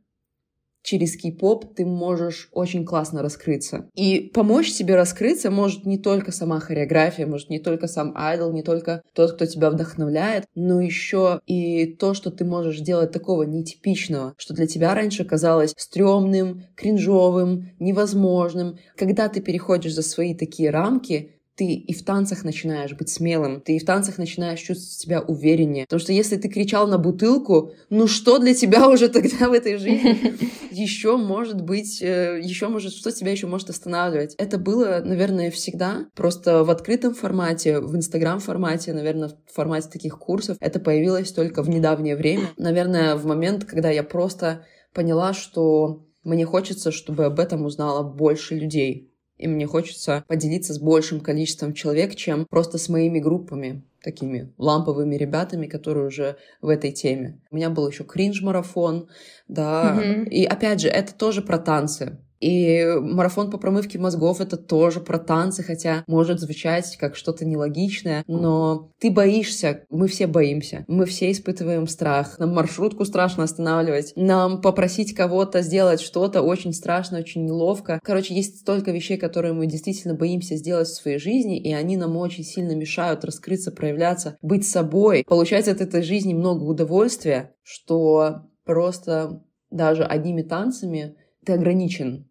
через 0.82 1.16
кей-поп 1.16 1.74
ты 1.74 1.84
можешь 1.84 2.48
очень 2.52 2.84
классно 2.84 3.22
раскрыться. 3.22 3.88
И 3.94 4.30
помочь 4.32 4.70
себе 4.70 4.96
раскрыться 4.96 5.50
может 5.50 5.86
не 5.86 5.98
только 5.98 6.32
сама 6.32 6.60
хореография, 6.60 7.26
может 7.26 7.50
не 7.50 7.58
только 7.58 7.86
сам 7.86 8.12
айдол, 8.16 8.52
не 8.52 8.62
только 8.62 9.02
тот, 9.14 9.32
кто 9.32 9.46
тебя 9.46 9.70
вдохновляет, 9.70 10.44
но 10.54 10.80
еще 10.80 11.40
и 11.46 11.86
то, 11.86 12.14
что 12.14 12.30
ты 12.30 12.44
можешь 12.44 12.80
делать 12.80 13.12
такого 13.12 13.42
нетипичного, 13.42 14.34
что 14.36 14.54
для 14.54 14.66
тебя 14.66 14.94
раньше 14.94 15.24
казалось 15.24 15.74
стрёмным, 15.76 16.64
кринжовым, 16.74 17.70
невозможным. 17.78 18.78
Когда 18.96 19.28
ты 19.28 19.40
переходишь 19.40 19.94
за 19.94 20.02
свои 20.02 20.34
такие 20.34 20.70
рамки, 20.70 21.39
ты 21.60 21.74
и 21.74 21.92
в 21.92 22.02
танцах 22.06 22.42
начинаешь 22.42 22.94
быть 22.94 23.10
смелым, 23.10 23.60
ты 23.60 23.76
и 23.76 23.78
в 23.78 23.84
танцах 23.84 24.16
начинаешь 24.16 24.60
чувствовать 24.60 24.98
себя 24.98 25.20
увереннее. 25.20 25.84
Потому 25.84 26.00
что 26.00 26.14
если 26.14 26.38
ты 26.38 26.48
кричал 26.48 26.86
на 26.86 26.96
бутылку, 26.96 27.72
ну 27.90 28.06
что 28.06 28.38
для 28.38 28.54
тебя 28.54 28.88
уже 28.88 29.10
тогда 29.10 29.46
в 29.46 29.52
этой 29.52 29.76
жизни 29.76 30.38
еще 30.70 31.18
может 31.18 31.60
быть, 31.60 32.00
еще 32.00 32.68
может, 32.68 32.94
что 32.94 33.12
тебя 33.12 33.32
еще 33.32 33.46
может 33.46 33.68
останавливать? 33.68 34.34
Это 34.38 34.56
было, 34.56 35.02
наверное, 35.04 35.50
всегда. 35.50 36.06
Просто 36.14 36.64
в 36.64 36.70
открытом 36.70 37.12
формате, 37.14 37.80
в 37.80 37.94
инстаграм 37.94 38.40
формате, 38.40 38.94
наверное, 38.94 39.28
в 39.28 39.54
формате 39.54 39.90
таких 39.92 40.18
курсов, 40.18 40.56
это 40.60 40.80
появилось 40.80 41.30
только 41.30 41.62
в 41.62 41.68
недавнее 41.68 42.16
время. 42.16 42.46
Наверное, 42.56 43.16
в 43.16 43.26
момент, 43.26 43.66
когда 43.66 43.90
я 43.90 44.02
просто 44.02 44.64
поняла, 44.94 45.34
что 45.34 46.06
мне 46.24 46.46
хочется, 46.46 46.90
чтобы 46.90 47.26
об 47.26 47.38
этом 47.38 47.66
узнало 47.66 48.02
больше 48.02 48.54
людей 48.54 49.09
и 49.40 49.46
мне 49.48 49.66
хочется 49.66 50.22
поделиться 50.28 50.74
с 50.74 50.78
большим 50.78 51.20
количеством 51.20 51.72
человек, 51.72 52.14
чем 52.14 52.44
просто 52.44 52.76
с 52.76 52.88
моими 52.90 53.20
группами, 53.20 53.82
такими 54.02 54.52
ламповыми 54.58 55.16
ребятами, 55.16 55.66
которые 55.66 56.06
уже 56.06 56.36
в 56.60 56.68
этой 56.68 56.92
теме. 56.92 57.40
У 57.50 57.56
меня 57.56 57.70
был 57.70 57.88
еще 57.88 58.04
кринж-марафон, 58.04 59.08
да, 59.48 59.94
Мгм. 59.94 60.24
и 60.24 60.44
опять 60.44 60.80
же, 60.80 60.88
это 60.88 61.14
тоже 61.14 61.40
про 61.42 61.58
танцы. 61.58 62.18
И 62.40 62.86
марафон 63.00 63.50
по 63.50 63.58
промывке 63.58 63.98
мозгов— 63.98 64.40
это 64.42 64.56
тоже 64.56 65.00
про 65.00 65.18
танцы, 65.18 65.62
хотя 65.62 66.04
может 66.06 66.40
звучать 66.40 66.96
как 66.96 67.14
что-то 67.14 67.44
нелогичное, 67.44 68.24
но 68.26 68.90
ты 68.98 69.10
боишься, 69.10 69.84
мы 69.90 70.08
все 70.08 70.26
боимся, 70.26 70.84
мы 70.88 71.04
все 71.04 71.30
испытываем 71.30 71.86
страх. 71.86 72.38
Нам 72.38 72.54
маршрутку 72.54 73.04
страшно 73.04 73.44
останавливать, 73.44 74.12
нам 74.16 74.62
попросить 74.62 75.14
кого-то 75.14 75.60
сделать 75.60 76.00
что-то 76.00 76.42
очень 76.42 76.72
страшно, 76.72 77.18
очень 77.18 77.44
неловко. 77.44 78.00
Короче, 78.02 78.34
есть 78.34 78.60
столько 78.60 78.90
вещей, 78.90 79.18
которые 79.18 79.52
мы 79.52 79.66
действительно 79.66 80.14
боимся 80.14 80.56
сделать 80.56 80.88
в 80.88 80.94
своей 80.94 81.18
жизни, 81.18 81.60
и 81.60 81.72
они 81.74 81.96
нам 81.96 82.16
очень 82.16 82.44
сильно 82.44 82.72
мешают 82.74 83.24
раскрыться, 83.24 83.70
проявляться, 83.70 84.38
быть 84.40 84.66
собой, 84.66 85.24
получать 85.26 85.68
от 85.68 85.80
этой 85.82 86.02
жизни 86.02 86.32
много 86.32 86.64
удовольствия, 86.64 87.54
что 87.62 88.46
просто 88.64 89.42
даже 89.70 90.04
одними 90.04 90.42
танцами 90.42 91.16
ты 91.44 91.52
ограничен 91.52 92.29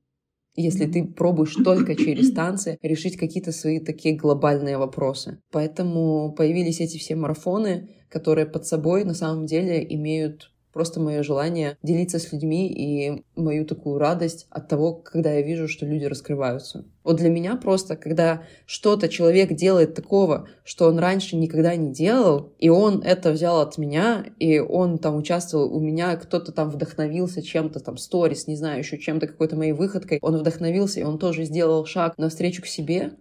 если 0.62 0.86
ты 0.86 1.06
пробуешь 1.06 1.56
только 1.56 1.96
через 1.96 2.32
танцы 2.36 2.78
решить 2.82 3.18
какие-то 3.18 3.52
свои 3.52 3.80
такие 3.80 4.16
глобальные 4.16 4.78
вопросы. 4.78 5.40
Поэтому 5.52 6.34
появились 6.34 6.82
эти 6.82 6.98
все 6.98 7.16
марафоны, 7.16 7.90
которые 8.10 8.46
под 8.46 8.66
собой 8.66 9.04
на 9.04 9.14
самом 9.14 9.46
деле 9.46 9.86
имеют 9.96 10.52
просто 10.74 11.00
мое 11.00 11.24
желание 11.24 11.78
делиться 11.84 12.20
с 12.20 12.32
людьми 12.32 12.68
и 12.72 13.24
мою 13.36 13.66
такую 13.66 13.98
радость 13.98 14.48
от 14.50 14.68
того, 14.68 14.94
когда 14.94 15.34
я 15.34 15.42
вижу, 15.42 15.68
что 15.68 15.86
люди 15.86 16.06
раскрываются. 16.06 16.86
Вот 17.04 17.18
для 17.18 17.30
меня 17.30 17.56
просто, 17.56 17.96
когда 17.96 18.44
что-то 18.66 19.10
человек 19.10 19.54
делает 19.54 19.96
такого, 19.96 20.48
что 20.64 20.88
он 20.88 21.00
раньше 21.00 21.36
никогда 21.36 21.76
не 21.76 21.92
делал, 21.92 22.54
и 22.60 22.70
он 22.70 23.02
это 23.02 23.32
взял 23.32 23.62
от 23.62 23.78
меня, 23.78 24.26
и 24.38 24.60
он 24.60 25.00
там 25.00 25.16
участвовал 25.18 25.76
у 25.76 25.80
меня, 25.80 26.16
кто-то 26.18 26.52
там 26.52 26.70
вдохновился 26.70 27.42
чем-то, 27.42 27.80
там, 27.80 27.98
сторис, 27.98 28.48
не 28.48 28.56
знаю, 28.56 28.80
еще 28.80 28.98
чем-то, 28.98 29.28
какой-то 29.28 29.56
моей 29.56 29.72
выходкой, 29.72 30.20
он 30.22 30.38
вдохновился, 30.38 31.00
и 31.00 31.04
он 31.04 31.18
тоже 31.18 31.46
сделал 31.46 31.86
шаг 31.86 32.18
навстречу 32.18 32.62
к 32.62 32.68
себе, 32.68 33.14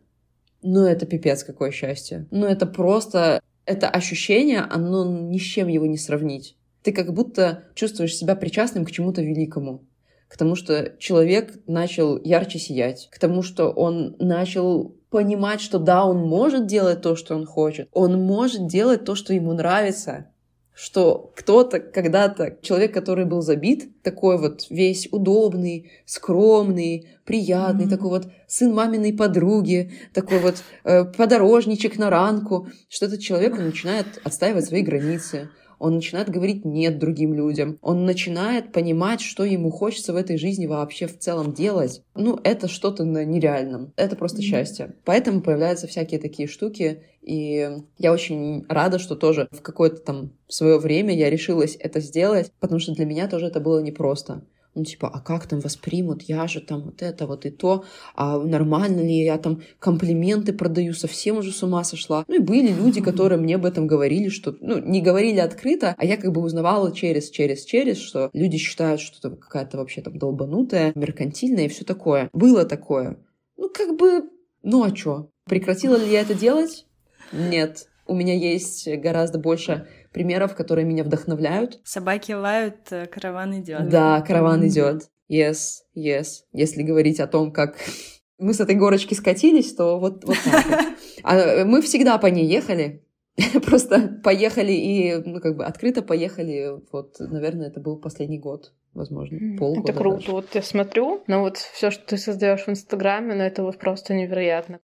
ну, 0.63 0.85
это 0.85 1.07
пипец 1.07 1.45
какое 1.45 1.71
счастье. 1.71 2.27
Ну, 2.31 2.47
это 2.47 2.67
просто... 2.67 3.41
Это 3.65 3.91
ощущение, 3.91 4.61
оно 4.61 5.05
ни 5.05 5.37
с 5.37 5.43
чем 5.43 5.69
его 5.69 5.87
не 5.87 5.99
сравнить. 5.99 6.57
Ты 6.89 6.95
как 6.95 7.13
будто 7.13 7.65
чувствуешь 7.75 8.17
себя 8.17 8.35
причастным 8.35 8.87
к 8.87 8.91
чему-то 8.91 9.21
великому. 9.21 9.85
К 10.27 10.39
тому, 10.39 10.55
что 10.55 10.95
человек 10.99 11.53
начал 11.67 12.19
ярче 12.19 12.59
сиять. 12.59 13.11
К 13.13 13.19
тому, 13.19 13.43
что 13.43 13.69
он 13.69 14.17
начал 14.19 14.97
понимать, 15.11 15.61
что 15.61 15.79
да, 15.79 16.07
он 16.07 16.27
может 16.27 16.65
делать 16.67 17.03
то, 17.03 17.15
что 17.15 17.35
он 17.35 17.45
хочет. 17.45 17.91
Он 17.93 18.19
может 18.23 18.69
делать 18.69 19.05
то, 19.05 19.17
что 19.17 19.35
ему 19.35 19.53
нравится. 19.53 20.31
Что 20.73 21.31
кто-то 21.37 21.79
когда-то, 21.79 22.57
человек, 22.63 22.95
который 22.95 23.27
был 23.27 23.43
забит, 23.43 24.01
такой 24.03 24.39
вот 24.39 24.65
весь 24.71 25.09
удобный, 25.13 25.91
скромный, 26.07 27.07
приятный, 27.27 27.85
Мгм. 27.85 27.91
такой 27.91 28.09
вот 28.09 28.29
сын 28.47 28.73
маминой 28.73 29.13
подруги, 29.13 29.93
такой 30.15 30.39
вот 30.39 30.55
э, 30.85 31.05
подорожничек 31.05 31.99
на 31.99 32.09
ранку, 32.09 32.69
что 32.89 33.05
этот 33.05 33.21
человек 33.21 33.59
он 33.59 33.67
начинает 33.67 34.07
отстаивать 34.25 34.65
свои 34.65 34.81
границы. 34.81 35.51
Он 35.79 35.95
начинает 35.95 36.29
говорить 36.29 36.65
«нет» 36.65 36.99
другим 36.99 37.35
людям. 37.35 37.79
Он 37.83 38.05
начинает 38.05 38.73
понимать, 38.73 39.21
что 39.21 39.45
ему 39.45 39.71
хочется 39.71 40.13
в 40.13 40.17
этой 40.17 40.37
жизни 40.37 40.67
вообще 40.67 41.07
в 41.07 41.19
целом 41.19 41.53
делать. 41.53 42.03
Ну, 42.15 42.39
это 42.43 42.69
что-то 42.69 43.05
на 43.05 43.25
нереальном. 43.25 43.93
Это 43.97 44.17
просто 44.17 44.39
Мгм. 44.39 44.45
счастье. 44.45 44.95
Поэтому 45.05 45.41
появляются 45.41 45.87
всякие 45.87 46.21
такие 46.21 46.49
штуки. 46.49 47.03
И 47.23 47.71
я 47.99 48.13
очень 48.13 48.65
рада, 48.69 48.99
что 48.99 49.15
тоже 49.15 49.49
в 49.51 49.61
какое-то 49.61 49.99
там 49.99 50.33
свое 50.49 50.79
время 50.79 51.15
я 51.15 51.31
решилась 51.31 51.77
это 51.79 52.01
сделать, 52.01 52.51
потому 52.61 52.81
что 52.81 52.93
для 52.93 53.05
меня 53.05 53.29
тоже 53.29 53.47
это 53.47 53.61
было 53.61 53.81
непросто. 53.81 54.43
Ну, 54.79 54.85
типа, 54.85 55.11
а 55.13 55.19
как 55.19 55.49
там 55.49 55.59
воспримут? 55.59 56.23
Я 56.23 56.47
же 56.47 56.61
там 56.61 56.83
вот 56.83 57.03
это, 57.03 57.27
вот 57.27 57.45
и 57.47 57.51
то. 57.51 57.85
А 58.15 58.39
нормально 58.39 59.01
ли 59.01 59.25
я 59.25 59.37
там 59.37 59.61
комплименты 59.81 60.53
продаю? 60.53 60.93
Совсем 60.93 61.39
уже 61.39 61.51
с 61.51 61.65
ума 61.65 61.83
сошла. 61.83 62.25
Ну, 62.29 62.37
и 62.37 62.39
были 62.39 62.73
люди, 62.73 63.01
которые 63.09 63.41
мне 63.41 63.57
об 63.57 63.65
этом 63.65 63.89
говорили, 63.89 64.29
что... 64.29 64.57
Ну, 64.61 64.79
не 64.79 65.03
говорили 65.03 65.41
открыто, 65.41 65.97
а 65.99 66.05
я 66.05 66.17
как 66.17 66.33
бы 66.33 66.41
узнавала 66.41 66.93
через, 66.93 67.29
через, 67.29 67.65
через, 67.65 67.99
что 67.99 68.31
люди 68.33 68.57
считают, 68.57 69.01
что 69.01 69.19
это 69.19 69.37
какая-то 69.37 69.79
вообще 69.79 70.01
там 70.01 70.17
долбанутая, 70.17 70.93
меркантильная 70.95 71.65
и 71.65 71.69
все 71.69 71.85
такое. 71.85 72.31
Было 72.33 72.65
такое. 72.65 73.19
Ну, 73.57 73.69
как 73.71 73.99
бы... 73.99 74.31
Ну, 74.63 74.85
а 74.85 74.93
чё? 74.93 75.29
Прекратила 75.47 75.97
ли 75.97 76.09
я 76.09 76.21
это 76.21 76.35
делать? 76.35 76.87
Нет. 77.33 77.89
У 78.07 78.15
меня 78.15 78.35
есть 78.37 78.89
гораздо 78.89 79.41
больше 79.41 79.89
примеров, 80.19 80.57
которые 80.57 80.85
меня 80.85 81.05
вдохновляют. 81.05 81.79
Собаки 81.85 82.33
лают, 82.33 82.91
э, 82.91 83.07
караван 83.07 83.61
идет. 83.61 83.89
Да, 83.89 84.21
караван 84.21 84.67
идет. 84.67 85.05
Yes, 85.31 85.83
yes. 85.97 86.43
Если 86.53 86.83
говорить 86.83 87.21
о 87.21 87.29
том, 87.29 87.53
как 87.53 87.77
мы 88.39 88.53
с 88.53 88.59
этой 88.61 88.75
горочки 88.75 89.15
скатились, 89.15 89.73
то 89.75 90.01
вот, 90.01 90.25
вот 90.25 90.37
так 90.45 90.67
вот. 90.67 90.79
А 91.23 91.65
мы 91.65 91.83
всегда 91.83 92.19
по 92.19 92.27
ней 92.27 92.47
ехали. 92.47 93.05
Просто 93.65 94.21
поехали 94.25 94.73
и, 94.73 95.15
ну, 95.25 95.41
как 95.41 95.57
бы 95.57 95.65
открыто 95.65 96.03
поехали. 96.03 96.81
Вот, 96.91 97.21
наверное, 97.21 97.69
это 97.69 97.79
был 97.79 97.97
последний 97.97 98.41
год, 98.41 98.73
возможно, 98.95 99.39
полгода. 99.57 99.93
Это 99.93 99.99
круто. 99.99 100.19
даже. 100.19 100.33
Вот 100.33 100.47
я 100.55 100.63
смотрю, 100.63 101.23
но 101.29 101.43
вот 101.43 101.59
все, 101.59 101.93
что 101.93 102.05
ты 102.05 102.17
создаешь 102.17 102.65
в 102.65 102.69
Инстаграме, 102.69 103.37
ну 103.37 103.43
это 103.43 103.63
вот 103.63 103.79
просто 103.79 104.15
невероятно. 104.15 104.81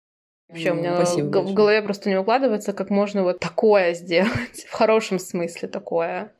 Вообще, 0.49 0.73
у 0.73 0.77
меня 0.77 0.95
спасибо 0.97 1.27
в 1.27 1.33
большое. 1.33 1.55
голове 1.55 1.83
просто 1.83 2.09
не 2.09 2.19
укладывается, 2.19 2.73
как 2.73 2.91
можно 2.91 3.23
вот 3.23 3.39
такое 3.39 3.95
сделать. 3.95 4.65
В 4.69 4.73
хорошем 4.73 5.19
смысле 5.19 5.69
такое. 5.69 6.33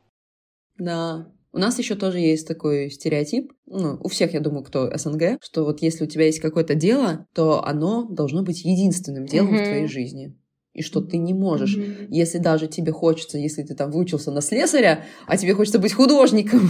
Да. 0.79 1.31
У 1.53 1.59
нас 1.59 1.79
еще 1.79 1.95
тоже 1.95 2.19
есть 2.21 2.47
такой 2.47 2.91
стереотип, 2.91 3.53
ну, 3.67 3.99
у 4.03 4.09
всех, 4.09 4.35
я 4.35 4.41
думаю, 4.41 4.63
кто 4.65 4.91
СНГ, 4.97 5.39
что 5.43 5.65
вот 5.65 5.81
если 5.81 6.05
у 6.05 6.07
тебя 6.07 6.27
есть 6.27 6.41
какое-то 6.41 6.75
дело, 6.75 7.27
то 7.35 7.65
оно 7.65 8.05
должно 8.05 8.43
быть 8.43 8.65
единственным 8.65 9.25
делом 9.27 9.55
Мгм. 9.55 9.65
в 9.65 9.69
твоей 9.69 9.87
жизни. 9.87 10.37
И 10.75 10.83
что 10.83 11.01
ты 11.01 11.17
не 11.17 11.33
можешь, 11.35 11.77
Мгм. 11.77 12.11
если 12.11 12.39
даже 12.39 12.69
тебе 12.69 12.93
хочется, 12.93 13.39
если 13.39 13.63
ты 13.63 13.75
там 13.75 13.91
выучился 13.91 14.31
на 14.31 14.43
слесаря, 14.43 15.05
а 15.27 15.37
тебе 15.39 15.55
хочется 15.55 15.79
быть 15.79 15.95
художником, 15.95 16.61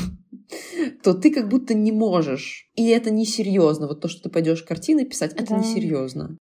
то 1.03 1.13
ты 1.13 1.33
как 1.35 1.49
будто 1.49 1.75
не 1.75 1.93
можешь. 1.93 2.71
И 2.75 2.89
это 2.89 3.11
несерьезно. 3.11 3.89
Вот 3.89 4.01
то, 4.01 4.09
что 4.09 4.23
ты 4.23 4.31
пойдешь 4.31 4.63
картины 4.63 5.05
писать, 5.05 5.33
это 5.35 5.51
Да. 5.51 5.59
несерьезно. 5.59 6.39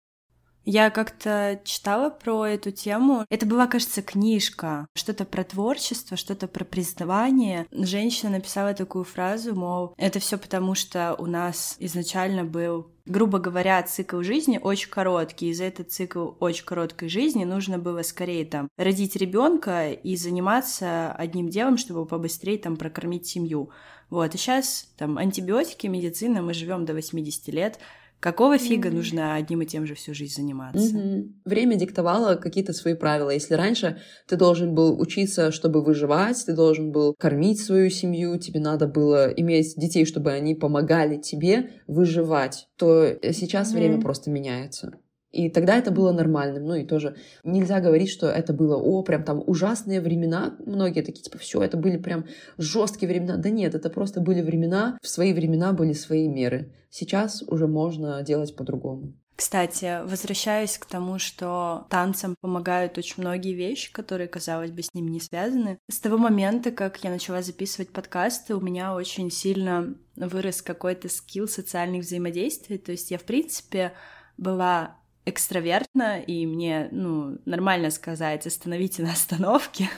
Я 0.69 0.89
как-то 0.89 1.61
читала 1.63 2.09
про 2.09 2.45
эту 2.45 2.71
тему. 2.71 3.25
Это 3.29 3.45
была, 3.45 3.67
кажется, 3.67 4.01
книжка. 4.01 4.85
Что-то 4.95 5.23
про 5.23 5.45
творчество, 5.45 6.17
что-то 6.17 6.49
про 6.49 6.65
признавание. 6.65 7.67
Женщина 7.71 8.31
написала 8.31 8.73
такую 8.73 9.05
фразу, 9.05 9.55
мол, 9.55 9.93
это 9.95 10.19
все 10.19 10.37
потому, 10.37 10.75
что 10.75 11.15
у 11.19 11.25
нас 11.25 11.77
изначально 11.79 12.43
был 12.43 12.91
грубо 13.05 13.39
говоря, 13.39 13.81
цикл 13.83 14.21
жизни 14.21 14.59
очень 14.61 14.89
короткий. 14.89 15.51
И 15.51 15.53
за 15.53 15.63
этот 15.63 15.89
цикл 15.93 16.31
очень 16.41 16.65
короткой 16.65 17.07
жизни 17.07 17.45
нужно 17.45 17.77
было 17.77 18.01
скорее 18.01 18.43
там 18.43 18.67
родить 18.75 19.15
ребенка 19.15 19.91
и 19.91 20.17
заниматься 20.17 21.13
одним 21.13 21.47
делом, 21.47 21.77
чтобы 21.77 22.05
побыстрее 22.05 22.57
там 22.57 22.75
прокормить 22.75 23.25
семью. 23.25 23.69
Вот. 24.09 24.35
И 24.35 24.37
сейчас 24.37 24.89
там 24.97 25.17
антибиотики, 25.17 25.87
медицина, 25.87 26.41
мы 26.41 26.53
живем 26.53 26.83
до 26.83 26.93
80 26.93 27.47
лет. 27.47 27.79
Какого 28.19 28.57
фига 28.57 28.89
Мгм. 28.89 28.97
нужно 28.97 29.35
одним 29.35 29.61
и 29.61 29.65
тем 29.67 29.85
же 29.85 29.93
всю 29.93 30.13
жизнь 30.13 30.33
заниматься? 30.35 30.97
Мгм. 30.97 31.35
Время 31.45 31.75
диктовало 31.75 32.35
какие-то 32.35 32.73
свои 32.73 32.95
правила. 32.95 33.29
Если 33.29 33.53
раньше 33.53 33.99
ты 34.27 34.35
должен 34.37 34.73
был 34.73 34.99
учиться, 34.99 35.51
чтобы 35.51 35.83
выживать, 35.83 36.43
ты 36.45 36.55
должен 36.55 36.91
был 36.91 37.13
кормить 37.17 37.59
свою 37.59 37.89
семью, 37.91 38.39
тебе 38.39 38.59
надо 38.59 38.87
было 38.87 39.27
иметь 39.29 39.75
детей, 39.77 40.05
чтобы 40.05 40.31
они 40.31 40.55
помогали 40.55 41.17
тебе 41.17 41.69
выживать, 41.87 42.67
то 42.77 43.17
сейчас 43.33 43.73
Мгм. 43.73 43.77
время 43.79 44.01
просто 44.01 44.31
меняется. 44.31 44.93
И 45.31 45.49
тогда 45.49 45.77
это 45.77 45.91
было 45.91 46.11
нормальным. 46.11 46.65
Ну 46.65 46.75
и 46.75 46.85
тоже 46.85 47.15
нельзя 47.43 47.79
говорить, 47.79 48.09
что 48.09 48.27
это 48.27 48.53
было, 48.53 48.77
о, 48.77 49.03
прям 49.03 49.23
там 49.23 49.43
ужасные 49.45 50.01
времена. 50.01 50.55
Многие 50.65 51.01
такие, 51.01 51.23
типа, 51.23 51.37
все, 51.37 51.61
это 51.61 51.77
были 51.77 51.97
прям 51.97 52.25
жесткие 52.57 53.09
времена. 53.09 53.37
Да 53.37 53.49
нет, 53.49 53.75
это 53.75 53.89
просто 53.89 54.21
были 54.21 54.41
времена, 54.41 54.97
в 55.01 55.07
свои 55.07 55.33
времена 55.33 55.73
были 55.73 55.93
свои 55.93 56.27
меры. 56.27 56.73
Сейчас 56.89 57.43
уже 57.43 57.67
можно 57.67 58.21
делать 58.23 58.55
по-другому. 58.55 59.13
Кстати, 59.37 60.01
возвращаясь 60.03 60.79
к 60.79 60.87
тому, 60.87 61.19
что 61.19 61.85
танцам 61.91 62.33
помогают 62.41 62.97
очень 62.97 63.21
многие 63.21 63.53
вещи, 63.53 63.93
которые, 63.93 64.27
казалось 64.27 64.71
бы, 64.71 64.81
с 64.81 64.95
ними 64.95 65.11
не 65.11 65.19
связаны. 65.19 65.77
С 65.91 65.99
того 65.99 66.17
момента, 66.17 66.71
как 66.71 67.03
я 67.03 67.11
начала 67.11 67.43
записывать 67.43 67.91
подкасты, 67.91 68.55
у 68.55 68.61
меня 68.61 68.95
очень 68.95 69.29
сильно 69.29 69.93
вырос 70.15 70.63
какой-то 70.63 71.07
скилл 71.07 71.47
социальных 71.47 72.01
взаимодействий. 72.01 72.79
То 72.79 72.93
есть 72.93 73.11
я, 73.11 73.19
в 73.19 73.25
принципе, 73.25 73.93
была 74.37 74.97
экстравертна, 75.27 76.19
и 76.19 76.45
мне, 76.45 76.89
ну, 76.91 77.37
нормально 77.45 77.91
сказать, 77.91 78.47
остановите 78.47 79.03
на 79.03 79.11
остановке. 79.11 79.89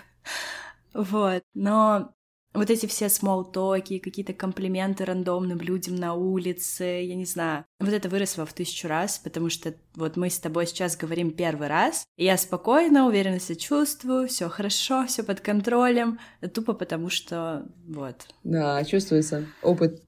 Вот. 0.93 1.43
Но 1.53 2.13
вот 2.53 2.69
эти 2.71 2.87
все 2.87 3.09
смолтоки, 3.09 3.99
какие-то 3.99 4.33
комплименты 4.33 5.05
рандомным 5.05 5.59
людям 5.59 5.95
на 5.95 6.15
улице, 6.15 6.83
я 6.83 7.15
не 7.15 7.25
знаю. 7.25 7.65
Вот 7.79 7.93
это 7.93 8.09
выросло 8.09 8.45
в 8.45 8.53
тысячу 8.53 8.87
раз, 8.87 9.19
потому 9.19 9.49
что 9.49 9.75
вот 9.95 10.17
мы 10.17 10.29
с 10.29 10.39
тобой 10.39 10.65
сейчас 10.65 10.97
говорим 10.97 11.31
первый 11.31 11.67
раз, 11.67 12.05
и 12.17 12.25
я 12.25 12.37
спокойно, 12.37 13.05
уверенно 13.05 13.39
себя 13.39 13.55
чувствую, 13.55 14.27
все 14.27 14.49
хорошо, 14.49 15.05
все 15.05 15.23
под 15.23 15.41
контролем, 15.41 16.19
тупо 16.53 16.73
потому 16.73 17.09
что 17.09 17.67
вот. 17.87 18.27
Да, 18.43 18.83
чувствуется 18.83 19.45
опыт. 19.61 20.01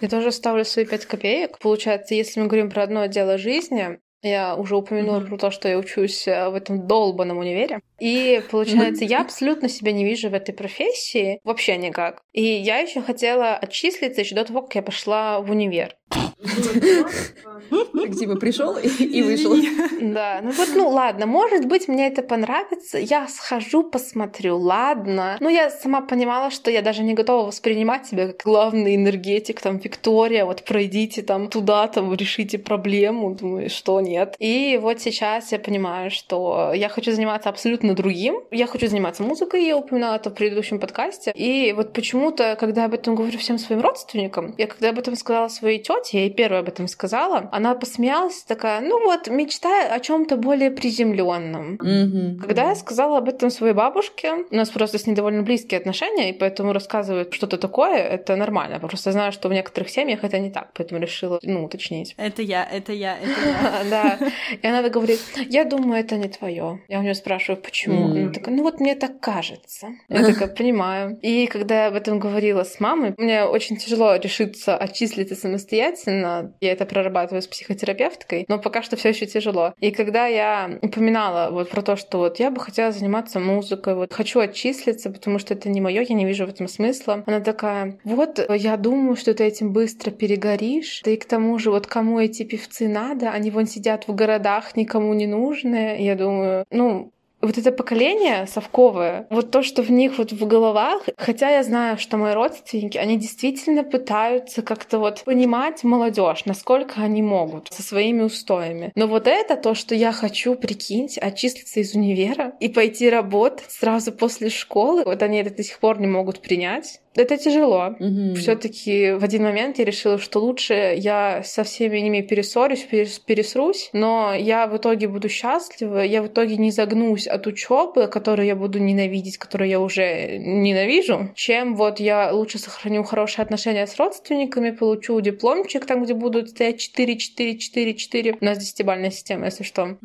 Я 0.00 0.08
тоже 0.08 0.32
ставлю 0.32 0.64
свои 0.64 0.86
пять 0.86 1.04
копеек. 1.04 1.58
Получается, 1.58 2.14
если 2.14 2.40
мы 2.40 2.46
говорим 2.46 2.70
про 2.70 2.84
одно 2.84 3.04
дело 3.06 3.36
жизни, 3.36 4.00
я 4.22 4.54
уже 4.56 4.76
упомянула 4.76 5.20
Мгм. 5.20 5.28
про 5.28 5.36
то, 5.38 5.50
что 5.50 5.68
я 5.68 5.78
учусь 5.78 6.26
э, 6.28 6.48
в 6.48 6.54
этом 6.54 6.86
долбанном 6.86 7.38
универе. 7.38 7.80
И 7.98 8.42
получается, 8.50 9.04
я 9.04 9.20
абсолютно 9.20 9.68
себя 9.68 9.92
не 9.92 10.04
вижу 10.04 10.30
в 10.30 10.34
этой 10.34 10.52
профессии. 10.52 11.40
Вообще 11.44 11.76
никак. 11.76 12.22
И 12.32 12.42
я 12.42 12.78
еще 12.78 13.02
хотела 13.02 13.54
отчислиться 13.56 14.20
еще 14.20 14.34
до 14.34 14.44
того, 14.44 14.62
как 14.62 14.74
я 14.74 14.82
пошла 14.82 15.40
в 15.40 15.50
универ. 15.50 15.96
Так 16.40 18.16
типа 18.18 18.36
пришел 18.36 18.76
и, 18.76 19.22
вышел. 19.22 19.54
Да, 20.00 20.40
ну 20.42 20.50
вот, 20.50 20.68
ну 20.74 20.88
ладно, 20.88 21.26
может 21.26 21.66
быть, 21.66 21.88
мне 21.88 22.08
это 22.08 22.22
понравится, 22.22 22.98
я 22.98 23.28
схожу, 23.28 23.82
посмотрю, 23.82 24.56
ладно. 24.56 25.36
Ну, 25.40 25.48
я 25.48 25.70
сама 25.70 26.00
понимала, 26.00 26.50
что 26.50 26.70
я 26.70 26.82
даже 26.82 27.02
не 27.02 27.14
готова 27.14 27.46
воспринимать 27.46 28.06
себя 28.06 28.28
как 28.28 28.42
главный 28.44 28.96
энергетик, 28.96 29.60
там, 29.60 29.78
Виктория, 29.78 30.44
вот 30.44 30.64
пройдите 30.64 31.22
там 31.22 31.48
туда, 31.48 31.86
там, 31.88 32.12
решите 32.14 32.58
проблему, 32.58 33.34
думаю, 33.34 33.68
что 33.68 34.00
нет. 34.00 34.34
И 34.38 34.78
вот 34.80 35.00
сейчас 35.00 35.52
я 35.52 35.58
понимаю, 35.58 36.10
что 36.10 36.72
я 36.74 36.88
хочу 36.88 37.12
заниматься 37.12 37.48
абсолютно 37.48 37.94
другим. 37.94 38.40
Я 38.50 38.66
хочу 38.66 38.86
заниматься 38.86 39.22
музыкой, 39.22 39.64
я 39.64 39.76
упоминала 39.76 40.16
это 40.16 40.30
в 40.30 40.34
предыдущем 40.34 40.80
подкасте. 40.80 41.32
И 41.34 41.72
вот 41.72 41.92
почему-то, 41.92 42.56
когда 42.58 42.82
я 42.82 42.86
об 42.86 42.94
этом 42.94 43.14
говорю 43.14 43.38
всем 43.38 43.58
своим 43.58 43.82
родственникам, 43.82 44.54
я 44.58 44.66
когда 44.66 44.90
об 44.90 44.98
этом 44.98 45.16
сказала 45.16 45.48
своей 45.48 45.78
тете, 45.78 46.24
я 46.24 46.29
ей 46.30 46.34
первая 46.34 46.60
об 46.60 46.68
этом 46.68 46.88
сказала, 46.88 47.48
она 47.52 47.74
посмеялась, 47.74 48.42
такая, 48.42 48.80
ну 48.80 49.04
вот, 49.04 49.28
мечтай 49.28 49.88
о 49.88 50.00
чем-то 50.00 50.36
более 50.36 50.70
приземленном. 50.70 51.78
Мгм. 51.80 52.38
Когда 52.38 52.68
я 52.70 52.74
сказала 52.74 53.18
об 53.18 53.28
этом 53.28 53.50
своей 53.50 53.74
бабушке, 53.74 54.44
у 54.50 54.54
нас 54.54 54.70
просто 54.70 54.98
с 54.98 55.06
ней 55.06 55.14
довольно 55.14 55.42
близкие 55.42 55.78
отношения, 55.80 56.30
и 56.30 56.32
поэтому 56.32 56.72
рассказывать 56.72 57.34
что-то 57.34 57.58
такое, 57.58 57.96
это 57.96 58.36
нормально. 58.36 58.74
Я 58.74 58.80
просто 58.80 59.12
знаю, 59.12 59.32
что 59.32 59.48
в 59.48 59.52
некоторых 59.52 59.90
семьях 59.90 60.24
это 60.24 60.38
не 60.38 60.50
так, 60.50 60.70
поэтому 60.74 61.00
решила, 61.00 61.38
ну, 61.42 61.64
уточнить. 61.64 62.14
Это 62.16 62.42
я, 62.42 62.64
это 62.64 62.92
я, 62.92 63.16
это 63.18 63.40
я. 63.48 63.80
Да. 63.90 64.18
И 64.62 64.66
она 64.66 64.88
говорит, 64.88 65.20
я 65.48 65.64
думаю, 65.64 66.00
это 66.00 66.16
не 66.16 66.28
твое. 66.28 66.80
Я 66.88 66.98
у 66.98 67.02
нее 67.02 67.14
спрашиваю, 67.14 67.60
почему? 67.62 68.10
Она 68.10 68.32
такая, 68.32 68.54
ну 68.54 68.62
вот 68.62 68.80
мне 68.80 68.94
так 68.94 69.20
кажется. 69.20 69.88
Я 70.08 70.24
такая, 70.24 70.48
понимаю. 70.56 71.18
И 71.22 71.46
когда 71.46 71.84
я 71.84 71.88
об 71.88 71.94
этом 71.94 72.18
говорила 72.18 72.64
с 72.64 72.78
мамой, 72.80 73.14
мне 73.16 73.44
очень 73.44 73.76
тяжело 73.76 74.14
решиться 74.16 74.76
отчислиться 74.76 75.34
самостоятельно. 75.34 76.19
Я 76.60 76.72
это 76.72 76.86
прорабатываю 76.86 77.42
с 77.42 77.46
психотерапевткой, 77.46 78.44
но 78.48 78.58
пока 78.58 78.82
что 78.82 78.96
все 78.96 79.10
еще 79.10 79.26
тяжело. 79.26 79.74
И 79.78 79.90
когда 79.90 80.26
я 80.26 80.78
упоминала 80.82 81.50
вот 81.50 81.70
про 81.70 81.82
то, 81.82 81.96
что 81.96 82.18
вот 82.18 82.38
я 82.38 82.50
бы 82.50 82.60
хотела 82.60 82.92
заниматься 82.92 83.40
музыкой, 83.40 83.94
вот 83.94 84.12
хочу 84.12 84.40
отчислиться, 84.40 85.10
потому 85.10 85.38
что 85.38 85.54
это 85.54 85.68
не 85.68 85.80
мое, 85.80 86.02
я 86.02 86.14
не 86.14 86.26
вижу 86.26 86.46
в 86.46 86.50
этом 86.50 86.68
смысла. 86.68 87.22
Она 87.26 87.40
такая, 87.40 87.98
вот 88.04 88.38
я 88.50 88.76
думаю, 88.76 89.16
что 89.16 89.34
ты 89.34 89.44
этим 89.44 89.72
быстро 89.72 90.10
перегоришь, 90.10 91.02
да 91.04 91.10
и 91.10 91.16
к 91.16 91.24
тому 91.24 91.58
же 91.58 91.70
вот 91.70 91.86
кому 91.86 92.18
эти 92.18 92.42
певцы 92.42 92.88
надо, 92.88 93.30
они 93.30 93.50
вон 93.50 93.66
сидят 93.66 94.08
в 94.08 94.14
городах, 94.14 94.76
никому 94.76 95.12
не 95.14 95.26
нужны. 95.26 95.96
Я 96.00 96.14
думаю, 96.14 96.64
ну, 96.70 97.12
вот 97.40 97.58
это 97.58 97.72
поколение 97.72 98.46
совковое, 98.46 99.26
вот 99.30 99.50
то, 99.50 99.62
что 99.62 99.82
в 99.82 99.90
них 99.90 100.18
вот 100.18 100.32
в 100.32 100.46
головах, 100.46 101.02
хотя 101.16 101.50
я 101.50 101.62
знаю, 101.62 101.98
что 101.98 102.16
мои 102.16 102.34
родственники, 102.34 102.98
они 102.98 103.16
действительно 103.16 103.84
пытаются 103.84 104.62
как-то 104.62 104.98
вот 104.98 105.22
понимать 105.24 105.84
молодежь, 105.84 106.44
насколько 106.44 107.00
они 107.00 107.22
могут 107.22 107.72
со 107.72 107.82
своими 107.82 108.22
устоями. 108.22 108.92
Но 108.94 109.06
вот 109.06 109.26
это 109.26 109.56
то, 109.56 109.74
что 109.74 109.94
я 109.94 110.12
хочу, 110.12 110.54
прикиньте, 110.54 111.20
отчислиться 111.20 111.80
из 111.80 111.94
универа 111.94 112.52
и 112.60 112.68
пойти 112.68 113.08
работать 113.08 113.70
сразу 113.70 114.12
после 114.12 114.50
школы, 114.50 115.02
вот 115.04 115.22
они 115.22 115.38
это 115.38 115.54
до 115.54 115.62
сих 115.62 115.78
пор 115.78 116.00
не 116.00 116.06
могут 116.06 116.40
принять. 116.40 117.00
Это 117.16 117.36
тяжело. 117.36 117.96
Мгм. 117.98 118.34
Все-таки 118.36 119.12
в 119.12 119.24
один 119.24 119.42
момент 119.42 119.78
я 119.78 119.84
решила, 119.84 120.18
что 120.18 120.38
лучше 120.38 120.94
я 120.96 121.42
со 121.42 121.64
всеми 121.64 121.98
ними 121.98 122.20
перессорюсь, 122.20 122.86
перес- 122.90 123.20
пересрусь, 123.24 123.90
но 123.92 124.32
я 124.32 124.66
в 124.68 124.76
итоге 124.76 125.08
буду 125.08 125.28
счастлива, 125.28 125.98
я 126.04 126.22
в 126.22 126.28
итоге 126.28 126.56
не 126.56 126.70
загнусь 126.70 127.26
от 127.26 127.46
учебы, 127.48 128.06
которую 128.06 128.46
я 128.46 128.54
буду 128.54 128.78
ненавидеть, 128.78 129.38
которую 129.38 129.68
я 129.68 129.80
уже 129.80 130.38
ненавижу, 130.38 131.30
чем 131.34 131.74
вот 131.74 131.98
я 131.98 132.32
лучше 132.32 132.58
сохраню 132.58 133.02
хорошие 133.02 133.42
отношения 133.42 133.86
с 133.86 133.96
родственниками, 133.96 134.70
получу 134.70 135.20
дипломчик, 135.20 135.86
там, 135.86 136.04
где 136.04 136.14
будут 136.14 136.50
стоять 136.50 136.78
4, 136.78 137.16
4, 137.16 137.58
4, 137.58 137.94
4. 137.94 138.36
У 138.40 138.44
нас 138.44 138.58
десятибальная 138.58 139.10
система, 139.10 139.46
если 139.46 139.64
что. 139.64 139.96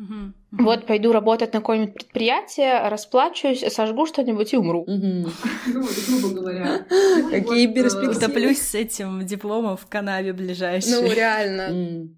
Вот 0.52 0.86
пойду 0.86 1.12
работать 1.12 1.52
на 1.52 1.60
какое-нибудь 1.60 1.94
предприятие, 1.94 2.88
расплачусь, 2.88 3.60
сожгу 3.72 4.06
что-нибудь 4.06 4.52
и 4.54 4.56
умру. 4.56 4.84
Ну, 4.86 5.28
грубо 5.66 6.34
говоря. 6.34 6.86
Какие 7.30 7.66
Вот, 7.66 7.76
э, 7.76 7.82
перспективы. 7.82 8.16
Утоплюсь 8.16 8.62
с 8.62 8.74
этим 8.74 9.26
дипломом 9.26 9.76
в 9.76 9.86
канаве 9.86 10.32
ближайшей. 10.32 10.92
Ну, 10.92 11.12
реально. 11.12 12.08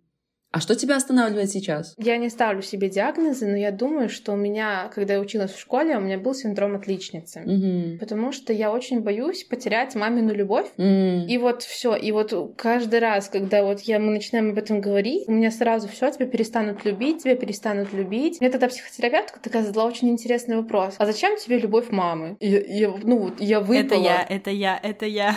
А 0.50 0.60
что 0.60 0.74
тебя 0.74 0.96
останавливает 0.96 1.50
сейчас? 1.50 1.94
Я 1.98 2.16
не 2.16 2.30
ставлю 2.30 2.62
себе 2.62 2.88
диагнозы, 2.88 3.46
но 3.46 3.56
я 3.56 3.70
думаю, 3.70 4.08
что 4.08 4.32
у 4.32 4.36
меня, 4.36 4.90
когда 4.94 5.14
я 5.14 5.20
училась 5.20 5.52
в 5.52 5.60
школе, 5.60 5.96
у 5.96 6.00
меня 6.00 6.18
был 6.18 6.34
синдром 6.34 6.74
отличницы. 6.74 7.40
Мгм. 7.44 7.98
Потому 7.98 8.32
что 8.32 8.54
я 8.54 8.72
очень 8.72 9.00
боюсь 9.00 9.44
потерять 9.44 9.94
мамину 9.94 10.34
любовь. 10.34 10.66
М. 10.78 11.26
И 11.26 11.36
вот 11.36 11.62
все, 11.62 11.94
и 11.94 12.12
вот 12.12 12.32
каждый 12.56 13.00
раз, 13.00 13.28
когда 13.28 13.62
вот 13.62 13.80
я, 13.80 13.98
мы 13.98 14.12
начинаем 14.12 14.50
об 14.50 14.58
этом 14.58 14.80
говорить, 14.80 15.28
у 15.28 15.32
меня 15.32 15.50
сразу 15.50 15.86
все, 15.86 16.10
тебя 16.10 16.26
перестанут 16.26 16.84
любить, 16.84 17.24
тебя 17.24 17.36
перестанут 17.36 17.92
любить. 17.92 18.40
Мне 18.40 18.48
тогда 18.48 18.68
психотерапевтка 18.68 19.40
такая 19.40 19.64
задала 19.64 19.86
очень 19.86 20.08
интересный 20.08 20.56
вопрос. 20.56 20.94
А 20.98 21.04
зачем 21.04 21.36
тебе 21.36 21.58
любовь 21.58 21.90
мамы? 21.90 22.38
И, 22.40 22.48
я, 22.48 22.88
ну 23.02 23.18
вот, 23.18 23.40
я 23.40 23.60
выпала. 23.60 23.78
Это 23.78 23.94
я, 23.96 24.26
это 24.26 24.50
я, 24.50 24.80
это 24.82 25.06
я. 25.06 25.36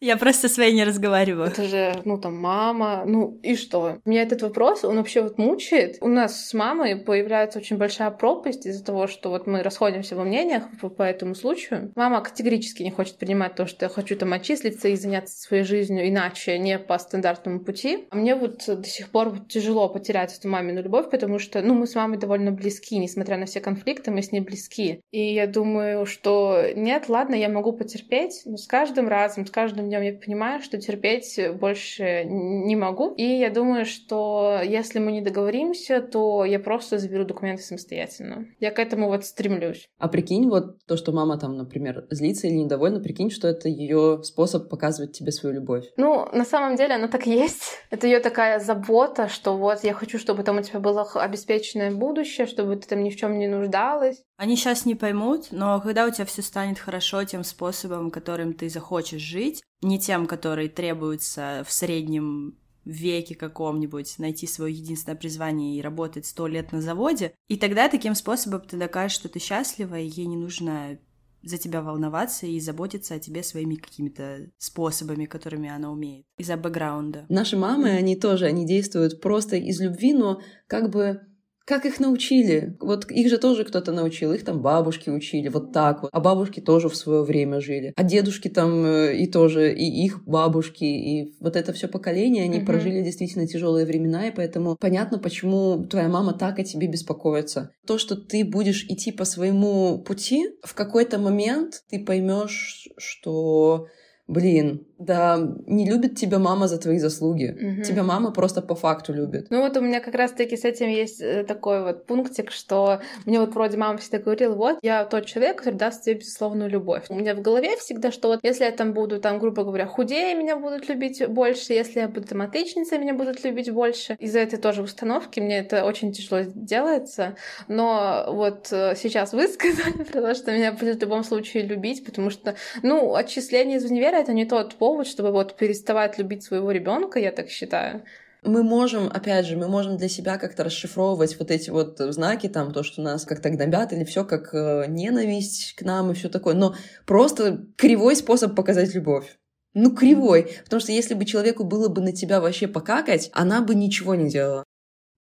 Я 0.00 0.16
просто 0.16 0.48
своей 0.48 0.72
не 0.72 0.84
разговариваю. 0.84 1.48
Это 1.48 1.64
же, 1.64 1.94
ну, 2.04 2.18
там, 2.18 2.36
мама, 2.36 3.04
ну, 3.06 3.38
и 3.42 3.56
что? 3.56 3.98
Меня 4.04 4.22
этот 4.22 4.42
вопрос, 4.42 4.84
он 4.84 4.96
вообще 4.96 5.22
вот 5.22 5.38
мучает. 5.38 5.98
У 6.00 6.08
нас 6.08 6.48
с 6.48 6.54
мамой 6.54 6.96
появляется 6.96 7.58
очень 7.58 7.76
большая 7.76 8.10
пропасть 8.10 8.66
из-за 8.66 8.84
того, 8.84 9.06
что 9.06 9.30
вот 9.30 9.46
мы 9.46 9.62
расходимся 9.62 10.16
во 10.16 10.24
мнениях 10.24 10.64
по, 10.80 10.88
по 10.88 11.02
этому 11.02 11.34
случаю. 11.34 11.92
Мама 11.96 12.20
категорически 12.20 12.82
не 12.82 12.90
хочет 12.90 13.16
принимать 13.16 13.54
то, 13.54 13.66
что 13.66 13.84
я 13.86 13.88
хочу 13.88 14.16
там 14.16 14.32
отчислиться 14.32 14.88
и 14.88 14.96
заняться 14.96 15.40
своей 15.40 15.64
жизнью 15.64 16.08
иначе, 16.08 16.58
не 16.58 16.78
по 16.78 16.98
стандартному 16.98 17.60
пути. 17.60 18.06
А 18.10 18.16
мне 18.16 18.34
вот 18.34 18.64
до 18.66 18.84
сих 18.84 19.10
пор 19.10 19.30
вот 19.30 19.48
тяжело 19.48 19.88
потерять 19.88 20.36
эту 20.36 20.48
мамину 20.48 20.82
любовь, 20.82 21.10
потому 21.10 21.38
что, 21.38 21.62
ну, 21.62 21.74
мы 21.74 21.86
с 21.86 21.94
мамой 21.94 22.18
довольно 22.18 22.52
близки, 22.52 22.98
несмотря 22.98 23.36
на 23.36 23.46
все 23.46 23.60
конфликты, 23.60 24.10
мы 24.10 24.22
с 24.22 24.32
ней 24.32 24.40
близки. 24.40 25.00
И 25.10 25.32
я 25.32 25.46
думаю, 25.46 26.06
что 26.06 26.64
нет, 26.74 27.08
ладно, 27.08 27.34
я 27.34 27.48
могу 27.48 27.72
потерпеть, 27.72 28.42
но 28.44 28.56
с 28.56 28.66
каждым 28.66 29.08
разом, 29.08 29.46
с 29.46 29.50
каждым 29.50 29.61
днем 29.70 30.02
я 30.02 30.12
понимаю, 30.12 30.60
что 30.60 30.78
терпеть 30.78 31.38
больше 31.60 32.24
не 32.24 32.76
могу. 32.76 33.14
И 33.14 33.24
я 33.24 33.50
думаю, 33.50 33.84
что 33.84 34.60
если 34.64 34.98
мы 34.98 35.12
не 35.12 35.20
договоримся, 35.20 36.00
то 36.00 36.44
я 36.44 36.58
просто 36.58 36.98
заберу 36.98 37.24
документы 37.24 37.62
самостоятельно. 37.62 38.46
Я 38.58 38.70
к 38.70 38.78
этому 38.78 39.08
вот 39.08 39.24
стремлюсь. 39.24 39.88
А 39.98 40.08
прикинь, 40.08 40.48
вот 40.48 40.84
то, 40.86 40.96
что 40.96 41.12
мама 41.12 41.38
там, 41.38 41.56
например, 41.56 42.06
злится 42.10 42.46
или 42.46 42.56
недовольна, 42.56 43.00
прикинь, 43.00 43.30
что 43.30 43.48
это 43.48 43.68
ее 43.68 44.22
способ 44.22 44.68
показывать 44.68 45.12
тебе 45.12 45.32
свою 45.32 45.54
любовь. 45.54 45.84
Ну, 45.96 46.28
на 46.32 46.44
самом 46.44 46.76
деле 46.76 46.94
оно 46.94 47.08
так 47.08 47.26
и 47.26 47.32
есть. 47.32 47.62
Это 47.90 48.06
ее 48.06 48.20
такая 48.20 48.58
забота, 48.58 49.28
что 49.28 49.56
вот 49.56 49.84
я 49.84 49.94
хочу, 49.94 50.18
чтобы 50.18 50.42
там 50.42 50.58
у 50.58 50.62
тебя 50.62 50.80
было 50.80 51.06
обеспеченное 51.14 51.90
будущее, 51.90 52.46
чтобы 52.46 52.76
ты 52.76 52.88
там 52.88 53.02
ни 53.02 53.10
в 53.10 53.16
чем 53.16 53.38
не 53.38 53.48
нуждалась. 53.48 54.22
Они 54.36 54.56
сейчас 54.56 54.86
не 54.86 54.94
поймут, 54.94 55.48
но 55.50 55.80
когда 55.80 56.06
у 56.06 56.10
тебя 56.10 56.24
все 56.24 56.42
станет 56.42 56.78
хорошо 56.78 57.22
тем 57.24 57.44
способом, 57.44 58.10
которым 58.10 58.54
ты 58.54 58.68
захочешь 58.68 59.22
жить, 59.22 59.62
не 59.82 59.98
тем, 59.98 60.26
который 60.26 60.68
требуется 60.68 61.64
в 61.66 61.72
среднем 61.72 62.56
веке 62.84 63.34
каком-нибудь, 63.34 64.18
найти 64.18 64.46
свое 64.46 64.74
единственное 64.74 65.16
призвание 65.16 65.76
и 65.76 65.82
работать 65.82 66.26
сто 66.26 66.46
лет 66.46 66.72
на 66.72 66.80
заводе, 66.80 67.32
и 67.48 67.56
тогда 67.56 67.88
таким 67.88 68.14
способом 68.14 68.62
ты 68.62 68.76
докажешь, 68.76 69.16
что 69.16 69.28
ты 69.28 69.38
счастлива, 69.38 69.98
и 69.98 70.08
ей 70.08 70.26
не 70.26 70.36
нужно 70.36 70.98
за 71.42 71.58
тебя 71.58 71.82
волноваться 71.82 72.46
и 72.46 72.58
заботиться 72.60 73.14
о 73.14 73.18
тебе 73.18 73.42
своими 73.42 73.74
какими-то 73.74 74.50
способами, 74.58 75.26
которыми 75.26 75.68
она 75.68 75.90
умеет, 75.90 76.24
из-за 76.38 76.56
бэкграунда. 76.56 77.26
Наши 77.28 77.56
мамы, 77.56 77.90
они 77.90 78.16
тоже, 78.16 78.46
они 78.46 78.66
действуют 78.66 79.20
просто 79.20 79.56
из 79.56 79.80
любви, 79.80 80.14
но 80.14 80.40
как 80.68 80.90
бы 80.90 81.20
как 81.64 81.86
их 81.86 82.00
научили? 82.00 82.76
Вот 82.80 83.10
их 83.10 83.28
же 83.28 83.38
тоже 83.38 83.64
кто-то 83.64 83.92
научил, 83.92 84.32
их 84.32 84.44
там 84.44 84.60
бабушки 84.60 85.10
учили, 85.10 85.48
вот 85.48 85.72
так 85.72 86.02
вот. 86.02 86.10
А 86.12 86.20
бабушки 86.20 86.60
тоже 86.60 86.88
в 86.88 86.96
свое 86.96 87.22
время 87.22 87.60
жили. 87.60 87.92
А 87.96 88.02
дедушки 88.02 88.48
там 88.48 88.84
э, 88.84 89.16
и 89.16 89.26
тоже, 89.26 89.72
и 89.72 89.84
их 90.04 90.24
бабушки, 90.24 90.84
и 90.84 91.34
вот 91.40 91.56
это 91.56 91.72
все 91.72 91.88
поколение, 91.88 92.44
они 92.44 92.58
Мгм. 92.58 92.66
прожили 92.66 93.02
действительно 93.02 93.46
тяжелые 93.46 93.86
времена, 93.86 94.28
и 94.28 94.34
поэтому 94.34 94.76
понятно, 94.76 95.18
почему 95.18 95.84
твоя 95.84 96.08
мама 96.08 96.32
так 96.32 96.58
о 96.58 96.64
тебе 96.64 96.86
беспокоится. 96.86 97.70
То, 97.86 97.98
что 97.98 98.16
ты 98.16 98.44
будешь 98.44 98.84
идти 98.88 99.12
по 99.12 99.24
своему 99.24 99.98
пути, 99.98 100.48
в 100.62 100.74
какой-то 100.74 101.18
момент 101.18 101.82
ты 101.88 102.04
поймешь, 102.04 102.88
что 102.98 103.86
Блин, 104.28 104.86
да, 105.04 105.38
не 105.66 105.88
любит 105.88 106.16
тебя 106.16 106.38
мама 106.38 106.68
за 106.68 106.78
твои 106.78 106.98
заслуги. 106.98 107.56
Мгм. 107.58 107.82
Тебя 107.82 108.02
мама 108.02 108.30
просто 108.32 108.62
по 108.62 108.74
факту 108.74 109.12
любит. 109.12 109.46
Ну 109.50 109.60
вот 109.60 109.76
у 109.76 109.80
меня 109.80 110.00
как 110.00 110.14
раз-таки 110.14 110.56
с 110.56 110.64
этим 110.64 110.88
есть 110.88 111.20
э, 111.20 111.44
такой 111.44 111.82
вот 111.82 112.06
пунктик, 112.06 112.50
что 112.50 113.00
мне 113.26 113.40
вот 113.40 113.54
вроде 113.54 113.76
мама 113.76 113.98
всегда 113.98 114.18
говорила, 114.18 114.54
вот, 114.54 114.78
я 114.82 115.04
тот 115.04 115.26
человек, 115.26 115.58
который 115.58 115.74
даст 115.74 116.04
тебе 116.04 116.16
безусловную 116.16 116.70
любовь. 116.70 117.04
У 117.08 117.14
меня 117.14 117.34
в 117.34 117.40
голове 117.40 117.76
всегда, 117.76 118.12
что 118.12 118.28
вот 118.28 118.40
если 118.42 118.64
я 118.64 118.70
там 118.72 118.92
буду, 118.92 119.20
там, 119.20 119.38
грубо 119.38 119.64
говоря, 119.64 119.86
худее, 119.86 120.34
меня 120.34 120.56
будут 120.56 120.88
любить 120.88 121.26
больше, 121.28 121.72
если 121.72 122.00
я 122.00 122.08
буду 122.08 122.26
там 122.26 122.42
отличницей, 122.42 122.98
меня 122.98 123.14
будут 123.14 123.44
любить 123.44 123.70
больше. 123.70 124.16
Из-за 124.18 124.40
этой 124.40 124.58
тоже 124.58 124.82
установки 124.82 125.40
мне 125.40 125.58
это 125.58 125.84
очень 125.84 126.12
тяжело 126.12 126.42
делается, 126.54 127.36
но 127.68 128.24
вот 128.28 128.68
э, 128.72 128.94
сейчас 128.96 129.32
вы 129.32 129.48
сказали 129.48 130.34
что 130.34 130.52
меня 130.52 130.72
будут 130.72 130.98
в 130.98 131.00
любом 131.00 131.24
случае 131.24 131.64
любить, 131.64 132.04
потому 132.04 132.30
что, 132.30 132.54
ну, 132.82 133.14
отчисление 133.14 133.78
из 133.78 133.84
универа 133.84 134.16
это 134.16 134.32
не 134.32 134.44
тот 134.44 134.74
повод, 134.74 134.91
чтобы 135.04 135.32
вот 135.32 135.56
переставать 135.56 136.18
любить 136.18 136.42
своего 136.42 136.70
ребенка, 136.70 137.18
я 137.18 137.32
так 137.32 137.48
считаю. 137.48 138.04
Мы 138.44 138.64
можем, 138.64 139.06
опять 139.06 139.46
же, 139.46 139.56
мы 139.56 139.68
можем 139.68 139.96
для 139.96 140.08
себя 140.08 140.36
как-то 140.36 140.64
расшифровывать 140.64 141.38
вот 141.38 141.52
эти 141.52 141.70
вот 141.70 141.98
знаки, 141.98 142.48
там, 142.48 142.72
то, 142.72 142.82
что 142.82 143.00
нас 143.00 143.24
как-то 143.24 143.50
гнобят, 143.50 143.92
или 143.92 144.02
все 144.02 144.24
как 144.24 144.52
э, 144.52 144.86
ненависть 144.88 145.74
к 145.76 145.82
нам 145.82 146.10
и 146.10 146.14
все 146.14 146.28
такое. 146.28 146.54
Но 146.54 146.74
просто 147.06 147.64
кривой 147.76 148.16
способ 148.16 148.56
показать 148.56 148.94
любовь. 148.94 149.38
Ну, 149.74 149.94
кривой. 149.94 150.56
Потому 150.64 150.80
что 150.80 150.90
если 150.90 151.14
бы 151.14 151.24
человеку 151.24 151.64
было 151.64 151.88
бы 151.88 152.00
на 152.00 152.12
тебя 152.12 152.40
вообще 152.40 152.66
покакать, 152.66 153.30
она 153.32 153.62
бы 153.62 153.76
ничего 153.76 154.16
не 154.16 154.28
делала. 154.28 154.64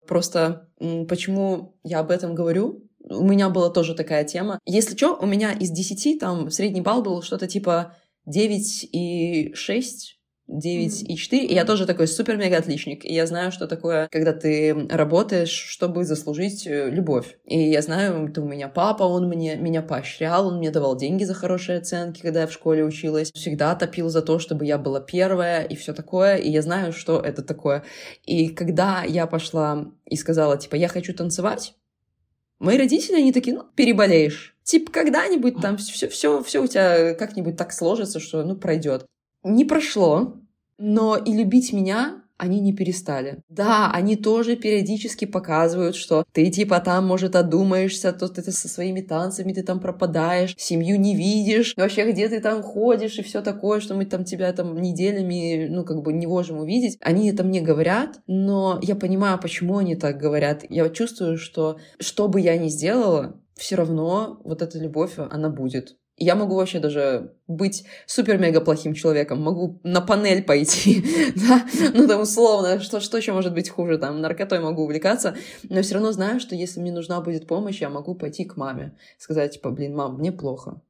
Просто 0.07 0.69
почему 1.07 1.77
я 1.83 1.99
об 1.99 2.11
этом 2.11 2.33
говорю? 2.33 2.89
У 3.03 3.23
меня 3.23 3.49
была 3.49 3.69
тоже 3.69 3.95
такая 3.95 4.23
тема. 4.23 4.59
Если 4.65 4.95
что, 4.95 5.15
у 5.15 5.25
меня 5.25 5.51
из 5.51 5.69
10 5.71 6.19
там 6.19 6.49
средний 6.51 6.81
балл 6.81 7.01
был 7.01 7.21
что-то 7.21 7.47
типа 7.47 7.95
9 8.29 8.89
и 8.91 9.51
6, 9.55 10.19
9 10.47 11.09
и 11.09 11.15
4, 11.15 11.45
и 11.45 11.53
я 11.53 11.65
тоже 11.65 11.85
такой 11.85 12.07
супер-мега-отличник. 12.07 13.03
И 13.05 13.13
я 13.13 13.25
знаю, 13.25 13.51
что 13.51 13.67
такое, 13.67 14.07
когда 14.11 14.33
ты 14.33 14.87
работаешь, 14.89 15.49
чтобы 15.49 16.03
заслужить 16.03 16.65
э, 16.67 16.89
любовь. 16.89 17.37
И 17.45 17.59
я 17.69 17.81
знаю, 17.81 18.27
это 18.27 18.41
у 18.41 18.47
меня 18.47 18.67
папа, 18.67 19.03
он 19.03 19.27
мне, 19.27 19.55
меня 19.55 19.81
поощрял, 19.81 20.47
он 20.47 20.57
мне 20.57 20.69
давал 20.69 20.95
деньги 20.95 21.23
за 21.23 21.33
хорошие 21.33 21.79
оценки, 21.79 22.21
когда 22.21 22.41
я 22.41 22.47
в 22.47 22.53
школе 22.53 22.83
училась. 22.83 23.31
Всегда 23.31 23.75
топил 23.75 24.09
за 24.09 24.21
то, 24.21 24.37
чтобы 24.37 24.65
я 24.65 24.77
была 24.77 24.99
первая 24.99 25.63
и 25.63 25.75
все 25.75 25.93
такое. 25.93 26.37
И 26.37 26.49
я 26.49 26.61
знаю, 26.61 26.93
что 26.93 27.19
это 27.19 27.41
такое. 27.41 27.83
И 28.25 28.49
когда 28.49 29.03
я 29.03 29.25
пошла 29.27 29.91
и 30.05 30.15
сказала, 30.15 30.57
типа, 30.57 30.75
я 30.75 30.87
хочу 30.87 31.13
танцевать, 31.13 31.73
Мои 32.59 32.77
родители, 32.77 33.15
они 33.15 33.31
такие, 33.31 33.55
ну, 33.55 33.63
переболеешь. 33.73 34.53
Типа, 34.69 34.91
когда-нибудь 34.91 35.59
там 35.59 35.77
все, 35.77 36.07
все, 36.07 36.43
все 36.43 36.61
у 36.61 36.67
тебя 36.67 37.15
как-нибудь 37.15 37.57
так 37.57 37.73
сложится, 37.73 38.19
что, 38.19 38.43
ну, 38.43 38.55
пройдет. 38.55 39.03
Не 39.43 39.65
прошло, 39.65 40.35
но 40.77 41.17
и 41.17 41.33
любить 41.33 41.73
меня 41.73 42.21
они 42.37 42.61
не 42.61 42.71
перестали. 42.71 43.39
Да, 43.49 43.91
они 43.91 44.15
тоже 44.15 44.55
периодически 44.55 45.25
показывают, 45.25 45.95
что 45.95 46.23
ты 46.31 46.49
типа 46.49 46.79
там, 46.79 47.05
может, 47.05 47.35
одумаешься, 47.35 48.13
то 48.13 48.29
ты 48.29 48.49
со 48.51 48.69
своими 48.69 49.01
танцами, 49.01 49.53
ты 49.53 49.61
там 49.61 49.79
пропадаешь, 49.79 50.55
семью 50.57 50.97
не 50.99 51.15
видишь, 51.15 51.73
вообще 51.75 52.09
где 52.09 52.29
ты 52.29 52.39
там 52.39 52.63
ходишь 52.63 53.17
и 53.17 53.23
все 53.23 53.41
такое, 53.41 53.81
что 53.81 53.95
мы 53.95 54.05
там 54.05 54.23
тебя 54.23 54.53
там 54.53 54.79
неделями, 54.79 55.67
ну, 55.69 55.83
как 55.83 56.01
бы 56.01 56.13
не 56.13 56.27
можем 56.27 56.59
увидеть. 56.59 56.97
Они 57.01 57.29
это 57.29 57.43
мне 57.43 57.59
говорят, 57.59 58.21
но 58.27 58.79
я 58.83 58.95
понимаю, 58.95 59.37
почему 59.39 59.79
они 59.79 59.95
так 59.95 60.17
говорят. 60.17 60.63
Я 60.69 60.87
чувствую, 60.89 61.37
что 61.37 61.77
что 61.99 62.29
бы 62.29 62.39
я 62.39 62.57
ни 62.57 62.69
сделала, 62.69 63.35
все 63.59 63.75
равно 63.75 64.39
вот 64.43 64.61
эта 64.61 64.79
любовь, 64.79 65.13
она 65.17 65.49
будет. 65.49 65.97
Я 66.21 66.35
могу 66.35 66.55
вообще 66.55 66.79
даже 66.79 67.33
быть 67.47 67.85
супер-мега 68.05 68.59
плохим 68.59 68.93
человеком, 68.93 69.41
могу 69.41 69.79
на 69.83 70.01
панель 70.01 70.43
пойти, 70.43 71.03
да, 71.35 71.65
ну 71.93 72.07
там 72.07 72.21
условно, 72.21 72.79
что, 72.81 72.99
что 72.99 73.17
еще 73.17 73.31
может 73.31 73.53
быть 73.53 73.69
хуже, 73.69 73.97
там, 73.97 74.19
наркотой 74.19 74.59
могу 74.59 74.83
увлекаться, 74.83 75.35
но 75.69 75.81
все 75.81 75.95
равно 75.95 76.11
знаю, 76.11 76.39
что 76.41 76.55
если 76.55 76.81
мне 76.81 76.91
нужна 76.91 77.21
будет 77.21 77.47
помощь, 77.47 77.79
я 77.79 77.89
могу 77.89 78.15
пойти 78.15 78.43
к 78.43 78.57
маме, 78.57 78.97
сказать, 79.17 79.53
типа, 79.53 79.71
блин, 79.71 79.95
мам, 79.95 80.17
мне 80.17 80.33
плохо. 80.33 80.81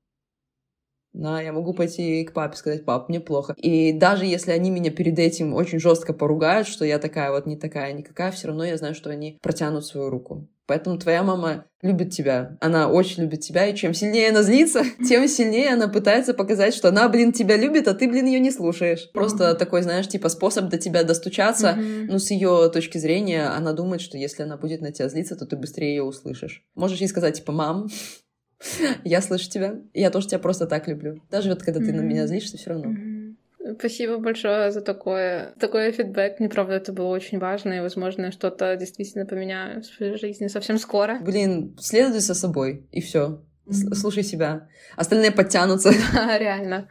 Да, 1.13 1.41
я 1.41 1.51
могу 1.51 1.73
пойти 1.73 2.23
к 2.23 2.33
папе 2.33 2.55
сказать, 2.55 2.85
пап, 2.85 3.09
мне 3.09 3.19
плохо. 3.19 3.55
И 3.57 3.93
даже 3.93 4.25
если 4.25 4.51
они 4.51 4.69
меня 4.69 4.91
перед 4.91 5.17
этим 5.17 5.53
очень 5.53 5.79
жестко 5.79 6.13
поругают, 6.13 6.67
что 6.67 6.85
я 6.85 6.99
такая 6.99 7.31
вот 7.31 7.45
не 7.45 7.57
такая 7.57 7.93
никакая, 7.93 8.31
все 8.31 8.47
равно 8.47 8.63
я 8.63 8.77
знаю, 8.77 8.93
что 8.93 9.09
они 9.09 9.39
протянут 9.41 9.85
свою 9.85 10.09
руку. 10.09 10.47
Поэтому 10.69 10.99
твоя 10.99 11.23
мама 11.23 11.65
любит 11.81 12.11
тебя. 12.11 12.55
Она 12.61 12.91
очень 12.91 13.23
любит 13.23 13.39
тебя, 13.39 13.65
и 13.65 13.75
чем 13.75 13.95
сильнее 13.95 14.29
она 14.29 14.43
злится, 14.43 14.83
тем 15.09 15.27
сильнее 15.27 15.73
она 15.73 15.87
пытается 15.87 16.35
показать, 16.35 16.75
что 16.75 16.89
она, 16.89 17.09
блин, 17.09 17.33
тебя 17.33 17.57
любит, 17.57 17.87
а 17.87 17.95
ты, 17.95 18.07
блин, 18.07 18.27
ее 18.27 18.39
не 18.39 18.51
слушаешь. 18.51 19.09
Просто 19.11 19.55
такой, 19.55 19.81
знаешь, 19.81 20.07
типа 20.07 20.29
способ 20.29 20.69
до 20.69 20.77
тебя 20.77 21.03
достучаться. 21.03 21.73
Мгм. 21.73 22.05
Ну, 22.05 22.19
с 22.19 22.29
ее 22.29 22.69
точки 22.71 22.99
зрения, 22.99 23.47
она 23.47 23.73
думает, 23.73 24.01
что 24.01 24.15
если 24.19 24.43
она 24.43 24.57
будет 24.57 24.81
на 24.81 24.91
тебя 24.91 25.09
злиться, 25.09 25.35
то 25.35 25.47
ты 25.47 25.57
быстрее 25.57 25.95
ее 25.95 26.03
услышишь. 26.03 26.63
Можешь 26.75 26.99
ей 26.99 27.07
сказать, 27.07 27.37
типа, 27.37 27.51
мам, 27.51 27.87
я 29.03 29.21
слышу 29.21 29.49
тебя, 29.49 29.75
я 29.93 30.09
тоже 30.09 30.27
тебя 30.27 30.39
просто 30.39 30.67
так 30.67 30.87
люблю. 30.87 31.21
Даже 31.31 31.49
вот 31.49 31.63
когда 31.63 31.79
ты 31.79 31.93
на 31.93 32.01
меня 32.01 32.27
злишься, 32.27 32.57
все 32.57 32.71
равно. 32.71 32.89
Мгм. 32.89 33.37
Спасибо 33.77 34.17
большое 34.17 34.71
за 34.71 34.81
такое, 34.81 35.53
такой 35.59 35.91
фидбэк. 35.91 36.39
Мне 36.39 36.49
правда 36.49 36.73
это 36.73 36.91
было 36.91 37.07
очень 37.07 37.39
важно, 37.39 37.73
и, 37.73 37.79
возможно, 37.81 38.31
что-то 38.31 38.75
действительно 38.75 39.25
поменяю 39.25 39.81
в 39.81 39.85
своей 39.85 40.17
жизни 40.17 40.47
совсем 40.47 40.77
скоро. 40.77 41.19
Блин, 41.19 41.77
следуй 41.79 42.19
за 42.19 42.33
собой, 42.33 42.87
и 42.91 43.01
все. 43.01 43.41
Слушай 43.69 44.23
себя. 44.23 44.67
Остальные 44.95 45.31
подтянутся. 45.31 45.91
Да, 46.13 46.37
реально. 46.39 46.89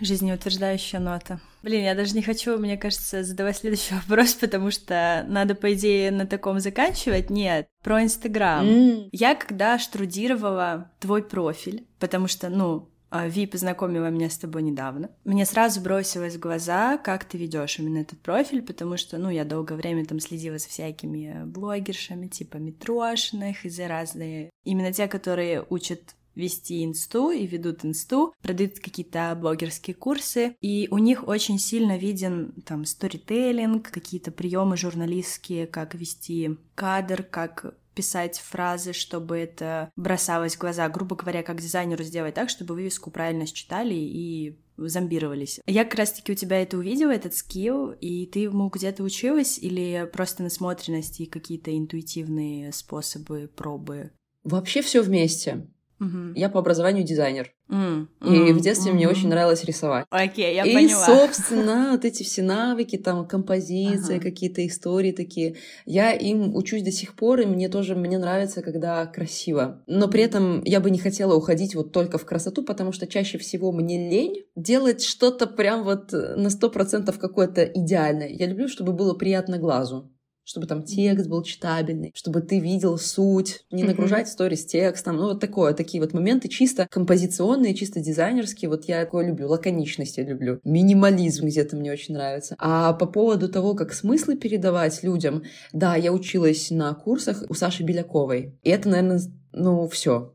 Жизнеутверждающая 0.00 1.00
нота. 1.00 1.40
Блин, 1.66 1.82
я 1.82 1.96
даже 1.96 2.14
не 2.14 2.22
хочу, 2.22 2.56
мне 2.58 2.76
кажется, 2.76 3.24
задавать 3.24 3.56
следующий 3.56 3.94
вопрос, 4.08 4.34
потому 4.34 4.70
что 4.70 5.26
надо, 5.28 5.56
по 5.56 5.74
идее, 5.74 6.12
на 6.12 6.24
таком 6.24 6.60
заканчивать. 6.60 7.28
Нет, 7.28 7.66
про 7.82 8.04
Инстаграм. 8.04 8.64
М. 8.64 9.08
Я 9.10 9.34
когда 9.34 9.76
штрудировала 9.76 10.92
твой 11.00 11.24
профиль, 11.24 11.84
потому 11.98 12.28
что, 12.28 12.50
ну, 12.50 12.88
а, 13.10 13.26
Ви 13.26 13.46
познакомила 13.46 14.10
меня 14.10 14.30
с 14.30 14.38
тобой 14.38 14.62
недавно. 14.62 15.10
Мне 15.24 15.44
сразу 15.44 15.80
бросилось 15.80 16.36
в 16.36 16.38
глаза, 16.38 16.98
как 16.98 17.24
ты 17.24 17.36
ведешь 17.36 17.80
именно 17.80 17.98
этот 17.98 18.20
профиль, 18.20 18.62
потому 18.62 18.96
что, 18.96 19.18
ну, 19.18 19.28
я 19.28 19.44
долгое 19.44 19.74
время 19.74 20.06
там 20.06 20.20
следила 20.20 20.58
за 20.58 20.68
всякими 20.68 21.42
блогершами, 21.46 22.28
типа 22.28 22.58
Митрошиных 22.58 23.64
и 23.64 23.70
за 23.70 23.88
разные... 23.88 24.50
Именно 24.62 24.92
те, 24.92 25.08
которые 25.08 25.64
учат 25.68 26.14
вести 26.36 26.84
инсту 26.84 27.30
и 27.30 27.46
ведут 27.46 27.84
инсту, 27.84 28.32
продают 28.42 28.78
какие-то 28.78 29.36
блогерские 29.40 29.94
курсы, 29.94 30.54
и 30.60 30.86
у 30.90 30.98
них 30.98 31.26
очень 31.26 31.58
сильно 31.58 31.96
виден 31.96 32.52
там 32.64 32.84
сторителлинг, 32.84 33.90
какие-то 33.90 34.30
приемы 34.30 34.76
журналистские, 34.76 35.66
как 35.66 35.94
вести 35.94 36.56
кадр, 36.74 37.24
как 37.24 37.74
писать 37.94 38.38
фразы, 38.38 38.92
чтобы 38.92 39.38
это 39.38 39.90
бросалось 39.96 40.54
в 40.54 40.60
глаза, 40.60 40.88
грубо 40.90 41.16
говоря, 41.16 41.42
как 41.42 41.60
дизайнеру 41.60 42.04
сделать 42.04 42.34
так, 42.34 42.50
чтобы 42.50 42.74
вывеску 42.74 43.10
правильно 43.10 43.46
считали 43.46 43.94
и 43.94 44.58
зомбировались. 44.76 45.60
Я 45.66 45.84
как 45.84 45.94
раз-таки 45.94 46.32
у 46.32 46.34
тебя 46.34 46.60
это 46.60 46.76
увидела, 46.76 47.10
этот 47.10 47.34
скилл, 47.34 47.92
и 47.92 48.26
ты 48.26 48.40
ему 48.40 48.68
где-то 48.68 49.02
училась 49.02 49.58
или 49.58 50.08
просто 50.12 50.42
насмотренности 50.42 51.22
и 51.22 51.26
какие-то 51.26 51.76
интуитивные 51.76 52.70
способы, 52.72 53.50
пробы? 53.56 54.10
Вообще 54.44 54.82
все 54.82 55.00
вместе. 55.02 55.66
Мгм. 55.98 56.34
Я 56.34 56.48
по 56.48 56.58
образованию 56.60 57.04
дизайнер. 57.04 57.52
М, 57.68 58.08
И 58.22 58.52
в 58.52 58.60
детстве 58.60 58.92
мне 58.92 59.06
мгм. 59.06 59.16
очень 59.16 59.28
нравилось 59.28 59.64
рисовать. 59.64 60.04
Окей, 60.10 60.54
я 60.54 60.64
и, 60.64 60.72
поняла. 60.74 61.04
собственно, 61.04 61.88
вот 61.92 62.04
эти 62.04 62.22
все 62.22 62.42
навыки, 62.42 62.96
там, 62.96 63.26
композиции, 63.26 64.16
Ага. 64.16 64.22
какие-то 64.22 64.64
истории 64.66 65.12
такие, 65.12 65.56
я 65.84 66.12
им 66.12 66.54
учусь 66.54 66.82
до 66.82 66.92
сих 66.92 67.14
пор, 67.16 67.40
и 67.40 67.46
мне 67.46 67.68
тоже, 67.68 67.96
мне 67.96 68.18
нравится, 68.18 68.62
когда 68.62 69.04
красиво. 69.06 69.82
Но 69.86 70.06
при 70.08 70.22
этом 70.22 70.62
я 70.64 70.80
бы 70.80 70.90
не 70.90 70.98
хотела 70.98 71.34
уходить 71.34 71.74
вот 71.74 71.92
только 71.92 72.18
в 72.18 72.24
красоту, 72.24 72.62
потому 72.62 72.92
что 72.92 73.06
чаще 73.06 73.38
всего 73.38 73.72
мне 73.72 74.08
лень 74.10 74.44
делать 74.54 75.02
что-то 75.02 75.46
прям 75.46 75.82
вот 75.82 76.12
на 76.12 76.50
сто 76.50 76.70
процентов 76.70 77.18
какое-то 77.18 77.64
идеальное. 77.64 78.28
Я 78.28 78.46
люблю, 78.46 78.68
чтобы 78.68 78.92
было 78.92 79.14
приятно 79.14 79.58
глазу 79.58 80.12
чтобы 80.46 80.68
там 80.68 80.84
текст 80.84 81.28
был 81.28 81.42
читабельный, 81.42 82.12
чтобы 82.14 82.40
ты 82.40 82.60
видел 82.60 82.98
суть, 82.98 83.64
не 83.72 83.82
нагружать 83.82 84.28
сторис 84.28 84.64
текстом, 84.64 85.16
ну 85.16 85.24
вот 85.24 85.40
такое, 85.40 85.74
такие 85.74 86.00
вот 86.00 86.14
моменты 86.14 86.48
чисто 86.48 86.86
композиционные, 86.88 87.74
чисто 87.74 88.00
дизайнерские, 88.00 88.68
вот 88.70 88.84
я 88.84 89.04
такое 89.04 89.26
люблю, 89.26 89.48
лаконичность 89.48 90.18
я 90.18 90.22
люблю, 90.24 90.60
минимализм 90.62 91.46
где-то 91.46 91.76
мне 91.76 91.90
очень 91.90 92.14
нравится. 92.14 92.54
А 92.58 92.92
по 92.92 93.06
поводу 93.06 93.48
того, 93.48 93.74
как 93.74 93.92
смыслы 93.92 94.36
передавать 94.36 95.02
людям, 95.02 95.42
да, 95.72 95.96
я 95.96 96.12
училась 96.12 96.70
на 96.70 96.94
курсах 96.94 97.42
у 97.48 97.54
Саши 97.54 97.82
Беляковой, 97.82 98.56
и 98.62 98.70
это, 98.70 98.88
наверное, 98.88 99.20
ну, 99.52 99.88
все. 99.88 100.32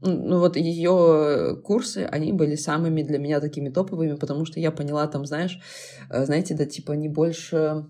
Ну 0.00 0.38
вот 0.38 0.56
ее 0.56 1.60
курсы, 1.64 2.06
они 2.08 2.32
были 2.32 2.54
самыми 2.54 3.02
для 3.02 3.18
меня 3.18 3.40
такими 3.40 3.68
топовыми, 3.68 4.14
потому 4.14 4.44
что 4.44 4.60
я 4.60 4.70
поняла 4.70 5.08
там, 5.08 5.26
знаешь, 5.26 5.58
э, 6.10 6.24
знаете, 6.24 6.54
да, 6.54 6.66
типа 6.66 6.92
не 6.92 7.08
больше 7.08 7.86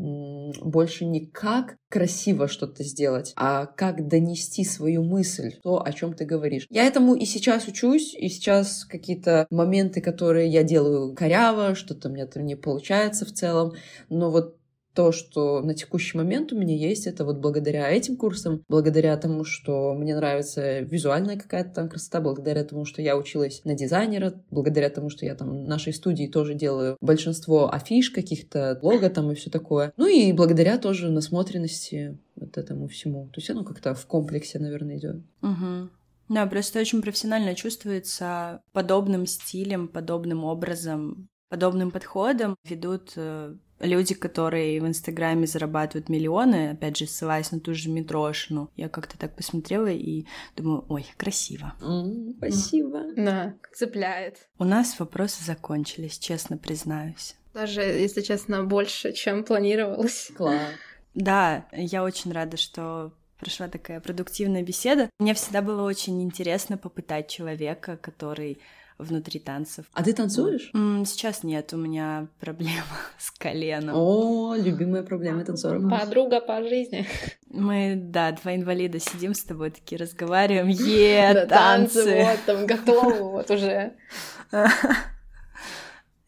больше 0.00 1.04
не 1.04 1.26
как 1.26 1.76
красиво 1.88 2.48
что-то 2.48 2.82
сделать, 2.84 3.32
а 3.36 3.66
как 3.66 4.08
донести 4.08 4.64
свою 4.64 5.02
мысль, 5.02 5.54
то, 5.62 5.84
о 5.84 5.92
чем 5.92 6.14
ты 6.14 6.24
говоришь. 6.24 6.66
Я 6.70 6.84
этому 6.84 7.14
и 7.14 7.24
сейчас 7.24 7.66
учусь, 7.66 8.14
и 8.14 8.28
сейчас 8.28 8.84
какие-то 8.84 9.46
моменты, 9.50 10.00
которые 10.00 10.48
я 10.48 10.62
делаю 10.62 11.14
коряво, 11.14 11.74
что-то 11.74 12.08
у 12.08 12.12
меня 12.12 12.26
там 12.26 12.44
не 12.44 12.56
получается 12.56 13.24
в 13.24 13.32
целом, 13.32 13.72
но 14.08 14.30
вот 14.30 14.59
то, 14.94 15.12
что 15.12 15.60
на 15.60 15.74
текущий 15.74 16.16
момент 16.16 16.52
у 16.52 16.58
меня 16.58 16.76
есть, 16.76 17.06
это 17.06 17.24
вот 17.24 17.38
благодаря 17.38 17.88
этим 17.90 18.16
курсам, 18.16 18.62
благодаря 18.68 19.16
тому, 19.16 19.44
что 19.44 19.94
мне 19.94 20.16
нравится 20.16 20.80
визуальная 20.80 21.36
какая-то 21.36 21.70
там 21.70 21.88
красота, 21.88 22.20
благодаря 22.20 22.64
тому, 22.64 22.84
что 22.84 23.02
я 23.02 23.16
училась 23.16 23.62
на 23.64 23.74
дизайнера, 23.74 24.34
благодаря 24.50 24.90
тому, 24.90 25.10
что 25.10 25.24
я 25.24 25.34
там 25.34 25.64
в 25.64 25.68
нашей 25.68 25.92
студии 25.92 26.26
тоже 26.26 26.54
делаю 26.54 26.96
большинство 27.00 27.72
афиш 27.72 28.10
каких-то, 28.10 28.78
лого 28.82 29.10
там 29.10 29.30
и 29.30 29.34
все 29.34 29.50
такое. 29.50 29.92
Ну 29.96 30.06
и 30.06 30.32
благодаря 30.32 30.78
тоже 30.78 31.10
насмотренности 31.10 32.18
вот 32.36 32.58
этому 32.58 32.88
всему. 32.88 33.26
То 33.26 33.40
есть 33.40 33.50
оно 33.50 33.64
как-то 33.64 33.94
в 33.94 34.06
комплексе, 34.06 34.58
наверное, 34.58 34.98
идет. 34.98 35.16
Мгм. 35.40 35.90
Да, 36.28 36.46
просто 36.46 36.78
очень 36.78 37.02
профессионально 37.02 37.54
чувствуется 37.54 38.62
подобным 38.72 39.26
стилем, 39.26 39.88
подобным 39.88 40.44
образом, 40.44 41.28
подобным 41.48 41.90
подходом 41.90 42.54
ведут 42.64 43.12
э, 43.16 43.56
люди, 43.80 44.14
которые 44.14 44.80
в 44.80 44.86
Инстаграме 44.86 45.46
зарабатывают 45.46 46.08
миллионы, 46.08 46.70
опять 46.70 46.96
же, 46.96 47.06
ссылаясь 47.06 47.50
на 47.50 47.60
ту 47.60 47.74
же 47.74 47.90
Митрошину. 47.90 48.70
Я 48.76 48.88
как-то 48.88 49.18
так 49.18 49.34
посмотрела 49.34 49.88
и 49.88 50.26
думаю, 50.56 50.84
ой, 50.88 51.06
красиво. 51.16 51.74
М, 51.82 52.34
Спасибо. 52.38 53.02
Да, 53.16 53.54
цепляет. 53.74 54.48
У 54.58 54.64
нас 54.64 54.98
вопросы 54.98 55.44
закончились, 55.44 56.18
честно 56.18 56.56
признаюсь. 56.56 57.34
Даже, 57.54 57.80
если 57.82 58.20
честно, 58.20 58.64
больше, 58.64 59.12
чем 59.12 59.44
планировалось. 59.44 60.30
Класс. 60.36 60.70
Да, 61.14 61.66
я 61.72 62.04
очень 62.04 62.32
рада, 62.32 62.56
что 62.56 63.12
прошла 63.38 63.68
такая 63.68 64.00
продуктивная 64.00 64.62
беседа. 64.62 65.10
Мне 65.18 65.34
всегда 65.34 65.62
было 65.62 65.82
очень 65.82 66.22
интересно 66.22 66.76
попытать 66.76 67.28
человека, 67.28 67.96
который 67.96 68.60
внутри 69.00 69.40
танцев. 69.40 69.86
А 69.92 70.02
ты 70.02 70.12
танцуешь? 70.12 70.70
Сейчас 71.06 71.42
нет, 71.42 71.72
у 71.72 71.76
меня 71.76 72.28
проблема 72.40 72.84
с 73.18 73.30
коленом. 73.30 73.94
О, 73.96 74.54
любимая 74.54 75.02
проблема 75.02 75.44
танцоров. 75.44 75.88
Подруга 75.90 76.40
по 76.40 76.62
жизни. 76.62 77.06
Мы, 77.48 77.94
да, 77.96 78.32
два 78.32 78.54
инвалида 78.54 79.00
сидим 79.00 79.34
с 79.34 79.42
тобой, 79.42 79.70
такие 79.70 79.98
разговариваем. 79.98 80.68
Е, 80.90 81.46
танцы! 81.46 82.22
вот, 82.24 82.38
там 82.46 82.66
готовы, 82.66 83.22
вот 83.30 83.50
уже. 83.50 83.94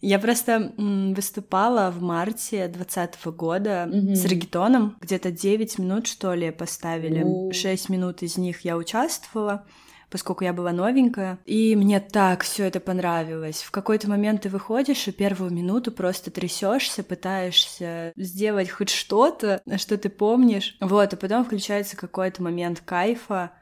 Я 0.00 0.18
просто 0.18 0.72
выступала 0.76 1.92
в 1.92 2.02
марте 2.02 2.66
2020 2.66 3.26
года 3.36 3.86
Мгм. 3.88 4.16
с 4.16 4.24
регетоном. 4.24 4.96
Где-то 5.00 5.30
9 5.30 5.78
минут, 5.78 6.08
что 6.08 6.34
ли, 6.34 6.50
поставили. 6.50 7.22
О. 7.24 7.52
6 7.52 7.88
минут 7.88 8.22
из 8.22 8.36
них 8.36 8.62
я 8.64 8.76
участвовала 8.76 9.64
поскольку 10.12 10.44
я 10.44 10.52
была 10.52 10.72
новенькая. 10.72 11.38
И 11.46 11.74
мне 11.74 11.98
так 11.98 12.42
все 12.42 12.64
это 12.64 12.78
понравилось. 12.78 13.62
В 13.62 13.70
какой-то 13.70 14.08
момент 14.08 14.42
ты 14.42 14.50
выходишь 14.50 15.08
и 15.08 15.12
первую 15.12 15.50
минуту 15.50 15.90
просто 15.90 16.30
трясешься, 16.30 17.02
пытаешься 17.02 18.12
сделать 18.14 18.70
хоть 18.70 18.90
что-то, 18.90 19.62
что 19.76 19.96
ты 19.96 20.10
помнишь. 20.10 20.76
Вот, 20.80 21.14
а 21.14 21.16
потом 21.16 21.44
включается 21.44 21.96
какой-то 21.96 22.42
момент 22.42 22.82
кайфа, 22.84 23.52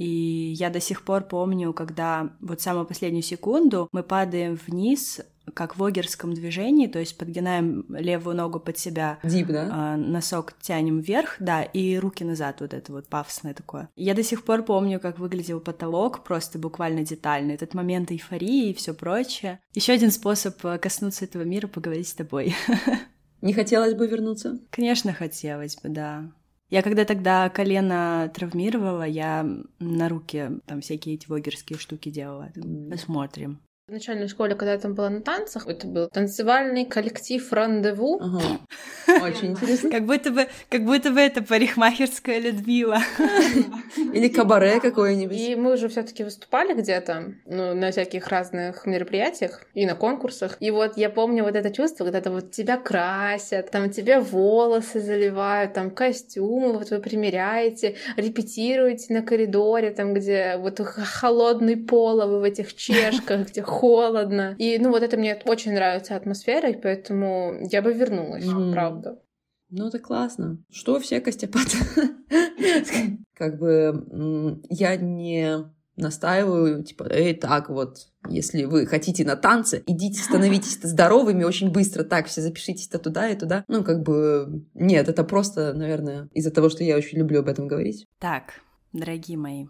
и 0.00 0.54
я 0.56 0.70
до 0.70 0.80
сих 0.80 1.02
пор 1.02 1.24
помню, 1.24 1.74
когда 1.74 2.30
вот 2.40 2.62
самую 2.62 2.86
последнюю 2.86 3.22
секунду 3.22 3.86
мы 3.92 4.02
падаем 4.02 4.58
вниз, 4.66 5.20
как 5.52 5.76
в 5.76 5.80
вогерском 5.80 6.32
движении, 6.32 6.86
то 6.86 6.98
есть 6.98 7.18
подгинаем 7.18 7.84
левую 7.90 8.34
ногу 8.34 8.60
под 8.60 8.78
себя, 8.78 9.18
Дип, 9.22 9.48
да? 9.48 9.68
а, 9.70 9.96
носок 9.98 10.54
тянем 10.62 11.00
вверх, 11.00 11.36
да, 11.38 11.62
и 11.62 11.98
руки 11.98 12.24
назад, 12.24 12.62
вот 12.62 12.72
это 12.72 12.92
вот 12.92 13.08
пафосное 13.08 13.52
такое. 13.52 13.90
Я 13.94 14.14
до 14.14 14.22
сих 14.22 14.44
пор 14.44 14.62
помню, 14.62 15.00
как 15.00 15.18
выглядел 15.18 15.60
потолок, 15.60 16.24
просто 16.24 16.58
буквально 16.58 17.02
детально, 17.02 17.52
этот 17.52 17.74
момент 17.74 18.10
эйфории 18.10 18.70
и 18.70 18.74
все 18.74 18.94
прочее. 18.94 19.60
Еще 19.74 19.92
один 19.92 20.12
способ 20.12 20.64
э, 20.64 20.78
коснуться 20.78 21.26
этого 21.26 21.42
мира— 21.42 21.66
поговорить 21.68 22.08
с 22.08 22.14
тобой. 22.14 22.54
Не 23.42 23.52
хотелось 23.52 23.92
бы 23.92 24.06
вернуться? 24.06 24.60
Конечно, 24.70 25.12
хотелось 25.12 25.76
бы, 25.76 25.90
да. 25.90 26.30
Я 26.70 26.82
когда 26.82 27.04
тогда 27.04 27.48
колено 27.50 28.30
травмировала, 28.34 29.02
я 29.02 29.44
на 29.80 30.08
руки 30.08 30.60
там 30.66 30.80
всякие 30.80 31.16
эти 31.16 31.28
вогерские 31.28 31.78
штуки 31.78 32.10
делала. 32.10 32.52
Посмотрим. 32.90 33.60
В 33.90 33.92
начальной 33.92 34.28
школе, 34.28 34.54
когда 34.54 34.74
я 34.74 34.78
там 34.78 34.94
была 34.94 35.10
на 35.10 35.20
танцах, 35.20 35.66
это 35.66 35.88
был 35.88 36.08
танцевальный 36.08 36.84
коллектив 36.84 37.52
«Рандеву». 37.52 38.20
Ага. 38.20 38.60
Очень 39.24 39.50
интересно. 39.50 39.90
Как 39.90 40.06
будто 40.06 40.30
бы, 40.30 40.46
как 40.68 40.84
будто 40.84 41.10
бы 41.10 41.18
это 41.18 41.42
парикмахерская 41.42 42.38
Людмила. 42.38 43.00
Или 44.14 44.28
кабаре 44.28 44.78
какое-нибудь. 44.78 45.36
И 45.36 45.56
мы 45.56 45.72
уже 45.72 45.88
все 45.88 46.04
таки 46.04 46.22
выступали 46.22 46.72
где-то, 46.74 47.34
ну, 47.46 47.74
на 47.74 47.90
всяких 47.90 48.28
разных 48.28 48.86
мероприятиях 48.86 49.66
и 49.74 49.84
на 49.84 49.96
конкурсах. 49.96 50.56
И 50.60 50.70
вот 50.70 50.96
я 50.96 51.10
помню 51.10 51.42
вот 51.42 51.56
это 51.56 51.72
чувство, 51.72 52.04
когда 52.04 52.20
то 52.20 52.30
вот 52.30 52.52
тебя 52.52 52.76
красят, 52.76 53.72
там 53.72 53.90
тебе 53.90 54.20
волосы 54.20 55.00
заливают, 55.00 55.72
там 55.72 55.90
костюмы 55.90 56.74
вот 56.74 56.90
вы 56.90 57.00
примеряете, 57.00 57.96
репетируете 58.16 59.12
на 59.12 59.22
коридоре, 59.22 59.90
там 59.90 60.14
где 60.14 60.58
вот 60.58 60.78
холодный 60.78 61.76
пол, 61.76 62.20
а 62.20 62.28
вы 62.28 62.38
в 62.38 62.44
этих 62.44 62.76
чешках, 62.76 63.48
где 63.48 63.62
холодно. 63.80 64.54
И, 64.58 64.78
ну, 64.78 64.90
вот 64.90 65.02
это 65.02 65.16
мне 65.16 65.40
очень 65.46 65.72
нравится 65.72 66.14
атмосфера, 66.16 66.70
и 66.70 66.80
поэтому 66.80 67.58
я 67.70 67.80
бы 67.82 67.92
вернулась, 67.92 68.44
Мгм. 68.46 68.72
правда. 68.72 69.18
Ну, 69.70 69.86
это 69.88 69.98
классно. 69.98 70.58
Что 70.70 70.98
все 71.00 71.20
костяпат? 71.20 71.66
Как 73.34 73.58
бы 73.58 74.60
я 74.68 74.96
не 74.96 75.70
настаиваю, 75.96 76.82
типа, 76.82 77.06
эй, 77.10 77.34
так 77.34 77.68
вот, 77.68 78.08
если 78.28 78.64
вы 78.64 78.86
хотите 78.86 79.24
на 79.24 79.36
танцы, 79.36 79.82
идите, 79.86 80.20
становитесь 80.22 80.78
здоровыми 80.82 81.44
очень 81.44 81.70
быстро, 81.70 82.04
так, 82.04 82.26
все 82.26 82.40
запишитесь-то 82.40 82.98
туда 82.98 83.28
и 83.28 83.36
туда. 83.38 83.64
Ну, 83.68 83.84
как 83.84 84.02
бы, 84.02 84.64
нет, 84.74 85.08
это 85.08 85.24
просто, 85.24 85.72
наверное, 85.74 86.28
из-за 86.32 86.50
того, 86.50 86.68
что 86.68 86.84
я 86.84 86.96
очень 86.96 87.18
люблю 87.18 87.40
об 87.40 87.48
этом 87.48 87.68
говорить. 87.68 88.06
Так, 88.18 88.60
дорогие 88.92 89.36
мои, 89.38 89.66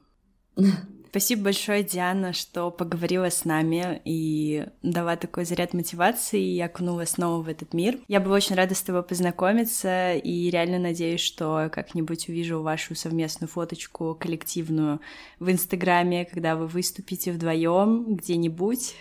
Спасибо 1.10 1.42
большое, 1.42 1.82
Диана, 1.82 2.32
что 2.32 2.70
поговорила 2.70 3.30
с 3.30 3.44
нами 3.44 4.00
и 4.04 4.66
дала 4.82 5.16
такой 5.16 5.44
заряд 5.44 5.74
мотивации 5.74 6.40
и 6.40 6.60
окунула 6.60 7.04
снова 7.04 7.42
в 7.42 7.48
этот 7.48 7.74
мир. 7.74 7.98
Я 8.06 8.20
была 8.20 8.36
очень 8.36 8.54
рада 8.54 8.76
с 8.76 8.82
тобой 8.82 9.02
познакомиться 9.02 10.14
и 10.14 10.50
реально 10.50 10.78
надеюсь, 10.78 11.20
что 11.20 11.68
как-нибудь 11.72 12.28
увижу 12.28 12.62
вашу 12.62 12.94
совместную 12.94 13.48
фоточку 13.48 14.16
коллективную 14.20 15.00
в 15.40 15.50
Инстаграме, 15.50 16.26
когда 16.26 16.54
вы 16.54 16.68
выступите 16.68 17.32
вдвоем 17.32 18.14
где-нибудь. 18.14 18.94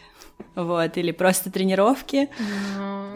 Вот, 0.55 0.97
или 0.97 1.11
просто 1.11 1.51
тренировки. 1.51 2.29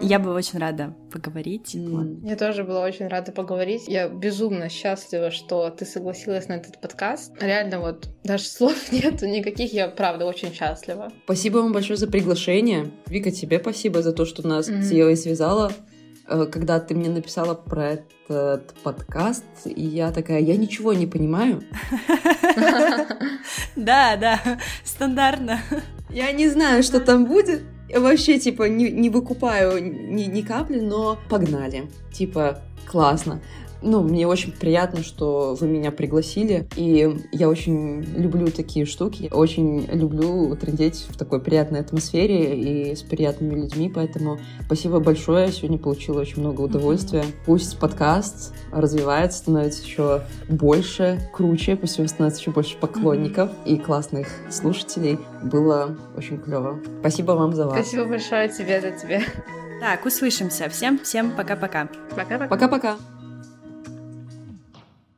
Я 0.02 0.20
была 0.20 0.36
очень 0.36 0.60
рада 0.60 0.96
поговорить. 1.12 1.76
Вот. 1.76 2.08
Я 2.24 2.36
тоже 2.36 2.64
была 2.64 2.82
очень 2.86 3.08
рада 3.08 3.32
поговорить. 3.32 3.84
Я 3.88 4.08
безумно 4.08 4.70
счастлива, 4.70 5.30
что 5.32 5.70
ты 5.70 5.86
согласилась 5.86 6.48
на 6.48 6.54
этот 6.54 6.80
подкаст. 6.80 7.34
Реально 7.42 7.80
вот 7.80 8.08
даже 8.24 8.46
слов 8.46 8.76
нету 8.92 9.26
никаких. 9.28 9.74
Я 9.74 9.88
правда 9.88 10.26
очень 10.26 10.54
счастлива. 10.54 11.12
Спасибо 11.26 11.58
вам 11.58 11.74
большое 11.74 11.98
за 11.98 12.08
приглашение. 12.08 12.92
Вика, 13.08 13.32
тебе 13.32 13.60
спасибо 13.60 14.02
за 14.02 14.14
то, 14.14 14.26
что 14.26 14.48
нас 14.48 14.68
Мгм. 14.70 14.82
с 14.84 14.92
Евой 14.92 15.18
связала. 15.18 15.72
Э, 16.28 16.46
Когда 16.46 16.80
ты 16.80 16.96
мне 16.96 17.10
написала 17.10 17.54
про 17.56 17.92
этот 18.30 18.74
подкаст, 18.84 19.44
и 19.66 19.82
я 19.82 20.12
такая, 20.12 20.40
я 20.40 20.56
ничего 20.56 20.94
не 20.94 21.08
понимаю. 21.08 21.62
Да, 23.76 24.16
да, 24.18 24.40
стандартно. 24.84 25.60
Я 26.10 26.32
не 26.32 26.50
знаю, 26.50 26.84
что 26.84 27.00
там 27.00 27.26
будет. 27.26 27.64
Я 27.90 28.00
вообще, 28.00 28.40
типа, 28.40 28.64
не, 28.64 28.90
не 28.92 29.10
выкупаю 29.10 29.84
ни, 29.84 30.24
ни 30.24 30.42
капли, 30.42 30.80
но 30.80 31.18
погнали. 31.30 31.90
Типа, 32.12 32.62
классно. 32.86 33.42
Ну, 33.84 34.02
мне 34.02 34.26
очень 34.28 34.54
приятно, 34.54 35.04
что 35.04 35.58
вы 35.60 35.68
меня 35.68 35.92
пригласили, 35.92 36.68
и 36.78 37.18
я 37.32 37.50
очень 37.50 38.02
люблю 38.02 38.48
такие 38.48 38.86
штуки, 38.86 39.30
очень 39.32 39.86
люблю 39.92 40.56
трындеть 40.56 41.06
в 41.10 41.18
такой 41.18 41.42
приятной 41.42 41.82
атмосфере 41.82 42.56
и 42.56 42.96
с 42.96 43.02
приятными 43.02 43.56
людьми, 43.56 43.92
поэтому 43.94 44.40
спасибо 44.66 45.00
большое, 45.00 45.52
сегодня 45.52 45.78
получила 45.78 46.22
очень 46.22 46.40
много 46.40 46.62
удовольствия. 46.62 47.26
Пусть 47.46 47.78
подкаст 47.78 48.54
развивается, 48.72 49.40
становится 49.40 49.84
еще 49.84 50.22
больше, 50.48 51.20
круче, 51.34 51.76
пусть 51.76 52.00
у 52.00 52.02
него 52.02 52.10
становится 52.10 52.42
еще 52.42 52.52
больше 52.52 52.78
поклонников 52.78 53.52
и 53.66 53.78
классных 53.78 54.28
слушателей. 54.50 55.20
Было 55.44 55.98
очень 56.16 56.40
клево. 56.40 56.80
Спасибо 57.02 57.34
вам 57.34 57.54
за 57.54 57.68
вас. 57.68 57.76
Спасибо 57.76 58.06
большое 58.06 58.48
тебе 58.48 58.80
за 58.80 58.92
тебя. 58.92 59.22
Так, 59.82 60.06
услышимся. 60.06 60.70
Всем, 60.70 60.98
всем 61.00 61.32
пока-пока. 61.32 61.90
Пока-пока. 62.16 62.48
Пока-пока. 62.48 62.98